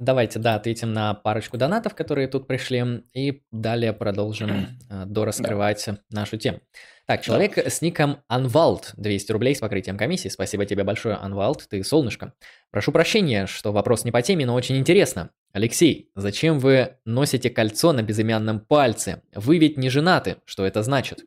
Давайте, 0.03 0.41
да, 0.41 0.57
ответим 0.57 0.93
на 0.93 1.15
парочку 1.15 1.57
донатов, 1.57 1.95
которые 1.95 2.27
тут 2.27 2.49
пришли, 2.49 3.05
и 3.15 3.45
далее 3.53 3.93
продолжим 3.93 4.66
э, 4.91 5.05
дораскрывать 5.07 5.85
да. 5.87 5.99
нашу 6.11 6.39
тему. 6.39 6.59
Так, 7.07 7.23
человек 7.23 7.55
да. 7.55 7.70
с 7.70 7.83
ником 7.83 8.19
Анвалд, 8.27 8.95
200 8.97 9.31
рублей 9.31 9.55
с 9.55 9.61
покрытием 9.61 9.97
комиссии. 9.97 10.29
Спасибо 10.29 10.66
тебе 10.66 10.83
большое, 10.83 11.15
Анвалд, 11.15 11.69
ты 11.70 11.85
солнышко. 11.85 12.33
Прошу 12.73 12.91
прощения, 12.91 13.47
что 13.47 13.70
вопрос 13.70 14.05
не 14.05 14.11
по 14.11 14.23
теме, 14.23 14.45
но 14.45 14.55
очень 14.55 14.77
интересно. 14.77 15.31
Алексей, 15.53 16.11
зачем 16.16 16.59
вы 16.59 16.97
носите 17.05 17.49
кольцо 17.49 17.93
на 17.93 18.03
безымянном 18.03 18.59
пальце? 18.59 19.23
Вы 19.37 19.59
ведь 19.59 19.79
не 19.79 19.89
женаты, 19.89 20.39
что 20.45 20.66
это 20.66 20.83
значит? 20.83 21.24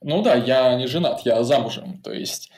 Ну 0.00 0.22
да, 0.22 0.36
я 0.36 0.76
не 0.76 0.86
женат, 0.86 1.22
я 1.24 1.42
замужем, 1.42 2.00
то 2.02 2.12
есть 2.12 2.52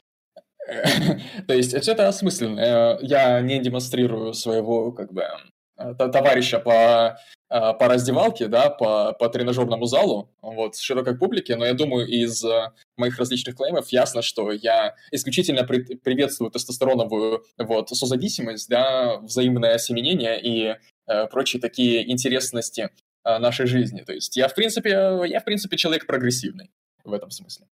то 1.47 1.55
есть 1.55 1.79
все 1.79 1.93
это 1.93 2.09
осмысленно. 2.09 2.99
Я 3.01 3.41
не 3.41 3.61
демонстрирую 3.61 4.35
своего 4.35 4.93
как 4.93 5.13
бы 5.13 5.25
Э, 5.25 5.54
товарища 5.77 6.59
по, 6.61 7.19
э, 7.51 7.73
по 7.75 7.89
раздевалке, 7.89 8.49
да, 8.49 8.71
по, 8.71 9.13
по 9.13 9.29
тренажерному 9.29 9.87
залу, 9.87 10.31
вот, 10.41 10.77
широкой 10.77 11.17
публике, 11.17 11.57
но 11.57 11.67
я 11.67 11.75
думаю, 11.75 12.07
из 12.07 12.45
э, 12.45 12.73
моих 12.97 13.19
различных 13.19 13.57
клеймов 13.57 13.89
ясно, 13.89 14.23
что 14.23 14.53
я 14.53 14.95
исключительно 15.11 15.65
при, 15.65 15.83
приветствую 15.97 16.51
тестостероновую 16.51 17.45
вот, 17.59 17.89
созависимость, 17.91 18.69
да, 18.69 19.19
взаимное 19.19 19.75
осеменение 19.75 20.41
и 20.41 20.77
э, 21.07 21.27
прочие 21.27 21.61
такие 21.61 22.11
интересности 22.11 22.91
э, 23.25 23.39
нашей 23.39 23.67
жизни. 23.67 24.03
То 24.03 24.13
есть 24.13 24.37
я, 24.37 24.49
в 24.49 24.55
принципе, 24.55 24.91
я, 25.27 25.41
в 25.41 25.45
принципе, 25.45 25.77
человек 25.77 26.07
прогрессивный 26.07 26.71
в 27.05 27.13
этом 27.13 27.31
смысле. 27.31 27.67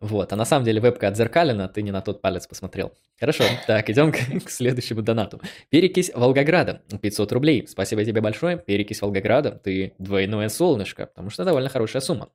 Вот, 0.00 0.32
а 0.32 0.36
на 0.36 0.44
самом 0.44 0.64
деле 0.64 0.80
вебка 0.80 1.08
отзеркалена, 1.08 1.68
ты 1.68 1.82
не 1.82 1.90
на 1.90 2.00
тот 2.00 2.22
палец 2.22 2.46
посмотрел. 2.46 2.92
Хорошо, 3.18 3.42
так, 3.66 3.90
идем 3.90 4.12
к, 4.42 4.44
к 4.44 4.50
следующему 4.50 5.02
донату. 5.02 5.40
Перекись 5.70 6.12
Волгограда, 6.14 6.82
500 7.02 7.32
рублей. 7.32 7.66
Спасибо 7.66 8.04
тебе 8.04 8.20
большое, 8.20 8.56
Перекись 8.58 9.02
Волгограда, 9.02 9.50
ты 9.50 9.94
двойное 9.98 10.48
солнышко, 10.50 11.06
потому 11.06 11.30
что 11.30 11.44
довольно 11.44 11.68
хорошая 11.68 12.00
сумма. 12.00 12.28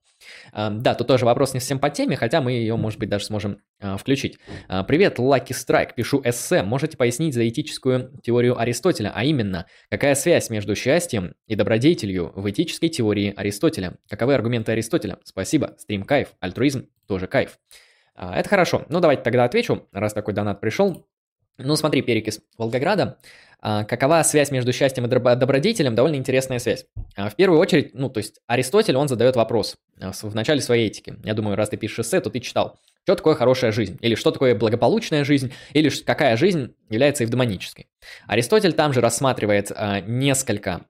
А, 0.52 0.72
да, 0.72 0.94
тут 0.94 1.07
тоже 1.07 1.23
вопрос 1.23 1.53
не 1.53 1.61
совсем 1.61 1.80
по 1.80 1.90
теме, 1.90 2.18
хотя 2.18 2.41
мы 2.41 2.52
ее, 2.52 2.76
может 2.76 2.99
быть, 2.99 3.07
даже 3.07 3.26
сможем 3.26 3.60
а, 3.80 3.95
включить. 3.95 4.38
А, 4.68 4.84
привет, 4.84 5.18
Lucky 5.19 5.52
Strike, 5.52 5.91
пишу 5.95 6.22
эссе. 6.26 6.64
Можете 6.64 6.98
пояснить 6.98 7.34
за 7.34 7.48
этическую 7.48 8.11
теорию 8.22 8.60
Аристотеля, 8.60 9.14
а 9.15 9.23
именно, 9.23 9.68
какая 9.90 10.15
связь 10.15 10.49
между 10.49 10.76
счастьем 10.76 11.34
и 11.48 11.56
добродетелью 11.56 12.34
в 12.35 12.49
этической 12.49 12.90
теории 12.90 13.34
Аристотеля? 13.38 13.95
Каковы 14.10 14.34
аргументы 14.34 14.73
Аристотеля? 14.73 15.18
Спасибо, 15.23 15.76
стрим 15.77 16.03
кайф, 16.03 16.34
альтруизм 16.41 16.90
тоже 17.07 17.27
кайф. 17.27 17.52
А, 18.15 18.38
это 18.38 18.49
хорошо. 18.49 18.85
Ну, 18.89 18.99
давайте 18.99 19.23
тогда 19.23 19.43
отвечу, 19.43 19.88
раз 19.91 20.13
такой 20.13 20.34
донат 20.34 20.61
пришел. 20.61 21.05
Ну, 21.57 21.75
смотри, 21.75 22.01
перекис 22.01 22.41
Волгограда. 22.57 23.19
А, 23.59 23.85
какова 23.85 24.21
связь 24.23 24.51
между 24.51 24.73
счастьем 24.73 25.05
и 25.05 25.35
добродетелем? 25.35 25.95
Довольно 25.95 26.15
интересная 26.15 26.59
связь. 26.59 26.85
А, 27.15 27.30
в 27.30 27.35
первую 27.35 27.59
очередь, 27.59 27.93
ну, 27.93 28.09
то 28.09 28.19
есть 28.19 28.41
Аристотель, 28.47 28.95
он 28.97 29.07
задает 29.07 29.35
вопрос 29.35 29.77
в 29.97 30.35
начале 30.35 30.61
своей 30.61 30.88
этики. 30.88 31.15
Я 31.23 31.34
думаю, 31.34 31.55
раз 31.55 31.69
ты 31.69 31.77
пишешь 31.77 31.99
эссе, 31.99 32.19
то 32.19 32.30
ты 32.30 32.39
читал, 32.39 32.80
что 33.03 33.15
такое 33.15 33.35
хорошая 33.35 33.71
жизнь, 33.71 33.97
или 34.01 34.15
что 34.15 34.31
такое 34.31 34.55
благополучная 34.55 35.23
жизнь, 35.23 35.53
или 35.73 35.89
какая 35.89 36.35
жизнь 36.38 36.75
является 36.89 37.23
евдомонической. 37.23 37.88
Аристотель 38.27 38.73
там 38.73 38.91
же 38.91 38.99
рассматривает 39.01 39.71
несколько 40.07 40.81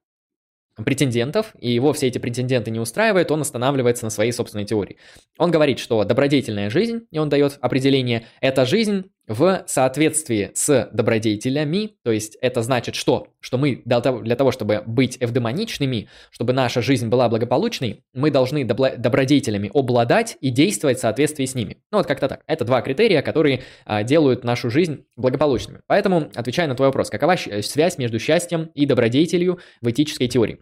претендентов, 0.75 1.53
и 1.59 1.71
его 1.71 1.93
все 1.93 2.07
эти 2.07 2.17
претенденты 2.17 2.71
не 2.71 2.79
устраивают, 2.79 3.31
он 3.31 3.41
останавливается 3.41 4.05
на 4.05 4.09
своей 4.09 4.31
собственной 4.31 4.65
теории. 4.65 4.97
Он 5.37 5.51
говорит, 5.51 5.79
что 5.79 6.03
добродетельная 6.03 6.69
жизнь, 6.69 7.07
и 7.11 7.19
он 7.19 7.29
дает 7.29 7.57
определение, 7.61 8.25
это 8.41 8.65
жизнь 8.65 9.11
в 9.27 9.63
соответствии 9.67 10.51
с 10.53 10.89
добродетелями, 10.91 11.91
то 12.03 12.11
есть 12.11 12.37
это 12.41 12.61
значит 12.61 12.95
что? 12.95 13.27
Что 13.39 13.57
мы 13.57 13.81
для 13.85 14.35
того, 14.35 14.51
чтобы 14.51 14.83
быть 14.85 15.17
эвдемоничными, 15.19 16.09
чтобы 16.29 16.53
наша 16.53 16.81
жизнь 16.81 17.07
была 17.07 17.29
благополучной, 17.29 18.03
мы 18.13 18.31
должны 18.31 18.65
добро- 18.65 18.97
добродетелями 18.97 19.71
обладать 19.73 20.37
и 20.41 20.49
действовать 20.49 20.97
в 20.97 21.01
соответствии 21.01 21.45
с 21.45 21.55
ними. 21.55 21.77
Ну 21.91 21.99
вот 21.99 22.07
как-то 22.07 22.27
так. 22.27 22.41
Это 22.47 22.65
два 22.65 22.81
критерия, 22.81 23.21
которые 23.21 23.61
а, 23.85 24.03
делают 24.03 24.43
нашу 24.43 24.69
жизнь 24.69 25.05
благополучными. 25.15 25.81
Поэтому, 25.87 26.29
отвечая 26.35 26.67
на 26.67 26.75
твой 26.75 26.89
вопрос, 26.89 27.09
какова 27.09 27.35
связь 27.35 27.97
между 27.97 28.19
счастьем 28.19 28.71
и 28.73 28.85
добродетелью 28.85 29.59
в 29.81 29.89
этической 29.89 30.27
теории? 30.27 30.59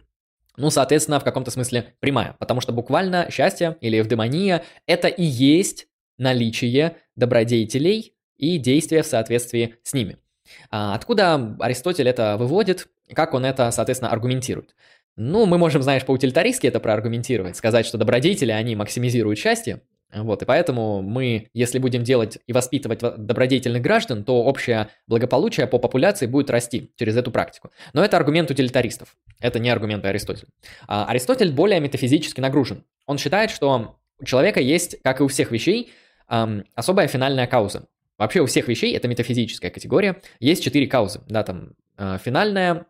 Ну, 0.56 0.70
соответственно, 0.70 1.18
в 1.18 1.24
каком-то 1.24 1.50
смысле 1.50 1.94
прямая, 2.00 2.36
потому 2.38 2.60
что 2.60 2.72
буквально 2.72 3.28
счастье 3.30 3.76
или 3.80 3.98
эвдемония– 3.98 4.62
это 4.86 5.08
и 5.08 5.24
есть 5.24 5.86
наличие 6.18 6.96
добродетелей, 7.16 8.11
и 8.42 8.58
действия 8.58 9.02
в 9.02 9.06
соответствии 9.06 9.76
с 9.84 9.94
ними. 9.94 10.18
А 10.70 10.94
откуда 10.94 11.56
Аристотель 11.60 12.08
это 12.08 12.36
выводит, 12.36 12.88
как 13.14 13.34
он 13.34 13.44
это, 13.44 13.70
соответственно, 13.70 14.10
аргументирует? 14.10 14.74
Ну, 15.16 15.46
мы 15.46 15.58
можем, 15.58 15.82
знаешь, 15.82 16.04
по-утилитаристски 16.04 16.66
это 16.66 16.80
проаргументировать, 16.80 17.56
сказать, 17.56 17.86
что 17.86 17.98
добродетели, 17.98 18.50
они 18.50 18.74
максимизируют 18.74 19.38
счастье, 19.38 19.82
вот, 20.12 20.42
и 20.42 20.44
поэтому 20.44 21.02
мы, 21.02 21.48
если 21.54 21.78
будем 21.78 22.02
делать 22.02 22.38
и 22.46 22.52
воспитывать 22.52 22.98
добродетельных 23.00 23.80
граждан, 23.80 24.24
то 24.24 24.42
общее 24.42 24.88
благополучие 25.06 25.66
по 25.66 25.78
популяции 25.78 26.26
будет 26.26 26.50
расти 26.50 26.92
через 26.96 27.16
эту 27.16 27.30
практику. 27.30 27.70
Но 27.92 28.04
это 28.04 28.16
аргумент 28.16 28.50
утилитаристов, 28.50 29.16
это 29.40 29.60
не 29.60 29.70
аргументы 29.70 30.08
Аристотеля. 30.08 30.48
А 30.88 31.06
Аристотель 31.06 31.52
более 31.52 31.80
метафизически 31.80 32.40
нагружен. 32.40 32.84
Он 33.06 33.18
считает, 33.18 33.50
что 33.50 33.96
у 34.18 34.24
человека 34.24 34.60
есть, 34.60 35.00
как 35.02 35.20
и 35.20 35.22
у 35.22 35.28
всех 35.28 35.52
вещей, 35.52 35.92
особая 36.74 37.06
финальная 37.08 37.46
кауза. 37.46 37.86
Вообще 38.22 38.40
у 38.40 38.46
всех 38.46 38.68
вещей, 38.68 38.96
это 38.96 39.08
метафизическая 39.08 39.72
категория, 39.72 40.22
есть 40.38 40.62
четыре 40.62 40.86
каузы, 40.86 41.22
да, 41.26 41.42
там 41.42 41.72
э, 41.98 42.18
финальная, 42.24 42.86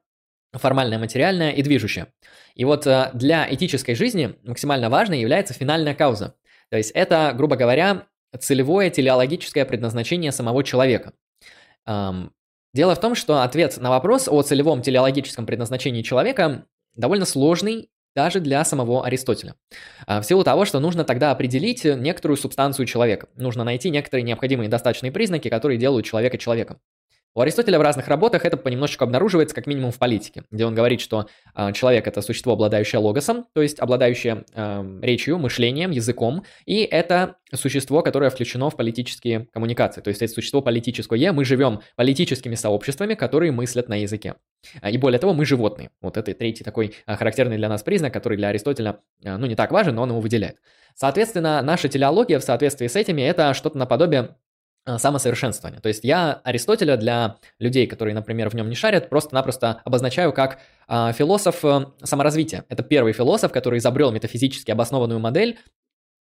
формальная, 0.53 0.99
материальная 0.99 1.53
и 1.53 1.63
движущая. 1.63 2.09
И 2.55 2.67
вот 2.67 2.87
э, 2.87 3.09
для 3.15 3.47
этической 3.51 3.95
жизни 3.95 4.35
максимально 4.45 4.91
важной 4.91 5.21
является 5.21 5.55
финальная 5.55 5.95
кауза. 5.95 6.35
То 6.69 6.77
есть 6.77 6.91
это, 6.91 7.33
грубо 7.35 7.57
говоря, 7.57 8.09
целевое 8.39 8.91
телеологическое 8.91 9.65
предназначение 9.65 10.33
самого 10.33 10.63
человека. 10.65 11.15
Дело 11.87 12.95
в 12.95 13.01
том, 13.01 13.15
что 13.15 13.43
ответ 13.43 13.79
на 13.79 13.89
вопрос 13.89 14.29
о 14.29 14.43
целевом 14.43 14.83
телеологическом 14.83 15.47
предназначении 15.47 16.03
человека 16.03 16.67
довольно 16.95 17.25
сложный 17.25 17.89
даже 18.15 18.41
для 18.41 18.65
самого 18.65 19.05
Аристотеля. 19.05 19.55
А, 20.07 20.21
в 20.21 20.25
силу 20.25 20.45
того, 20.45 20.65
что 20.65 20.81
нужно 20.81 21.05
тогда 21.05 21.31
определить 21.31 21.85
некоторую 21.85 22.37
субстанцию 22.37 22.87
человека. 22.87 23.29
Нужно 23.37 23.65
найти 23.65 23.91
некоторые 23.91 24.25
необходимые 24.25 24.69
достаточные 24.69 25.13
признаки, 25.13 25.49
которые 25.49 25.79
делают 25.79 26.07
человека 26.07 26.39
человеком. 26.39 26.79
У 27.35 27.41
Аристотеля 27.41 27.79
в 27.79 27.83
разных 27.83 28.09
работах 28.09 28.45
это 28.45 28.59
понемножечку 28.59 29.05
обнаруживается, 29.05 29.55
как 29.55 29.67
минимум 29.67 29.91
в 29.91 29.99
политике, 29.99 30.45
где 30.51 30.67
он 30.67 30.75
говорит, 30.75 31.01
что 31.01 31.29
э, 31.55 31.73
человек 31.73 32.07
это 32.07 32.21
существо, 32.21 32.53
обладающее 32.53 33.01
логосом, 33.01 33.47
то 33.55 33.63
есть 33.63 33.81
обладающее 33.81 34.45
э, 34.55 34.99
речью, 35.01 35.39
мышлением, 35.39 35.93
языком, 35.93 36.45
и 36.67 36.83
это 36.83 37.37
существо, 37.55 38.03
которое 38.03 38.29
включено 38.29 38.69
в 38.69 38.77
политические 38.77 39.49
коммуникации, 39.51 40.03
то 40.03 40.09
есть 40.09 40.21
это 40.21 40.31
существо 40.31 40.61
политическое. 40.61 41.33
Мы 41.33 41.47
живем 41.47 41.81
политическими 41.97 42.55
сообществами, 42.55 43.15
которые 43.15 43.51
мыслят 43.51 43.89
на 43.89 44.03
языке. 44.03 44.35
А, 44.83 44.91
и 44.91 44.99
более 44.99 45.19
того, 45.19 45.33
мы 45.33 45.47
животные. 45.47 45.91
Вот 46.03 46.19
это 46.19 46.35
третий 46.35 46.65
такой 46.65 46.95
характерный 47.07 47.57
для 47.57 47.71
нас 47.71 47.83
признак, 47.83 48.13
который 48.13 48.37
для 48.37 48.49
Аристотеля, 48.49 48.99
ну, 49.23 49.47
не 49.47 49.55
так 49.55 49.73
важен, 49.73 49.95
но 49.95 50.03
он 50.03 50.11
его 50.11 50.21
выделяет. 50.21 50.57
Соответственно, 50.95 51.63
наша 51.63 51.89
телеология 51.89 52.39
в 52.39 52.45
соответствии 52.45 52.89
с 52.89 52.97
этими 52.97 53.23
это 53.23 53.55
что-то 53.55 53.79
наподобие 53.79 54.37
Э, 54.85 54.99
самосовершенствование. 54.99 55.81
То 55.81 55.87
есть 55.87 56.03
я 56.03 56.41
Аристотеля 56.43 56.97
для 56.97 57.37
людей, 57.61 57.87
которые, 57.87 58.17
например, 58.17 58.51
в 58.51 58.55
нем 58.55 58.69
не 58.69 58.75
шарят, 58.75 59.09
просто-напросто 59.09 59.81
обозначаю 59.85 60.33
как 60.33 60.59
э, 60.89 61.13
философ 61.13 61.65
э, 61.65 61.87
саморазвития. 62.03 62.65
Это 62.69 62.83
первый 62.83 63.13
философ, 63.13 63.53
который 63.53 63.79
изобрел 63.79 64.11
метафизически 64.11 64.73
обоснованную 64.73 65.21
модель 65.21 65.61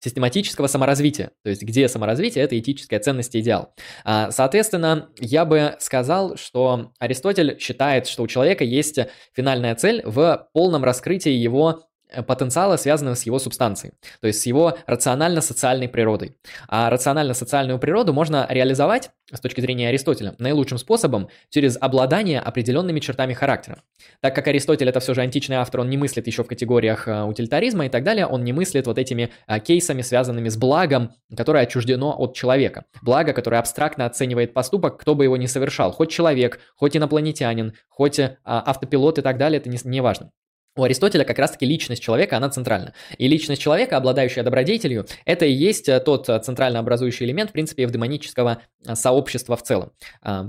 систематического 0.03 0.67
саморазвития, 0.67 1.31
то 1.43 1.49
есть 1.49 1.61
где 1.61 1.87
саморазвитие– 1.87 2.43
это 2.45 2.59
этическая 2.59 2.99
ценность 2.99 3.35
и 3.35 3.39
идеал. 3.39 3.73
А, 4.03 4.31
соответственно, 4.31 5.09
я 5.19 5.45
бы 5.45 5.77
сказал, 5.79 6.35
что 6.35 6.91
Аристотель 6.99 7.57
считает, 7.57 8.07
что 8.07 8.23
у 8.23 8.27
человека 8.27 8.65
есть 8.65 8.99
финальная 9.33 9.75
цель 9.75 10.01
в 10.03 10.49
полном 10.51 10.83
раскрытии 10.83 11.31
его 11.31 11.83
потенциала, 12.27 12.77
связанного 12.77 13.15
с 13.15 13.23
его 13.23 13.39
субстанцией, 13.39 13.93
то 14.19 14.27
есть 14.27 14.41
с 14.41 14.45
его 14.45 14.77
рационально-социальной 14.85 15.87
природой. 15.87 16.35
А 16.67 16.89
рационально-социальную 16.89 17.79
природу 17.79 18.13
можно 18.13 18.45
реализовать, 18.49 19.11
с 19.31 19.39
точки 19.39 19.61
зрения 19.61 19.89
Аристотеля, 19.89 20.35
наилучшим 20.39 20.77
способом 20.77 21.29
через 21.49 21.77
обладание 21.79 22.39
определенными 22.39 22.99
чертами 22.99 23.33
характера. 23.33 23.81
Так 24.19 24.35
как 24.35 24.47
Аристотель 24.47 24.89
это 24.89 24.99
все 24.99 25.13
же 25.13 25.21
античный 25.21 25.57
автор, 25.57 25.81
он 25.81 25.89
не 25.89 25.97
мыслит 25.97 26.27
еще 26.27 26.43
в 26.43 26.47
категориях 26.47 27.07
э, 27.07 27.23
утилитаризма 27.23 27.85
и 27.85 27.89
так 27.89 28.03
далее, 28.03 28.25
он 28.25 28.43
не 28.43 28.53
мыслит 28.53 28.87
вот 28.87 28.97
этими 28.97 29.31
э, 29.47 29.59
кейсами, 29.59 30.01
связанными 30.01 30.49
с 30.49 30.57
благом, 30.57 31.13
которое 31.35 31.63
отчуждено 31.63 32.13
от 32.17 32.35
человека. 32.35 32.85
Благо, 33.01 33.33
которое 33.33 33.57
абстрактно 33.57 34.05
оценивает 34.05 34.53
поступок, 34.53 34.99
кто 34.99 35.15
бы 35.15 35.23
его 35.23 35.37
ни 35.37 35.45
совершал, 35.45 35.91
хоть 35.91 36.11
человек, 36.11 36.59
хоть 36.75 36.97
инопланетянин, 36.97 37.73
хоть 37.89 38.19
автопилот 38.43 39.19
и 39.19 39.21
так 39.21 39.37
далее, 39.37 39.59
это 39.59 39.69
не 39.69 40.01
важно. 40.01 40.31
У 40.75 40.83
Аристотеля 40.83 41.25
как 41.25 41.37
раз-таки 41.37 41.65
личность 41.65 42.01
человека, 42.01 42.37
она 42.37 42.49
центральна. 42.49 42.93
И 43.17 43.27
личность 43.27 43.61
человека, 43.61 43.97
обладающая 43.97 44.43
добродетелью, 44.43 45.05
это 45.25 45.45
и 45.45 45.51
есть 45.51 45.89
э, 45.89 45.99
тот 45.99 46.29
э, 46.29 46.39
центрально 46.39 46.79
образующий 46.79 47.25
элемент, 47.25 47.49
в 47.49 47.53
принципе, 47.53 47.83
евдемонического 47.83 48.61
э, 48.85 48.95
сообщества 48.95 49.57
в 49.57 49.63
целом. 49.63 49.91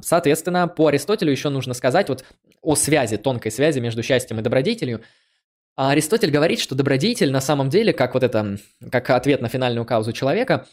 Соответственно, 0.03 0.69
по 0.69 0.89
Аристотелю 0.89 1.33
еще 1.33 1.49
нужно 1.49 1.75
сказать 1.75 2.09
вот 2.09 2.25
о 2.61 2.77
связи, 2.77 3.17
тонкой 3.17 3.51
связи 3.51 3.81
между 3.81 4.03
счастьем 4.03 4.39
и 4.39 4.43
добродетелью. 4.43 5.03
А 5.75 5.91
Аристотель 5.91 6.31
говорит, 6.31 6.61
что 6.61 6.75
добродетель 6.75 7.33
на 7.33 7.41
самом 7.41 7.69
деле, 7.69 7.93
как 7.93 8.15
вот 8.15 8.23
это, 8.23 8.59
как 8.91 9.11
ответ 9.11 9.41
на 9.41 9.49
финальную 9.49 9.87
каузу 9.87 10.13
человека, 10.13 10.67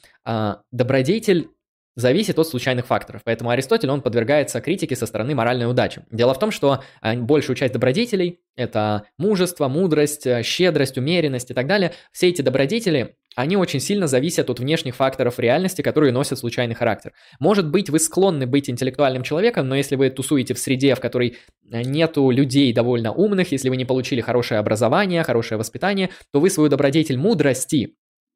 добродетель 0.72 1.50
зависит 1.95 2.40
от 2.40 2.48
случайных 2.48 2.86
факторов. 2.88 3.22
Поэтому 3.24 3.49
Аристотель, 3.49 3.90
он 3.90 4.02
подвергается 4.02 4.61
критике 4.61 4.95
со 4.95 5.06
стороны 5.06 5.36
моральной 5.36 5.70
удачи. 5.70 6.03
Дело 6.11 6.34
в 6.34 6.40
том, 6.40 6.52
что 6.52 6.84
э, 7.02 7.16
большую 7.18 7.56
часть 7.56 7.74
добродетелей– 7.74 8.40
это 8.56 9.03
мужество, 9.18 9.68
мудрость, 9.68 10.26
э, 10.26 10.44
щедрость, 10.44 10.98
умеренность 10.98 11.52
и 11.52 11.53
так 11.53 11.68
далее. 11.68 11.94
Все 12.11 12.30
эти 12.30 12.41
добродетели, 12.41 13.16
они 13.36 13.57
очень 13.57 13.80
сильно 13.80 14.07
зависят 14.07 14.49
от 14.49 14.60
внешних 14.60 14.95
факторов 14.95 15.40
реальности, 15.40 15.82
которые 15.82 16.11
носят 16.11 16.40
случайный 16.40 16.76
характер. 16.76 17.14
Может 17.40 17.70
быть, 17.70 17.90
вы 17.90 17.99
склонны 17.99 18.48
быть 18.48 18.70
интеллектуальным 18.70 19.24
человеком, 19.24 19.68
но 19.68 19.76
если 19.76 19.95
вы 19.95 20.10
тусуете 20.10 20.53
в 20.53 20.60
среде, 20.60 20.95
в 20.95 20.99
которой 20.99 21.38
э, 21.72 21.82
нету 21.84 22.30
людей 22.32 22.74
довольно 22.74 23.11
умных, 23.11 23.52
если 23.52 23.70
вы 23.70 23.78
не 23.78 23.86
получили 23.86 24.22
хорошее 24.22 24.60
образование, 24.60 25.24
хорошее 25.24 25.57
воспитание, 25.57 26.10
то 26.32 26.40
вы 26.40 26.49
свою 26.49 26.70
добродетель 26.70 27.18
мудрости 27.18 27.95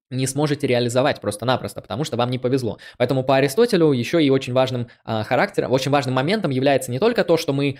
не 0.09 0.27
сможете 0.27 0.67
реализовать 0.67 1.21
просто-напросто, 1.21 1.81
потому 1.81 2.03
что 2.03 2.17
вам 2.17 2.29
не 2.29 2.39
повезло. 2.39 2.77
Поэтому 2.97 3.23
по 3.23 3.37
Аристотелю 3.37 3.91
еще 3.91 4.23
и 4.23 4.29
очень 4.29 4.53
важным 4.53 4.87
э, 5.05 5.23
характером, 5.23 5.71
очень 5.71 5.91
важным 5.91 6.15
моментом 6.15 6.51
является 6.51 6.91
не 6.91 6.99
только 6.99 7.23
то, 7.23 7.37
что 7.37 7.53
мы 7.53 7.79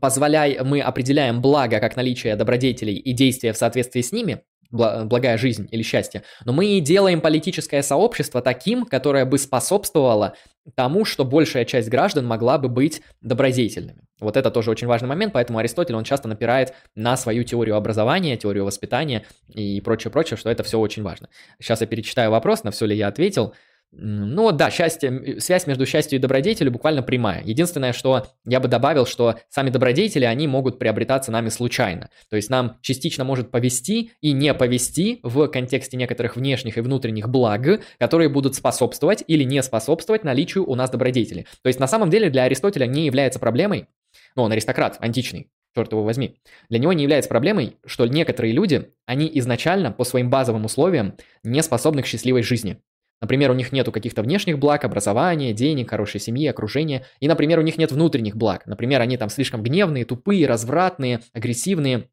позволяем, 0.00 0.66
мы 0.66 0.80
определяем 0.80 1.40
благо 1.40 1.80
как 1.80 1.96
наличие 1.96 2.36
добродетелей 2.36 2.94
и 2.94 3.12
действия 3.12 3.52
в 3.52 3.56
соответствии 3.56 4.00
с 4.00 4.12
ними, 4.12 4.42
благая 4.74 5.38
жизнь 5.38 5.68
или 5.70 5.82
счастье, 5.82 6.22
но 6.44 6.52
мы 6.52 6.66
и 6.66 6.80
делаем 6.80 7.20
политическое 7.20 7.82
сообщество 7.82 8.42
таким, 8.42 8.84
которое 8.84 9.24
бы 9.24 9.38
способствовало 9.38 10.34
тому, 10.74 11.04
что 11.04 11.24
большая 11.24 11.64
часть 11.64 11.88
граждан 11.88 12.26
могла 12.26 12.58
бы 12.58 12.68
быть 12.68 13.02
добродетельными. 13.20 14.00
Вот 14.20 14.36
это 14.36 14.50
тоже 14.50 14.70
очень 14.70 14.86
важный 14.86 15.08
момент, 15.08 15.32
поэтому 15.32 15.58
Аристотель, 15.58 15.94
он 15.94 16.04
часто 16.04 16.28
напирает 16.28 16.72
на 16.94 17.16
свою 17.16 17.44
теорию 17.44 17.76
образования, 17.76 18.36
теорию 18.36 18.64
воспитания 18.64 19.24
и 19.48 19.80
прочее-прочее, 19.80 20.36
что 20.36 20.50
это 20.50 20.62
все 20.62 20.78
очень 20.78 21.02
важно. 21.02 21.28
Сейчас 21.60 21.80
я 21.80 21.86
перечитаю 21.86 22.30
вопрос, 22.30 22.64
на 22.64 22.70
все 22.70 22.86
ли 22.86 22.96
я 22.96 23.08
ответил. 23.08 23.54
Ну 23.96 24.50
да, 24.52 24.70
счастье, 24.70 25.40
связь 25.40 25.66
между 25.66 25.86
счастьем 25.86 26.18
и 26.18 26.20
добродетелью 26.20 26.72
буквально 26.72 27.02
прямая. 27.02 27.42
Единственное, 27.44 27.92
что 27.92 28.26
я 28.44 28.58
бы 28.58 28.68
добавил, 28.68 29.06
что 29.06 29.36
сами 29.48 29.70
добродетели, 29.70 30.24
они 30.24 30.48
могут 30.48 30.78
приобретаться 30.78 31.30
нами 31.30 31.48
случайно. 31.48 32.10
То 32.28 32.36
есть 32.36 32.50
нам 32.50 32.78
частично 32.82 33.24
может 33.24 33.50
повести 33.50 34.12
и 34.20 34.32
не 34.32 34.52
повести 34.52 35.20
в 35.22 35.46
контексте 35.48 35.96
некоторых 35.96 36.36
внешних 36.36 36.76
и 36.76 36.80
внутренних 36.80 37.28
благ, 37.28 37.54
которые 37.98 38.28
будут 38.28 38.56
способствовать 38.56 39.22
или 39.26 39.44
не 39.44 39.62
способствовать 39.62 40.24
наличию 40.24 40.68
у 40.68 40.74
нас 40.74 40.90
добродетели. 40.90 41.46
То 41.62 41.68
есть 41.68 41.78
на 41.78 41.86
самом 41.86 42.10
деле 42.10 42.30
для 42.30 42.42
Аристотеля 42.42 42.86
не 42.86 43.06
является 43.06 43.38
проблемой, 43.38 43.86
ну 44.34 44.42
он 44.42 44.52
аристократ, 44.52 44.96
античный, 45.00 45.50
черт 45.74 45.92
его 45.92 46.02
возьми. 46.02 46.36
Для 46.68 46.78
него 46.78 46.92
не 46.92 47.02
является 47.02 47.28
проблемой, 47.28 47.76
что 47.86 48.06
некоторые 48.06 48.52
люди, 48.52 48.90
они 49.06 49.30
изначально 49.34 49.92
по 49.92 50.04
своим 50.04 50.30
базовым 50.30 50.64
условиям 50.64 51.16
не 51.42 51.62
способны 51.62 52.02
к 52.02 52.06
счастливой 52.06 52.42
жизни. 52.42 52.80
Например, 53.24 53.50
у 53.50 53.54
них 53.54 53.72
нету 53.72 53.90
каких-то 53.90 54.20
внешних 54.20 54.58
благ, 54.58 54.84
образования, 54.84 55.54
денег, 55.54 55.88
хорошей 55.88 56.20
семьи, 56.20 56.46
окружения. 56.46 57.06
И, 57.20 57.26
например, 57.26 57.58
у 57.58 57.62
них 57.62 57.78
нет 57.78 57.90
внутренних 57.90 58.36
благ. 58.36 58.66
Например, 58.66 59.00
они 59.00 59.16
там 59.16 59.30
слишком 59.30 59.62
гневные, 59.62 60.04
тупые, 60.04 60.46
развратные, 60.46 61.20
агрессивные 61.32 62.10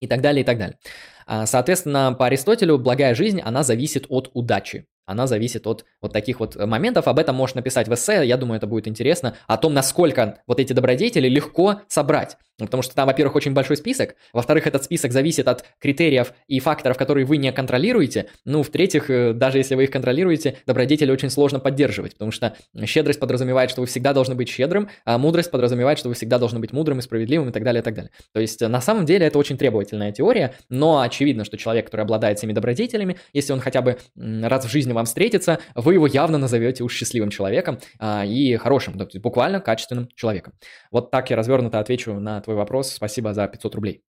и 0.00 0.06
так 0.06 0.22
далее, 0.22 0.40
и 0.40 0.44
так 0.46 0.56
далее. 0.56 0.78
А, 1.26 1.44
соответственно, 1.44 2.16
по 2.18 2.28
Аристотелю 2.28 2.78
благая 2.78 3.14
жизнь, 3.14 3.42
она 3.42 3.62
зависит 3.62 4.06
от 4.08 4.30
удачи 4.32 4.86
она 5.06 5.26
зависит 5.26 5.66
от 5.66 5.84
вот 6.00 6.12
таких 6.12 6.40
вот 6.40 6.56
моментов. 6.56 7.08
Об 7.08 7.18
этом 7.18 7.36
можешь 7.36 7.54
написать 7.54 7.88
в 7.88 7.94
эссе, 7.94 8.24
я 8.24 8.36
думаю, 8.36 8.58
это 8.58 8.66
будет 8.66 8.88
интересно, 8.88 9.36
о 9.46 9.56
том, 9.56 9.74
насколько 9.74 10.38
вот 10.46 10.60
эти 10.60 10.72
добродетели 10.72 11.28
легко 11.28 11.80
собрать. 11.88 12.36
Ну, 12.60 12.66
потому 12.66 12.84
что 12.84 12.94
там, 12.94 13.08
во-первых, 13.08 13.34
очень 13.34 13.52
большой 13.52 13.76
список, 13.76 14.14
во-вторых, 14.32 14.68
этот 14.68 14.84
список 14.84 15.10
зависит 15.10 15.48
от 15.48 15.64
критериев 15.80 16.32
и 16.46 16.60
факторов, 16.60 16.96
которые 16.96 17.26
вы 17.26 17.36
не 17.36 17.50
контролируете, 17.50 18.28
ну, 18.44 18.62
в-третьих, 18.62 19.10
э, 19.10 19.32
даже 19.32 19.58
если 19.58 19.74
вы 19.74 19.84
их 19.84 19.90
контролируете, 19.90 20.58
добродетели 20.64 21.10
очень 21.10 21.30
сложно 21.30 21.58
поддерживать, 21.58 22.12
потому 22.12 22.30
что 22.30 22.56
щедрость 22.84 23.18
подразумевает, 23.18 23.70
что 23.70 23.80
вы 23.80 23.88
всегда 23.88 24.12
должны 24.12 24.36
быть 24.36 24.48
щедрым, 24.48 24.88
а 25.04 25.18
мудрость 25.18 25.50
подразумевает, 25.50 25.98
что 25.98 26.08
вы 26.08 26.14
всегда 26.14 26.38
должны 26.38 26.60
быть 26.60 26.72
мудрым 26.72 27.00
и 27.00 27.02
справедливым 27.02 27.48
и 27.48 27.52
так 27.52 27.64
далее, 27.64 27.80
и 27.80 27.84
так 27.84 27.94
далее. 27.94 28.12
То 28.32 28.38
есть, 28.38 28.60
на 28.60 28.80
самом 28.80 29.04
деле, 29.04 29.26
это 29.26 29.36
очень 29.36 29.58
требовательная 29.58 30.12
теория, 30.12 30.54
но 30.68 31.00
очевидно, 31.00 31.44
что 31.44 31.58
человек, 31.58 31.86
который 31.86 32.02
обладает 32.02 32.38
всеми 32.38 32.52
добродетелями, 32.52 33.16
если 33.32 33.52
он 33.52 33.58
хотя 33.58 33.82
бы 33.82 33.98
раз 34.14 34.64
в 34.64 34.70
жизни 34.70 34.92
вам 34.94 35.06
встретится, 35.06 35.58
вы 35.74 35.94
его 35.94 36.06
явно 36.06 36.38
назовете 36.38 36.84
уж 36.84 36.94
счастливым 36.94 37.30
человеком 37.30 37.78
а, 37.98 38.24
и 38.24 38.56
хорошим, 38.56 38.94
ну, 38.94 39.00
то 39.00 39.10
есть 39.12 39.18
буквально 39.18 39.60
качественным 39.60 40.08
человеком. 40.14 40.54
Вот 40.90 41.10
так 41.10 41.30
я 41.30 41.36
развернуто 41.36 41.78
отвечу 41.78 42.14
на 42.14 42.40
твой 42.40 42.56
вопрос. 42.56 42.92
Спасибо 42.92 43.34
за 43.34 43.46
500 43.46 43.74
рублей. 43.74 44.02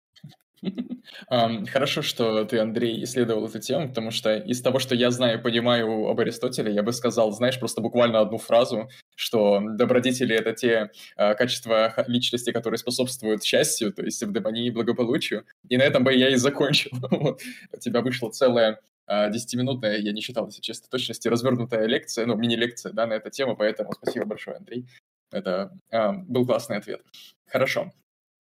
Хорошо, 1.29 2.01
что 2.01 2.45
ты, 2.45 2.59
Андрей, 2.59 3.03
исследовал 3.03 3.47
эту 3.47 3.59
тему, 3.59 3.89
потому 3.89 4.11
что 4.11 4.35
из 4.35 4.61
того, 4.61 4.79
что 4.79 4.95
я 4.95 5.11
знаю 5.11 5.39
и 5.39 5.41
понимаю 5.41 6.07
об 6.07 6.19
Аристотеле, 6.19 6.73
я 6.73 6.83
бы 6.83 6.93
сказал, 6.93 7.31
знаешь, 7.31 7.59
просто 7.59 7.81
буквально 7.81 8.19
одну 8.19 8.37
фразу, 8.37 8.89
что 9.15 9.61
добродетели— 9.61 10.35
это 10.37 10.53
те 10.53 10.91
а, 11.15 11.33
качества 11.35 11.93
личности, 12.07 12.51
которые 12.51 12.77
способствуют 12.77 13.43
счастью, 13.43 13.93
то 13.93 14.03
есть 14.03 14.23
в 14.23 14.31
демонии 14.31 14.67
и 14.67 14.71
благополучию. 14.71 15.45
И 15.69 15.77
на 15.77 15.83
этом 15.83 16.03
бы 16.03 16.13
я 16.13 16.29
и 16.29 16.35
закончил. 16.35 16.91
У 17.73 17.79
тебя 17.79 18.01
вышло 18.01 18.29
целое 18.29 18.79
а, 19.07 19.29
10-минутная, 19.29 19.97
я 19.97 20.11
не 20.11 20.21
считал, 20.21 20.47
если 20.47 20.61
честно, 20.61 20.87
точности, 20.89 21.27
развернутая 21.27 21.85
лекция, 21.85 22.25
ну, 22.25 22.35
мини-лекция, 22.35 22.91
да, 22.91 23.05
на 23.05 23.13
эту 23.13 23.29
тему, 23.29 23.55
поэтому 23.55 23.93
спасибо 23.93 24.25
большое, 24.25 24.57
Андрей. 24.57 24.87
Это 25.31 25.71
э, 25.91 26.11
был 26.13 26.45
классный 26.45 26.77
ответ. 26.77 27.01
Хорошо. 27.47 27.91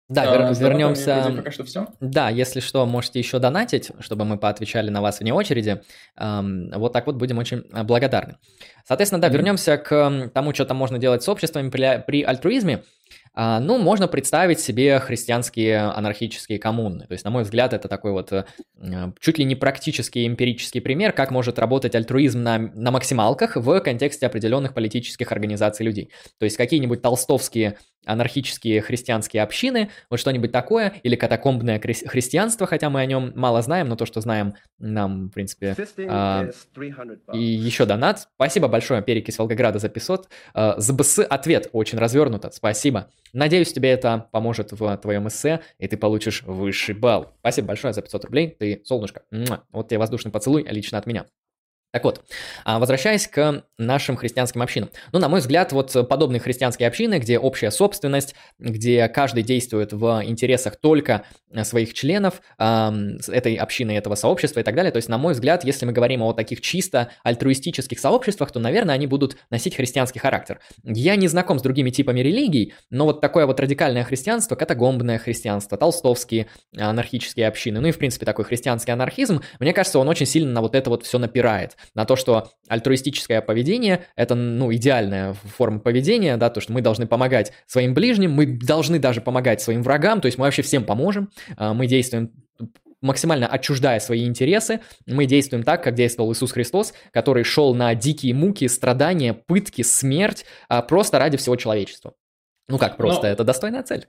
Да, 0.09 0.49
а, 0.49 0.53
вернемся. 0.53 1.33
Пока 1.35 1.51
что 1.51 1.65
все. 1.65 1.87
Да, 2.01 2.29
если 2.29 2.61
что, 2.61 2.85
можете 2.85 3.19
еще 3.19 3.39
донатить, 3.39 3.91
чтобы 4.01 4.27
мы 4.27 4.37
поотвечали 4.37 4.91
на 4.91 5.01
вас 5.01 5.21
вне 5.21 5.33
очереди. 5.33 5.81
Эм, 6.17 6.71
вот 6.75 6.93
так 6.93 7.07
вот 7.07 7.17
будем 7.17 7.39
очень 7.39 7.65
а, 7.73 7.85
благодарны. 7.85 8.37
Соответственно, 8.87 9.23
да, 9.23 9.29
mm-hmm. 9.29 9.33
вернемся 9.33 9.79
к 9.79 10.31
тому, 10.35 10.53
что 10.53 10.67
там 10.67 10.77
можно 10.77 10.99
делать 10.99 11.23
с 11.23 11.29
обществами 11.29 11.71
при, 11.71 12.05
при 12.07 12.23
альтруизме. 12.23 12.85
А, 13.37 13.59
ну, 13.59 13.79
можно 13.79 14.07
представить 14.07 14.61
себе 14.61 15.01
христианские 15.01 15.81
анархические 15.81 16.59
коммуны. 16.61 17.07
То 17.07 17.13
есть, 17.13 17.25
на 17.25 17.31
мой 17.31 17.43
взгляд, 17.43 17.73
это 17.73 17.89
такой 17.89 18.13
вот 18.13 18.33
э, 18.33 18.45
чуть 19.19 19.39
ли 19.39 19.45
не 19.45 19.57
практический 19.57 20.27
эмпирический 20.27 20.81
пример, 20.81 21.13
как 21.13 21.33
может 21.33 21.59
работать 21.59 21.97
альтруизм 21.97 22.43
на, 22.43 22.59
на 22.59 22.93
максималках 22.93 23.57
в 23.57 23.81
контексте 23.81 24.27
определенных 24.27 24.73
политических 24.73 25.33
организаций 25.33 25.85
людей. 25.85 26.11
То 26.39 26.45
есть, 26.45 26.57
какие-нибудь 26.57 27.03
толстовские 27.03 27.77
анархические 28.05 28.83
христианские 28.83 29.43
общины, 29.43 29.91
вот 30.11 30.21
что-нибудь 30.21 30.53
такое, 30.53 30.95
или 31.03 31.17
катакомбное 31.17 31.81
христианство, 31.81 32.67
хотя 32.67 32.91
мы 32.91 33.01
о 33.01 33.07
нем 33.07 33.33
мало 33.35 33.63
знаем, 33.63 33.89
но 33.89 33.97
то, 33.97 34.07
что 34.07 34.21
знаем, 34.21 34.55
нам, 34.79 35.29
в 35.29 35.31
принципе... 35.31 35.75
А, 36.09 36.49
и 37.33 37.43
еще 37.43 37.87
донат. 37.87 38.29
Спасибо 38.35 38.69
большое, 38.69 39.03
Перекис 39.03 39.39
Волгограда 39.39 39.79
за 39.79 39.89
500. 39.89 40.29
А, 40.53 40.75
ЗБС 40.79 41.21
ответ 41.21 41.69
очень 41.73 41.99
развернуто, 41.99 42.51
спасибо. 42.53 43.11
Надеюсь, 43.35 43.73
тебе 43.73 43.91
это 43.91 44.29
поможет 44.33 44.73
в 44.73 44.97
твоем 44.97 45.29
эссе, 45.29 45.61
и 45.79 45.89
ты 45.89 45.97
получишь 45.97 46.43
высший 46.45 46.95
балл. 46.95 47.35
Спасибо 47.41 47.69
большое 47.69 47.93
за 47.93 48.01
500 48.01 48.25
рублей, 48.25 48.57
ты 48.59 48.81
солнышко. 48.85 49.25
Вот 49.71 49.89
тебе 49.89 49.99
воздушный 49.99 50.33
поцелуй 50.33 50.65
лично 50.69 50.99
от 50.99 51.07
меня. 51.07 51.27
Так 51.95 52.03
вот, 52.03 52.23
а, 52.65 52.81
возвращаясь 52.81 53.29
к 53.29 53.63
нашим 53.79 54.17
христианским 54.17 54.61
общинам. 54.63 54.91
Ну, 55.13 55.21
на 55.21 55.29
мой 55.29 55.39
взгляд, 55.39 55.71
вот 55.71 55.93
подобные 56.09 56.41
христианские 56.41 56.89
общины, 56.89 57.21
где 57.21 57.39
общая 57.39 57.71
собственность, 57.71 58.35
где 58.59 59.07
каждый 59.07 59.45
действует 59.45 59.93
в 59.93 60.23
интересах 60.25 60.75
только 60.75 61.25
своих 61.63 61.95
членов, 61.95 62.43
этой 62.59 63.55
общины, 63.55 63.93
этого 63.93 64.17
сообщества 64.17 64.59
и 64.59 64.63
так 64.65 64.75
далее. 64.75 64.91
То 64.91 64.97
есть, 64.97 65.09
на 65.09 65.19
мой 65.19 65.35
взгляд, 65.35 65.63
если 65.63 65.87
мы 65.87 65.93
говорим 65.93 66.23
о 66.23 66.33
таких 66.33 66.61
чисто 66.61 67.11
альтруистических 67.23 68.01
сообществах, 68.01 68.51
то, 68.51 68.59
наверное, 68.59 68.97
они 68.97 69.07
будут 69.07 69.37
носить 69.51 69.77
христианский 69.77 70.19
характер. 70.19 70.59
Я 70.83 71.15
не 71.15 71.29
знаком 71.29 71.61
с 71.61 71.63
другими 71.63 71.91
типами 71.91 72.19
религий, 72.21 72.75
но 72.91 73.05
вот 73.05 73.21
такое 73.21 73.47
вот 73.47 73.61
радикальное 73.61 74.03
христианство, 74.03 74.57
катагомбное 74.57 75.19
христианство, 75.19 75.79
толстовские 75.79 76.49
анархические 76.77 77.47
общины, 77.47 77.79
ну 77.79 77.87
и, 77.87 77.93
в 77.93 77.99
принципе, 77.99 78.27
такой 78.27 78.45
христианский 78.47 78.91
анархизм, 78.91 79.43
мне 79.61 79.73
кажется, 79.73 80.01
он 80.01 80.09
очень 80.09 80.27
сильно 80.27 80.51
на 80.51 80.61
вот 80.61 80.75
это 80.75 80.91
вот 80.91 81.05
все 81.05 81.19
напирает 81.19 81.77
на 81.95 82.05
то, 82.05 82.17
что 82.17 82.51
альтруистическое 82.69 83.41
поведение– 83.41 84.07
это, 84.17 84.35
ну, 84.35 84.73
идеальная 84.75 85.35
форма 85.35 85.81
поведения, 85.81 86.37
да, 86.37 86.51
то, 86.51 86.61
что 86.61 86.73
мы 86.73 86.81
должны 86.81 87.07
помогать 87.07 87.53
своим 87.67 87.95
ближним, 87.95 88.33
мы 88.33 88.47
должны 88.47 88.99
даже 88.99 89.21
помогать 89.21 89.61
своим 89.61 89.83
врагам, 89.83 90.21
то 90.21 90.27
есть 90.27 90.39
мы 90.39 90.45
вообще 90.45 90.63
всем 90.63 90.85
поможем, 90.85 91.31
а, 91.57 91.75
мы 91.75 91.87
действуем 91.87 92.33
максимально 93.01 93.47
отчуждая 93.47 94.01
свои 94.01 94.25
интересы, 94.25 94.81
мы 95.07 95.27
действуем 95.27 95.63
так, 95.63 95.85
как 95.85 95.95
действовал 95.95 96.33
Иисус 96.33 96.53
Христос, 96.53 96.95
который 97.13 97.45
шел 97.45 97.75
на 97.75 97.95
дикие 97.95 98.35
муки, 98.35 98.67
страдания, 98.67 99.35
пытки, 99.35 99.83
смерть, 99.83 100.47
а, 100.69 100.81
просто 100.83 101.19
ради 101.19 101.37
всего 101.37 101.57
человечества. 101.57 102.15
Ну 102.69 102.79
как 102.79 102.97
просто, 102.97 103.27
Но... 103.27 103.29
это 103.29 103.45
достойная 103.45 103.83
цель. 103.83 104.07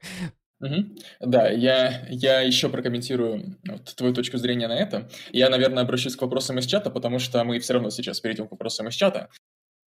Угу. 0.65 0.85
Да, 1.19 1.49
я, 1.49 2.07
я 2.09 2.41
еще 2.41 2.69
прокомментирую 2.69 3.57
вот, 3.67 3.83
твою 3.95 4.13
точку 4.13 4.37
зрения 4.37 4.67
на 4.67 4.75
это. 4.75 5.09
Я, 5.31 5.49
наверное, 5.49 5.83
обращусь 5.83 6.15
к 6.15 6.21
вопросам 6.21 6.57
из 6.57 6.65
чата, 6.65 6.89
потому 6.89 7.19
что 7.19 7.43
мы 7.43 7.59
все 7.59 7.73
равно 7.73 7.91
сейчас 7.91 8.19
перейдем 8.19 8.47
к 8.47 8.51
вопросам 8.51 8.87
из 8.87 8.95
чата, 8.95 9.29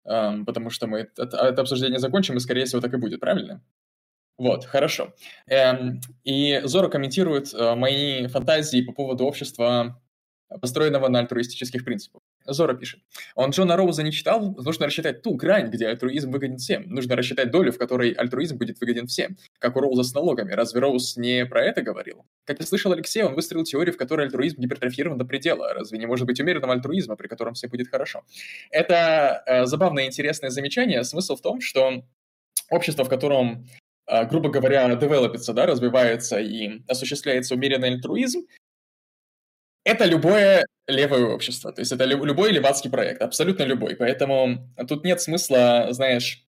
эм, 0.05 0.45
потому 0.45 0.71
что 0.71 0.87
мы 0.87 1.09
это, 1.15 1.37
это 1.37 1.61
обсуждение 1.61 1.99
закончим, 1.99 2.37
и, 2.37 2.39
скорее 2.39 2.65
всего, 2.65 2.81
так 2.81 2.93
и 2.93 2.97
будет, 2.97 3.19
правильно? 3.19 3.63
Вот, 4.37 4.65
хорошо. 4.65 5.13
Эм, 5.47 6.01
и 6.23 6.61
Зора 6.63 6.89
комментирует 6.89 7.53
э, 7.53 7.75
мои 7.75 8.25
фантазии 8.27 8.81
по 8.81 8.93
поводу 8.93 9.25
общества, 9.25 10.01
построенного 10.61 11.07
на 11.07 11.19
альтруистических 11.19 11.85
принципах. 11.85 12.21
Зора 12.45 12.73
пишет. 12.73 13.01
Он 13.35 13.51
Джона 13.51 13.75
Роуза 13.75 14.03
не 14.03 14.11
читал, 14.11 14.55
нужно 14.55 14.87
рассчитать 14.87 15.21
ту 15.21 15.35
грань, 15.35 15.69
где 15.69 15.87
альтруизм 15.87 16.31
выгоден 16.31 16.57
всем. 16.57 16.83
Нужно 16.87 17.15
рассчитать 17.15 17.51
долю, 17.51 17.71
в 17.71 17.77
которой 17.77 18.11
альтруизм 18.11 18.57
будет 18.57 18.79
выгоден 18.79 19.07
всем. 19.07 19.37
Как 19.59 19.75
у 19.75 19.79
Роуза 19.79 20.03
с 20.03 20.13
налогами. 20.13 20.51
Разве 20.53 20.81
Роуз 20.81 21.17
не 21.17 21.45
про 21.45 21.63
это 21.63 21.81
говорил? 21.81 22.25
Как 22.45 22.59
я 22.59 22.65
слышал 22.65 22.91
Алексея, 22.91 23.25
он 23.25 23.35
выстроил 23.35 23.63
теорию, 23.63 23.93
в 23.93 23.97
которой 23.97 24.25
альтруизм 24.25 24.61
гипертрофирован 24.61 25.17
до 25.17 25.25
предела. 25.25 25.73
Разве 25.73 25.97
не 25.97 26.05
может 26.05 26.25
быть 26.25 26.39
умеренного 26.39 26.73
альтруизма, 26.73 27.15
при 27.15 27.27
котором 27.27 27.53
все 27.53 27.67
будет 27.67 27.89
хорошо? 27.89 28.23
Это 28.71 29.43
э, 29.45 29.65
забавное 29.65 30.03
и 30.05 30.07
интересное 30.07 30.49
замечание. 30.49 31.03
Смысл 31.03 31.35
в 31.35 31.41
том, 31.41 31.61
что 31.61 32.03
общество, 32.69 33.05
в 33.05 33.09
котором 33.09 33.65
э, 34.07 34.25
грубо 34.25 34.49
говоря, 34.49 34.93
девелопится, 34.95 35.53
да, 35.53 35.65
развивается 35.65 36.39
и 36.39 36.81
осуществляется 36.87 37.55
умеренный 37.55 37.89
альтруизм, 37.89 38.45
это 39.83 40.05
любое 40.05 40.65
левое 40.87 41.25
общество, 41.25 41.71
то 41.71 41.81
есть 41.81 41.91
это 41.91 42.05
любой 42.05 42.51
левацкий 42.51 42.89
проект, 42.89 43.21
абсолютно 43.21 43.63
любой. 43.63 43.95
Поэтому 43.95 44.69
тут 44.87 45.05
нет 45.05 45.21
смысла, 45.21 45.87
знаешь, 45.91 46.45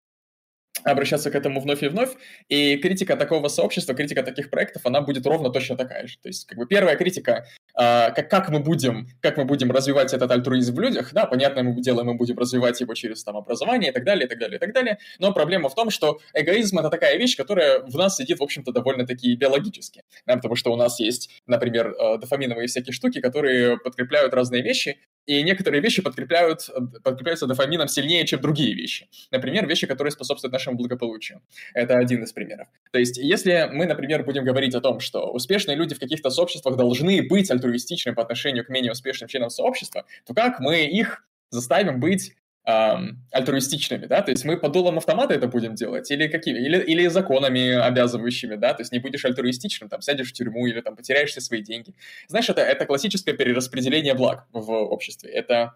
обращаться 0.85 1.31
к 1.31 1.35
этому 1.35 1.61
вновь 1.61 1.83
и 1.83 1.89
вновь, 1.89 2.13
и 2.49 2.77
критика 2.79 3.17
такого 3.17 3.49
сообщества, 3.49 3.95
критика 3.95 4.23
таких 4.23 4.51
проектов, 4.51 4.87
она 4.87 5.01
будет 5.03 5.27
ровно 5.27 5.51
точно 5.51 5.77
такая 5.77 6.07
же. 6.07 6.19
То 6.19 6.29
есть, 6.29 6.47
как 6.47 6.59
бы 6.59 6.67
первая 6.67 6.97
критика, 6.97 7.47
как, 7.74 8.31
как, 8.31 8.49
мы 8.51 8.61
будем, 8.61 9.09
как 9.20 9.36
мы 9.36 9.44
будем 9.44 9.70
развивать 9.70 10.12
этот 10.12 10.31
альтруизм 10.31 10.74
в 10.74 10.81
людях, 10.81 11.12
да, 11.12 11.27
понятное 11.27 11.65
дело, 11.74 12.03
мы 12.03 12.15
будем 12.15 12.39
развивать 12.39 12.81
его 12.81 12.94
через 12.94 13.24
там 13.24 13.36
образование 13.36 13.90
и 13.90 13.94
так 13.94 14.05
далее, 14.05 14.27
и 14.27 14.28
так 14.28 14.39
далее, 14.39 14.57
и 14.57 14.61
так 14.61 14.73
далее, 14.73 14.99
но 15.19 15.32
проблема 15.32 15.69
в 15.69 15.74
том, 15.74 15.90
что 15.90 16.20
эгоизм— 16.35 16.78
это 16.81 16.90
такая 16.90 17.16
вещь, 17.16 17.36
которая 17.36 17.81
в 17.81 17.97
нас 17.97 18.16
сидит, 18.16 18.40
в 18.40 18.43
общем-то, 18.43 18.73
довольно-таки 18.73 19.35
биологически, 19.36 20.03
да, 20.27 20.36
потому 20.36 20.57
что 20.57 20.73
у 20.73 20.77
нас 20.77 21.01
есть, 21.01 21.31
например, 21.47 21.94
э, 21.99 22.19
дофаминовые 22.19 22.66
всякие 22.66 22.93
штуки, 22.93 23.20
которые 23.20 23.78
подкрепляют 23.78 24.35
разные 24.35 24.62
вещи, 24.62 24.99
и 25.27 25.43
некоторые 25.43 25.81
вещи 25.81 26.03
подкрепляют, 26.03 26.69
подкрепляются 27.05 27.47
дофамином 27.47 27.86
сильнее, 27.86 28.27
чем 28.27 28.40
другие 28.40 28.74
вещи. 28.74 29.09
Например, 29.31 29.66
вещи, 29.66 29.86
которые 29.86 30.11
способствуют 30.11 30.53
нашему 30.53 30.77
благополучию. 30.77 31.43
Это 31.74 31.97
один 31.99 32.24
из 32.24 32.32
примеров. 32.32 32.66
То 32.90 32.99
есть, 32.99 33.19
если 33.19 33.69
мы, 33.73 33.86
например, 33.86 34.24
будем 34.24 34.44
говорить 34.44 34.74
о 34.74 34.81
том, 34.81 34.99
что 34.99 35.31
успешные 35.32 35.77
люди 35.77 35.94
в 35.94 36.01
каких-то 36.01 36.31
сообществах 36.31 36.77
должны 36.77 37.23
быть 37.28 37.51
альтруистичны 37.62 38.14
по 38.14 38.22
отношению 38.22 38.64
к 38.64 38.68
менее 38.68 38.93
успешным 38.93 39.28
членам 39.28 39.51
сообщества, 39.51 40.05
то 40.26 40.34
как 40.34 40.60
мы 40.60 40.84
их 40.84 41.26
заставим 41.51 42.01
быть 42.01 42.34
эм, 42.64 43.24
альтруистичными, 43.30 44.06
да, 44.06 44.22
то 44.22 44.30
есть 44.30 44.44
мы 44.44 44.56
по 44.56 44.68
дулам 44.68 44.98
автомата 44.98 45.34
это 45.34 45.48
будем 45.48 45.74
делать, 45.74 46.10
или 46.10 46.28
какими, 46.28 46.59
или, 46.59 46.78
или 46.78 47.06
законами 47.09 47.72
обязывающими, 47.72 48.56
да, 48.56 48.74
то 48.74 48.82
есть 48.82 48.93
не 48.93 48.98
будешь 48.98 49.24
альтруистичным, 49.24 49.89
там, 49.89 50.01
сядешь 50.01 50.30
в 50.30 50.32
тюрьму 50.32 50.66
или 50.66 50.80
там 50.80 50.97
потеряешь 50.97 51.30
все 51.30 51.40
свои 51.40 51.62
деньги. 51.62 51.94
Знаешь, 52.28 52.48
это, 52.48 52.60
это 52.60 52.86
классическое 52.86 53.34
перераспределение 53.34 54.14
благ 54.14 54.47
в 54.52 54.70
обществе, 54.70 55.30
это 55.30 55.74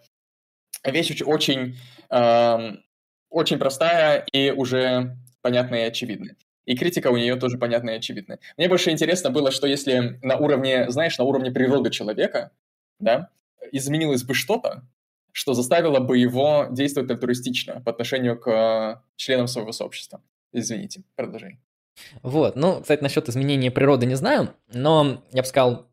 вещь 0.84 1.22
очень, 1.22 1.76
эм, 2.10 2.84
очень 3.30 3.58
простая 3.58 4.24
и 4.32 4.50
уже 4.50 5.16
понятная 5.42 5.84
и 5.84 5.88
очевидная. 5.88 6.36
И 6.66 6.76
критика 6.76 7.08
у 7.08 7.16
нее 7.16 7.36
тоже 7.36 7.58
понятная 7.58 7.94
и 7.94 7.98
очевидная. 7.98 8.38
Мне 8.56 8.68
больше 8.68 8.90
интересно 8.90 9.30
было, 9.30 9.50
что 9.50 9.66
если 9.66 10.18
на 10.22 10.36
уровне, 10.36 10.90
знаешь, 10.90 11.16
на 11.16 11.24
уровне 11.24 11.50
природы 11.50 11.90
человека, 11.90 12.50
да, 12.98 13.30
изменилось 13.72 14.24
бы 14.24 14.34
что-то, 14.34 14.82
что 15.32 15.54
заставило 15.54 16.00
бы 16.00 16.18
его 16.18 16.66
действовать 16.70 17.10
альтруистично 17.10 17.80
по 17.80 17.90
отношению 17.90 18.38
к 18.38 18.50
э, 18.50 19.00
членам 19.16 19.46
своего 19.46 19.70
сообщества. 19.72 20.22
Извините, 20.52 21.02
продолжай. 21.14 21.58
Вот, 22.22 22.56
ну, 22.56 22.80
кстати, 22.80 23.02
насчет 23.02 23.28
изменения 23.28 23.70
природы 23.70 24.06
не 24.06 24.14
знаю, 24.14 24.54
но 24.72 25.22
я 25.32 25.42
бы 25.42 25.48
сказал, 25.48 25.88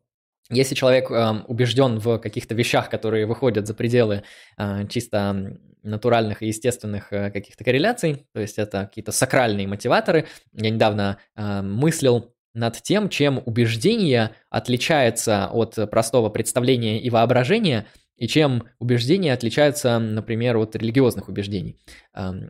если 0.50 0.74
человек 0.74 1.10
э, 1.10 1.42
убежден 1.46 1.98
в 1.98 2.18
каких-то 2.18 2.54
вещах, 2.54 2.90
которые 2.90 3.26
выходят 3.26 3.66
за 3.66 3.74
пределы 3.74 4.24
э, 4.58 4.86
чисто 4.88 5.58
натуральных 5.82 6.42
и 6.42 6.48
естественных 6.48 7.12
э, 7.12 7.30
каких-то 7.30 7.64
корреляций, 7.64 8.26
то 8.32 8.40
есть 8.40 8.58
это 8.58 8.86
какие-то 8.86 9.12
сакральные 9.12 9.66
мотиваторы, 9.66 10.26
я 10.52 10.70
недавно 10.70 11.18
э, 11.36 11.62
мыслил 11.62 12.34
над 12.52 12.80
тем, 12.82 13.08
чем 13.08 13.42
убеждение 13.44 14.30
отличается 14.48 15.48
от 15.48 15.90
простого 15.90 16.28
представления 16.28 17.00
и 17.00 17.10
воображения– 17.10 17.86
и 18.16 18.28
чем 18.28 18.68
убеждения 18.78 19.32
отличаются, 19.32 19.98
например, 19.98 20.56
от 20.56 20.76
религиозных 20.76 21.28
убеждений. 21.28 21.80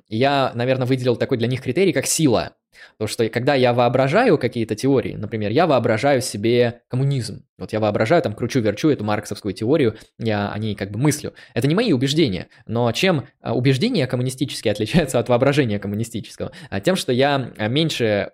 Я, 0.09 0.53
наверное, 0.55 0.87
выделил 0.87 1.17
такой 1.17 1.39
для 1.39 1.49
них 1.49 1.63
критерий, 1.63 1.95
как 1.95 2.05
сила. 2.07 2.53
То, 2.99 3.07
что 3.07 3.29
когда 3.29 3.55
я 3.55 3.73
воображаю 3.73 4.39
какие-то 4.39 4.75
теории, 4.75 5.15
например, 5.15 5.51
я 5.51 5.67
воображаю 5.67 6.21
себе 6.21 6.83
коммунизм. 6.89 7.45
Вот 7.59 7.73
я 7.73 7.81
воображаю, 7.81 8.23
там, 8.23 8.35
кручу-верчу 8.35 8.89
эту 8.89 9.05
марксовскую 9.05 9.55
теорию, 9.55 9.97
я 10.19 10.51
о 10.51 10.59
ней 10.59 10.75
как 10.75 10.91
бы 10.91 10.99
мыслю. 10.99 11.35
Это 11.55 11.69
не 11.69 11.75
мои 11.75 11.93
убеждения, 11.93 12.49
но 12.67 12.91
чем 12.93 13.27
а, 13.41 13.55
убеждения 13.55 14.07
коммунистические 14.07 14.73
отличаются 14.73 15.19
от 15.19 15.29
воображения 15.29 15.79
коммунистического? 15.79 16.53
А 16.71 16.81
тем, 16.81 16.97
что 16.97 17.13
я 17.13 17.53
а, 17.57 17.69
меньше 17.69 18.33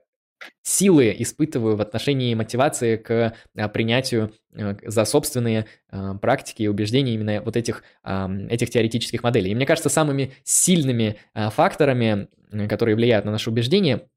силы 0.63 1.15
испытываю 1.19 1.77
в 1.77 1.83
отношении 1.83 2.35
мотивации 2.35 2.97
к 2.97 3.35
принятию 3.75 4.33
за 4.55 5.05
собственные 5.05 5.67
практики 6.23 6.63
и 6.63 6.67
убеждения 6.67 7.13
именно 7.13 7.43
вот 7.43 7.59
этих, 7.59 7.85
этих 8.49 8.71
теоретических 8.71 9.23
моделей. 9.23 9.51
И 9.51 9.55
мне 9.55 9.67
кажется, 9.67 9.91
самыми 9.91 10.33
сильными 10.43 11.19
факторами, 11.35 12.29
которые 12.71 12.97
влияют 12.97 13.27
на 13.27 13.33
наши 13.33 13.51
убеждения, 13.51 14.09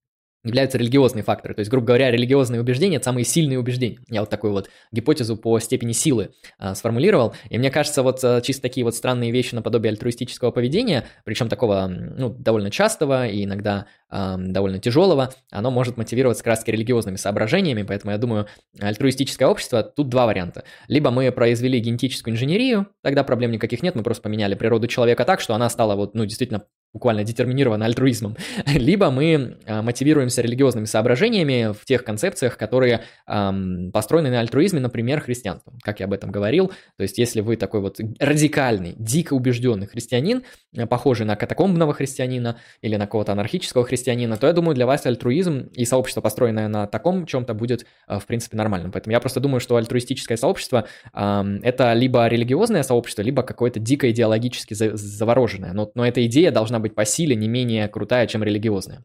являются 0.43 0.77
религиозные 0.77 1.23
факторы. 1.23 1.53
То 1.53 1.59
есть, 1.59 1.71
грубо 1.71 1.87
говоря, 1.87 2.11
религиозные 2.11 2.59
убеждения– 2.59 2.95
это 2.97 3.05
самые 3.05 3.25
сильные 3.25 3.59
убеждения. 3.59 3.99
Я 4.09 4.21
вот 4.21 4.29
такую 4.29 4.53
вот 4.53 4.69
гипотезу 4.91 5.37
по 5.37 5.59
степени 5.59 5.93
силы 5.93 6.31
а, 6.57 6.75
сформулировал. 6.75 7.33
И 7.49 7.57
мне 7.57 7.71
кажется, 7.71 8.03
вот 8.03 8.19
а, 8.23 8.41
чисто 8.41 8.61
такие 8.61 8.83
вот 8.83 8.95
странные 8.95 9.31
вещи 9.31 9.55
наподобие 9.55 9.91
альтруистического 9.91 10.51
поведения, 10.51 11.05
причем 11.23 11.47
такого 11.49 11.87
ну, 11.87 12.29
довольно 12.29 12.71
частого 12.71 13.27
и 13.27 13.45
иногда 13.45 13.85
а, 14.09 14.37
довольно 14.37 14.79
тяжелого, 14.79 15.33
оно 15.49 15.71
может 15.71 15.97
мотивироваться 15.97 16.43
как 16.43 16.67
религиозными 16.67 17.15
соображениями. 17.15 17.83
Поэтому 17.83 18.11
я 18.11 18.17
думаю, 18.17 18.47
альтруистическое 18.79 19.47
общество– 19.47 19.81
тут 19.95 20.09
два 20.09 20.25
варианта. 20.25 20.65
Либо 20.87 21.09
мы 21.09 21.31
произвели 21.31 21.79
генетическую 21.79 22.33
инженерию, 22.33 22.87
тогда 23.01 23.23
проблем 23.23 23.51
никаких 23.51 23.81
нет, 23.81 23.95
мы 23.95 24.03
просто 24.03 24.23
поменяли 24.23 24.55
природу 24.55 24.87
человека 24.87 25.25
так, 25.25 25.39
что 25.39 25.55
она 25.55 25.69
стала 25.69 25.95
вот, 25.95 26.15
ну, 26.15 26.25
действительно 26.25 26.65
буквально 26.93 27.23
детерминировано 27.23 27.85
альтруизмом, 27.85 28.37
либо 28.67 29.09
мы 29.09 29.57
а, 29.65 29.81
мотивируемся 29.81 30.41
религиозными 30.41 30.85
соображениями 30.85 31.73
в 31.73 31.85
тех 31.85 32.03
концепциях, 32.03 32.57
которые 32.57 33.01
эм, 33.27 33.91
построены 33.91 34.29
на 34.29 34.39
альтруизме, 34.39 34.79
например, 34.79 35.19
христианством, 35.21 35.79
как 35.81 35.99
я 35.99 36.05
об 36.05 36.13
этом 36.13 36.31
говорил. 36.31 36.71
То 36.97 37.03
есть, 37.03 37.17
если 37.17 37.41
вы 37.41 37.55
такой 37.55 37.81
вот 37.81 37.99
радикальный, 38.19 38.93
дико 38.97 39.33
убежденный 39.33 39.87
христианин, 39.87 40.43
э, 40.75 40.85
похожий 40.85 41.25
на 41.25 41.35
катакомбного 41.35 41.93
христианина 41.93 42.59
или 42.81 42.95
на 42.95 43.05
какого-то 43.05 43.31
анархического 43.31 43.83
христианина, 43.85 44.37
то 44.37 44.45
я 44.45 44.53
думаю, 44.53 44.75
для 44.75 44.85
вас 44.85 45.05
альтруизм 45.05 45.69
и 45.73 45.85
сообщество, 45.85 46.21
построенное 46.21 46.67
на 46.67 46.85
таком 46.85 47.25
чем-то, 47.25 47.55
будет, 47.55 47.87
э, 48.07 48.19
в 48.19 48.25
принципе, 48.27 48.55
нормальным. 48.55 48.91
Поэтому 48.91 49.13
я 49.13 49.19
просто 49.19 49.39
думаю, 49.39 49.59
что 49.61 49.77
альтруистическое 49.77 50.37
сообщество 50.37 50.85
э, 51.11 51.43
это 51.63 51.93
либо 51.93 52.27
религиозное 52.27 52.83
сообщество, 52.83 53.23
либо 53.23 53.41
какое-то 53.41 53.79
дико 53.79 54.11
идеологически 54.11 54.75
завороженное. 54.75 55.73
Но, 55.73 55.91
но 55.95 56.05
эта 56.05 56.23
идея 56.27 56.51
должна 56.51 56.82
быть 56.83 56.95
по 56.95 57.05
силе 57.05 57.35
не 57.35 57.47
менее 57.47 57.87
крутая, 57.87 58.27
чем 58.27 58.43
религиозная. 58.43 59.03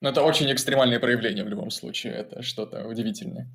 Но 0.00 0.08
это 0.08 0.22
очень 0.22 0.52
экстремальное 0.52 0.98
проявление 0.98 1.44
в 1.44 1.48
любом 1.48 1.70
случае, 1.70 2.14
это 2.14 2.42
что-то 2.42 2.88
удивительное. 2.88 3.48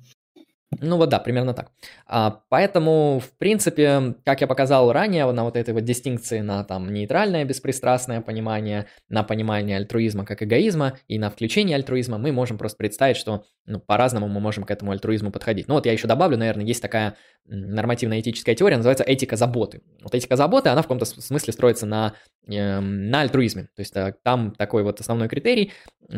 Ну 0.80 0.96
вот 0.96 1.08
да, 1.08 1.18
примерно 1.18 1.54
так. 1.54 1.70
А, 2.06 2.42
поэтому, 2.50 3.20
в 3.20 3.36
принципе, 3.38 4.14
как 4.24 4.42
я 4.42 4.46
показал 4.46 4.92
ранее, 4.92 5.30
на 5.32 5.44
вот 5.44 5.56
этой 5.56 5.72
вот 5.72 5.84
дистинкции 5.84 6.40
на 6.40 6.62
там 6.62 6.92
нейтральное, 6.92 7.44
беспристрастное 7.44 8.20
понимание, 8.20 8.86
на 9.08 9.22
понимание 9.22 9.78
альтруизма 9.78 10.26
как 10.26 10.42
эгоизма 10.42 10.98
и 11.08 11.18
на 11.18 11.30
включение 11.30 11.76
альтруизма, 11.76 12.18
мы 12.18 12.32
можем 12.32 12.58
просто 12.58 12.76
представить, 12.76 13.16
что 13.16 13.44
ну, 13.68 13.80
по-разному 13.80 14.28
мы 14.28 14.40
можем 14.40 14.64
к 14.64 14.70
этому 14.70 14.92
альтруизму 14.92 15.30
подходить. 15.30 15.68
Ну 15.68 15.74
вот 15.74 15.86
я 15.86 15.92
еще 15.92 16.06
добавлю, 16.06 16.36
наверное, 16.36 16.64
есть 16.64 16.82
такая 16.82 17.16
нормативная 17.46 18.20
этическая 18.20 18.54
теория, 18.54 18.76
называется 18.76 19.04
этика 19.04 19.36
заботы. 19.36 19.82
Вот 20.02 20.14
этика 20.14 20.36
заботы, 20.36 20.68
она 20.68 20.82
в 20.82 20.84
каком-то 20.84 21.06
смысле 21.06 21.52
строится 21.52 21.86
на, 21.86 22.14
э, 22.46 22.80
на 22.80 23.22
альтруизме. 23.22 23.64
То 23.74 23.80
есть 23.80 23.96
э, 23.96 24.14
там 24.22 24.52
такой 24.52 24.82
вот 24.82 25.00
основной 25.00 25.28
критерий, 25.28 25.72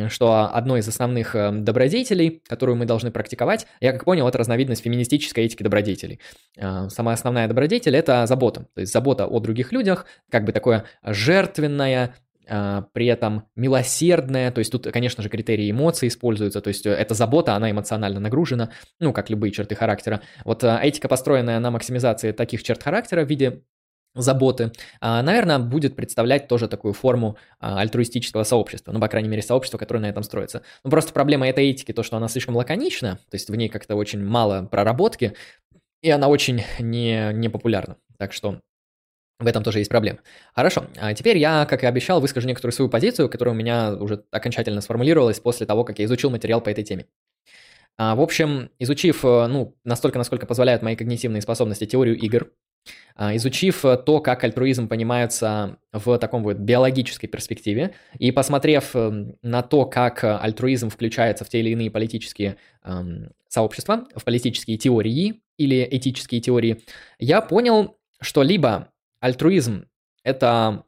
что 0.08 0.50
одно 0.52 0.76
из 0.76 0.86
основных 0.88 1.34
э, 1.34 1.50
добродетелей, 1.52 2.42
которую 2.46 2.76
мы 2.76 2.84
должны 2.84 3.10
практиковать, 3.10 3.66
я 3.80 3.92
как 3.92 4.04
понял, 4.04 4.28
это 4.28 4.38
разновидность 4.40 4.82
феминистической 4.82 5.44
этики 5.44 5.62
добродетелей. 5.62 6.18
Э, 6.56 6.88
самая 6.88 7.14
основная 7.14 7.46
добродетель– 7.46 7.94
это 7.96 8.26
забота. 8.26 8.66
То 8.74 8.80
есть 8.80 8.92
забота 8.92 9.26
о 9.26 9.38
других 9.38 9.70
людях, 9.70 10.06
как 10.30 10.44
бы 10.44 10.52
такое 10.52 10.84
жертвенное, 11.04 12.16
а, 12.52 12.86
при 12.92 13.06
этом 13.06 13.44
милосердное, 13.54 14.50
то 14.50 14.58
есть 14.58 14.72
тут, 14.72 14.88
конечно 14.92 15.22
же, 15.22 15.28
критерии 15.28 15.70
эмоций 15.70 16.08
используются, 16.08 16.60
то 16.60 16.68
есть 16.68 16.84
э, 16.84 16.90
эта 16.90 17.14
забота, 17.14 17.54
она 17.54 17.70
эмоционально 17.70 18.18
нагружена, 18.18 18.70
ну, 18.98 19.12
как 19.12 19.30
любые 19.30 19.52
черты 19.52 19.76
характера. 19.76 20.20
Вот 20.44 20.64
этика, 20.64 21.06
построенная 21.06 21.60
на 21.60 21.70
максимизации 21.70 22.32
таких 22.32 22.64
черт 22.64 22.82
характера 22.82 23.24
в 23.24 23.30
виде 23.30 23.62
заботы, 24.14 24.72
а, 25.00 25.22
наверное, 25.22 25.58
будет 25.58 25.96
представлять 25.96 26.48
тоже 26.48 26.68
такую 26.68 26.94
форму 26.94 27.36
альтруистического 27.60 28.42
сообщества, 28.42 28.92
ну, 28.92 29.00
по 29.00 29.08
крайней 29.08 29.28
мере, 29.28 29.42
сообщества, 29.42 29.78
которое 29.78 30.00
на 30.00 30.06
этом 30.06 30.22
строится. 30.22 30.62
Ну, 30.84 30.90
просто 30.90 31.12
проблема 31.12 31.48
этой 31.48 31.70
этики 31.70 31.92
то, 31.92 32.02
что 32.02 32.16
она 32.16 32.28
слишком 32.28 32.56
лаконична, 32.56 33.16
то 33.30 33.34
есть 33.34 33.48
в 33.48 33.54
ней 33.54 33.68
как-то 33.68 33.94
очень 33.94 34.24
мало 34.24 34.64
проработки, 34.64 35.34
и 36.02 36.10
она 36.10 36.28
очень 36.28 36.62
не, 36.78 37.32
не 37.34 37.48
популярна. 37.48 37.96
Так 38.18 38.32
что 38.32 38.60
в 39.38 39.46
этом 39.46 39.62
тоже 39.62 39.78
есть 39.78 39.90
проблема. 39.90 40.18
Хорошо, 40.54 40.86
а 40.98 41.14
теперь 41.14 41.38
я, 41.38 41.64
как 41.64 41.82
и 41.82 41.86
обещал, 41.86 42.20
выскажу 42.20 42.46
некоторую 42.46 42.72
свою 42.72 42.90
позицию, 42.90 43.30
которая 43.30 43.54
у 43.54 43.58
меня 43.58 43.94
уже 43.94 44.24
окончательно 44.30 44.82
сформулировалась 44.82 45.40
после 45.40 45.66
того, 45.66 45.84
как 45.84 45.98
я 45.98 46.04
изучил 46.04 46.30
материал 46.30 46.60
по 46.60 46.68
этой 46.68 46.84
теме. 46.84 47.06
А, 47.96 48.14
в 48.14 48.20
общем, 48.20 48.70
изучив, 48.78 49.24
э, 49.24 49.46
ну, 49.46 49.76
настолько, 49.84 50.18
насколько 50.18 50.46
позволяют 50.46 50.82
мои 50.82 50.96
когнитивные 50.96 51.42
способности, 51.42 51.86
теорию 51.86 52.18
игр, 52.18 52.48
а, 52.48 52.50
изучив 53.18 53.84
э, 53.84 53.96
то, 53.98 54.20
как 54.20 54.44
альтруизм 54.44 54.88
понимается 54.88 55.78
в 55.92 56.18
таком 56.18 56.42
вот 56.42 56.56
биологической 56.56 57.26
перспективе, 57.26 57.94
и 58.18 58.32
посмотрев 58.32 58.96
эм, 58.96 59.36
на 59.42 59.62
то, 59.62 59.84
как 59.84 60.24
альтруизм 60.24 60.88
включается 60.88 61.44
в 61.44 61.48
те 61.50 61.60
или 61.60 61.70
иные 61.70 61.90
политические 61.90 62.56
эм, 62.82 63.30
сообщества, 63.48 64.06
в 64.14 64.24
политические 64.24 64.78
теории 64.78 65.42
или 65.58 65.86
этические 65.90 66.40
теории, 66.40 66.82
я 67.18 67.42
понял, 67.42 67.98
что 68.20 68.42
либо 68.42 68.88
альтруизм 69.20 69.86
это, 70.22 70.84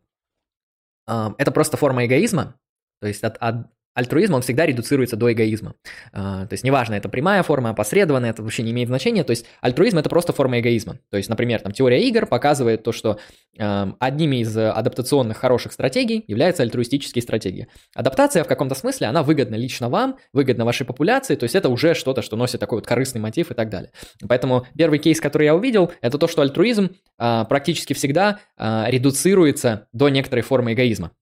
а, 1.06 1.34
это 1.38 1.50
просто 1.50 1.76
форма 1.76 2.06
эгоизма, 2.06 2.58
то 3.00 3.06
есть 3.06 3.24
от, 3.24 3.36
от, 3.38 3.66
альтруизм, 3.94 4.34
он 4.34 4.42
всегда 4.42 4.66
редуцируется 4.66 5.16
до 5.16 5.32
эгоизма. 5.32 5.74
А, 6.12 6.46
то 6.46 6.52
есть 6.54 6.64
неважно, 6.64 6.94
это 6.94 7.08
прямая 7.08 7.42
форма, 7.42 7.70
опосредованная, 7.70 8.30
это 8.30 8.42
вообще 8.42 8.62
не 8.62 8.72
имеет 8.72 8.88
значения. 8.88 9.24
То 9.24 9.30
есть 9.32 9.46
альтруизм 9.60 9.98
это 9.98 10.08
просто 10.08 10.32
форма 10.32 10.60
эгоизма. 10.60 10.98
То 11.10 11.16
есть, 11.16 11.28
например, 11.28 11.60
там 11.60 11.72
теория 11.72 12.06
игр 12.06 12.26
показывает 12.26 12.82
то, 12.82 12.92
что 12.92 13.18
а, 13.58 13.94
одними 13.98 14.36
из 14.36 14.56
адаптационных 14.56 15.36
хороших 15.36 15.72
стратегий 15.72 16.24
является 16.26 16.62
альтруистические 16.62 17.22
стратегии. 17.22 17.68
Адаптация 17.94 18.44
в 18.44 18.48
каком-то 18.48 18.74
смысле, 18.74 19.08
она 19.08 19.22
выгодна 19.22 19.56
лично 19.56 19.88
вам, 19.88 20.16
выгодна 20.32 20.64
вашей 20.64 20.86
популяции, 20.86 21.36
то 21.36 21.44
есть 21.44 21.54
это 21.54 21.68
уже 21.68 21.94
что-то, 21.94 22.22
что 22.22 22.36
носит 22.36 22.60
такой 22.60 22.78
вот 22.78 22.86
корыстный 22.86 23.20
мотив 23.20 23.50
и 23.50 23.54
так 23.54 23.68
далее. 23.68 23.90
Поэтому 24.26 24.66
первый 24.76 24.98
кейс, 24.98 25.20
который 25.20 25.44
я 25.44 25.54
увидел, 25.54 25.92
это 26.00 26.18
то, 26.18 26.28
что 26.28 26.42
альтруизм 26.42 26.90
а, 27.18 27.44
практически 27.44 27.92
всегда 27.92 28.40
редуцируется 28.58 29.88
до 29.92 30.08
некоторой 30.08 30.42
формы 30.42 30.72
эгоизма. 30.72 31.12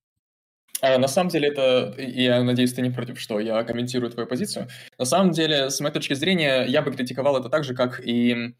А 0.82 0.98
на 0.98 1.08
самом 1.08 1.30
деле 1.30 1.48
это, 1.48 1.94
я 1.98 2.42
надеюсь, 2.42 2.72
ты 2.72 2.82
не 2.82 2.90
против, 2.90 3.20
что 3.20 3.38
я 3.40 3.62
комментирую 3.64 4.10
твою 4.10 4.28
позицию. 4.28 4.68
На 4.98 5.04
самом 5.04 5.32
деле, 5.32 5.70
с 5.70 5.80
моей 5.80 5.92
точки 5.92 6.14
зрения, 6.14 6.64
я 6.64 6.82
бы 6.82 6.92
критиковал 6.92 7.36
это 7.36 7.48
так 7.48 7.64
же, 7.64 7.74
как 7.74 8.00
и... 8.04 8.54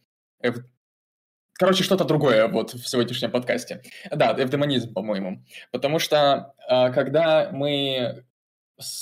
Короче, 1.55 1.85
что-то 1.85 2.05
другое 2.05 2.49
вот 2.49 2.73
в 2.73 2.89
сегодняшнем 2.89 3.31
подкасте. 3.31 3.83
Да, 4.11 4.35
эвдемонизм, 4.39 4.95
по-моему. 4.95 5.45
Потому 5.71 5.99
что 5.99 6.55
а, 6.67 6.89
когда 6.91 7.51
мы 7.53 8.25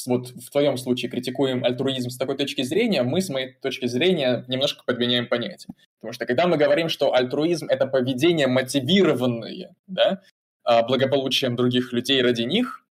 вот 0.06 0.30
в 0.30 0.50
твоем 0.50 0.76
случае 0.76 1.08
критикуем 1.08 1.64
альтруизм 1.64 2.10
с 2.10 2.16
такой 2.16 2.36
точки 2.36 2.62
зрения, 2.62 3.04
мы 3.04 3.20
с 3.20 3.28
моей 3.28 3.52
точки 3.54 3.86
зрения 3.86 4.44
немножко 4.48 4.82
подменяем 4.84 5.28
понятие. 5.28 5.74
Потому 6.00 6.12
что 6.12 6.26
когда 6.26 6.48
мы 6.48 6.56
говорим, 6.56 6.88
что 6.88 7.14
альтруизм— 7.14 7.66
это 7.68 7.86
поведение 7.86 8.48
мотивированное 8.48 9.74
да, 9.86 10.22
а, 10.64 10.82
благополучием 10.82 11.54
других 11.54 11.92
людей 11.92 12.20
ради 12.22 12.42
них, 12.42 12.84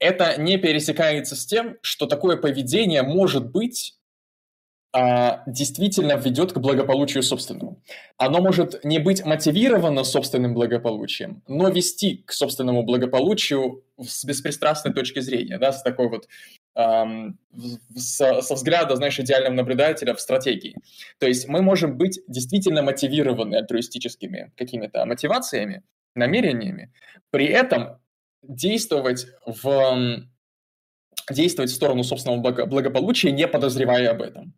это 0.00 0.40
не 0.40 0.56
пересекается 0.56 1.36
с 1.36 1.46
тем, 1.46 1.76
что 1.82 2.06
такое 2.06 2.36
поведение 2.36 3.02
может 3.02 3.50
быть 3.50 3.94
а, 4.92 5.44
действительно 5.46 6.14
ведет 6.14 6.52
к 6.52 6.58
благополучию 6.58 7.22
собственному. 7.22 7.80
Оно 8.16 8.40
может 8.40 8.82
не 8.82 8.98
быть 8.98 9.24
мотивировано 9.24 10.02
собственным 10.02 10.52
благополучием, 10.52 11.44
но 11.46 11.68
вести 11.68 12.24
к 12.26 12.32
собственному 12.32 12.82
благополучию 12.82 13.84
с 14.00 14.24
беспристрастной 14.24 14.92
точки 14.92 15.20
зрения, 15.20 15.58
да, 15.58 15.70
с 15.72 15.82
такой 15.84 16.08
вот 16.08 16.26
эм, 16.74 17.38
со, 17.94 18.40
со 18.40 18.54
взгляда, 18.54 18.96
знаешь, 18.96 19.20
идеального 19.20 19.54
наблюдателя 19.54 20.12
в 20.14 20.20
стратегии. 20.20 20.74
То 21.18 21.28
есть 21.28 21.46
мы 21.46 21.62
можем 21.62 21.96
быть 21.96 22.20
действительно 22.26 22.82
мотивированы 22.82 23.56
альтруистическими 23.56 24.50
какими-то 24.56 25.04
мотивациями, 25.04 25.84
намерениями, 26.16 26.92
при 27.30 27.46
этом 27.46 27.99
действовать 28.42 29.26
в 29.46 30.26
действовать 31.30 31.70
в 31.70 31.74
сторону 31.74 32.02
собственного 32.02 32.66
благополучия, 32.66 33.30
не 33.30 33.46
подозревая 33.46 34.10
об 34.10 34.22
этом. 34.22 34.54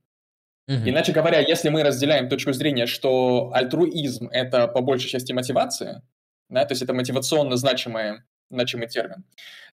Угу. 0.68 0.82
Иначе 0.86 1.12
говоря, 1.12 1.40
если 1.40 1.68
мы 1.68 1.82
разделяем 1.82 2.28
точку 2.28 2.52
зрения, 2.52 2.86
что 2.86 3.50
альтруизм– 3.52 4.28
это 4.32 4.68
по 4.68 4.80
большей 4.80 5.10
части 5.10 5.32
мотивация, 5.32 6.02
да, 6.48 6.64
то 6.64 6.72
есть 6.72 6.82
это 6.82 6.94
мотивационно 6.94 7.56
значимая, 7.56 8.24
значимый 8.50 8.88
термин, 8.88 9.24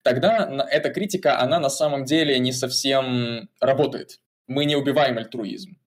тогда 0.02 0.68
эта 0.70 0.90
критика, 0.90 1.40
она 1.40 1.60
на 1.60 1.70
самом 1.70 2.06
деле 2.06 2.40
не 2.40 2.52
совсем 2.52 3.50
работает. 3.60 4.20
Мы 4.48 4.66
не 4.66 4.76
убиваем 4.76 5.18
альтруизм. 5.18 5.78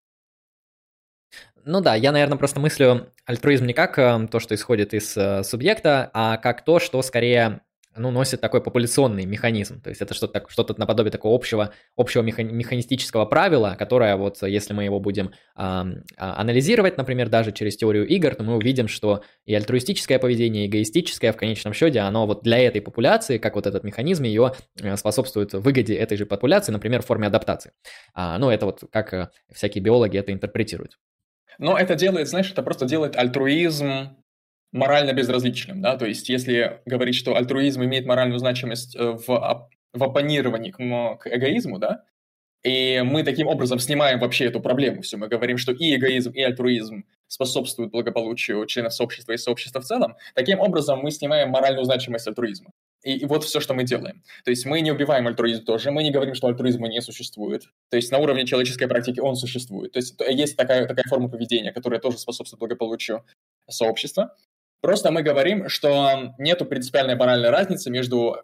Ну 1.64 1.80
да, 1.80 1.94
я, 1.94 2.12
наверное, 2.12 2.38
просто 2.38 2.60
мыслю 2.60 3.12
альтруизм 3.24 3.66
не 3.66 3.72
как 3.72 3.98
э, 3.98 4.28
то, 4.30 4.40
что 4.40 4.54
исходит 4.54 4.94
из 4.94 5.16
э, 5.16 5.44
субъекта, 5.44 6.10
а 6.12 6.36
как 6.36 6.64
то, 6.64 6.80
что 6.80 7.00
скорее 7.02 7.60
ну, 7.96 8.10
носит 8.10 8.40
такой 8.40 8.62
популяционный 8.62 9.26
механизм. 9.26 9.80
То 9.80 9.90
есть 9.90 10.00
это 10.00 10.14
что-то, 10.14 10.44
что-то 10.48 10.74
наподобие 10.78 11.10
такого 11.10 11.34
общего, 11.34 11.72
общего 11.96 12.22
механистического 12.22 13.26
правила, 13.26 13.76
которое 13.78 14.16
вот, 14.16 14.42
если 14.42 14.72
мы 14.72 14.84
его 14.84 15.00
будем 15.00 15.32
а, 15.54 15.86
анализировать, 16.16 16.96
например, 16.96 17.28
даже 17.28 17.52
через 17.52 17.76
теорию 17.76 18.06
игр, 18.06 18.34
то 18.34 18.42
мы 18.42 18.56
увидим, 18.56 18.88
что 18.88 19.22
и 19.44 19.54
альтруистическое 19.54 20.18
поведение, 20.18 20.64
и 20.64 20.68
эгоистическое 20.68 21.32
в 21.32 21.36
конечном 21.36 21.74
счете, 21.74 22.00
оно 22.00 22.26
вот 22.26 22.42
для 22.42 22.58
этой 22.58 22.80
популяции, 22.80 23.38
как 23.38 23.54
вот 23.54 23.66
этот 23.66 23.84
механизм, 23.84 24.24
ее 24.24 24.54
э, 24.80 24.96
способствует 24.96 25.52
выгоде 25.52 25.94
этой 25.94 26.16
же 26.16 26.26
популяции, 26.26 26.72
например, 26.72 27.02
в 27.02 27.06
форме 27.06 27.26
адаптации. 27.26 27.72
А, 28.14 28.38
ну, 28.38 28.50
это 28.50 28.66
вот 28.66 28.84
как 28.90 29.12
э, 29.14 29.28
всякие 29.52 29.82
биологи 29.82 30.16
это 30.16 30.32
интерпретируют. 30.32 30.98
Но 31.58 31.76
это 31.76 31.94
делает, 31.94 32.28
знаешь, 32.28 32.50
это 32.50 32.62
просто 32.62 32.86
делает 32.86 33.16
альтруизм 33.16 34.16
морально 34.72 35.12
безразличным, 35.12 35.80
да, 35.80 35.96
то 35.96 36.06
есть 36.06 36.28
если 36.28 36.80
говорить, 36.86 37.14
что 37.14 37.36
альтруизм 37.36 37.84
имеет 37.84 38.06
моральную 38.06 38.38
значимость 38.38 38.96
э, 38.96 39.12
в, 39.12 39.26
в 39.92 40.02
оппонировании 40.02 40.70
к, 40.70 40.78
к 41.18 41.26
эгоизму, 41.26 41.78
да, 41.78 42.04
и 42.62 43.02
мы 43.04 43.24
таким 43.24 43.48
образом 43.48 43.78
снимаем 43.80 44.20
вообще 44.20 44.44
эту 44.44 44.60
проблему 44.60 45.02
все. 45.02 45.16
Мы 45.16 45.26
говорим, 45.28 45.58
что 45.58 45.72
и 45.72 45.96
эгоизм, 45.96 46.30
и 46.30 46.42
альтруизм 46.42 47.04
способствуют 47.26 47.90
благополучию 47.90 48.64
членов 48.66 48.94
сообщества 48.94 49.32
и 49.32 49.36
сообщества 49.36 49.80
в 49.80 49.84
целом. 49.84 50.16
Таким 50.34 50.60
образом 50.60 51.00
мы 51.00 51.10
снимаем 51.10 51.50
моральную 51.50 51.84
значимость 51.84 52.28
альтруизма. 52.28 52.70
И, 53.02 53.16
и 53.16 53.24
вот 53.24 53.42
все, 53.42 53.58
что 53.58 53.74
мы 53.74 53.82
делаем. 53.82 54.22
То 54.44 54.50
есть 54.50 54.64
мы 54.64 54.80
не 54.80 54.92
убиваем 54.92 55.26
альтруизм 55.26 55.64
тоже, 55.64 55.90
мы 55.90 56.04
не 56.04 56.12
говорим, 56.12 56.34
что 56.34 56.46
альтруизма 56.46 56.86
не 56.86 57.00
существует. 57.00 57.64
То 57.90 57.96
есть 57.96 58.12
на 58.12 58.18
уровне 58.18 58.46
человеческой 58.46 58.86
практики 58.86 59.18
он 59.18 59.34
существует. 59.34 59.92
То 59.92 59.98
есть 59.98 60.14
есть 60.28 60.56
такая, 60.56 60.86
такая 60.86 61.04
форма 61.08 61.28
поведения, 61.28 61.72
которая 61.72 61.98
тоже 61.98 62.18
способствует 62.18 62.60
благополучию 62.60 63.24
сообщества. 63.68 64.36
Просто 64.82 65.12
мы 65.12 65.22
говорим, 65.22 65.68
что 65.68 66.34
нет 66.38 66.68
принципиальной 66.68 67.14
моральной 67.14 67.50
разницы 67.50 67.88
между 67.88 68.36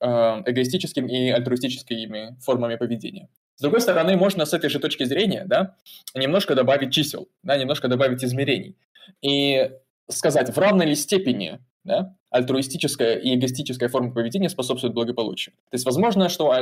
э, 0.00 0.06
эгоистическим 0.06 1.06
и 1.06 1.28
альтруистическими 1.28 2.38
формами 2.40 2.76
поведения. 2.76 3.28
С 3.56 3.60
другой 3.60 3.82
стороны, 3.82 4.16
можно 4.16 4.46
с 4.46 4.54
этой 4.54 4.70
же 4.70 4.80
точки 4.80 5.04
зрения 5.04 5.44
да, 5.46 5.76
немножко 6.14 6.54
добавить 6.54 6.94
чисел, 6.94 7.28
да, 7.42 7.58
немножко 7.58 7.88
добавить 7.88 8.24
измерений. 8.24 8.74
И 9.20 9.70
сказать, 10.08 10.48
в 10.48 10.58
равной 10.58 10.86
ли 10.86 10.94
степени 10.94 11.60
да, 11.84 12.16
альтруистическая 12.30 13.16
и 13.16 13.34
эгоистическая 13.34 13.90
форма 13.90 14.14
поведения 14.14 14.48
способствуют 14.48 14.94
благополучию. 14.94 15.54
То 15.70 15.74
есть 15.74 15.84
возможно, 15.84 16.30
что 16.30 16.54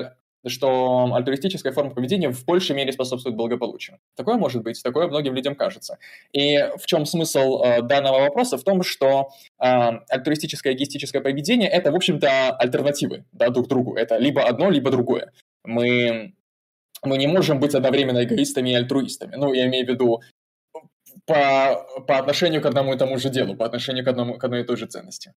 что 0.46 1.12
альтруистическая 1.14 1.72
форма 1.72 1.90
поведения 1.90 2.30
в 2.30 2.44
большей 2.44 2.74
мере 2.74 2.92
способствует 2.92 3.36
благополучию. 3.36 3.98
Такое 4.16 4.36
может 4.36 4.62
быть, 4.62 4.82
такое 4.82 5.06
многим 5.08 5.34
людям 5.34 5.54
кажется. 5.54 5.98
И 6.32 6.56
в 6.78 6.86
чем 6.86 7.06
смысл 7.06 7.62
э, 7.62 7.82
данного 7.82 8.20
вопроса? 8.20 8.56
В 8.56 8.64
том, 8.64 8.82
что 8.82 9.30
э, 9.58 9.64
альтруистическое 10.08 10.72
и 10.72 10.76
эгоистическое 10.76 11.20
поведение– 11.20 11.68
это, 11.70 11.92
в 11.92 11.96
общем-то, 11.96 12.52
альтернативы 12.52 13.24
да, 13.32 13.50
друг 13.50 13.68
другу. 13.68 13.96
Это 13.96 14.16
либо 14.16 14.42
одно, 14.42 14.70
либо 14.70 14.90
другое. 14.90 15.32
Мы, 15.64 16.34
мы 17.02 17.18
не 17.18 17.26
можем 17.26 17.60
быть 17.60 17.74
одновременно 17.74 18.24
эгоистами 18.24 18.70
и 18.70 18.74
альтруистами. 18.74 19.36
Ну, 19.36 19.52
я 19.52 19.66
имею 19.66 19.86
в 19.86 19.88
виду 19.88 20.22
по, 21.26 21.86
по 22.06 22.18
отношению 22.18 22.62
к 22.62 22.66
одному 22.66 22.94
и 22.94 22.98
тому 22.98 23.18
же 23.18 23.28
делу, 23.28 23.56
по 23.56 23.66
отношению 23.66 24.04
к, 24.04 24.08
одному, 24.08 24.38
к 24.38 24.44
одной 24.44 24.62
и 24.62 24.64
той 24.64 24.76
же 24.76 24.86
ценности. 24.86 25.34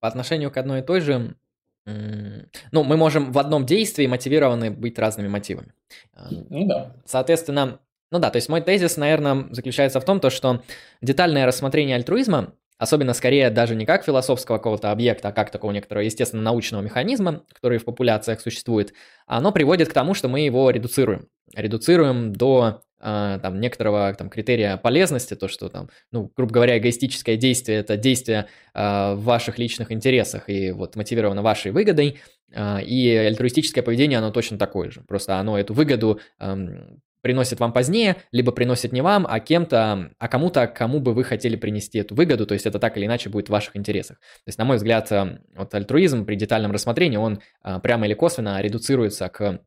По 0.00 0.08
отношению 0.08 0.50
к 0.50 0.56
одной 0.56 0.80
и 0.80 0.82
той 0.82 1.00
же 1.00 1.36
ну, 1.86 2.82
мы 2.84 2.96
можем 2.96 3.32
в 3.32 3.38
одном 3.38 3.66
действии 3.66 4.06
мотивированы 4.06 4.70
быть 4.70 4.98
разными 4.98 5.28
мотивами. 5.28 5.72
А, 6.12 6.28
ну 6.30 6.66
да. 6.66 6.96
Соответственно, 7.04 7.80
ну 8.10 8.18
да, 8.18 8.30
то 8.30 8.36
есть 8.36 8.48
мой 8.48 8.60
тезис, 8.60 8.96
наверное, 8.96 9.46
заключается 9.50 10.00
в 10.00 10.04
том, 10.04 10.20
то, 10.20 10.30
что 10.30 10.62
детальное 11.00 11.46
рассмотрение 11.46 11.96
альтруизма 11.96 12.54
особенно 12.80 13.12
скорее 13.12 13.50
даже 13.50 13.76
не 13.76 13.84
как 13.84 14.04
философского 14.04 14.56
какого-то 14.56 14.90
объекта, 14.90 15.28
а 15.28 15.32
как 15.32 15.50
такого 15.50 15.70
некоторого 15.70 16.02
естественно 16.02 16.42
научного 16.42 16.80
механизма, 16.80 17.44
который 17.52 17.78
в 17.78 17.84
популяциях 17.84 18.40
существует, 18.40 18.94
оно 19.26 19.52
приводит 19.52 19.90
к 19.90 19.92
тому, 19.92 20.14
что 20.14 20.28
мы 20.28 20.40
его 20.40 20.70
редуцируем. 20.70 21.28
Редуцируем 21.54 22.32
до 22.32 22.82
э, 22.82 22.89
там, 23.00 23.60
некоторого 23.60 24.12
там, 24.14 24.28
критерия 24.28 24.76
полезности, 24.76 25.34
то, 25.34 25.48
что 25.48 25.68
там, 25.68 25.88
ну, 26.12 26.30
грубо 26.36 26.52
говоря, 26.52 26.78
эгоистическое 26.78 27.36
действие– 27.36 27.78
это 27.80 27.96
действие 27.96 28.46
э, 28.74 29.14
в 29.14 29.22
ваших 29.22 29.58
личных 29.58 29.90
интересах 29.92 30.48
и 30.48 30.70
вот 30.70 30.96
мотивировано 30.96 31.42
вашей 31.42 31.72
выгодой, 31.72 32.20
э, 32.52 32.82
и 32.82 33.14
альтруистическое 33.14 33.82
поведение, 33.82 34.18
оно 34.18 34.30
точно 34.30 34.58
такое 34.58 34.90
же, 34.90 35.00
просто 35.00 35.36
оно 35.36 35.58
эту 35.58 35.72
выгоду 35.74 36.20
эм, 36.38 37.00
приносит 37.22 37.60
вам 37.60 37.72
позднее, 37.72 38.16
либо 38.32 38.52
приносит 38.52 38.92
не 38.92 39.02
вам, 39.02 39.26
а 39.28 39.40
кем-то, 39.40 40.10
а 40.18 40.28
кому-то, 40.28 40.66
кому 40.66 41.00
бы 41.00 41.12
вы 41.12 41.24
хотели 41.24 41.56
принести 41.56 41.98
эту 41.98 42.14
выгоду, 42.14 42.46
то 42.46 42.54
есть 42.54 42.66
это 42.66 42.78
так 42.78 42.96
или 42.96 43.06
иначе 43.06 43.28
будет 43.28 43.48
в 43.48 43.52
ваших 43.52 43.76
интересах. 43.76 44.18
То 44.18 44.48
есть, 44.48 44.58
на 44.58 44.64
мой 44.64 44.76
взгляд, 44.76 45.10
э, 45.12 45.40
вот 45.54 45.74
альтруизм 45.74 46.24
при 46.24 46.34
детальном 46.34 46.72
рассмотрении, 46.72 47.16
он 47.16 47.40
э, 47.64 47.78
прямо 47.82 48.06
или 48.06 48.14
косвенно 48.14 48.60
редуцируется 48.60 49.28
к 49.28 49.60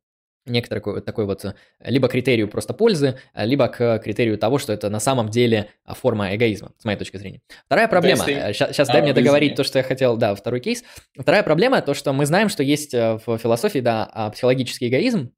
некоторой 0.45 1.01
такой 1.01 1.25
вот 1.25 1.45
э, 1.45 1.53
либо 1.83 2.07
критерию 2.07 2.47
просто 2.47 2.73
пользы, 2.73 3.17
либо 3.35 3.67
к 3.67 3.99
критерию 3.99 4.37
того, 4.37 4.57
что 4.57 4.73
это 4.73 4.89
на 4.89 4.99
самом 4.99 5.29
деле 5.29 5.69
форма 5.85 6.35
эгоизма, 6.35 6.71
с 6.77 6.85
моей 6.85 6.97
точки 6.97 7.17
зрения. 7.17 7.41
Вторая 7.65 7.87
проблема, 7.87 8.25
сейчас, 8.25 8.75
сейчас 8.75 8.89
а, 8.89 8.93
дай 8.93 9.01
мне 9.01 9.13
договорить 9.13 9.55
то, 9.55 9.63
что 9.63 9.79
я 9.79 9.83
хотел, 9.83 10.17
да, 10.17 10.35
второй 10.35 10.59
кейс. 10.59 10.83
Вторая 11.17 11.43
проблема, 11.43 11.81
то, 11.81 11.93
что 11.93 12.13
мы 12.13 12.25
знаем, 12.25 12.49
что 12.49 12.63
есть 12.63 12.93
в 12.93 13.37
философии, 13.37 13.79
да, 13.79 14.09
а, 14.11 14.29
психологический 14.29 14.89
эгоизм, 14.89 15.31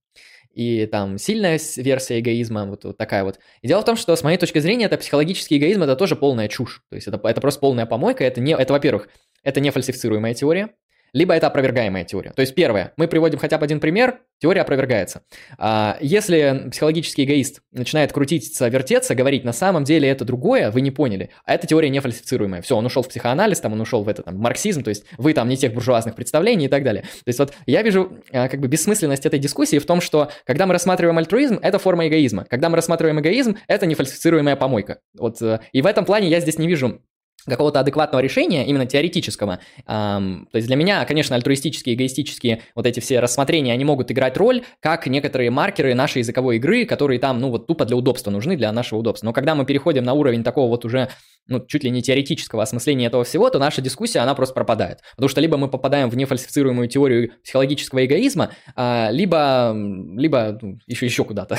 и 0.56 0.86
там 0.86 1.18
сильная 1.18 1.60
версия 1.76 2.20
эгоизма, 2.20 2.66
вот, 2.66 2.86
вот 2.86 2.98
такая 2.98 3.26
вот. 3.26 3.40
И 3.62 3.68
дело 3.68 3.82
в 3.82 3.86
том, 3.86 3.98
что 3.98 4.16
с 4.16 4.24
моей 4.24 4.38
точки 4.38 4.60
зрения, 4.60 4.86
это 4.86 4.98
психологический 4.98 5.58
эгоизм, 5.58 5.84
это 5.84 5.98
тоже 5.98 6.16
полная 6.16 6.48
чушь. 6.48 6.82
То 6.90 6.96
есть 6.96 7.08
это, 7.08 7.20
это 7.28 7.42
просто 7.42 7.60
полная 7.60 7.86
помойка, 7.86 8.24
это, 8.24 8.40
не, 8.40 8.54
это 8.54 8.72
во-первых, 8.72 9.10
это 9.44 9.60
не 9.60 9.70
фальсифицируемая 9.70 10.34
теория, 10.34 10.70
либо 11.16 11.34
это 11.34 11.48
опровергаемая 11.48 12.04
теория. 12.04 12.32
То 12.32 12.42
есть 12.42 12.54
первое, 12.56 12.92
мы 12.98 13.08
приводим 13.08 13.40
хотя 13.40 13.58
бы 13.58 13.64
один 13.64 13.80
пример, 13.80 14.20
теория 14.42 14.62
опровергается. 14.62 15.22
А, 15.58 15.98
если 16.02 16.68
психологический 16.70 17.24
эгоист 17.24 17.62
начинает 17.72 18.12
крутиться, 18.12 18.68
вертеться, 18.68 19.16
говорить, 19.16 19.46
на 19.46 19.54
самом 19.54 19.86
деле 19.86 20.10
это 20.10 20.26
другое, 20.26 20.72
вы 20.72 20.82
не 20.82 20.92
поняли, 20.92 21.30
а 21.46 21.54
эта 21.54 21.68
теория 21.68 21.88
не 21.88 22.02
фальсифицируемая. 22.02 22.62
Все, 22.62 22.76
он 22.76 22.86
ушел 22.86 23.02
в 23.02 23.08
психоанализ, 23.08 23.62
там 23.62 23.72
он 23.72 23.80
ушел 23.80 24.04
в 24.04 24.10
это, 24.10 24.24
там, 24.24 24.38
марксизм, 24.38 24.84
то 24.84 24.90
есть 24.90 25.06
вы 25.18 25.34
там 25.34 25.48
не 25.48 25.56
тех 25.56 25.74
буржуазных 25.74 26.16
представлений 26.16 26.66
и 26.66 26.70
так 26.70 26.84
далее. 26.84 27.04
То 27.04 27.28
есть 27.28 27.40
вот 27.40 27.54
я 27.66 27.82
вижу 27.82 28.20
а, 28.34 28.50
как 28.50 28.60
бы 28.60 28.68
бессмысленность 28.68 29.26
этой 29.26 29.40
дискуссии 29.40 29.80
в 29.80 29.86
том, 29.86 30.02
что 30.02 30.32
когда 30.46 30.66
мы 30.66 30.74
рассматриваем 30.74 31.18
альтруизм, 31.18 31.60
это 31.62 31.80
форма 31.80 32.10
эгоизма. 32.10 32.46
Когда 32.50 32.68
мы 32.68 32.76
рассматриваем 32.76 33.22
эгоизм, 33.22 33.58
это 33.70 33.86
не 33.86 33.96
фальсифицируемая 33.96 34.58
помойка. 34.58 35.00
Вот, 35.18 35.42
э, 35.42 35.62
и 35.72 35.82
в 35.82 35.86
этом 35.86 36.04
плане 36.04 36.28
я 36.28 36.42
здесь 36.42 36.58
не 36.58 36.68
вижу 36.68 37.00
какого-то 37.48 37.80
адекватного 37.80 38.22
решения, 38.22 38.66
именно 38.66 38.86
теоретического. 38.86 39.60
Эм, 39.88 40.48
то 40.52 40.56
есть 40.58 40.68
для 40.68 40.76
меня, 40.76 41.06
конечно, 41.06 41.36
альтруистические, 41.36 41.96
эгоистические 41.96 42.62
вот 42.74 42.86
эти 42.86 43.00
все 43.00 43.20
рассмотрения, 43.20 43.74
они 43.74 43.86
могут 43.86 44.12
играть 44.12 44.38
роль, 44.38 44.64
как 44.80 45.08
некоторые 45.08 45.52
маркеры 45.52 45.94
нашей 45.94 46.20
языковой 46.20 46.58
игры, 46.58 46.86
которые 46.86 47.20
там, 47.20 47.40
ну 47.40 47.50
вот 47.50 47.68
тупо 47.68 47.86
для 47.86 47.96
удобства 47.96 48.32
нужны, 48.32 48.58
для 48.58 48.72
нашего 48.72 49.00
удобства. 49.00 49.28
Но 49.28 49.34
когда 49.34 49.56
мы 49.56 49.66
переходим 49.66 50.04
на 50.04 50.14
уровень 50.14 50.44
такого 50.44 50.70
вот 50.70 50.86
уже 50.86 51.10
ну, 51.48 51.64
чуть 51.66 51.84
ли 51.84 51.92
не 51.92 52.02
теоретического 52.02 52.64
осмысления 52.64 53.08
этого 53.08 53.24
всего, 53.24 53.50
то 53.50 53.60
наша 53.60 53.82
дискуссия, 53.82 54.20
она 54.20 54.34
просто 54.34 54.56
пропадает. 54.56 55.02
Потому 55.12 55.30
что 55.30 55.42
либо 55.42 55.58
мы 55.58 55.70
попадаем 55.70 56.10
в 56.10 56.18
нефальсифицируемую 56.18 56.88
теорию 56.88 57.34
психологического 57.44 58.06
эгоизма, 58.06 58.52
а, 58.76 59.10
либо, 59.12 59.76
либо 59.76 60.58
ну, 60.62 60.80
еще, 60.88 61.06
еще 61.06 61.24
куда-то. 61.24 61.56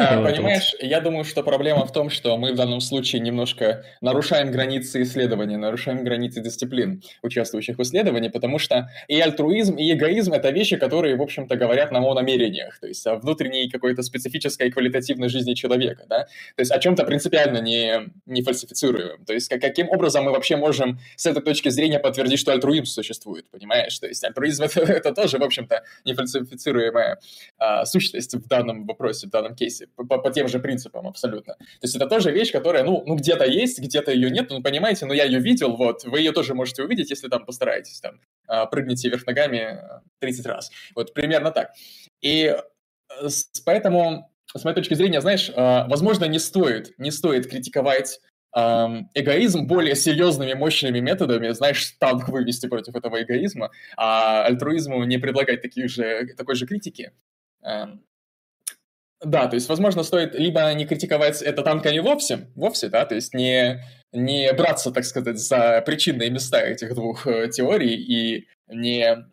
А, 0.00 0.22
понимаешь, 0.24 0.74
я 0.80 1.00
думаю, 1.00 1.24
что 1.24 1.42
проблема 1.42 1.84
в 1.84 1.92
том, 1.92 2.10
что 2.10 2.36
мы 2.38 2.52
в 2.52 2.56
данном 2.56 2.80
случае 2.80 3.20
немножко 3.20 3.84
нарушаем 4.00 4.50
границы 4.50 5.02
исследования, 5.08 5.56
нарушаем 5.56 6.04
границы 6.04 6.40
дисциплин, 6.40 7.02
участвующих 7.22 7.78
в 7.78 7.82
исследовании, 7.82 8.28
потому 8.28 8.58
что 8.58 8.90
и 9.08 9.18
альтруизм, 9.20 9.76
и 9.76 9.92
эгоизм— 9.92 10.32
это 10.34 10.50
вещи, 10.50 10.76
которые, 10.76 11.16
в 11.16 11.22
общем-то, 11.22 11.56
говорят 11.56 11.90
нам 11.90 12.04
о 12.04 12.14
намерениях, 12.14 12.78
то 12.78 12.86
есть 12.86 13.06
о 13.06 13.16
внутренней 13.16 13.68
какой-то 13.68 14.02
специфической 14.02 14.70
квалитативной 14.70 15.28
жизни 15.28 15.54
человека, 15.54 16.04
да, 16.08 16.24
то 16.24 16.60
есть 16.60 16.70
о 16.70 16.78
чем-то 16.78 17.04
принципиально 17.04 17.58
не, 17.58 18.10
не 18.26 18.42
фальсифицируем. 18.42 19.24
То 19.24 19.32
есть 19.32 19.48
каким 19.48 19.88
образом 19.90 20.24
мы 20.24 20.32
вообще 20.32 20.56
можем 20.56 20.98
с 21.16 21.26
этой 21.26 21.42
точки 21.42 21.68
зрения 21.70 21.98
подтвердить, 21.98 22.38
что 22.38 22.52
альтруизм 22.52 22.86
существует, 22.86 23.48
понимаешь? 23.50 23.98
То 23.98 24.06
есть 24.06 24.22
альтруизм 24.24 24.64
это, 24.64 24.80
это 24.92 25.14
тоже, 25.14 25.38
в 25.38 25.42
общем-то, 25.42 25.82
нефальсифицируемая 26.04 27.18
а, 27.58 27.84
сущность 27.84 28.34
в 28.34 28.46
данном 28.46 28.86
вопросе, 28.86 29.26
в 29.26 29.30
данном 29.30 29.54
кейсе, 29.54 29.88
по, 29.96 30.04
по 30.04 30.30
тем 30.30 30.48
же 30.48 30.58
принципам 30.58 31.06
абсолютно. 31.06 31.54
То 31.54 31.64
есть 31.82 31.96
это 31.96 32.06
тоже 32.06 32.30
вещь, 32.30 32.52
которая, 32.52 32.84
ну, 32.84 33.02
ну 33.06 33.16
где-то 33.16 33.44
есть, 33.44 33.80
где-то 33.80 34.12
ее 34.12 34.30
нет, 34.30 34.50
ну, 34.50 34.62
понимаете, 34.62 34.97
но 35.06 35.14
я 35.14 35.24
ее 35.24 35.40
видел, 35.40 35.76
вот, 35.76 36.04
вы 36.04 36.18
ее 36.20 36.32
тоже 36.32 36.54
можете 36.54 36.82
увидеть, 36.82 37.10
если 37.10 37.28
там 37.28 37.44
постараетесь, 37.44 38.00
там, 38.00 38.20
а, 38.46 38.66
прыгните 38.66 39.08
вверх 39.08 39.26
ногами 39.26 39.78
30 40.20 40.46
а, 40.46 40.48
раз. 40.48 40.70
Вот 40.94 41.14
примерно 41.14 41.50
так. 41.50 41.72
И 42.20 42.44
э, 42.44 43.28
поэтому 43.64 44.30
с 44.54 44.64
моей 44.64 44.74
точки 44.74 44.94
зрения, 44.94 45.20
знаешь, 45.20 45.50
а, 45.54 45.86
возможно, 45.88 46.24
не 46.24 46.38
стоит, 46.38 46.98
не 46.98 47.10
стоит 47.10 47.48
критиковать 47.48 48.20
эгоизм 49.14 49.66
более 49.66 49.94
серьезными, 49.94 50.54
мощными 50.54 51.00
методами, 51.00 51.50
знаешь, 51.50 51.92
танк 52.00 52.30
вывести 52.30 52.66
против 52.66 52.96
этого 52.96 53.22
эгоизма, 53.22 53.70
а 53.94 54.42
альтруизму 54.46 55.04
не 55.04 55.18
предлагать 55.18 55.60
таких 55.60 55.90
же, 55.90 56.34
такой 56.34 56.54
же 56.54 56.66
критики. 56.66 57.12
Да, 59.20 59.48
то 59.48 59.54
есть, 59.54 59.68
возможно, 59.68 60.04
стоит 60.04 60.34
либо 60.34 60.72
не 60.74 60.86
критиковать 60.86 61.42
это 61.42 61.62
танка 61.62 61.90
не 61.90 62.00
вовсе, 62.00 62.48
вовсе, 62.54 62.88
да, 62.88 63.04
то 63.04 63.16
есть 63.16 63.34
не, 63.34 63.82
не 64.12 64.52
браться, 64.52 64.92
так 64.92 65.04
сказать, 65.04 65.38
за 65.38 65.82
причинные 65.84 66.30
места 66.30 66.60
этих 66.60 66.94
двух 66.94 67.26
э, 67.26 67.48
теорий 67.48 67.96
и 67.96 68.46
не, 68.68 69.26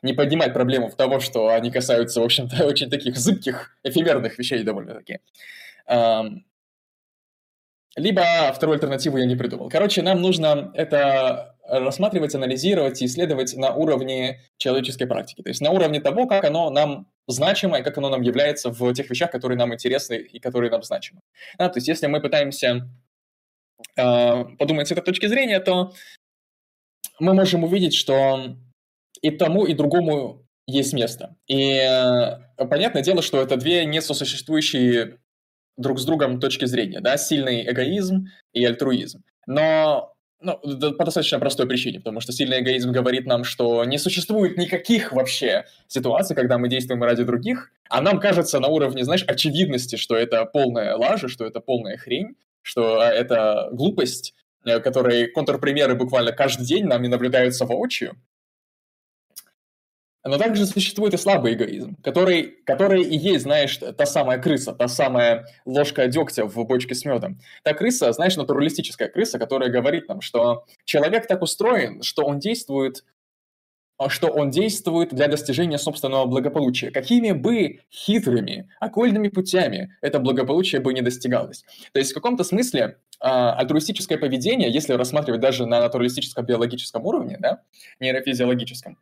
не 0.00 0.14
поднимать 0.14 0.54
проблему 0.54 0.88
в 0.88 0.96
того, 0.96 1.20
что 1.20 1.48
они 1.48 1.70
касаются, 1.70 2.20
в 2.20 2.24
общем-то, 2.24 2.64
очень 2.66 2.88
таких 2.88 3.16
зыбких, 3.16 3.76
эфемерных 3.82 4.38
вещей 4.38 4.62
довольно-таки. 4.62 5.18
Либо 7.96 8.52
вторую 8.54 8.74
альтернативу 8.74 9.16
я 9.16 9.24
не 9.24 9.36
придумал. 9.36 9.70
Короче, 9.70 10.02
нам 10.02 10.20
нужно 10.20 10.70
это 10.74 11.56
рассматривать, 11.66 12.34
анализировать 12.34 13.00
и 13.02 13.06
исследовать 13.06 13.56
на 13.56 13.74
уровне 13.74 14.40
человеческой 14.58 15.06
практики. 15.06 15.42
То 15.42 15.48
есть 15.48 15.60
на 15.60 15.70
уровне 15.70 16.00
того, 16.00 16.26
как 16.26 16.44
оно 16.44 16.70
нам 16.70 17.08
значимо 17.26 17.78
и 17.78 17.82
как 17.82 17.98
оно 17.98 18.08
нам 18.08 18.22
является 18.22 18.70
в 18.70 18.92
тех 18.92 19.08
вещах, 19.10 19.30
которые 19.30 19.58
нам 19.58 19.72
интересны 19.74 20.14
и 20.14 20.38
которые 20.38 20.70
нам 20.70 20.82
значимы. 20.82 21.20
Да, 21.58 21.68
то 21.68 21.78
есть 21.78 21.88
если 21.88 22.06
мы 22.06 22.20
пытаемся 22.20 22.88
э, 23.96 24.44
подумать 24.58 24.88
с 24.88 24.92
этой 24.92 25.02
точки 25.02 25.26
зрения, 25.26 25.58
то 25.60 25.92
мы 27.18 27.34
можем 27.34 27.64
увидеть, 27.64 27.94
что 27.94 28.56
и 29.22 29.30
тому, 29.30 29.64
и 29.64 29.74
другому 29.74 30.46
есть 30.66 30.92
место. 30.92 31.36
И 31.46 31.78
э, 31.78 32.66
понятное 32.68 33.02
дело, 33.02 33.22
что 33.22 33.40
это 33.40 33.56
две 33.56 33.86
несосуществующие 33.86 35.18
друг 35.76 35.98
с 35.98 36.04
другом 36.04 36.40
точки 36.40 36.64
зрения, 36.64 37.00
да, 37.00 37.16
сильный 37.16 37.68
эгоизм 37.68 38.26
и 38.52 38.64
альтруизм. 38.64 39.22
Но 39.46 40.16
ну, 40.40 40.58
по 40.58 41.04
достаточно 41.04 41.38
простой 41.38 41.66
причине, 41.66 41.98
потому 41.98 42.20
что 42.20 42.32
сильный 42.32 42.60
эгоизм 42.60 42.92
говорит 42.92 43.26
нам, 43.26 43.42
что 43.44 43.84
не 43.84 43.98
существует 43.98 44.58
никаких 44.58 45.12
вообще 45.12 45.64
ситуаций, 45.88 46.36
когда 46.36 46.58
мы 46.58 46.68
действуем 46.68 47.02
ради 47.02 47.24
других, 47.24 47.70
а 47.88 48.02
нам 48.02 48.20
кажется 48.20 48.60
на 48.60 48.68
уровне, 48.68 49.04
знаешь, 49.04 49.24
очевидности, 49.26 49.96
что 49.96 50.14
это 50.14 50.44
полная 50.44 50.96
лажа, 50.96 51.28
что 51.28 51.46
это 51.46 51.60
полная 51.60 51.96
хрень, 51.96 52.36
что 52.62 53.02
это 53.02 53.68
глупость, 53.72 54.34
э, 54.64 54.78
которой 54.80 55.28
контрпримеры 55.28 55.94
буквально 55.94 56.32
каждый 56.32 56.66
день 56.66 56.84
нами 56.84 57.06
наблюдаются 57.06 57.64
воочию, 57.64 58.16
но 60.28 60.38
также 60.38 60.66
существует 60.66 61.14
и 61.14 61.16
слабый 61.16 61.54
эгоизм, 61.54 61.96
который, 62.02 62.56
который 62.64 63.02
и 63.02 63.16
есть, 63.16 63.44
знаешь, 63.44 63.76
та 63.76 64.06
самая 64.06 64.38
крыса, 64.38 64.72
та 64.72 64.88
самая 64.88 65.46
ложка 65.64 66.06
дегтя 66.08 66.46
в 66.46 66.64
бочке 66.64 66.94
с 66.94 67.04
медом. 67.04 67.38
Та 67.62 67.74
крыса, 67.74 68.12
знаешь, 68.12 68.36
натуралистическая 68.36 69.08
крыса, 69.08 69.38
которая 69.38 69.70
говорит 69.70 70.08
нам, 70.08 70.20
что 70.20 70.64
человек 70.84 71.26
так 71.26 71.42
устроен, 71.42 72.02
что 72.02 72.24
он 72.24 72.38
действует 72.38 73.04
что 74.08 74.28
он 74.28 74.50
действует 74.50 75.14
для 75.14 75.26
достижения 75.26 75.78
собственного 75.78 76.26
благополучия. 76.26 76.90
Какими 76.90 77.32
бы 77.32 77.80
хитрыми, 77.90 78.68
окольными 78.78 79.28
путями 79.28 79.96
это 80.02 80.18
благополучие 80.18 80.82
бы 80.82 80.92
не 80.92 81.00
достигалось. 81.00 81.64
То 81.92 81.98
есть 81.98 82.10
в 82.10 82.14
каком-то 82.14 82.44
смысле 82.44 82.98
а, 83.20 83.54
альтруистическое 83.54 84.18
поведение, 84.18 84.70
если 84.70 84.92
рассматривать 84.92 85.40
даже 85.40 85.64
на 85.64 85.80
натуралистическом 85.80 86.44
биологическом 86.44 87.06
уровне, 87.06 87.38
да, 87.40 87.62
нейрофизиологическом, 87.98 88.98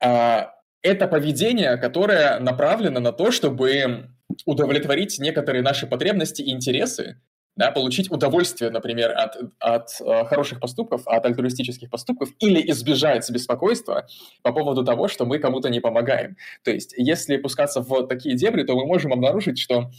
это 0.00 1.06
поведение, 1.08 1.76
которое 1.76 2.38
направлено 2.38 3.00
на 3.00 3.12
то, 3.12 3.30
чтобы 3.30 4.10
удовлетворить 4.46 5.18
некоторые 5.18 5.62
наши 5.62 5.86
потребности 5.86 6.42
и 6.42 6.50
интересы, 6.50 7.20
да, 7.56 7.72
получить 7.72 8.10
удовольствие, 8.10 8.70
например, 8.70 9.12
от, 9.14 9.36
от 9.58 9.90
э, 10.00 10.24
хороших 10.24 10.60
поступков, 10.60 11.06
от 11.06 11.26
альтруистических 11.26 11.90
поступков, 11.90 12.30
или 12.38 12.70
избежать 12.70 13.28
беспокойства 13.30 14.06
по 14.42 14.52
поводу 14.52 14.84
того, 14.84 15.08
что 15.08 15.26
мы 15.26 15.38
кому-то 15.38 15.68
не 15.68 15.80
помогаем. 15.80 16.36
То 16.62 16.70
есть, 16.70 16.94
если 16.96 17.36
пускаться 17.36 17.82
в 17.82 18.06
такие 18.06 18.36
дебри, 18.36 18.62
то 18.62 18.76
мы 18.76 18.86
можем 18.86 19.12
обнаружить, 19.12 19.58
что 19.58 19.90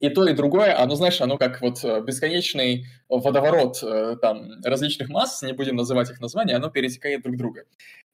и 0.00 0.08
то, 0.08 0.26
и 0.26 0.32
другое, 0.32 0.80
оно, 0.80 0.94
знаешь, 0.94 1.20
оно 1.20 1.38
как 1.38 1.60
вот 1.60 1.84
э, 1.84 2.00
бесконечный 2.02 2.86
водоворот 3.08 3.82
э, 3.82 4.16
там 4.20 4.60
различных 4.64 5.10
масс, 5.10 5.42
не 5.42 5.52
будем 5.52 5.76
называть 5.76 6.10
их 6.10 6.20
названия, 6.20 6.56
оно 6.56 6.70
перетекает 6.70 7.22
друг 7.22 7.36
друга. 7.36 7.64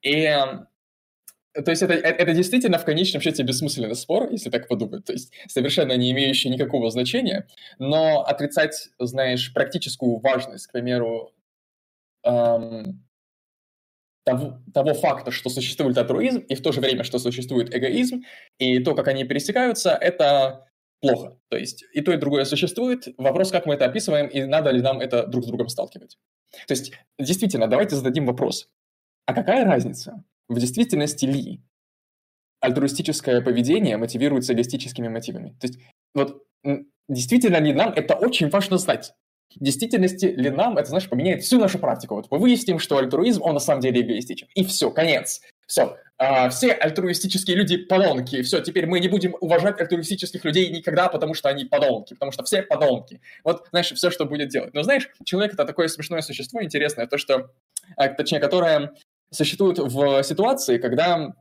И 0.03 0.29
то 1.55 1.71
есть 1.71 1.83
это, 1.83 1.95
это 1.95 2.33
действительно 2.33 2.79
в 2.79 2.85
конечном 2.85 3.23
счете 3.23 3.43
бессмысленный 3.43 3.95
спор, 3.95 4.31
если 4.31 4.51
так 4.51 4.67
подумать, 4.69 5.05
то 5.05 5.13
есть 5.13 5.33
совершенно 5.49 5.97
не 5.97 6.11
имеющий 6.11 6.51
никакого 6.51 6.91
значения, 6.91 7.47
но 7.79 8.23
отрицать, 8.23 8.91
знаешь, 8.99 9.53
практическую 9.53 10.19
важность, 10.19 10.67
к 10.67 10.73
примеру, 10.73 11.33
эм, 12.25 13.05
того, 14.25 14.59
того 14.73 14.95
факта, 14.95 15.31
что 15.31 15.51
существует 15.51 15.97
альтруизм, 15.97 16.41
и 16.41 16.55
в 16.55 16.63
то 16.63 16.73
же 16.73 16.81
время, 16.81 17.05
что 17.05 17.19
существует 17.19 17.75
эгоизм, 17.75 18.23
и 18.59 18.79
то, 18.81 18.95
как 18.95 19.09
они 19.09 19.25
пересекаются, 19.25 19.91
это 19.91 20.67
плохо. 21.01 21.39
То 21.51 21.59
есть 21.59 21.85
и 21.93 22.01
то, 22.01 22.13
и 22.13 22.17
другое 22.17 22.45
существует. 22.47 23.09
Вопрос, 23.19 23.51
как 23.51 23.67
мы 23.67 23.75
это 23.75 23.85
описываем, 23.85 24.27
и 24.27 24.45
надо 24.45 24.71
ли 24.71 24.81
нам 24.81 25.01
это 25.01 25.27
друг 25.27 25.45
с 25.45 25.47
другом 25.47 25.69
сталкивать. 25.69 26.19
То 26.67 26.73
есть, 26.73 26.93
действительно, 27.19 27.69
давайте 27.69 27.97
зададим 27.97 28.27
вопрос. 28.27 28.69
А 29.27 29.35
какая 29.35 29.65
разница, 29.65 30.25
в 30.49 30.59
действительности 30.59 31.25
ли 31.25 31.61
альтруистическое 32.61 33.41
поведение 33.41 33.97
мотивируется 33.97 34.53
эгоистическими 34.53 35.09
мотивами? 35.09 35.57
То 35.61 35.67
есть, 35.67 35.79
вот 36.15 36.43
действительно 37.09 37.59
ли 37.59 37.73
нам 37.73 37.93
это 37.93 38.15
очень 38.15 38.49
важно 38.49 38.79
знать? 38.79 39.15
В 39.55 39.63
действительности 39.63 40.27
ли 40.27 40.51
нам 40.51 40.79
это, 40.79 40.89
знаешь, 40.89 41.09
поменяет 41.09 41.43
всю 41.43 41.61
нашу 41.61 41.79
практику? 41.79 42.17
Вот 42.17 42.31
мы 42.31 42.39
выясним, 42.39 42.79
что 42.79 42.99
альтруизм, 42.99 43.43
он 43.43 43.55
на 43.55 43.61
самом 43.61 43.81
деле 43.81 44.01
эгоистичен. 44.01 44.49
И 44.55 44.65
все, 44.65 44.91
конец. 44.91 45.43
Все. 45.67 45.97
А, 46.17 46.49
все 46.49 46.73
альтруистические 46.73 47.57
люди 47.57 47.77
подонки. 47.77 48.43
Все, 48.43 48.61
теперь 48.61 48.87
мы 48.87 49.01
не 49.01 49.09
будем 49.09 49.37
уважать 49.41 49.81
альтруистических 49.81 50.45
людей 50.45 50.71
никогда, 50.71 51.09
потому 51.09 51.35
что 51.35 51.49
они 51.49 51.65
подонки. 51.65 52.15
Потому 52.15 52.33
что 52.33 52.43
все 52.45 52.63
подонки. 52.63 53.21
Вот, 53.45 53.67
знаешь, 53.71 53.93
все, 53.93 54.11
что 54.11 54.25
будет 54.25 54.49
делать. 54.49 54.75
Но 54.75 54.83
знаешь, 54.83 55.09
человек 55.25 55.55
это 55.55 55.65
такое 55.65 55.89
смешное 55.89 56.23
существо 56.23 56.63
интересное, 56.63 57.07
то, 57.07 57.19
что, 57.19 57.51
а, 57.97 58.09
точнее, 58.09 58.41
которое 58.41 58.93
существует 59.35 59.79
в 59.79 60.23
ситуации, 60.23 60.79
когда 60.79 61.35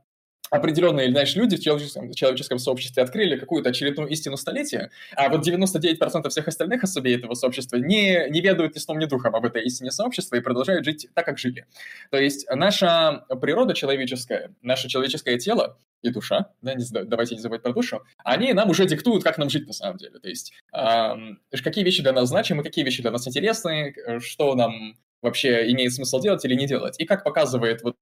определенные, 0.50 1.10
знаешь, 1.10 1.34
люди 1.34 1.56
в 1.56 1.60
человеческом, 1.60 2.12
человеческом 2.12 2.58
сообществе 2.58 3.02
открыли 3.02 3.36
какую-то 3.36 3.70
очередную 3.70 4.08
истину 4.08 4.36
столетия, 4.36 4.90
а 5.16 5.28
вот 5.28 5.46
99% 5.46 6.28
всех 6.28 6.48
остальных 6.48 6.84
особей 6.84 7.14
этого 7.16 7.34
сообщества 7.34 7.76
не, 7.76 8.28
не 8.30 8.40
ведают 8.40 8.74
ни 8.74 8.78
сном, 8.78 8.98
ни 8.98 9.06
духом 9.06 9.34
об 9.34 9.44
этой 9.44 9.64
истине 9.64 9.90
сообщества 9.90 10.36
и 10.36 10.40
продолжают 10.40 10.84
жить 10.84 11.08
так, 11.14 11.24
как 11.24 11.38
жили. 11.38 11.66
То 12.10 12.18
есть 12.18 12.46
наша 12.50 13.24
природа 13.40 13.74
человеческая, 13.74 14.54
наше 14.62 14.88
человеческое 14.88 15.38
тело 15.38 15.78
и 16.02 16.10
душа, 16.10 16.50
да, 16.62 16.74
не, 16.74 16.84
давайте 16.90 17.34
не 17.34 17.40
забывать 17.40 17.62
про 17.62 17.72
душу, 17.72 18.02
они 18.24 18.52
нам 18.52 18.70
уже 18.70 18.86
диктуют, 18.86 19.24
как 19.24 19.38
нам 19.38 19.48
жить 19.50 19.66
на 19.66 19.72
самом 19.72 19.96
деле. 19.96 20.18
То 20.18 20.28
есть 20.28 20.52
э, 20.72 21.14
какие 21.62 21.84
вещи 21.84 22.02
для 22.02 22.12
нас 22.12 22.28
значимы, 22.28 22.62
какие 22.62 22.84
вещи 22.84 23.02
для 23.02 23.10
нас 23.10 23.26
интересны, 23.26 23.94
что 24.20 24.54
нам 24.54 24.96
вообще 25.24 25.72
имеет 25.72 25.92
смысл 25.92 26.20
делать 26.20 26.44
или 26.44 26.54
не 26.54 26.66
делать. 26.66 26.94
И 27.00 27.04
как 27.04 27.24
показывает 27.24 27.82
вот 27.82 27.96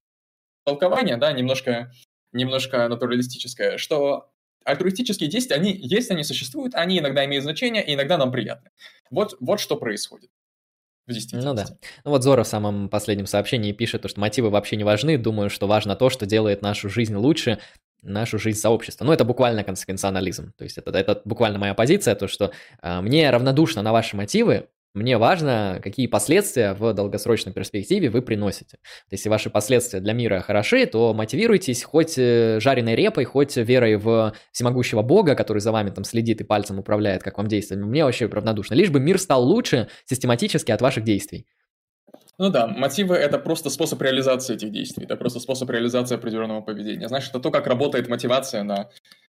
толкование, 0.64 1.16
да, 1.16 1.32
немножко 1.32 1.90
немножко 2.32 2.88
натуралистическое, 2.88 3.78
что 3.78 4.30
альтруистические 4.64 5.28
действия, 5.30 5.56
они 5.56 5.72
есть, 5.72 6.10
они 6.10 6.24
существуют, 6.24 6.74
они 6.74 6.98
иногда 6.98 7.24
имеют 7.24 7.44
значение, 7.44 7.84
и 7.84 7.94
иногда 7.94 8.16
нам 8.16 8.30
приятны. 8.32 8.70
Вот, 9.10 9.36
вот 9.40 9.60
что 9.60 9.76
происходит. 9.76 10.30
В 11.06 11.12
ну 11.32 11.54
да. 11.54 11.66
Ну 12.04 12.12
вот 12.12 12.22
Зора 12.22 12.44
в 12.44 12.48
самом 12.48 12.88
последнем 12.88 13.26
сообщении 13.26 13.72
пишет, 13.72 14.08
что 14.08 14.20
мотивы 14.20 14.50
вообще 14.50 14.76
не 14.76 14.84
важны. 14.84 15.18
Думаю, 15.18 15.50
что 15.50 15.66
важно 15.66 15.96
то, 15.96 16.10
что 16.10 16.26
делает 16.26 16.62
нашу 16.62 16.88
жизнь 16.88 17.16
лучше, 17.16 17.58
нашу 18.02 18.38
жизнь 18.38 18.58
сообщества. 18.58 19.04
Ну, 19.04 19.12
это 19.12 19.24
буквально 19.24 19.64
консеквенционализм. 19.64 20.52
То 20.56 20.64
есть 20.64 20.78
это, 20.78 20.96
это 20.96 21.20
буквально 21.24 21.58
моя 21.58 21.74
позиция, 21.74 22.14
то, 22.14 22.28
что 22.28 22.52
э, 22.82 23.00
мне 23.00 23.28
равнодушно 23.30 23.82
на 23.82 23.92
ваши 23.92 24.16
мотивы, 24.16 24.68
мне 24.94 25.16
важно, 25.16 25.80
какие 25.82 26.06
последствия 26.06 26.74
в 26.74 26.92
долгосрочной 26.92 27.52
перспективе 27.52 28.10
вы 28.10 28.20
приносите. 28.20 28.78
Если 29.10 29.30
ваши 29.30 29.48
последствия 29.48 30.00
для 30.00 30.12
мира 30.12 30.40
хороши, 30.40 30.84
то 30.84 31.14
мотивируйтесь 31.14 31.82
хоть 31.82 32.18
э, 32.18 32.58
жареной 32.60 32.94
репой, 32.94 33.24
хоть 33.24 33.56
верой 33.56 33.96
в 33.96 34.34
всемогущего 34.52 35.00
бога, 35.00 35.34
который 35.34 35.60
за 35.60 35.72
вами 35.72 35.90
там 35.90 36.04
следит 36.04 36.42
и 36.42 36.44
пальцем 36.44 36.78
управляет, 36.78 37.22
как 37.22 37.38
вам 37.38 37.46
действовать. 37.46 37.82
Мне 37.84 38.04
вообще 38.04 38.26
равнодушно. 38.26 38.74
Лишь 38.74 38.90
бы 38.90 39.00
мир 39.00 39.18
стал 39.18 39.42
лучше 39.44 39.88
систематически 40.04 40.72
от 40.72 40.82
ваших 40.82 41.04
действий. 41.04 41.46
Ну 42.38 42.50
да, 42.50 42.66
мотивы— 42.66 43.14
это 43.16 43.38
просто 43.38 43.70
способ 43.70 44.00
реализации 44.02 44.54
этих 44.54 44.72
действий, 44.72 45.04
это 45.04 45.16
просто 45.16 45.38
способ 45.38 45.70
реализации 45.70 46.16
определенного 46.16 46.60
поведения. 46.60 47.08
Знаешь, 47.08 47.28
это 47.28 47.40
то, 47.40 47.50
как 47.50 47.66
работает 47.66 48.08
мотивация 48.08 48.62
на, 48.62 48.90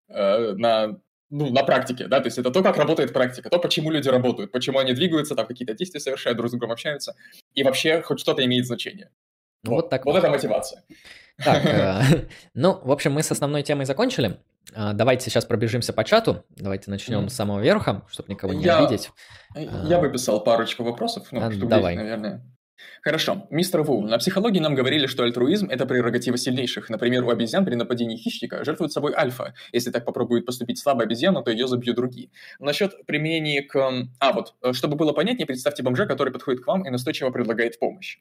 э, 0.09 0.53
на 0.53 0.99
ну, 1.29 1.49
на 1.49 1.63
практике, 1.63 2.07
да, 2.07 2.19
то 2.19 2.27
есть 2.27 2.37
это 2.37 2.51
то, 2.51 2.63
как 2.63 2.77
работает 2.77 3.13
практика, 3.13 3.49
то, 3.49 3.59
почему 3.59 3.91
люди 3.91 4.07
работают, 4.07 4.51
почему 4.51 4.79
они 4.79 4.93
двигаются, 4.93 5.35
там 5.35 5.45
какие-то 5.45 5.73
действия 5.73 5.99
совершают, 5.99 6.37
друг 6.37 6.49
с 6.49 6.51
другом 6.51 6.71
общаются, 6.71 7.15
и 7.53 7.63
вообще 7.63 8.01
хоть 8.01 8.19
что-то 8.19 8.43
имеет 8.45 8.65
значение. 8.65 9.11
Ну, 9.63 9.71
вот, 9.71 9.83
вот 9.83 9.89
так. 9.89 10.05
Вот 10.05 10.15
это 10.15 10.29
мотивация. 10.29 10.83
Так, 11.43 11.65
э, 11.65 12.27
ну, 12.53 12.79
в 12.81 12.91
общем, 12.91 13.13
мы 13.13 13.23
с 13.23 13.31
основной 13.31 13.63
темой 13.63 13.85
закончили. 13.85 14.39
Э, 14.73 14.91
давайте 14.93 15.29
сейчас 15.29 15.45
пробежимся 15.45 15.93
по 15.93 16.03
чату. 16.03 16.45
Давайте 16.49 16.89
начнем 16.89 17.29
с 17.29 17.33
самого 17.33 17.59
верха, 17.59 18.05
чтобы 18.09 18.29
никого 18.31 18.53
не 18.53 18.67
обидеть. 18.67 19.09
Я 19.55 19.99
выписал 19.99 20.43
парочку 20.43 20.83
вопросов, 20.83 21.27
ну, 21.31 21.51
штук 21.51 21.69
Давай. 21.69 21.95
наверное. 21.95 22.43
Хорошо. 23.01 23.47
Мистер 23.49 23.81
Ву, 23.83 24.01
на 24.01 24.17
психологии 24.17 24.59
нам 24.59 24.75
говорили, 24.75 25.07
что 25.07 25.23
альтруизм– 25.23 25.69
это 25.69 25.85
прерогатива 25.85 26.37
сильнейших. 26.37 26.89
Например, 26.89 27.23
у 27.23 27.29
обезьян 27.29 27.65
при 27.65 27.75
нападении 27.75 28.17
хищника 28.17 28.63
жертвует 28.63 28.91
собой 28.91 29.13
альфа. 29.15 29.53
Если 29.71 29.91
так 29.91 30.05
попробует 30.05 30.45
поступить 30.45 30.79
слабая 30.79 31.07
обезьяна, 31.07 31.41
то 31.41 31.51
ее 31.51 31.67
забьют 31.67 31.95
другие. 31.95 32.29
Насчет 32.59 33.05
применения 33.05 33.61
к... 33.61 34.07
А, 34.19 34.33
вот, 34.33 34.55
э, 34.61 34.73
чтобы 34.73 34.95
было 34.95 35.13
понятнее, 35.13 35.45
представьте 35.45 35.83
бомжа, 35.83 36.05
который 36.05 36.33
подходит 36.33 36.63
к 36.63 36.67
вам 36.67 36.85
и 36.85 36.89
настойчиво 36.89 37.29
предлагает 37.29 37.79
помощь. 37.79 38.19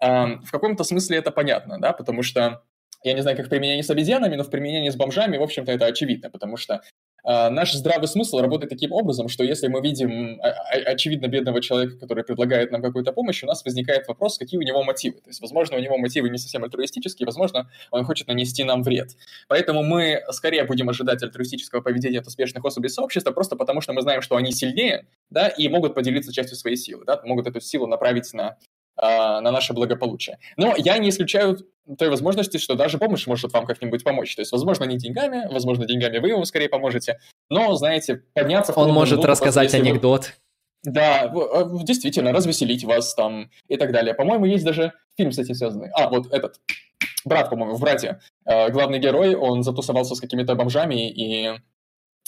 В 0.00 0.50
каком-то 0.50 0.84
смысле 0.84 1.18
это 1.18 1.30
понятно, 1.30 1.80
да, 1.80 1.92
потому 1.92 2.22
что 2.22 2.62
я 3.04 3.14
не 3.14 3.20
знаю, 3.22 3.36
как 3.36 3.46
в 3.46 3.82
с 3.82 3.90
обезьянами, 3.90 4.36
но 4.36 4.44
в 4.44 4.50
применении 4.50 4.90
с 4.90 4.96
бомжами, 4.96 5.36
в 5.36 5.42
общем-то, 5.42 5.72
это 5.72 5.86
очевидно, 5.86 6.30
потому 6.30 6.56
что 6.56 6.82
наш 7.24 7.72
здравый 7.72 8.08
смысл 8.08 8.40
работает 8.40 8.70
таким 8.70 8.92
образом, 8.92 9.28
что 9.28 9.44
если 9.44 9.68
мы 9.68 9.80
видим 9.80 10.40
а, 10.40 10.48
а, 10.48 10.90
очевидно 10.90 11.28
бедного 11.28 11.60
человека, 11.60 11.96
который 11.98 12.24
предлагает 12.24 12.72
нам 12.72 12.82
какую-то 12.82 13.12
помощь, 13.12 13.42
у 13.44 13.46
нас 13.46 13.64
возникает 13.64 14.08
вопрос, 14.08 14.38
какие 14.38 14.58
у 14.58 14.62
него 14.62 14.82
мотивы. 14.82 15.18
То 15.18 15.28
есть, 15.28 15.40
возможно, 15.40 15.76
у 15.76 15.80
него 15.80 15.98
мотивы 15.98 16.30
не 16.30 16.38
совсем 16.38 16.64
альтруистические, 16.64 17.26
возможно, 17.26 17.70
он 17.90 18.04
хочет 18.04 18.26
нанести 18.26 18.64
нам 18.64 18.82
вред. 18.82 19.10
Поэтому 19.48 19.82
мы 19.82 20.20
скорее 20.30 20.64
будем 20.64 20.88
ожидать 20.88 21.22
альтруистического 21.22 21.80
поведения 21.80 22.18
от 22.18 22.26
успешных 22.26 22.64
особей 22.64 22.88
сообщества, 22.88 23.30
просто 23.30 23.56
потому 23.56 23.80
что 23.80 23.92
мы 23.92 24.02
знаем, 24.02 24.22
что 24.22 24.36
они 24.36 24.52
сильнее, 24.52 25.06
да, 25.30 25.48
и 25.48 25.68
могут 25.68 25.94
поделиться 25.94 26.32
частью 26.32 26.56
своей 26.56 26.76
силы, 26.76 27.04
да, 27.06 27.20
могут 27.24 27.46
эту 27.46 27.60
силу 27.60 27.86
направить 27.86 28.32
на 28.32 28.56
на 28.96 29.40
наше 29.40 29.72
благополучие. 29.72 30.38
Но 30.56 30.74
я 30.76 30.98
не 30.98 31.08
исключаю 31.08 31.58
той 31.98 32.08
возможности, 32.08 32.58
что 32.58 32.74
даже 32.74 32.98
помощь 32.98 33.26
может 33.26 33.52
вам 33.52 33.66
как-нибудь 33.66 34.04
помочь. 34.04 34.34
То 34.36 34.42
есть, 34.42 34.52
возможно, 34.52 34.84
не 34.84 34.96
деньгами, 34.98 35.48
возможно, 35.50 35.86
деньгами 35.86 36.18
вы 36.18 36.28
ему 36.28 36.44
скорее 36.44 36.68
поможете, 36.68 37.18
но, 37.48 37.74
знаете, 37.74 38.22
подняться... 38.34 38.72
Он 38.72 38.90
может 38.90 39.12
минуту, 39.12 39.28
рассказать 39.28 39.74
анекдот. 39.74 40.26
Вы... 40.84 40.92
Да, 40.92 41.24
э, 41.24 41.64
действительно, 41.84 42.32
развеселить 42.32 42.84
вас 42.84 43.14
там 43.14 43.50
и 43.68 43.76
так 43.76 43.92
далее. 43.92 44.14
По-моему, 44.14 44.46
есть 44.46 44.64
даже 44.64 44.92
фильм 45.16 45.32
с 45.32 45.38
этим 45.38 45.54
связанный. 45.54 45.90
А, 45.94 46.08
вот 46.08 46.32
этот, 46.32 46.60
брат, 47.24 47.50
по-моему, 47.50 47.74
в 47.74 47.80
«Брате». 47.80 48.20
Э, 48.44 48.70
главный 48.70 48.98
герой, 48.98 49.34
он 49.34 49.62
затусовался 49.62 50.14
с 50.14 50.20
какими-то 50.20 50.54
бомжами, 50.54 51.08
и, 51.08 51.52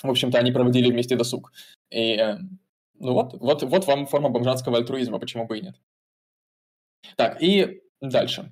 в 0.03 0.11
общем-то, 0.11 0.39
они 0.39 0.53
проводили 0.53 0.91
вместе 0.91 1.16
досуг. 1.16 1.53
И, 1.91 2.15
э, 2.15 2.39
ну 3.01 3.15
вот, 3.15 3.35
вот, 3.41 3.62
вот 3.65 3.86
вам 3.86 4.07
форма 4.07 4.28
бомжанского 4.28 4.78
альтруизма, 4.78 5.19
почему 5.19 5.47
бы 5.47 5.59
и 5.59 5.62
нет. 5.62 5.74
Так, 7.16 7.43
и 7.43 7.81
дальше. 8.01 8.51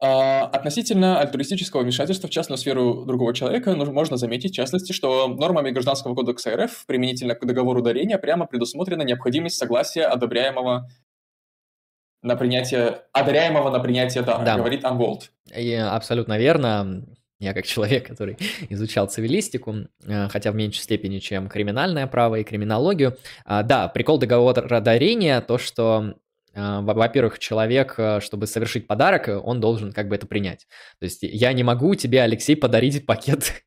А, 0.00 0.46
относительно 0.46 1.20
альтруистического 1.20 1.82
вмешательства 1.82 2.28
в 2.28 2.30
частную 2.30 2.58
сферу 2.58 3.04
другого 3.06 3.32
человека 3.32 3.74
можно 3.74 4.16
заметить, 4.16 4.52
в 4.52 4.54
частности, 4.54 4.92
что 4.92 5.28
нормами 5.28 5.70
Гражданского 5.70 6.14
кодекса 6.14 6.54
РФ 6.56 6.84
применительно 6.86 7.34
к 7.34 7.46
договору 7.46 7.80
дарения 7.80 8.18
прямо 8.18 8.46
предусмотрена 8.46 9.02
необходимость 9.02 9.56
согласия 9.56 10.04
одобряемого 10.04 10.88
на 12.22 12.36
принятие, 12.36 13.02
одаряемого 13.12 13.70
на 13.70 13.78
принятие 13.78 14.22
дара, 14.24 14.44
да. 14.44 14.56
говорит 14.56 14.84
Анголд. 14.84 15.30
Абсолютно 15.90 16.38
верно. 16.38 17.04
Я 17.38 17.52
как 17.52 17.66
человек, 17.66 18.06
который 18.06 18.36
изучал 18.70 19.06
цивилистику, 19.06 19.74
э, 20.06 20.28
хотя 20.28 20.50
в 20.50 20.54
меньшей 20.54 20.82
степени, 20.82 21.18
чем 21.18 21.48
криминальное 21.48 22.06
право 22.06 22.36
и 22.36 22.44
криминологию. 22.44 23.16
А, 23.44 23.62
да, 23.62 23.88
прикол 23.88 24.18
договора 24.18 24.80
дарения, 24.80 25.40
то, 25.40 25.58
что 25.58 26.14
во-первых, 26.54 27.38
человек, 27.38 27.94
э, 27.98 28.20
чтобы 28.20 28.46
совершить 28.46 28.86
подарок, 28.86 29.28
э, 29.28 29.36
он 29.36 29.60
должен 29.60 29.92
как 29.92 30.08
бы 30.08 30.14
это 30.14 30.26
принять. 30.26 30.66
То 31.00 31.04
есть 31.04 31.22
я 31.22 31.52
не 31.52 31.62
могу 31.62 31.94
тебе, 31.94 32.22
Алексей, 32.22 32.56
подарить 32.56 33.06
пакет 33.06 33.64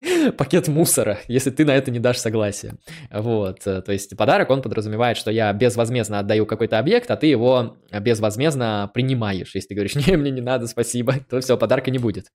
пакет 0.36 0.68
мусора, 0.68 1.18
если 1.28 1.50
ты 1.50 1.64
на 1.64 1.72
это 1.72 1.90
не 1.90 1.98
дашь 1.98 2.18
согласие. 2.18 2.76
Вот, 3.10 3.66
э, 3.66 3.82
то 3.82 3.92
есть 3.92 4.16
подарок, 4.16 4.50
он 4.50 4.62
подразумевает, 4.62 5.16
что 5.16 5.30
я 5.30 5.52
безвозмездно 5.52 6.18
отдаю 6.18 6.46
какой-то 6.46 6.78
объект, 6.78 7.10
а 7.10 7.16
ты 7.16 7.26
его 7.26 7.76
безвозмездно 7.92 8.90
принимаешь. 8.92 9.54
Если 9.54 9.68
ты 9.68 9.74
говоришь, 9.74 9.94
не, 10.06 10.16
мне 10.16 10.30
не 10.30 10.40
надо, 10.40 10.66
спасибо, 10.66 11.14
то 11.28 11.40
все, 11.40 11.56
подарка 11.56 11.90
не 11.90 11.98
будет. 11.98 12.32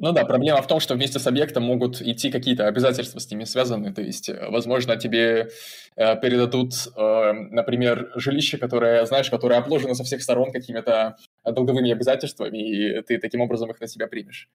Ну 0.00 0.12
да, 0.12 0.24
проблема 0.24 0.62
в 0.62 0.66
том, 0.68 0.78
что 0.78 0.94
вместе 0.94 1.18
с 1.18 1.26
объектом 1.26 1.64
могут 1.64 2.00
идти 2.00 2.30
какие-то 2.30 2.68
обязательства 2.68 3.18
с 3.18 3.28
ними 3.30 3.42
связаны. 3.42 3.92
То 3.92 4.00
есть, 4.00 4.28
э, 4.28 4.48
возможно, 4.48 4.96
тебе 4.96 5.48
э, 5.96 6.20
передадут, 6.20 6.72
э, 6.96 7.32
например, 7.32 8.12
жилище, 8.14 8.58
которое, 8.58 9.04
знаешь, 9.06 9.28
которое 9.28 9.58
обложено 9.58 9.94
со 9.94 10.04
всех 10.04 10.22
сторон 10.22 10.52
какими-то 10.52 11.16
долговыми 11.44 11.90
обязательствами, 11.90 12.58
и 12.58 13.02
ты 13.02 13.18
таким 13.18 13.40
образом 13.40 13.70
их 13.70 13.80
на 13.80 13.88
себя 13.88 14.06
примешь. 14.06 14.48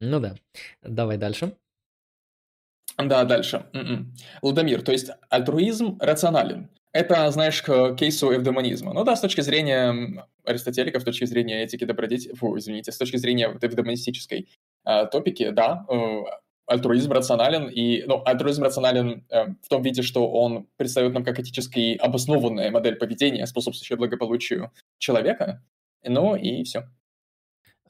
Ну 0.00 0.20
да. 0.20 0.34
Давай 0.82 1.16
дальше. 1.16 1.56
Да, 2.98 3.24
дальше. 3.24 3.66
М-м. 3.72 4.14
Ладомир, 4.42 4.82
то 4.82 4.92
есть 4.92 5.10
альтруизм 5.30 5.98
рационален. 6.00 6.68
Это, 6.96 7.30
знаешь, 7.30 7.60
к 7.60 7.94
кейсу 7.96 8.34
эвдемонизма. 8.34 8.94
Ну 8.94 9.04
да, 9.04 9.16
с 9.16 9.20
точки 9.20 9.42
зрения 9.42 10.26
аристотеликов, 10.44 11.02
с 11.02 11.04
точки 11.04 11.26
зрения 11.26 11.62
этики 11.62 11.84
добродетели, 11.84 12.34
фу, 12.34 12.56
извините, 12.56 12.90
с 12.90 12.96
точки 12.96 13.18
зрения 13.18 13.54
эвдемонистической 13.60 14.48
э, 14.86 15.06
топики, 15.12 15.50
да, 15.50 15.84
э, 15.90 16.22
альтруизм 16.66 17.12
рационален, 17.12 17.68
и, 17.68 18.04
ну, 18.06 18.22
альтруизм 18.24 18.62
рационален 18.62 19.26
э, 19.28 19.44
в 19.62 19.68
том 19.68 19.82
виде, 19.82 20.00
что 20.00 20.26
он 20.26 20.68
предстает 20.78 21.12
нам 21.12 21.22
как 21.22 21.38
этически 21.38 21.96
обоснованная 21.96 22.70
модель 22.70 22.96
поведения, 22.96 23.46
способствующая 23.46 23.98
благополучию 23.98 24.72
человека, 24.96 25.62
ну 26.02 26.34
и 26.34 26.64
все. 26.64 26.88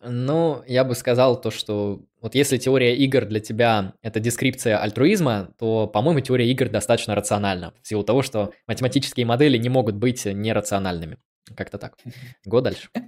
Ну, 0.01 0.65
я 0.67 0.83
бы 0.83 0.97
сказал 0.97 1.41
то, 1.41 1.53
что 1.53 2.01
вот 2.27 2.35
если 2.35 2.59
теория 2.59 2.97
игр 2.97 3.25
для 3.25 3.39
тебя 3.39 3.95
это 4.03 4.19
дескрипция 4.19 4.79
альтруизма, 4.79 5.55
то, 5.61 5.87
по-моему, 5.87 6.19
теория 6.19 6.51
игр 6.51 6.69
достаточно 6.69 7.15
рациональна, 7.15 7.73
в 7.81 7.87
силу 7.87 8.03
того, 8.03 8.23
что 8.23 8.53
математические 8.67 9.25
модели 9.27 9.57
не 9.59 9.69
могут 9.69 9.95
быть 9.95 10.25
нерациональными. 10.27 11.19
Как-то 11.57 11.79
так. 11.79 11.97
Го 12.45 12.61
дальше. 12.61 12.89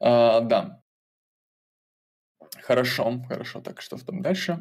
А, 0.00 0.40
да. 0.40 0.80
Хорошо, 2.62 3.22
хорошо. 3.28 3.60
Так, 3.60 3.82
что 3.82 3.98
там 3.98 4.22
дальше? 4.22 4.58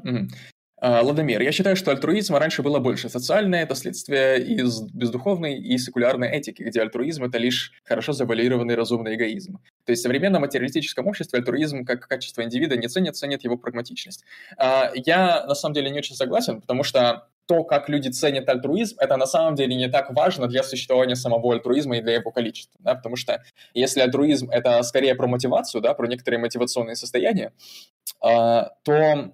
А, 0.83 1.01
Ладомир, 1.03 1.39
я 1.43 1.51
считаю, 1.51 1.75
что 1.75 1.91
альтруизма 1.91 2.39
раньше 2.39 2.63
было 2.63 2.79
больше. 2.79 3.07
Социальное– 3.07 3.61
это 3.63 3.75
следствие 3.75 4.43
из 4.43 4.81
бездуховной 4.81 5.59
и 5.59 5.77
секулярной 5.77 6.27
этики, 6.29 6.63
где 6.63 6.81
альтруизм– 6.81 7.23
это 7.25 7.37
лишь 7.37 7.71
хорошо 7.83 8.13
завуалированный 8.13 8.73
разумный 8.73 9.13
эгоизм. 9.13 9.59
То 9.85 9.91
есть 9.91 10.01
в 10.01 10.03
современном 10.03 10.41
материалистическом 10.41 11.05
обществе 11.05 11.37
альтруизм 11.37 11.85
как 11.85 12.07
качество 12.07 12.41
индивида 12.41 12.77
не 12.77 12.87
ценит, 12.87 13.15
ценит 13.15 13.43
его 13.43 13.57
прагматичность. 13.57 14.25
А, 14.57 14.91
я 14.95 15.45
на 15.45 15.53
самом 15.53 15.75
деле 15.75 15.91
не 15.91 15.99
очень 15.99 16.15
согласен, 16.15 16.61
потому 16.61 16.81
что 16.81 17.27
то, 17.45 17.63
как 17.63 17.87
люди 17.87 18.09
ценят 18.09 18.49
альтруизм, 18.49 18.97
это 18.99 19.17
на 19.17 19.27
самом 19.27 19.53
деле 19.53 19.75
не 19.75 19.87
так 19.87 20.11
важно 20.11 20.47
для 20.47 20.63
существования 20.63 21.15
самого 21.15 21.53
альтруизма 21.53 21.97
и 21.97 22.01
для 22.01 22.13
его 22.13 22.31
количества, 22.31 22.79
да, 22.79 22.95
потому 22.95 23.17
что 23.17 23.43
если 23.75 23.99
альтруизм– 23.99 24.49
это 24.51 24.81
скорее 24.81 25.13
про 25.13 25.27
мотивацию, 25.27 25.81
да, 25.81 25.93
про 25.93 26.07
некоторые 26.07 26.39
мотивационные 26.39 26.95
состояния, 26.95 27.53
а, 28.19 28.71
то 28.83 29.33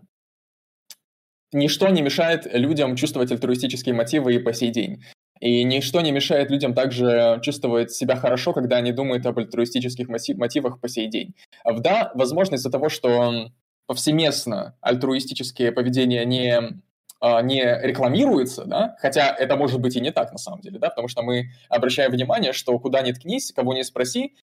ничто 1.52 1.88
не 1.90 2.02
мешает 2.02 2.48
людям 2.52 2.96
чувствовать 2.96 3.32
альтруистические 3.32 3.96
мотивы 3.96 4.36
и 4.36 4.40
по 4.40 4.54
сей 4.54 4.70
день. 4.70 5.04
И 5.40 5.64
ничто 5.64 6.02
не 6.02 6.12
мешает 6.12 6.50
людям 6.50 6.74
также 6.74 7.40
чувствовать 7.44 7.92
себя 7.92 8.16
хорошо, 8.16 8.54
когда 8.54 8.78
они 8.78 8.92
думают 8.92 9.26
об 9.26 9.38
альтруистических 9.38 10.08
мотивах 10.10 10.80
по 10.80 10.88
сей 10.88 11.08
день. 11.08 11.36
Да, 11.64 12.12
возможно, 12.16 12.56
из-за 12.56 12.72
того, 12.72 12.90
что 12.90 13.52
повсеместно 13.86 14.76
альтруистические 14.82 15.72
поведения 15.72 16.26
не 16.26 16.82
а, 17.20 17.42
не 17.42 17.64
рекламируется, 17.82 18.66
да, 18.66 18.96
хотя 19.00 19.34
это 19.34 19.56
может 19.56 19.82
быть 19.82 19.96
и 19.96 20.02
не 20.02 20.12
так 20.12 20.32
на 20.32 20.38
самом 20.38 20.62
деле, 20.62 20.78
да, 20.78 20.90
потому 20.90 21.08
что 21.08 21.24
мы 21.24 21.50
обращаем 21.68 22.12
внимание, 22.12 22.54
что 22.54 22.78
куда 22.78 23.02
ни 23.02 23.12
ткнись, 23.12 23.52
кого 23.54 23.74
не 23.74 23.84
спроси, 23.84 24.36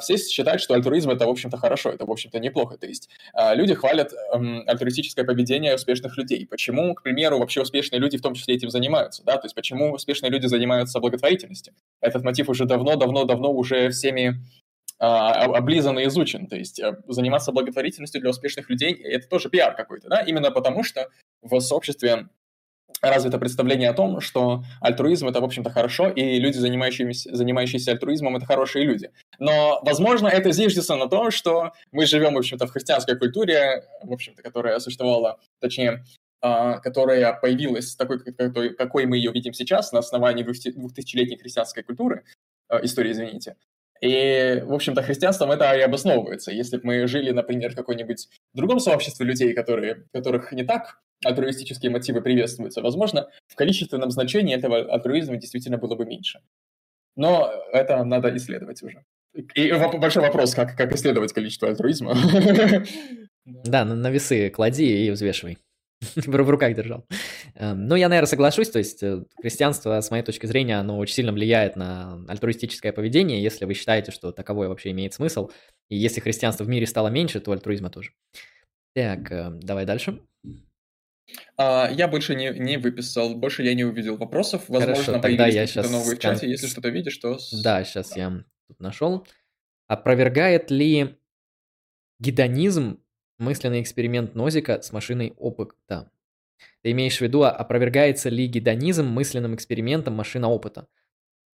все 0.00 0.16
считают, 0.16 0.62
что 0.62 0.74
альтруизм 0.74 1.10
это, 1.10 1.26
в 1.26 1.30
общем-то, 1.30 1.56
хорошо, 1.56 1.90
это, 1.90 2.06
в 2.06 2.10
общем-то, 2.10 2.38
неплохо. 2.38 2.76
То 2.78 2.86
есть 2.86 3.08
а, 3.34 3.54
люди 3.54 3.74
хвалят 3.74 4.12
эм, 4.32 4.62
альтруистическое 4.66 5.24
поведение 5.24 5.74
успешных 5.74 6.16
людей. 6.16 6.46
Почему, 6.46 6.94
к 6.94 7.02
примеру, 7.02 7.38
вообще 7.38 7.62
успешные 7.62 7.98
люди 7.98 8.16
в 8.18 8.22
том 8.22 8.34
числе 8.34 8.54
этим 8.54 8.70
занимаются, 8.70 9.24
да? 9.24 9.36
То 9.38 9.46
есть 9.46 9.54
почему 9.54 9.92
успешные 9.92 10.30
люди 10.30 10.46
занимаются 10.46 11.00
благотворительностью? 11.00 11.74
Этот 12.00 12.22
мотив 12.22 12.48
уже 12.48 12.64
давно-давно-давно 12.64 13.52
уже 13.52 13.90
всеми 13.90 14.40
облизан 14.98 15.98
и 15.98 16.06
изучен. 16.06 16.46
То 16.46 16.54
есть 16.54 16.78
э, 16.78 16.96
заниматься 17.08 17.50
благотворительностью 17.50 18.20
для 18.20 18.30
успешных 18.30 18.70
людей– 18.70 18.92
это 19.04 19.28
тоже 19.28 19.50
пиар 19.50 19.74
какой-то, 19.74 20.08
да? 20.08 20.20
Именно 20.20 20.52
потому, 20.52 20.84
что 20.84 21.08
в 21.42 21.58
сообществе 21.58 22.28
развито 23.02 23.38
представление 23.38 23.90
о 23.90 23.94
том, 23.94 24.20
что 24.20 24.62
альтруизм 24.80 25.28
это, 25.28 25.40
в 25.40 25.44
общем-то, 25.44 25.70
хорошо, 25.70 26.08
и 26.08 26.38
люди, 26.38 26.56
занимающиеся, 26.56 27.34
занимающиеся 27.34 27.92
альтруизмом, 27.92 28.36
это 28.36 28.46
хорошие 28.46 28.84
люди. 28.84 29.10
Но, 29.38 29.80
возможно, 29.82 30.28
это 30.28 30.52
зиждется 30.52 30.94
на 30.96 31.08
том, 31.08 31.30
что 31.30 31.72
мы 31.90 32.06
живем, 32.06 32.34
в 32.34 32.38
общем-то, 32.38 32.66
в 32.66 32.70
христианской 32.70 33.18
культуре, 33.18 33.84
в 34.02 34.12
общем-то, 34.12 34.42
которая 34.42 34.78
существовала, 34.78 35.40
точнее, 35.60 36.04
а, 36.40 36.78
которая 36.78 37.32
появилась 37.34 37.96
такой, 37.96 38.20
какой, 38.74 39.06
мы 39.06 39.16
ее 39.16 39.32
видим 39.32 39.52
сейчас 39.52 39.92
на 39.92 39.98
основании 39.98 40.44
двухтысячелетней 40.44 41.38
христианской 41.38 41.82
культуры, 41.82 42.24
а, 42.68 42.84
истории, 42.84 43.12
извините. 43.12 43.56
И, 44.00 44.62
в 44.64 44.74
общем-то, 44.74 45.02
христианством 45.02 45.52
это 45.52 45.72
и 45.76 45.80
обосновывается. 45.80 46.50
Если 46.50 46.78
бы 46.78 46.82
мы 46.84 47.06
жили, 47.06 47.30
например, 47.30 47.72
в 47.72 47.76
какой-нибудь 47.76 48.28
другом 48.52 48.80
сообществе 48.80 49.24
людей, 49.24 49.54
которые, 49.54 50.04
которых 50.12 50.52
не 50.52 50.64
так 50.64 51.00
альтруистические 51.24 51.90
мотивы 51.90 52.20
приветствуются, 52.20 52.82
возможно, 52.82 53.28
в 53.46 53.54
количественном 53.56 54.10
значении 54.10 54.54
этого 54.54 54.78
альтруизма 54.78 55.36
действительно 55.36 55.78
было 55.78 55.94
бы 55.94 56.04
меньше. 56.04 56.40
Но 57.16 57.52
это 57.72 58.02
надо 58.04 58.34
исследовать 58.36 58.82
уже. 58.82 59.04
И 59.54 59.72
большой 59.72 60.22
вопрос, 60.22 60.54
как, 60.54 60.76
как 60.76 60.92
исследовать 60.92 61.32
количество 61.32 61.68
альтруизма. 61.68 62.14
Да, 63.44 63.84
на 63.84 64.08
весы 64.08 64.50
клади 64.50 65.06
и 65.06 65.10
взвешивай. 65.10 65.58
в 66.16 66.50
руках 66.50 66.74
держал. 66.74 67.06
Эм, 67.54 67.86
ну, 67.86 67.94
я, 67.94 68.08
наверное, 68.08 68.28
соглашусь, 68.28 68.70
то 68.70 68.78
есть 68.78 69.02
э, 69.02 69.24
христианство, 69.40 70.00
с 70.00 70.10
моей 70.10 70.22
точки 70.22 70.46
зрения, 70.46 70.78
оно 70.78 70.98
очень 70.98 71.14
сильно 71.14 71.32
влияет 71.32 71.76
на 71.76 72.24
альтруистическое 72.28 72.92
поведение, 72.92 73.42
если 73.42 73.64
вы 73.64 73.74
считаете, 73.74 74.10
что 74.12 74.32
таковое 74.32 74.68
вообще 74.68 74.90
имеет 74.90 75.14
смысл, 75.14 75.50
и 75.88 75.96
если 75.96 76.20
христианство 76.20 76.64
в 76.64 76.68
мире 76.68 76.86
стало 76.86 77.08
меньше, 77.08 77.40
то 77.40 77.52
альтруизма 77.52 77.90
тоже. 77.90 78.12
Так, 78.94 79.30
эм, 79.30 79.60
давай 79.60 79.86
дальше. 79.86 80.20
А, 81.56 81.90
я 81.90 82.08
больше 82.08 82.34
не, 82.34 82.50
не 82.50 82.76
выписал, 82.76 83.34
больше 83.34 83.62
я 83.62 83.74
не 83.74 83.84
увидел 83.84 84.16
вопросов. 84.16 84.64
Возможно, 84.68 85.04
Хорошо, 85.04 85.20
тогда 85.20 85.46
я 85.46 85.66
сейчас... 85.66 85.90
новые 85.90 86.16
в 86.16 86.18
чате. 86.18 86.48
Если 86.48 86.66
что-то 86.66 86.88
видишь, 86.88 87.16
то... 87.18 87.38
Да, 87.62 87.84
сейчас 87.84 88.10
да. 88.10 88.16
я 88.16 88.44
тут 88.68 88.80
нашел. 88.80 89.26
Опровергает 89.86 90.70
ли 90.70 91.16
гедонизм 92.18 93.00
мысленный 93.38 93.82
эксперимент 93.82 94.34
Нозика 94.34 94.80
с 94.80 94.92
машиной 94.92 95.34
опыта. 95.36 96.10
Ты 96.82 96.92
имеешь 96.92 97.18
в 97.18 97.20
виду, 97.20 97.42
опровергается 97.42 98.28
ли 98.28 98.46
гедонизм 98.46 99.06
мысленным 99.06 99.54
экспериментом 99.54 100.14
машина 100.14 100.48
опыта? 100.48 100.86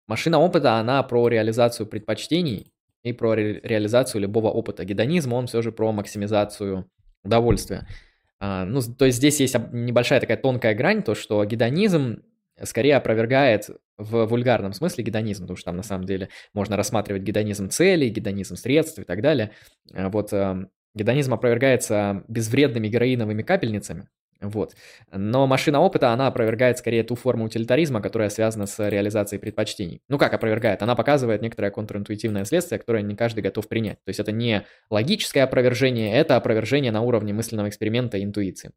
Машина 0.07 0.39
опыта, 0.39 0.75
она 0.75 1.01
про 1.03 1.27
реализацию 1.27 1.87
предпочтений 1.87 2.73
и 3.03 3.13
про 3.13 3.33
ре- 3.35 3.59
реализацию 3.63 4.21
любого 4.21 4.49
опыта. 4.49 4.85
Гедонизм, 4.85 5.33
он 5.33 5.47
все 5.47 5.61
же 5.61 5.71
про 5.71 5.91
максимизацию 5.91 6.89
удовольствия. 7.23 7.87
А, 8.39 8.65
ну, 8.65 8.81
то 8.81 9.05
есть 9.05 9.17
здесь 9.17 9.39
есть 9.39 9.55
небольшая 9.71 10.19
такая 10.19 10.37
тонкая 10.37 10.75
грань, 10.75 11.03
то, 11.03 11.15
что 11.15 11.43
гедонизм 11.45 12.23
скорее 12.63 12.95
опровергает 12.95 13.69
в 13.97 14.25
вульгарном 14.25 14.73
смысле 14.73 15.03
гедонизм, 15.03 15.43
потому 15.43 15.57
что 15.57 15.65
там 15.65 15.77
на 15.77 15.83
самом 15.83 16.05
деле 16.05 16.29
можно 16.53 16.75
рассматривать 16.75 17.23
гедонизм 17.23 17.69
целей, 17.69 18.09
гедонизм 18.09 18.55
средств 18.55 18.99
и 18.99 19.03
так 19.03 19.21
далее. 19.21 19.51
А 19.93 20.09
вот 20.09 20.33
эм, 20.33 20.69
Гедонизм 20.97 21.35
опровергается 21.35 22.23
безвредными 22.27 22.87
героиновыми 22.87 23.43
капельницами, 23.43 24.09
вот. 24.41 24.75
Но 25.11 25.47
машина 25.47 25.79
опыта, 25.79 26.11
она 26.11 26.27
опровергает 26.27 26.77
скорее 26.77 27.03
ту 27.03 27.15
форму 27.15 27.45
утилитаризма, 27.45 28.01
которая 28.01 28.29
связана 28.29 28.65
с 28.65 28.89
реализацией 28.89 29.39
предпочтений. 29.39 30.01
Ну 30.09 30.17
как 30.17 30.33
опровергает? 30.33 30.81
Она 30.83 30.95
показывает 30.95 31.41
некоторое 31.41 31.71
контринтуитивное 31.71 32.45
следствие, 32.45 32.79
которое 32.79 33.03
не 33.03 33.15
каждый 33.15 33.41
готов 33.41 33.67
принять. 33.67 34.03
То 34.03 34.09
есть 34.09 34.19
это 34.19 34.31
не 34.31 34.65
логическое 34.89 35.41
опровержение, 35.41 36.13
это 36.13 36.35
опровержение 36.35 36.91
на 36.91 37.01
уровне 37.01 37.33
мысленного 37.33 37.69
эксперимента 37.69 38.17
и 38.17 38.23
интуиции. 38.23 38.71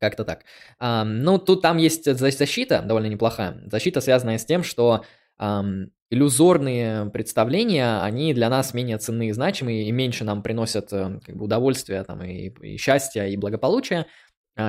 Как-то 0.00 0.24
так. 0.24 0.44
А, 0.78 1.04
ну, 1.04 1.38
тут 1.38 1.62
там 1.62 1.78
есть 1.78 2.04
защита 2.04 2.82
довольно 2.82 3.06
неплохая. 3.06 3.62
Защита, 3.66 4.00
связанная 4.00 4.38
с 4.38 4.44
тем, 4.44 4.62
что 4.62 5.04
Um, 5.38 5.90
иллюзорные 6.08 7.10
представления, 7.10 8.00
они 8.00 8.32
для 8.32 8.48
нас 8.48 8.74
менее 8.74 8.98
ценные 8.98 9.30
и 9.30 9.32
значимые, 9.32 9.88
и 9.88 9.92
меньше 9.92 10.24
нам 10.24 10.42
приносят 10.42 10.92
э, 10.92 11.18
как 11.24 11.36
бы, 11.36 11.44
удовольствия 11.44 12.04
там, 12.04 12.22
и, 12.22 12.48
и 12.48 12.76
счастья, 12.76 13.26
и 13.26 13.36
благополучия, 13.36 14.06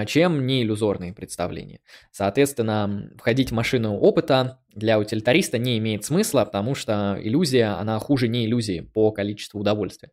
чем 0.06 0.46
не 0.46 0.64
иллюзорные 0.64 1.14
представления. 1.14 1.80
Соответственно, 2.12 3.10
входить 3.18 3.52
в 3.52 3.54
машину 3.54 3.96
опыта 3.96 4.60
для 4.74 5.00
утилитариста 5.00 5.58
не 5.58 5.78
имеет 5.78 6.04
смысла, 6.04 6.46
потому 6.46 6.76
что 6.76 7.18
иллюзия, 7.22 7.80
она 7.80 7.98
хуже 8.00 8.28
не 8.28 8.46
иллюзии 8.46 8.82
по 8.82 9.12
количеству 9.12 9.60
удовольствия. 9.60 10.12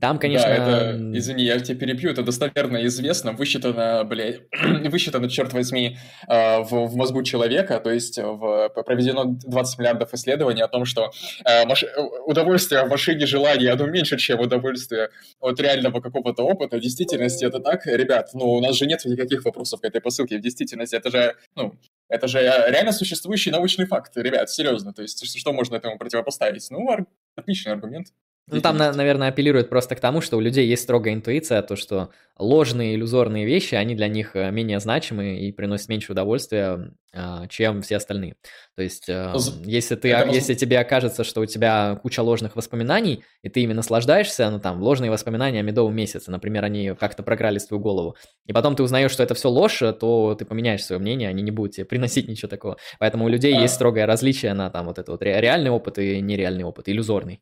Там, 0.00 0.18
конечно... 0.18 0.48
Да, 0.48 0.54
это, 0.54 1.18
извини, 1.18 1.44
я 1.44 1.60
тебя 1.60 1.78
перебью, 1.78 2.10
это 2.10 2.22
достоверно 2.22 2.84
известно, 2.86 3.32
высчитано, 3.32 4.04
блядь, 4.04 4.40
высчитано, 4.90 5.28
черт 5.28 5.52
возьми, 5.52 5.98
э, 6.28 6.60
в, 6.62 6.86
в 6.86 6.96
мозгу 6.96 7.22
человека, 7.22 7.78
то 7.78 7.90
есть 7.90 8.16
в, 8.16 8.70
проведено 8.86 9.24
20 9.24 9.78
миллиардов 9.78 10.14
исследований 10.14 10.62
о 10.62 10.68
том, 10.68 10.86
что 10.86 11.10
э, 11.44 11.66
маш... 11.66 11.84
удовольствие 12.26 12.82
в 12.84 12.88
машине 12.88 13.26
желания, 13.26 13.70
оно 13.70 13.84
меньше, 13.86 14.16
чем 14.16 14.40
удовольствие 14.40 15.10
от 15.40 15.60
реального 15.60 16.00
какого-то 16.00 16.42
опыта. 16.42 16.78
В 16.78 16.80
действительности 16.80 17.44
это 17.44 17.60
так, 17.60 17.84
ребят, 17.86 18.30
ну, 18.32 18.46
у 18.46 18.60
нас 18.62 18.76
же 18.76 18.86
нет 18.86 19.04
никаких 19.04 19.44
вопросов 19.44 19.82
к 19.82 19.84
этой 19.84 20.00
посылке. 20.00 20.38
В 20.38 20.40
действительности 20.40 20.96
это 20.96 21.10
же, 21.10 21.34
ну, 21.54 21.74
это 22.08 22.28
же 22.28 22.40
реально 22.40 22.92
существующий 22.92 23.50
научный 23.50 23.84
факт, 23.84 24.16
ребят, 24.16 24.48
серьезно. 24.48 24.94
То 24.94 25.02
есть 25.02 25.38
что 25.38 25.52
можно 25.52 25.76
этому 25.76 25.98
противопоставить? 25.98 26.66
Ну, 26.70 26.90
ар... 26.90 27.04
отличный 27.36 27.72
аргумент. 27.72 28.08
Ну, 28.48 28.60
там, 28.60 28.76
наверное, 28.76 29.28
апеллирует 29.28 29.68
просто 29.68 29.94
к 29.94 30.00
тому, 30.00 30.20
что 30.20 30.36
у 30.36 30.40
людей 30.40 30.66
есть 30.66 30.82
строгая 30.82 31.14
интуиция, 31.14 31.62
то, 31.62 31.76
что 31.76 32.10
ложные 32.38 32.96
иллюзорные 32.96 33.46
вещи, 33.46 33.76
они 33.76 33.94
для 33.94 34.08
них 34.08 34.34
э, 34.34 34.50
менее 34.50 34.80
значимы 34.80 35.38
и 35.38 35.52
приносят 35.52 35.88
меньше 35.88 36.12
удовольствия, 36.12 36.92
а, 37.14 37.46
чем 37.46 37.82
все 37.82 37.96
остальные. 37.96 38.34
То 38.74 38.82
есть, 38.82 39.08
э, 39.08 39.34
если, 39.64 39.94
ты, 39.94 40.08
если 40.08 40.54
тебе 40.54 40.80
окажется, 40.80 41.22
что 41.22 41.40
у 41.40 41.46
тебя 41.46 41.98
куча 42.02 42.20
ложных 42.20 42.56
воспоминаний, 42.56 43.22
и 43.42 43.48
ты 43.48 43.60
ими 43.60 43.74
наслаждаешься, 43.74 44.50
ну, 44.50 44.58
там, 44.58 44.82
ложные 44.82 45.10
воспоминания 45.10 45.60
о 45.60 45.62
медовом 45.62 45.94
месяце, 45.94 46.30
например, 46.30 46.64
они 46.64 46.94
как-то 46.98 47.22
програлись 47.22 47.64
в 47.64 47.68
твою 47.68 47.82
голову, 47.82 48.16
и 48.46 48.52
потом 48.52 48.74
ты 48.74 48.82
узнаешь, 48.82 49.12
что 49.12 49.22
это 49.22 49.34
все 49.34 49.48
ложь, 49.48 49.78
то 50.00 50.34
ты 50.36 50.44
поменяешь 50.44 50.84
свое 50.84 51.00
мнение, 51.00 51.28
они 51.28 51.42
не 51.42 51.52
будут 51.52 51.76
тебе 51.76 51.84
приносить 51.92 52.28
ничего 52.28 52.48
такого. 52.48 52.76
Поэтому 52.98 53.26
у 53.26 53.28
людей 53.28 53.56
а... 53.56 53.60
есть 53.60 53.74
строгое 53.74 54.04
различие 54.04 54.52
на 54.54 54.68
там 54.68 54.86
вот 54.86 54.98
это 54.98 55.12
вот 55.12 55.22
реальный 55.22 55.70
опыт 55.70 55.98
и 55.98 56.20
нереальный 56.20 56.64
опыт, 56.64 56.88
иллюзорный. 56.88 57.40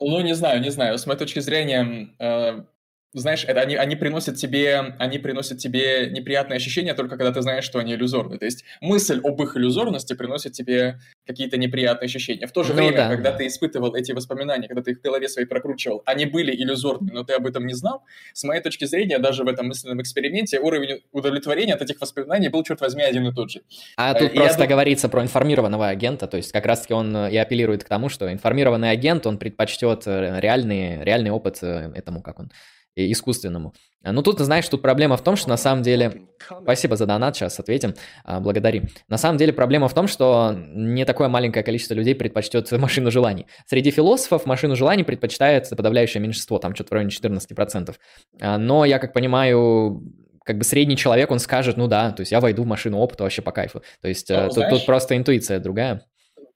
Ну, 0.00 0.20
не 0.22 0.34
знаю, 0.34 0.60
не 0.62 0.70
знаю. 0.70 0.98
С 0.98 1.06
моей 1.06 1.18
точки 1.18 1.40
зрения, 1.40 2.08
э, 2.18 2.62
знаешь, 3.12 3.44
это 3.44 3.60
они, 3.60 3.74
они, 3.74 3.96
приносят 3.96 4.36
тебе, 4.36 4.94
они 4.98 5.18
приносят 5.18 5.58
тебе 5.58 6.10
неприятные 6.10 6.58
ощущения 6.58 6.94
только 6.94 7.16
когда 7.16 7.32
ты 7.32 7.42
знаешь, 7.42 7.64
что 7.64 7.78
они 7.78 7.94
иллюзорны. 7.94 8.38
То 8.38 8.44
есть 8.44 8.64
мысль 8.80 9.20
об 9.24 9.42
их 9.42 9.56
иллюзорности 9.56 10.14
приносит 10.14 10.52
тебе 10.52 11.00
какие-то 11.26 11.56
неприятные 11.56 12.06
ощущения. 12.06 12.46
В 12.46 12.52
то 12.52 12.62
же 12.62 12.72
ну, 12.72 12.82
время, 12.82 12.96
да. 12.96 13.08
когда 13.08 13.32
ты 13.32 13.48
испытывал 13.48 13.94
эти 13.96 14.12
воспоминания, 14.12 14.68
когда 14.68 14.82
ты 14.82 14.92
их 14.92 14.98
в 14.98 15.02
голове 15.02 15.28
своей 15.28 15.48
прокручивал, 15.48 16.02
они 16.06 16.26
были 16.26 16.54
иллюзорными, 16.54 17.12
но 17.12 17.24
ты 17.24 17.32
об 17.32 17.46
этом 17.46 17.66
не 17.66 17.74
знал, 17.74 18.04
с 18.32 18.44
моей 18.44 18.62
точки 18.62 18.84
зрения, 18.84 19.18
даже 19.18 19.42
в 19.42 19.48
этом 19.48 19.66
мысленном 19.68 20.00
эксперименте 20.00 20.60
уровень 20.60 21.02
удовлетворения 21.10 21.74
от 21.74 21.82
этих 21.82 22.00
воспоминаний 22.00 22.48
был, 22.48 22.62
черт 22.62 22.80
возьми, 22.80 23.02
один 23.02 23.26
и 23.26 23.34
тот 23.34 23.50
же. 23.50 23.62
А 23.96 24.14
тут 24.14 24.32
и 24.32 24.36
просто 24.36 24.62
я... 24.62 24.68
говорится 24.68 25.08
про 25.08 25.22
информированного 25.22 25.88
агента, 25.88 26.28
то 26.28 26.36
есть 26.36 26.52
как 26.52 26.64
раз-таки 26.64 26.94
он 26.94 27.16
и 27.26 27.36
апеллирует 27.36 27.82
к 27.82 27.88
тому, 27.88 28.08
что 28.08 28.32
информированный 28.32 28.90
агент, 28.90 29.26
он 29.26 29.38
предпочтет 29.38 30.06
э, 30.06 30.38
реальный, 30.38 31.02
реальный 31.02 31.30
опыт 31.30 31.58
э, 31.62 31.90
этому, 31.94 32.22
как 32.22 32.38
он 32.38 32.52
искусственному. 32.96 33.74
Ну, 34.02 34.22
тут, 34.22 34.38
знаешь, 34.40 34.66
тут 34.66 34.80
проблема 34.80 35.16
в 35.16 35.22
том, 35.22 35.36
что 35.36 35.50
на 35.50 35.58
самом 35.58 35.82
деле... 35.82 36.22
Спасибо 36.62 36.96
за 36.96 37.04
донат, 37.04 37.36
сейчас 37.36 37.60
ответим. 37.60 37.94
А, 38.24 38.40
благодарим. 38.40 38.88
На 39.08 39.18
самом 39.18 39.36
деле 39.36 39.52
проблема 39.52 39.88
в 39.88 39.94
том, 39.94 40.08
что 40.08 40.56
не 40.56 41.04
такое 41.04 41.28
маленькое 41.28 41.62
количество 41.62 41.92
людей 41.94 42.14
предпочтет 42.14 42.72
машину 42.72 43.10
желаний. 43.10 43.46
Среди 43.66 43.90
философов 43.90 44.46
машину 44.46 44.74
желаний 44.74 45.04
предпочитает 45.04 45.68
подавляющее 45.68 46.22
меньшинство, 46.22 46.58
там 46.58 46.74
что-то 46.74 46.90
в 46.90 46.92
районе 46.92 47.10
14%. 47.10 47.94
А, 48.40 48.56
но 48.56 48.86
я, 48.86 48.98
как 48.98 49.12
понимаю, 49.12 50.02
как 50.44 50.56
бы 50.56 50.64
средний 50.64 50.96
человек, 50.96 51.30
он 51.30 51.38
скажет, 51.38 51.76
ну 51.76 51.86
да, 51.86 52.12
то 52.12 52.22
есть 52.22 52.32
я 52.32 52.40
войду 52.40 52.62
в 52.62 52.66
машину 52.66 52.98
опыта 52.98 53.24
вообще 53.24 53.42
по 53.42 53.52
кайфу. 53.52 53.82
То 54.00 54.08
есть 54.08 54.30
ну, 54.30 54.48
тут, 54.48 54.70
тут 54.70 54.86
просто 54.86 55.16
интуиция 55.16 55.60
другая 55.60 56.06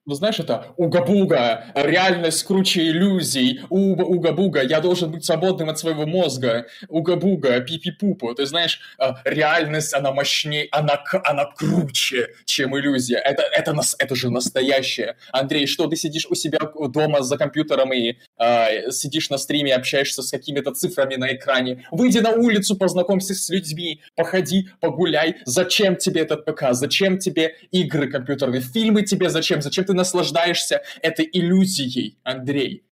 ну 0.06 0.14
знаешь, 0.14 0.38
это 0.38 0.66
уга-буга, 0.76 1.66
реальность 1.74 2.44
круче 2.44 2.88
иллюзий, 2.88 3.60
уга-буга, 3.70 4.62
я 4.62 4.80
должен 4.80 5.10
быть 5.10 5.24
свободным 5.24 5.70
от 5.70 5.78
своего 5.78 6.06
мозга, 6.06 6.66
уга-буга, 6.88 7.60
пипи-пупу, 7.60 8.34
ты 8.34 8.44
знаешь, 8.46 8.80
э, 8.98 9.12
реальность, 9.24 9.94
она 9.94 10.12
мощнее, 10.12 10.68
она, 10.72 11.02
она 11.24 11.46
круче, 11.46 12.28
чем 12.44 12.78
иллюзия, 12.78 13.16
это, 13.18 13.42
это, 13.42 13.72
нас, 13.72 13.96
это 13.98 14.14
же 14.14 14.30
настоящее. 14.30 15.16
Андрей, 15.32 15.66
что, 15.66 15.86
ты 15.86 15.96
сидишь 15.96 16.26
у 16.28 16.34
себя 16.34 16.58
дома 16.88 17.22
за 17.22 17.38
компьютером 17.38 17.92
и 17.92 18.16
э, 18.38 18.90
сидишь 18.90 19.30
на 19.30 19.38
стриме, 19.38 19.74
общаешься 19.74 20.22
с 20.22 20.30
какими-то 20.30 20.72
цифрами 20.72 21.16
на 21.16 21.34
экране, 21.34 21.86
выйди 21.90 22.18
на 22.18 22.32
улицу, 22.32 22.76
познакомься 22.76 23.34
с 23.34 23.48
людьми, 23.48 24.02
походи, 24.16 24.68
погуляй, 24.80 25.36
зачем 25.46 25.96
тебе 25.96 26.22
этот 26.22 26.44
ПК, 26.44 26.72
зачем 26.72 27.18
тебе 27.18 27.56
игры 27.70 28.10
компьютерные, 28.10 28.60
фильмы 28.60 29.02
тебе 29.02 29.30
зачем, 29.30 29.62
зачем 29.62 29.84
ты 29.84 29.93
наслаждаешься 29.94 30.82
этой 31.02 31.28
иллюзией, 31.32 32.18
Андрей. 32.22 32.84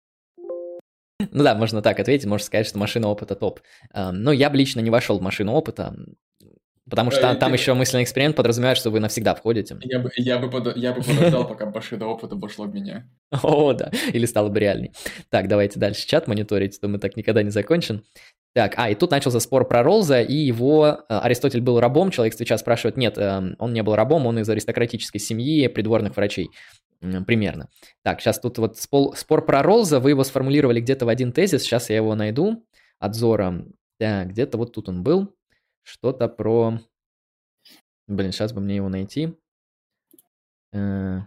Ну 1.30 1.44
да, 1.44 1.54
можно 1.54 1.82
так 1.82 2.00
ответить, 2.00 2.26
можно 2.26 2.44
сказать, 2.44 2.66
что 2.66 2.78
машина 2.78 3.08
опыта 3.08 3.36
топ. 3.36 3.60
Но 3.94 4.32
я 4.32 4.50
бы 4.50 4.56
лично 4.56 4.80
не 4.80 4.90
вошел 4.90 5.18
в 5.18 5.22
машину 5.22 5.52
опыта, 5.52 5.94
потому 6.88 7.10
что 7.10 7.20
там, 7.20 7.38
там 7.38 7.52
еще 7.52 7.74
мысленный 7.74 8.04
эксперимент 8.04 8.36
подразумевает, 8.36 8.78
что 8.78 8.90
вы 8.90 9.00
навсегда 9.00 9.34
входите. 9.34 9.76
Я 9.82 9.98
бы, 9.98 10.10
я 10.16 10.38
бы, 10.38 10.50
под, 10.50 10.76
я 10.76 10.92
бы 10.92 11.02
подождал, 11.02 11.46
пока 11.46 11.66
машина 11.66 12.06
опыта 12.06 12.36
вошло 12.36 12.66
в 12.66 12.74
меня. 12.74 13.08
О, 13.42 13.72
да, 13.72 13.90
или 14.12 14.26
стало 14.26 14.48
бы 14.48 14.60
реальней. 14.60 14.92
Так, 15.30 15.48
давайте 15.48 15.78
дальше 15.78 16.06
чат 16.06 16.26
мониторить, 16.26 16.80
то 16.80 16.88
мы 16.88 16.98
так 16.98 17.16
никогда 17.16 17.42
не 17.42 17.50
закончим. 17.50 18.02
Так, 18.54 18.74
а, 18.76 18.90
и 18.90 18.94
тут 18.94 19.10
начался 19.10 19.40
спор 19.40 19.66
про 19.66 19.82
Ролза, 19.82 20.20
и 20.20 20.34
его, 20.34 21.04
э, 21.08 21.18
Аристотель 21.18 21.62
был 21.62 21.80
рабом, 21.80 22.10
человек 22.10 22.34
сейчас 22.34 22.60
спрашивает, 22.60 22.98
нет, 22.98 23.16
эм, 23.16 23.56
он 23.58 23.72
не 23.72 23.82
был 23.82 23.94
рабом, 23.94 24.26
он 24.26 24.38
из 24.40 24.48
аристократической 24.48 25.20
семьи 25.20 25.66
придворных 25.68 26.16
врачей 26.16 26.50
примерно. 27.26 27.68
Так, 28.02 28.20
сейчас 28.20 28.38
тут 28.38 28.58
вот 28.58 28.78
спор, 28.78 29.16
спор 29.16 29.44
про 29.44 29.62
Ролза, 29.62 30.00
вы 30.00 30.10
его 30.10 30.24
сформулировали 30.24 30.80
где-то 30.80 31.06
в 31.06 31.08
один 31.08 31.32
тезис, 31.32 31.62
сейчас 31.62 31.90
я 31.90 31.96
его 31.96 32.14
найду 32.14 32.64
от 32.98 33.14
Зора. 33.14 33.64
Так, 33.98 34.28
где-то 34.28 34.58
вот 34.58 34.72
тут 34.72 34.88
он 34.88 35.02
был. 35.02 35.34
Что-то 35.82 36.28
про... 36.28 36.78
Блин, 38.08 38.32
сейчас 38.32 38.52
бы 38.52 38.60
мне 38.60 38.76
его 38.76 38.88
найти. 38.88 39.36
Э, 40.72 41.20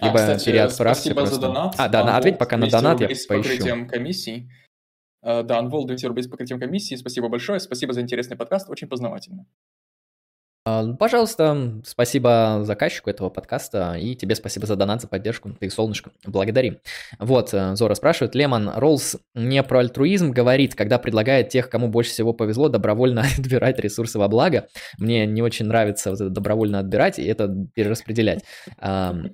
а, 0.00 0.06
либо 0.06 0.14
а, 0.14 0.18
кстати, 0.18 0.46
переотправьте 0.46 1.00
спасибо 1.00 1.20
просто. 1.20 1.34
за 1.34 1.40
донат. 1.40 1.74
А, 1.78 1.88
да, 1.88 2.16
ответь 2.16 2.38
пока 2.38 2.56
на 2.56 2.68
донат, 2.68 3.00
я 3.00 3.08
поищу. 3.08 3.28
покрытием 3.28 3.88
комиссии. 3.88 4.50
Э, 5.22 5.42
да, 5.42 5.58
Анвол 5.58 5.86
200 5.86 6.06
рублей 6.06 6.22
с 6.22 6.28
покрытием 6.28 6.58
комиссии. 6.58 6.94
Спасибо 6.94 7.28
большое. 7.28 7.60
Спасибо 7.60 7.92
за 7.92 8.00
интересный 8.00 8.36
подкаст. 8.36 8.70
Очень 8.70 8.88
познавательно. 8.88 9.46
А, 10.70 10.92
пожалуйста, 10.94 11.80
спасибо 11.84 12.60
заказчику 12.62 13.10
этого 13.10 13.28
подкаста 13.28 13.94
и 13.94 14.14
тебе 14.14 14.34
спасибо 14.36 14.66
за 14.66 14.76
донат, 14.76 15.00
за 15.00 15.08
поддержку. 15.08 15.50
Ты 15.58 15.68
солнышко, 15.68 16.12
благодарим. 16.24 16.78
Вот, 17.18 17.52
э, 17.52 17.74
Зора 17.74 17.94
спрашивает, 17.94 18.34
Лемон 18.36 18.70
Роллс 18.76 19.16
не 19.34 19.62
про 19.64 19.80
альтруизм 19.80 20.30
говорит, 20.30 20.76
когда 20.76 20.98
предлагает 20.98 21.48
тех, 21.48 21.68
кому 21.68 21.88
больше 21.88 22.10
всего 22.12 22.32
повезло, 22.32 22.68
добровольно 22.68 23.24
отбирать 23.38 23.80
ресурсы 23.80 24.18
во 24.18 24.28
благо. 24.28 24.68
Мне 24.98 25.26
не 25.26 25.42
очень 25.42 25.66
нравится 25.66 26.10
вот 26.10 26.20
это 26.20 26.30
добровольно 26.30 26.78
отбирать 26.78 27.18
и 27.18 27.24
это 27.24 27.52
перераспределять. 27.74 28.44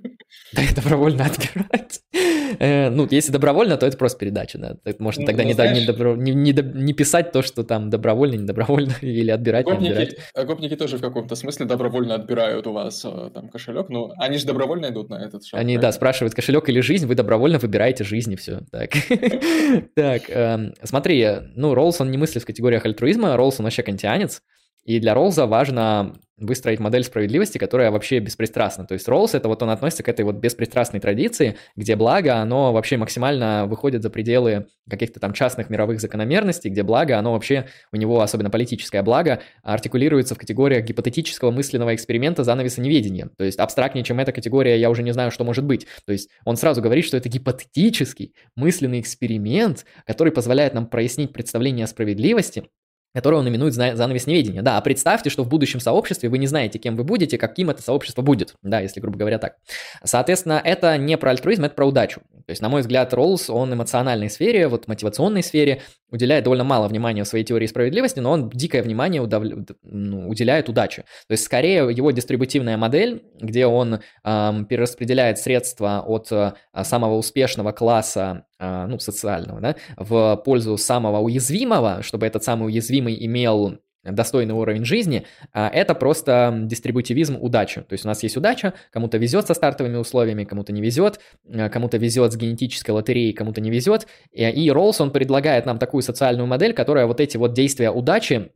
Да, 0.53 0.61
добровольно 0.75 1.25
отбирать. 1.25 2.01
Э, 2.59 2.89
ну, 2.89 3.07
если 3.09 3.31
добровольно, 3.31 3.77
то 3.77 3.85
это 3.85 3.97
просто 3.97 4.19
передача, 4.19 4.57
да. 4.57 4.77
Можно 4.99 5.21
ну, 5.21 5.27
тогда 5.27 5.43
ну, 5.43 6.15
не, 6.15 6.93
писать 6.93 7.31
то, 7.31 7.41
что 7.41 7.63
там 7.63 7.89
добровольно, 7.89 8.35
не 8.35 8.45
добровольно, 8.45 8.93
или 9.01 9.31
отбирать, 9.31 9.65
не 9.67 9.89
отбирать. 9.89 10.15
Гопники 10.33 10.75
тоже 10.75 10.97
в 10.97 11.01
каком-то 11.27 11.35
смысле 11.35 11.65
добровольно 11.65 12.15
отбирают 12.15 12.67
у 12.67 12.71
вас 12.71 13.03
э, 13.03 13.29
там 13.33 13.49
кошелек, 13.49 13.89
ну, 13.89 14.13
они 14.17 14.37
же 14.37 14.45
добровольно 14.45 14.87
идут 14.87 15.09
на 15.09 15.15
этот 15.15 15.45
шаг. 15.45 15.59
Они, 15.59 15.77
да, 15.77 15.91
спрашивают 15.91 16.33
кошелек 16.33 16.69
или 16.69 16.79
жизнь, 16.79 17.05
вы 17.05 17.15
добровольно 17.15 17.59
выбираете 17.59 18.05
жизнь, 18.05 18.31
и 18.33 18.35
все. 18.37 18.61
Так, 18.71 18.91
так 19.95 20.29
эм, 20.29 20.73
смотри, 20.83 21.27
ну, 21.55 21.73
Роллс, 21.73 21.99
он 21.99 22.11
не 22.11 22.17
мыслит 22.17 22.43
в 22.43 22.45
категориях 22.45 22.85
альтруизма, 22.85 23.35
Роллс, 23.35 23.59
он 23.59 23.65
вообще 23.65 23.83
кантианец, 23.83 24.41
и 24.85 24.99
для 24.99 25.13
Роллза 25.13 25.45
важно 25.45 26.13
выстроить 26.37 26.79
модель 26.79 27.03
справедливости, 27.03 27.57
которая 27.57 27.89
вообще 27.89 28.19
беспристрастна. 28.19 28.85
То 28.85 28.93
есть 28.93 29.07
Роллс 29.07 29.33
это 29.33 29.47
вот 29.47 29.63
он 29.63 29.71
относится 29.71 30.03
к 30.03 30.09
этой 30.09 30.23
вот 30.23 30.35
беспристрастной 30.35 30.99
традиции, 30.99 31.57
где 31.75 31.95
благо, 31.95 32.35
оно 32.35 32.71
вообще 32.73 32.97
максимально 32.97 33.65
выходит 33.65 34.03
за 34.03 34.11
пределы 34.11 34.67
каких-то 34.87 35.19
там 35.19 35.33
частных 35.33 35.69
мировых 35.69 35.99
закономерностей, 35.99 36.69
где 36.69 36.83
благо, 36.83 37.17
оно 37.17 37.33
вообще, 37.33 37.65
у 37.91 37.97
него 37.97 38.21
особенно 38.21 38.51
политическое 38.51 39.01
благо, 39.01 39.41
артикулируется 39.63 40.35
в 40.35 40.37
категориях 40.37 40.85
гипотетического 40.85 41.49
мысленного 41.49 41.95
эксперимента 41.95 42.43
занавеса 42.43 42.81
неведения. 42.81 43.29
То 43.35 43.43
есть 43.43 43.57
абстрактнее, 43.57 44.03
чем 44.03 44.19
эта 44.19 44.31
категория, 44.31 44.79
я 44.79 44.91
уже 44.91 45.01
не 45.01 45.11
знаю, 45.11 45.31
что 45.31 45.43
может 45.43 45.65
быть. 45.65 45.87
То 46.05 46.11
есть 46.11 46.29
он 46.45 46.55
сразу 46.55 46.81
говорит, 46.81 47.05
что 47.05 47.17
это 47.17 47.29
гипотетический 47.29 48.33
мысленный 48.55 48.99
эксперимент, 48.99 49.85
который 50.05 50.31
позволяет 50.31 50.75
нам 50.75 50.85
прояснить 50.85 51.33
представление 51.33 51.85
о 51.85 51.87
справедливости, 51.87 52.69
которую 53.17 53.39
он 53.39 53.49
именует 53.49 53.73
занавес 53.73 54.27
неведения. 54.27 54.61
Да, 54.61 54.77
а 54.77 54.81
представьте, 54.81 55.31
что 55.31 55.43
в 55.43 55.47
будущем 55.47 55.79
сообществе 55.79 56.29
вы 56.29 56.37
не 56.37 56.45
знаете, 56.45 56.77
кем 56.77 56.95
вы 56.95 57.03
будете, 57.03 57.39
каким 57.39 57.71
это 57.71 57.81
сообщество 57.81 58.21
будет, 58.21 58.53
да, 58.61 58.79
если, 58.79 58.99
грубо 58.99 59.17
говоря, 59.17 59.39
так. 59.39 59.55
Соответственно, 60.03 60.61
это 60.63 60.95
не 60.99 61.17
про 61.17 61.31
альтруизм, 61.31 61.63
это 61.63 61.73
про 61.73 61.87
удачу. 61.87 62.21
То 62.47 62.51
есть, 62.51 62.61
на 62.61 62.69
мой 62.69 62.79
взгляд, 62.79 63.13
Роллс, 63.13 63.49
он 63.49 63.73
эмоциональной 63.73 64.29
сфере, 64.29 64.69
вот 64.69 64.87
мотивационной 64.87 65.43
сфере, 65.43 65.81
уделяет 66.09 66.45
довольно 66.45 66.63
мало 66.63 66.87
внимания 66.87 67.25
своей 67.25 67.43
теории 67.43 67.67
справедливости, 67.67 68.21
но 68.21 68.31
он 68.31 68.49
дикое 68.49 68.81
внимание 68.81 69.21
удав... 69.21 69.43
ну, 69.83 70.29
уделяет 70.29 70.69
удаче. 70.69 71.01
То 71.27 71.33
есть 71.33 71.43
скорее 71.43 71.91
его 71.91 72.09
дистрибутивная 72.11 72.77
модель, 72.77 73.21
где 73.41 73.65
он 73.65 73.99
эм, 74.23 74.65
перераспределяет 74.65 75.39
средства 75.39 76.01
от 76.07 76.31
э, 76.31 76.53
самого 76.83 77.17
успешного 77.17 77.73
класса, 77.73 78.45
э, 78.59 78.85
ну, 78.87 78.97
социального, 78.99 79.59
да, 79.59 79.75
в 79.97 80.41
пользу 80.45 80.77
самого 80.77 81.19
уязвимого, 81.19 82.01
чтобы 82.01 82.27
этот 82.27 82.45
самый 82.45 82.67
уязвимый 82.67 83.25
имел 83.25 83.77
достойный 84.11 84.53
уровень 84.53 84.85
жизни, 84.85 85.25
а 85.53 85.69
это 85.69 85.95
просто 85.95 86.53
дистрибутивизм 86.63 87.37
удачи. 87.39 87.81
То 87.81 87.93
есть 87.93 88.05
у 88.05 88.07
нас 88.07 88.23
есть 88.23 88.37
удача, 88.37 88.73
кому-то 88.91 89.17
везет 89.17 89.47
со 89.47 89.53
стартовыми 89.53 89.97
условиями, 89.97 90.43
кому-то 90.43 90.71
не 90.71 90.81
везет, 90.81 91.19
э, 91.47 91.69
кому-то 91.69 91.97
везет 91.97 92.33
с 92.33 92.37
генетической 92.37 92.91
лотереей, 92.91 93.33
кому-то 93.33 93.61
не 93.61 93.69
везет. 93.71 94.07
И 94.31 94.71
Роллс, 94.71 95.01
он 95.01 95.11
предлагает 95.11 95.65
нам 95.65 95.77
такую 95.77 96.01
социальную 96.01 96.47
модель, 96.47 96.73
которая 96.73 97.05
вот 97.05 97.19
эти 97.19 97.37
вот 97.37 97.53
действия 97.53 97.91
удачи 97.91 98.51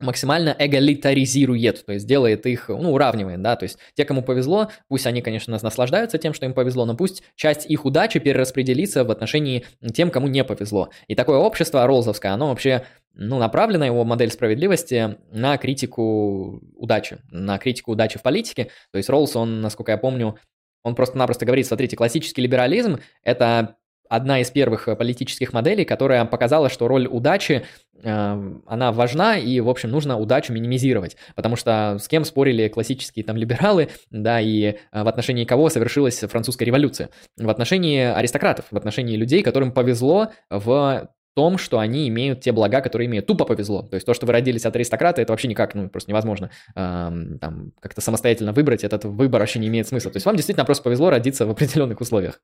максимально 0.00 0.54
эгалитаризирует, 0.58 1.86
то 1.86 1.92
есть 1.92 2.06
делает 2.06 2.46
их, 2.46 2.68
ну, 2.68 2.92
уравнивает, 2.92 3.40
да, 3.42 3.56
то 3.56 3.64
есть 3.64 3.78
те, 3.94 4.04
кому 4.04 4.22
повезло, 4.22 4.70
пусть 4.88 5.06
они, 5.06 5.22
конечно, 5.22 5.52
нас 5.52 5.62
наслаждаются 5.62 6.18
тем, 6.18 6.34
что 6.34 6.44
им 6.46 6.52
повезло, 6.52 6.84
но 6.84 6.94
пусть 6.96 7.22
часть 7.34 7.66
их 7.70 7.84
удачи 7.84 8.18
перераспределится 8.18 9.04
в 9.04 9.10
отношении 9.10 9.64
тем, 9.94 10.10
кому 10.10 10.28
не 10.28 10.44
повезло. 10.44 10.90
И 11.08 11.14
такое 11.14 11.38
общество 11.38 11.86
роллзовское, 11.86 12.32
оно 12.32 12.48
вообще 12.48 12.84
ну, 13.14 13.38
направлена 13.38 13.86
его 13.86 14.04
модель 14.04 14.30
справедливости 14.30 15.16
на 15.30 15.56
критику 15.56 16.60
удачи, 16.76 17.18
на 17.30 17.58
критику 17.58 17.92
удачи 17.92 18.18
в 18.18 18.22
политике. 18.22 18.70
То 18.92 18.98
есть 18.98 19.08
Роллс, 19.08 19.34
он, 19.36 19.62
насколько 19.62 19.92
я 19.92 19.98
помню, 19.98 20.36
он 20.82 20.94
просто-напросто 20.94 21.46
говорит, 21.46 21.66
смотрите, 21.66 21.96
классический 21.96 22.42
либерализм– 22.42 23.00
это 23.22 23.76
одна 24.08 24.40
из 24.40 24.50
первых 24.50 24.84
политических 24.98 25.52
моделей, 25.52 25.84
которая 25.84 26.24
показала, 26.26 26.68
что 26.68 26.86
роль 26.88 27.06
удачи, 27.06 27.52
э, 27.52 27.64
она 28.02 28.92
важна, 28.92 29.36
и, 29.36 29.60
в 29.60 29.68
общем, 29.68 29.90
нужно 29.90 30.18
удачу 30.18 30.52
минимизировать, 30.52 31.16
потому 31.34 31.56
что 31.56 31.98
с 32.00 32.08
кем 32.08 32.24
спорили 32.24 32.68
классические 32.68 33.24
там 33.24 33.36
либералы, 33.36 33.88
да, 34.10 34.40
и 34.40 34.76
э, 34.92 35.02
в 35.02 35.08
отношении 35.08 35.44
кого 35.44 35.68
совершилась 35.68 36.18
французская 36.18 36.64
революция? 36.64 37.10
В 37.36 37.48
отношении 37.48 38.00
аристократов, 38.00 38.66
в 38.70 38.76
отношении 38.76 39.16
людей, 39.16 39.42
которым 39.42 39.72
повезло 39.72 40.28
в 40.50 41.08
том, 41.36 41.58
что 41.58 41.78
они 41.78 42.08
имеют 42.08 42.40
те 42.40 42.50
блага, 42.50 42.80
которые 42.80 43.06
имеют. 43.06 43.26
Тупо 43.26 43.44
повезло. 43.44 43.82
То 43.82 43.96
есть 43.96 44.06
то, 44.06 44.14
что 44.14 44.24
вы 44.24 44.32
родились 44.32 44.64
от 44.64 44.74
аристократа, 44.74 45.20
это 45.20 45.34
вообще 45.34 45.48
никак, 45.48 45.74
ну, 45.74 45.90
просто 45.90 46.10
невозможно 46.10 46.50
эм, 46.74 47.38
там 47.38 47.72
как-то 47.78 48.00
самостоятельно 48.00 48.52
выбрать. 48.52 48.84
Этот 48.84 49.04
выбор 49.04 49.40
вообще 49.40 49.58
не 49.58 49.68
имеет 49.68 49.86
смысла. 49.86 50.10
То 50.10 50.16
есть 50.16 50.24
вам 50.24 50.36
действительно 50.36 50.64
просто 50.64 50.82
повезло 50.82 51.10
родиться 51.10 51.44
в 51.44 51.50
определенных 51.50 52.00
условиях. 52.00 52.40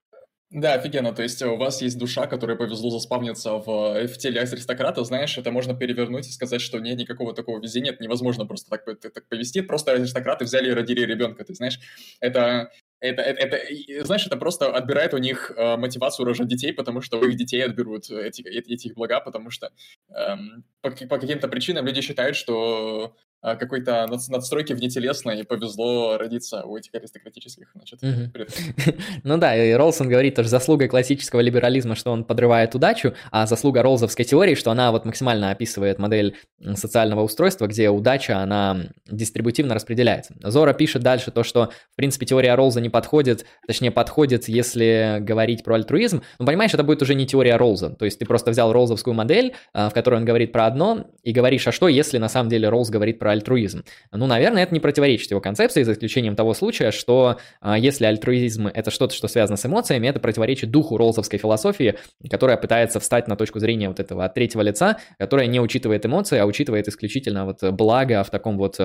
Да, 0.53 0.75
офигенно. 0.75 1.15
То 1.15 1.23
есть 1.23 1.43
у 1.43 1.57
вас 1.57 1.81
есть 1.81 1.99
душа, 1.99 2.27
которой 2.27 2.57
повезло 2.57 2.91
заспавниться 2.91 3.53
в, 3.53 4.07
в 4.07 4.19
теле 4.19 4.41
аристократа, 4.41 5.03
знаешь, 5.03 5.39
это 5.39 5.51
можно 5.51 5.75
перевернуть 5.75 6.29
и 6.29 6.31
сказать, 6.31 6.61
что 6.61 6.79
нет 6.79 6.99
никакого 6.99 7.35
такого 7.35 7.59
везения, 7.59 7.93
нет, 7.93 8.01
невозможно 8.01 8.45
просто 8.45 8.69
так, 8.69 8.85
так 8.85 9.27
повести. 9.29 9.63
Просто 9.63 9.93
аристократы 9.93 10.45
взяли 10.45 10.69
и 10.71 10.75
родили 10.75 11.07
ребенка, 11.07 11.45
ты 11.45 11.55
знаешь. 11.55 11.81
Это 12.21 12.71
это, 13.01 13.21
это, 13.21 13.57
это, 13.57 14.05
знаешь, 14.05 14.27
это 14.27 14.37
просто 14.37 14.73
отбирает 14.73 15.13
у 15.13 15.19
них 15.19 15.51
э, 15.57 15.77
мотивацию 15.77 16.25
рожать 16.25 16.47
детей, 16.47 16.73
потому 16.73 17.01
что 17.01 17.19
у 17.19 17.25
их 17.25 17.35
детей 17.35 17.65
отберут 17.65 18.09
эти, 18.11 18.43
эти 18.43 18.87
их 18.87 18.95
блага, 18.95 19.21
потому 19.21 19.51
что 19.51 19.73
эм, 20.11 20.65
по, 20.83 20.91
по 20.91 21.19
каким-то 21.19 21.49
причинам 21.49 21.85
люди 21.85 22.01
считают, 22.01 22.37
что 22.37 23.17
э, 23.17 23.32
какой-то 23.43 24.07
над, 24.07 24.21
надстройки 24.29 24.73
внетелесной 24.73 25.45
повезло 25.45 26.17
родиться 26.17 26.63
у 26.65 26.77
этих 26.77 26.95
аристократических, 26.95 27.71
значит, 27.75 28.01
Ну 29.25 29.39
да, 29.39 29.57
и 29.57 29.73
Ролсон 29.73 30.09
говорит 30.09 30.37
тоже 30.37 30.49
заслуга 30.49 30.89
классического 30.89 31.41
либерализма, 31.41 31.95
что 31.97 32.13
он 32.13 32.25
подрывает 32.25 32.75
удачу, 32.75 33.15
а 33.31 33.47
заслуга 33.47 33.83
роллзовской 33.83 34.25
теории, 34.25 34.55
что 34.55 34.71
она 34.71 34.93
вот 34.93 35.05
максимально 35.05 35.51
описывает 35.51 35.99
модель 35.99 36.37
социального 36.75 37.23
устройства, 37.23 37.67
где 37.67 37.91
удача, 37.91 38.39
она 38.39 38.87
дистрибутивно 39.07 39.75
распределяется. 39.75 40.35
Зора 40.43 40.73
пишет 40.73 41.03
дальше 41.03 41.31
то, 41.31 41.43
что, 41.43 41.71
в 41.93 41.97
принципе, 41.97 42.27
теория 42.27 42.55
Роллза 42.55 42.81
не 42.81 42.91
подходит, 42.91 43.45
точнее 43.67 43.91
подходит, 43.91 44.49
если 44.49 45.19
говорить 45.21 45.65
про 45.65 45.75
альтруизм. 45.75 46.23
Ну, 46.39 46.47
понимаешь, 46.47 46.73
это 46.75 46.85
будет 46.85 47.03
уже 47.03 47.15
не 47.15 47.27
теория 47.27 47.57
Роллза. 47.57 47.91
То 47.91 48.05
есть 48.05 48.19
ты 48.19 48.27
просто 48.27 48.51
взял 48.51 48.73
роллзовскую 48.73 49.15
модель, 49.15 49.55
а, 49.73 49.89
в 49.89 49.95
которой 49.95 50.17
он 50.17 50.25
говорит 50.25 50.53
про 50.53 50.67
одно, 50.67 51.07
и 51.23 51.33
говоришь, 51.33 51.67
а 51.67 51.73
что, 51.73 51.89
если 51.89 52.19
на 52.19 52.29
самом 52.29 52.49
деле 52.49 52.69
Роллс 52.69 52.91
говорит 52.91 53.19
про 53.19 53.32
альтруизм? 53.33 53.85
Ну, 54.11 54.27
наверное, 54.27 54.63
это 54.63 54.73
не 54.73 54.81
противоречит 54.81 55.31
его 55.31 55.41
концепции, 55.41 55.83
за 55.83 55.93
исключением 55.93 56.37
того 56.37 56.55
случая, 56.55 56.91
что 56.91 57.39
а, 57.61 57.79
если 57.79 58.05
альтруизм– 58.05 58.67
это 58.75 58.91
что-то, 58.91 59.15
что 59.15 59.29
связано 59.29 59.57
с 59.57 59.67
эмоциями, 59.67 60.07
это 60.07 60.21
противоречит 60.21 60.71
духу 60.71 60.97
роллзовской 60.97 61.39
философии, 61.39 61.97
которая 62.31 62.57
пытается 62.57 63.01
встать 63.01 63.29
на 63.29 63.37
точку 63.37 63.59
зрения 63.59 63.89
вот 63.89 64.01
этого 64.01 64.29
третьего 64.29 64.63
лица, 64.63 64.99
которая 65.19 65.47
не 65.47 65.61
учитывает 65.61 66.05
эмоции, 66.07 66.39
а 66.39 66.47
учитывает 66.47 66.89
исключительно 66.89 67.45
вот 67.45 67.63
благо 67.73 68.23
в 68.25 68.31
таком 68.31 68.59
вот 68.59 68.81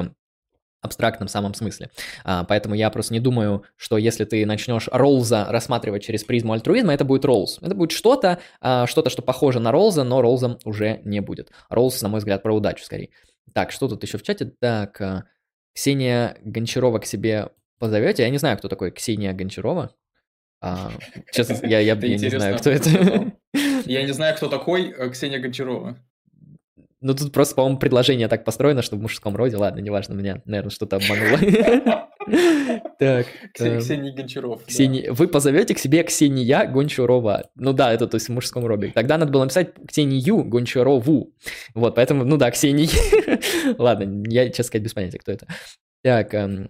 абстрактном 0.81 1.27
самом 1.27 1.53
смысле. 1.53 1.89
А, 2.23 2.43
поэтому 2.43 2.75
я 2.75 2.89
просто 2.89 3.13
не 3.13 3.19
думаю, 3.19 3.63
что 3.75 3.97
если 3.97 4.25
ты 4.25 4.45
начнешь 4.45 4.89
Роллза 4.91 5.47
рассматривать 5.49 6.03
через 6.03 6.23
призму 6.23 6.53
альтруизма, 6.53 6.93
это 6.93 7.05
будет 7.05 7.25
Роллз. 7.25 7.59
Это 7.61 7.75
будет 7.75 7.91
что-то, 7.91 8.39
а, 8.61 8.87
что-то, 8.87 9.09
что 9.09 9.21
похоже 9.21 9.59
на 9.59 9.71
Роллза, 9.71 10.03
но 10.03 10.21
Роллзом 10.21 10.59
уже 10.65 11.01
не 11.03 11.19
будет. 11.19 11.51
Роллз, 11.69 12.01
на 12.01 12.09
мой 12.09 12.19
взгляд, 12.19 12.43
про 12.43 12.55
удачу 12.55 12.83
скорее. 12.83 13.09
Так, 13.57 13.71
что 13.71 13.87
тут 13.87 14.03
еще 14.03 14.19
в 14.19 14.21
чате? 14.21 14.53
Так, 14.59 15.01
а, 15.01 15.23
Ксения 15.73 16.37
Гончарова 16.43 16.99
к 16.99 17.07
себе 17.07 17.49
позовете? 17.79 18.21
Я 18.21 18.29
не 18.29 18.37
знаю, 18.37 18.55
кто 18.59 18.67
такой 18.67 18.91
Ксения 18.91 19.33
Гончарова. 19.33 19.95
А, 20.61 20.91
честно, 21.31 21.65
я, 21.65 21.79
я, 21.79 21.95
я 21.99 22.17
не 22.17 22.29
знаю, 22.29 22.59
кто 22.59 22.69
это. 22.69 23.33
Я 23.85 24.03
не 24.03 24.11
знаю, 24.11 24.35
кто 24.35 24.47
такой 24.47 24.91
э, 24.91 25.09
Ксения 25.09 25.39
Гончарова. 25.39 25.97
Ну, 27.01 27.15
тут 27.15 27.33
просто, 27.33 27.55
по-моему, 27.55 27.79
предложение 27.79 28.27
так 28.27 28.45
построено, 28.45 28.83
что 28.83 28.95
в 28.95 29.01
мужском 29.01 29.35
роде. 29.35 29.57
Ладно, 29.57 29.79
неважно, 29.79 30.13
меня, 30.13 30.43
наверное, 30.45 30.69
что-то 30.69 30.97
обмануло. 30.97 31.39
Так. 32.99 33.27
Э, 33.59 33.79
Ксения 33.79 34.13
Гончаров. 34.13 34.61
Вы 34.67 35.27
позовете 35.27 35.75
к 35.75 35.79
себе 35.79 36.03
Ксения 36.03 36.65
Гончарова. 36.65 37.49
Ну 37.55 37.73
да, 37.73 37.93
это 37.93 38.07
то 38.07 38.15
есть 38.15 38.27
в 38.27 38.31
мужском 38.31 38.65
роде. 38.65 38.91
Тогда 38.93 39.17
надо 39.17 39.31
было 39.31 39.43
написать 39.43 39.73
Ксению 39.87 40.43
Гончарову. 40.43 41.33
Вот, 41.73 41.95
поэтому, 41.95 42.25
ну 42.25 42.37
да, 42.37 42.51
Ксения. 42.51 42.89
Ладно, 43.77 44.23
я, 44.27 44.47
честно 44.47 44.63
сказать, 44.65 44.83
без 44.83 44.93
понятия, 44.93 45.19
кто 45.19 45.31
это. 45.31 45.47
Так, 46.03 46.33
эм, 46.33 46.69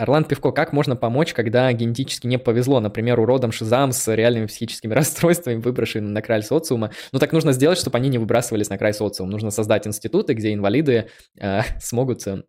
Орлан 0.00 0.24
Пивко, 0.24 0.50
как 0.52 0.72
можно 0.72 0.96
помочь, 0.96 1.34
когда 1.34 1.70
генетически 1.72 2.26
не 2.26 2.38
повезло, 2.38 2.80
например, 2.80 3.20
уродам 3.20 3.52
шизам 3.52 3.92
с 3.92 4.14
реальными 4.14 4.46
психическими 4.46 4.94
расстройствами, 4.94 5.60
выброшенными 5.60 6.10
на 6.10 6.22
край 6.22 6.42
социума? 6.42 6.90
Ну, 7.12 7.18
так 7.18 7.32
нужно 7.32 7.52
сделать, 7.52 7.78
чтобы 7.78 7.98
они 7.98 8.08
не 8.08 8.18
выбрасывались 8.18 8.70
на 8.70 8.78
край 8.78 8.94
социума. 8.94 9.30
Нужно 9.30 9.50
создать 9.50 9.86
институты, 9.86 10.32
где 10.32 10.54
инвалиды 10.54 11.08
э, 11.38 11.60
смогут 11.80 12.26
э, 12.26 12.44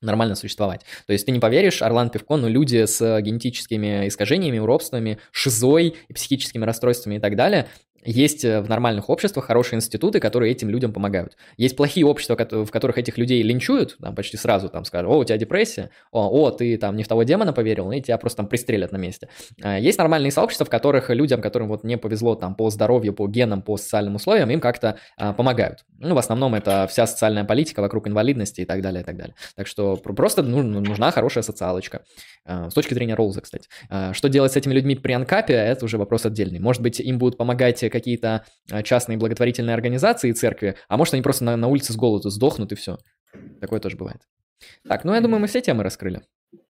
нормально 0.00 0.34
существовать. 0.34 0.82
То 1.06 1.12
есть 1.12 1.26
ты 1.26 1.32
не 1.32 1.40
поверишь, 1.40 1.82
Орлан 1.82 2.10
Пивко, 2.10 2.36
но 2.36 2.48
люди 2.48 2.84
с 2.86 3.20
генетическими 3.20 4.08
искажениями, 4.08 4.58
уродствами, 4.58 5.18
шизой 5.30 5.96
и 6.08 6.12
психическими 6.12 6.64
расстройствами 6.64 7.16
и 7.16 7.20
так 7.20 7.36
далее, 7.36 7.68
есть 8.04 8.44
э, 8.44 8.60
в 8.60 8.68
нормальных 8.68 9.10
обществах 9.10 9.46
хорошие 9.46 9.76
институты, 9.76 10.20
которые 10.20 10.52
этим 10.52 10.70
людям 10.70 10.92
помогают. 10.92 11.36
Есть 11.56 11.76
плохие 11.76 12.06
общества, 12.06 12.36
в 12.36 12.70
которых 12.70 12.98
этих 12.98 13.18
людей 13.18 13.42
линчуют, 13.42 13.96
там 14.00 14.14
почти 14.14 14.36
сразу 14.36 14.68
там 14.68 14.84
скажут, 14.84 15.10
о, 15.10 15.18
у 15.18 15.24
тебя 15.24 15.36
депрессия, 15.38 15.90
о, 16.10 16.28
о, 16.28 16.50
ты 16.50 16.76
там 16.78 16.96
не 16.96 17.02
в 17.02 17.08
того 17.08 17.22
демона 17.22 17.52
поверил, 17.52 17.92
и 17.92 18.00
тебя 18.00 18.18
просто 18.18 18.38
там 18.38 18.46
пристрелят 18.46 18.92
на 18.92 18.96
месте. 18.96 19.28
А, 19.62 19.78
есть 19.78 19.98
нормальные 19.98 20.30
сообщества, 20.30 20.66
в 20.66 20.70
которых 20.70 21.10
людям, 21.10 21.40
которым 21.40 21.68
вот 21.68 21.84
не 21.84 21.96
повезло 21.96 22.34
там 22.34 22.54
по 22.54 22.70
здоровью, 22.70 23.12
по 23.12 23.28
генам, 23.28 23.62
по 23.62 23.76
социальным 23.76 24.16
условиям, 24.16 24.50
им 24.50 24.60
как-то 24.60 24.96
а, 25.16 25.32
помогают. 25.32 25.84
Ну, 25.98 26.14
в 26.14 26.18
основном 26.18 26.54
это 26.54 26.86
вся 26.88 27.06
социальная 27.06 27.44
политика 27.44 27.80
вокруг 27.80 28.08
инвалидности 28.08 28.62
и 28.62 28.64
так 28.64 28.80
далее, 28.82 29.02
и 29.02 29.04
так 29.04 29.16
далее. 29.16 29.34
Так 29.56 29.66
что 29.66 29.96
просто 29.96 30.42
ну, 30.42 30.62
нужна 30.62 31.10
хорошая 31.10 31.42
социалочка. 31.42 32.02
А, 32.44 32.70
с 32.70 32.74
точки 32.74 32.94
зрения 32.94 33.14
Роллза, 33.14 33.40
кстати. 33.40 33.68
А, 33.88 34.12
что 34.12 34.28
делать 34.28 34.52
с 34.52 34.56
этими 34.56 34.72
людьми 34.72 34.96
при 34.96 35.12
анкапе, 35.12 35.54
это 35.54 35.84
уже 35.84 35.98
вопрос 35.98 36.26
отдельный. 36.26 36.58
Может 36.58 36.82
быть, 36.82 37.00
им 37.00 37.18
будут 37.18 37.38
помогать 37.38 37.80
какие-то 37.80 38.44
а, 38.70 38.82
частные 38.82 39.18
благотворительные 39.18 39.74
организации 39.74 40.30
и 40.30 40.32
церкви, 40.32 40.76
а 40.88 40.96
может 40.96 41.14
они 41.14 41.22
просто 41.22 41.44
на, 41.44 41.56
на 41.56 41.68
улице 41.68 41.92
с 41.92 41.96
голоду 41.96 42.30
сдохнут 42.30 42.72
и 42.72 42.74
все. 42.74 42.98
Такое 43.60 43.80
тоже 43.80 43.96
бывает. 43.96 44.22
Так, 44.86 45.04
ну 45.04 45.14
я 45.14 45.20
думаю, 45.20 45.40
мы 45.40 45.46
все 45.46 45.60
темы 45.60 45.82
раскрыли. 45.82 46.22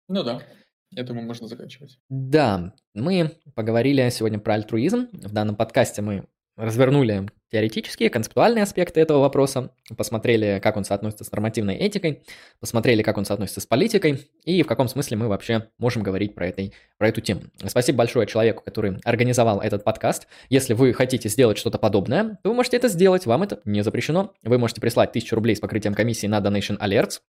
Ну 0.08 0.22
да. 0.22 0.42
Я 0.90 1.04
думаю, 1.04 1.24
можно 1.24 1.46
заканчивать. 1.46 1.98
Да, 2.08 2.74
мы 2.94 3.38
поговорили 3.54 4.08
сегодня 4.10 4.40
про 4.40 4.54
альтруизм. 4.54 5.08
В 5.12 5.32
данном 5.32 5.54
подкасте 5.54 6.02
мы 6.02 6.26
развернули 6.60 7.26
теоретические, 7.50 8.10
концептуальные 8.10 8.62
аспекты 8.62 9.00
этого 9.00 9.18
вопроса, 9.18 9.72
посмотрели, 9.96 10.60
как 10.62 10.76
он 10.76 10.84
соотносится 10.84 11.24
с 11.24 11.32
нормативной 11.32 11.74
этикой, 11.74 12.22
посмотрели, 12.60 13.02
как 13.02 13.18
он 13.18 13.24
соотносится 13.24 13.60
с 13.60 13.66
политикой 13.66 14.28
и 14.44 14.62
в 14.62 14.66
каком 14.66 14.88
смысле 14.88 15.16
мы 15.16 15.28
вообще 15.28 15.68
можем 15.78 16.02
говорить 16.02 16.34
про, 16.34 16.46
этой, 16.46 16.72
про 16.98 17.08
эту 17.08 17.20
тему. 17.20 17.42
Спасибо 17.66 17.98
большое 17.98 18.26
человеку, 18.26 18.62
который 18.62 18.98
организовал 19.04 19.60
этот 19.60 19.82
подкаст. 19.82 20.28
Если 20.48 20.74
вы 20.74 20.92
хотите 20.92 21.28
сделать 21.28 21.58
что-то 21.58 21.78
подобное, 21.78 22.38
то 22.42 22.50
вы 22.50 22.54
можете 22.54 22.76
это 22.76 22.88
сделать, 22.88 23.26
вам 23.26 23.42
это 23.42 23.60
не 23.64 23.82
запрещено. 23.82 24.32
Вы 24.44 24.58
можете 24.58 24.80
прислать 24.80 25.10
1000 25.10 25.34
рублей 25.34 25.56
с 25.56 25.60
покрытием 25.60 25.94
комиссии 25.94 26.28
на 26.28 26.38
Donation 26.38 26.78
Alerts, 26.78 27.20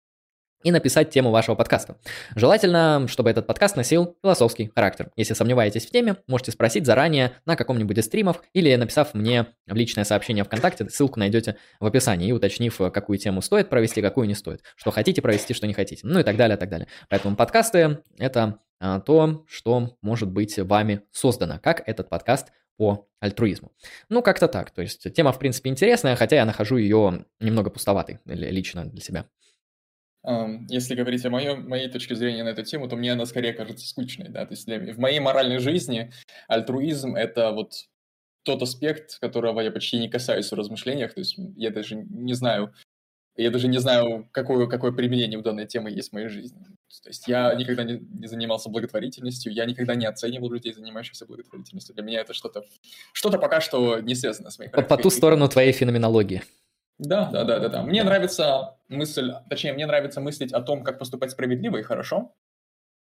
и 0.63 0.71
написать 0.71 1.11
тему 1.11 1.31
вашего 1.31 1.55
подкаста. 1.55 1.97
Желательно, 2.35 3.07
чтобы 3.09 3.31
этот 3.31 3.47
подкаст 3.47 3.77
носил 3.77 4.17
философский 4.23 4.71
характер. 4.75 5.11
Если 5.17 5.35
сомневаетесь 5.35 5.87
в 5.87 5.91
теме, 5.91 6.17
можете 6.27 6.53
спросить 6.53 6.87
заранее 6.87 7.33
на 7.47 7.57
каком-нибудь 7.57 7.97
из 7.99 8.07
стримов 8.07 8.43
или 8.53 8.75
написав 8.75 9.15
мне 9.15 9.47
в 9.67 9.75
личное 9.75 10.05
сообщение 10.05 10.45
ВКонтакте, 10.45 10.89
ссылку 10.89 11.19
найдете 11.19 11.57
в 11.79 11.87
описании, 11.87 12.29
и 12.29 12.33
уточнив, 12.33 12.77
какую 12.93 13.19
тему 13.19 13.43
стоит 13.43 13.69
провести, 13.69 14.03
какую 14.03 14.29
не 14.29 14.35
стоит, 14.35 14.63
что 14.77 14.91
хотите 14.91 15.23
провести, 15.23 15.55
что 15.55 15.67
не 15.67 15.75
хотите, 15.75 16.07
ну 16.07 16.21
и 16.21 16.23
так 16.23 16.37
далее, 16.37 16.57
так 16.57 16.69
далее. 16.69 16.89
Поэтому 17.09 17.37
подкасты– 17.37 17.99
это 18.19 18.59
а, 18.79 19.01
то, 19.01 19.45
что 19.49 19.97
может 20.03 20.31
быть 20.31 20.59
вами 20.59 21.03
создано, 21.13 21.59
как 21.63 21.83
этот 21.87 22.09
подкаст 22.09 22.49
по 22.77 23.07
альтруизму. 23.21 23.73
Ну, 24.09 24.23
как-то 24.23 24.49
так. 24.49 24.71
То 24.71 24.81
есть 24.81 25.13
тема, 25.13 25.33
в 25.33 25.39
принципе, 25.39 25.69
интересная, 25.69 26.17
хотя 26.17 26.37
я 26.37 26.47
нахожу 26.47 26.79
ее 26.79 27.27
немного 27.39 27.69
пустоватой 27.69 28.21
лично 28.25 28.87
для 28.87 29.03
себя. 29.03 29.27
Если 30.69 30.95
говорить 30.95 31.25
о 31.25 31.31
моем, 31.31 31.69
моей 31.69 31.89
точке 31.89 32.15
зрения 32.15 32.45
на 32.45 32.51
эту 32.51 32.63
тему, 32.63 32.89
то 32.89 32.97
мне 32.97 33.13
она 33.13 33.25
скорее 33.25 33.55
кажется 33.55 33.89
скучной, 33.89 34.29
да, 34.29 34.45
то 34.45 34.53
есть 34.53 34.67
для, 34.67 34.79
в 34.93 34.99
моей 34.99 35.19
моральной 35.19 35.59
жизни 35.59 36.13
альтруизм– 36.47 37.15
это 37.17 37.53
вот 37.53 37.89
тот 38.43 38.63
аспект, 38.63 39.19
которого 39.19 39.61
я 39.61 39.71
почти 39.71 39.99
не 39.99 40.09
касаюсь 40.09 40.51
в 40.51 40.55
размышлениях, 40.55 41.15
то 41.15 41.21
есть 41.21 41.37
я 41.57 41.71
даже 41.71 41.95
не 41.95 42.35
знаю, 42.35 42.75
я 43.37 43.51
даже 43.51 43.69
не 43.69 43.79
знаю, 43.79 44.29
какое, 44.33 44.67
какое 44.67 44.93
применение 44.93 45.39
у 45.39 45.43
данной 45.43 45.67
темы 45.67 45.91
есть 45.91 46.11
в 46.11 46.13
моей 46.13 46.29
жизни. 46.29 46.65
То 47.03 47.09
есть 47.09 47.27
я 47.29 47.55
никогда 47.55 47.85
не, 47.85 47.99
не 47.99 48.27
занимался 48.27 48.69
благотворительностью, 48.69 49.53
я 49.53 49.65
никогда 49.65 49.95
не 49.95 50.05
оценивал 50.05 50.51
людей, 50.51 50.75
занимающихся 50.75 51.25
благотворительностью. 51.25 51.95
Для 51.95 52.05
меня 52.05 52.21
это 52.21 52.35
что-то, 52.35 52.65
что-то 53.13 53.39
пока 53.39 53.61
что 53.61 54.01
не 54.01 54.15
связано 54.15 54.51
с 54.51 54.59
моей 54.59 54.71
По, 54.71 54.83
по 54.83 54.97
ту 54.97 55.09
сторону 55.11 55.49
твоей 55.49 55.73
феноменологии. 55.73 56.43
Да, 57.01 57.31
да, 57.31 57.45
да, 57.45 57.59
да, 57.59 57.69
да. 57.69 57.83
Мне 57.83 58.05
нравится 58.05 58.77
мысль, 58.89 59.33
точнее, 59.49 59.73
мне 59.73 59.87
нравится 59.87 60.21
мыслить 60.21 60.53
о 60.53 60.61
том, 60.61 60.85
как 60.85 60.99
поступать 60.99 61.31
справедливо 61.31 61.79
и 61.79 61.83
хорошо, 61.83 62.35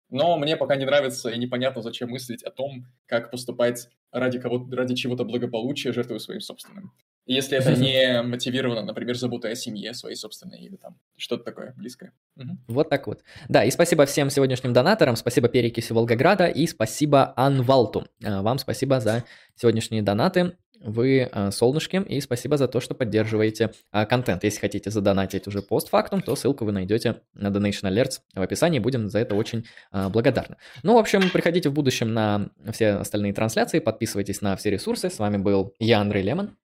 но 0.08 0.38
мне 0.38 0.56
пока 0.56 0.76
не 0.76 0.84
нравится 0.84 1.30
и 1.30 1.38
непонятно, 1.38 1.82
зачем 1.82 2.10
мыслить 2.10 2.44
о 2.44 2.50
том, 2.50 2.86
как 3.06 3.30
поступать 3.30 3.88
ради, 4.12 4.38
кого 4.38 4.66
ради 4.70 4.94
чего-то 4.94 5.24
благополучия, 5.24 5.92
жертвуя 5.92 6.20
своим 6.20 6.40
собственным. 6.40 6.92
И 7.26 7.34
если 7.34 7.58
это 7.58 7.74
не 7.74 8.22
мотивировано, 8.26 8.82
например, 8.82 9.16
заботой 9.16 9.52
о 9.52 9.54
семье 9.56 9.92
своей 9.92 10.16
собственной 10.16 10.60
или 10.60 10.76
там 10.76 10.98
что-то 11.16 11.44
такое 11.44 11.74
близкое. 11.76 12.12
Угу. 12.36 12.58
Вот 12.68 12.88
так 12.88 13.06
вот. 13.08 13.22
Да, 13.48 13.64
и 13.64 13.70
спасибо 13.70 14.06
всем 14.06 14.30
сегодняшним 14.30 14.72
донаторам, 14.72 15.16
спасибо 15.16 15.48
Перекиси 15.48 15.92
Волгограда 15.92 16.46
и 16.46 16.66
спасибо 16.68 17.34
Анвалту. 17.36 18.06
А, 18.24 18.42
вам 18.42 18.58
спасибо 18.58 19.00
за 19.00 19.24
сегодняшние 19.56 20.02
донаты 20.02 20.56
вы 20.80 21.28
э, 21.30 21.50
солнышки, 21.50 22.02
и 22.08 22.20
спасибо 22.20 22.56
за 22.56 22.68
то, 22.68 22.80
что 22.80 22.94
поддерживаете 22.94 23.72
э, 23.92 24.06
контент. 24.06 24.44
Если 24.44 24.60
хотите 24.60 24.90
задонатить 24.90 25.46
уже 25.46 25.62
постфактум, 25.62 26.22
то 26.22 26.36
ссылку 26.36 26.64
вы 26.64 26.72
найдете 26.72 27.20
на 27.34 27.48
Donation 27.48 27.90
Alerts 27.90 28.20
в 28.34 28.42
описании, 28.42 28.78
будем 28.78 29.08
за 29.08 29.20
это 29.20 29.34
очень 29.34 29.66
э, 29.92 30.08
благодарны. 30.08 30.56
Ну, 30.82 30.94
в 30.94 30.98
общем, 30.98 31.30
приходите 31.30 31.68
в 31.68 31.72
будущем 31.72 32.12
на 32.12 32.50
все 32.72 32.90
остальные 32.90 33.32
трансляции, 33.32 33.78
подписывайтесь 33.78 34.40
на 34.40 34.56
все 34.56 34.70
ресурсы. 34.70 35.10
С 35.10 35.18
вами 35.18 35.36
был 35.36 35.74
я, 35.78 36.00
Андрей 36.00 36.22
Лемон. 36.22 36.56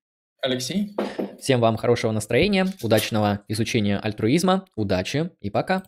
Алексей. 0.43 0.95
Всем 1.41 1.61
вам 1.61 1.77
хорошего 1.77 2.13
настроения, 2.13 2.67
удачного 2.83 3.41
изучения 3.49 3.99
альтруизма, 3.99 4.67
удачи 4.77 5.31
и 5.41 5.49
пока. 5.49 5.85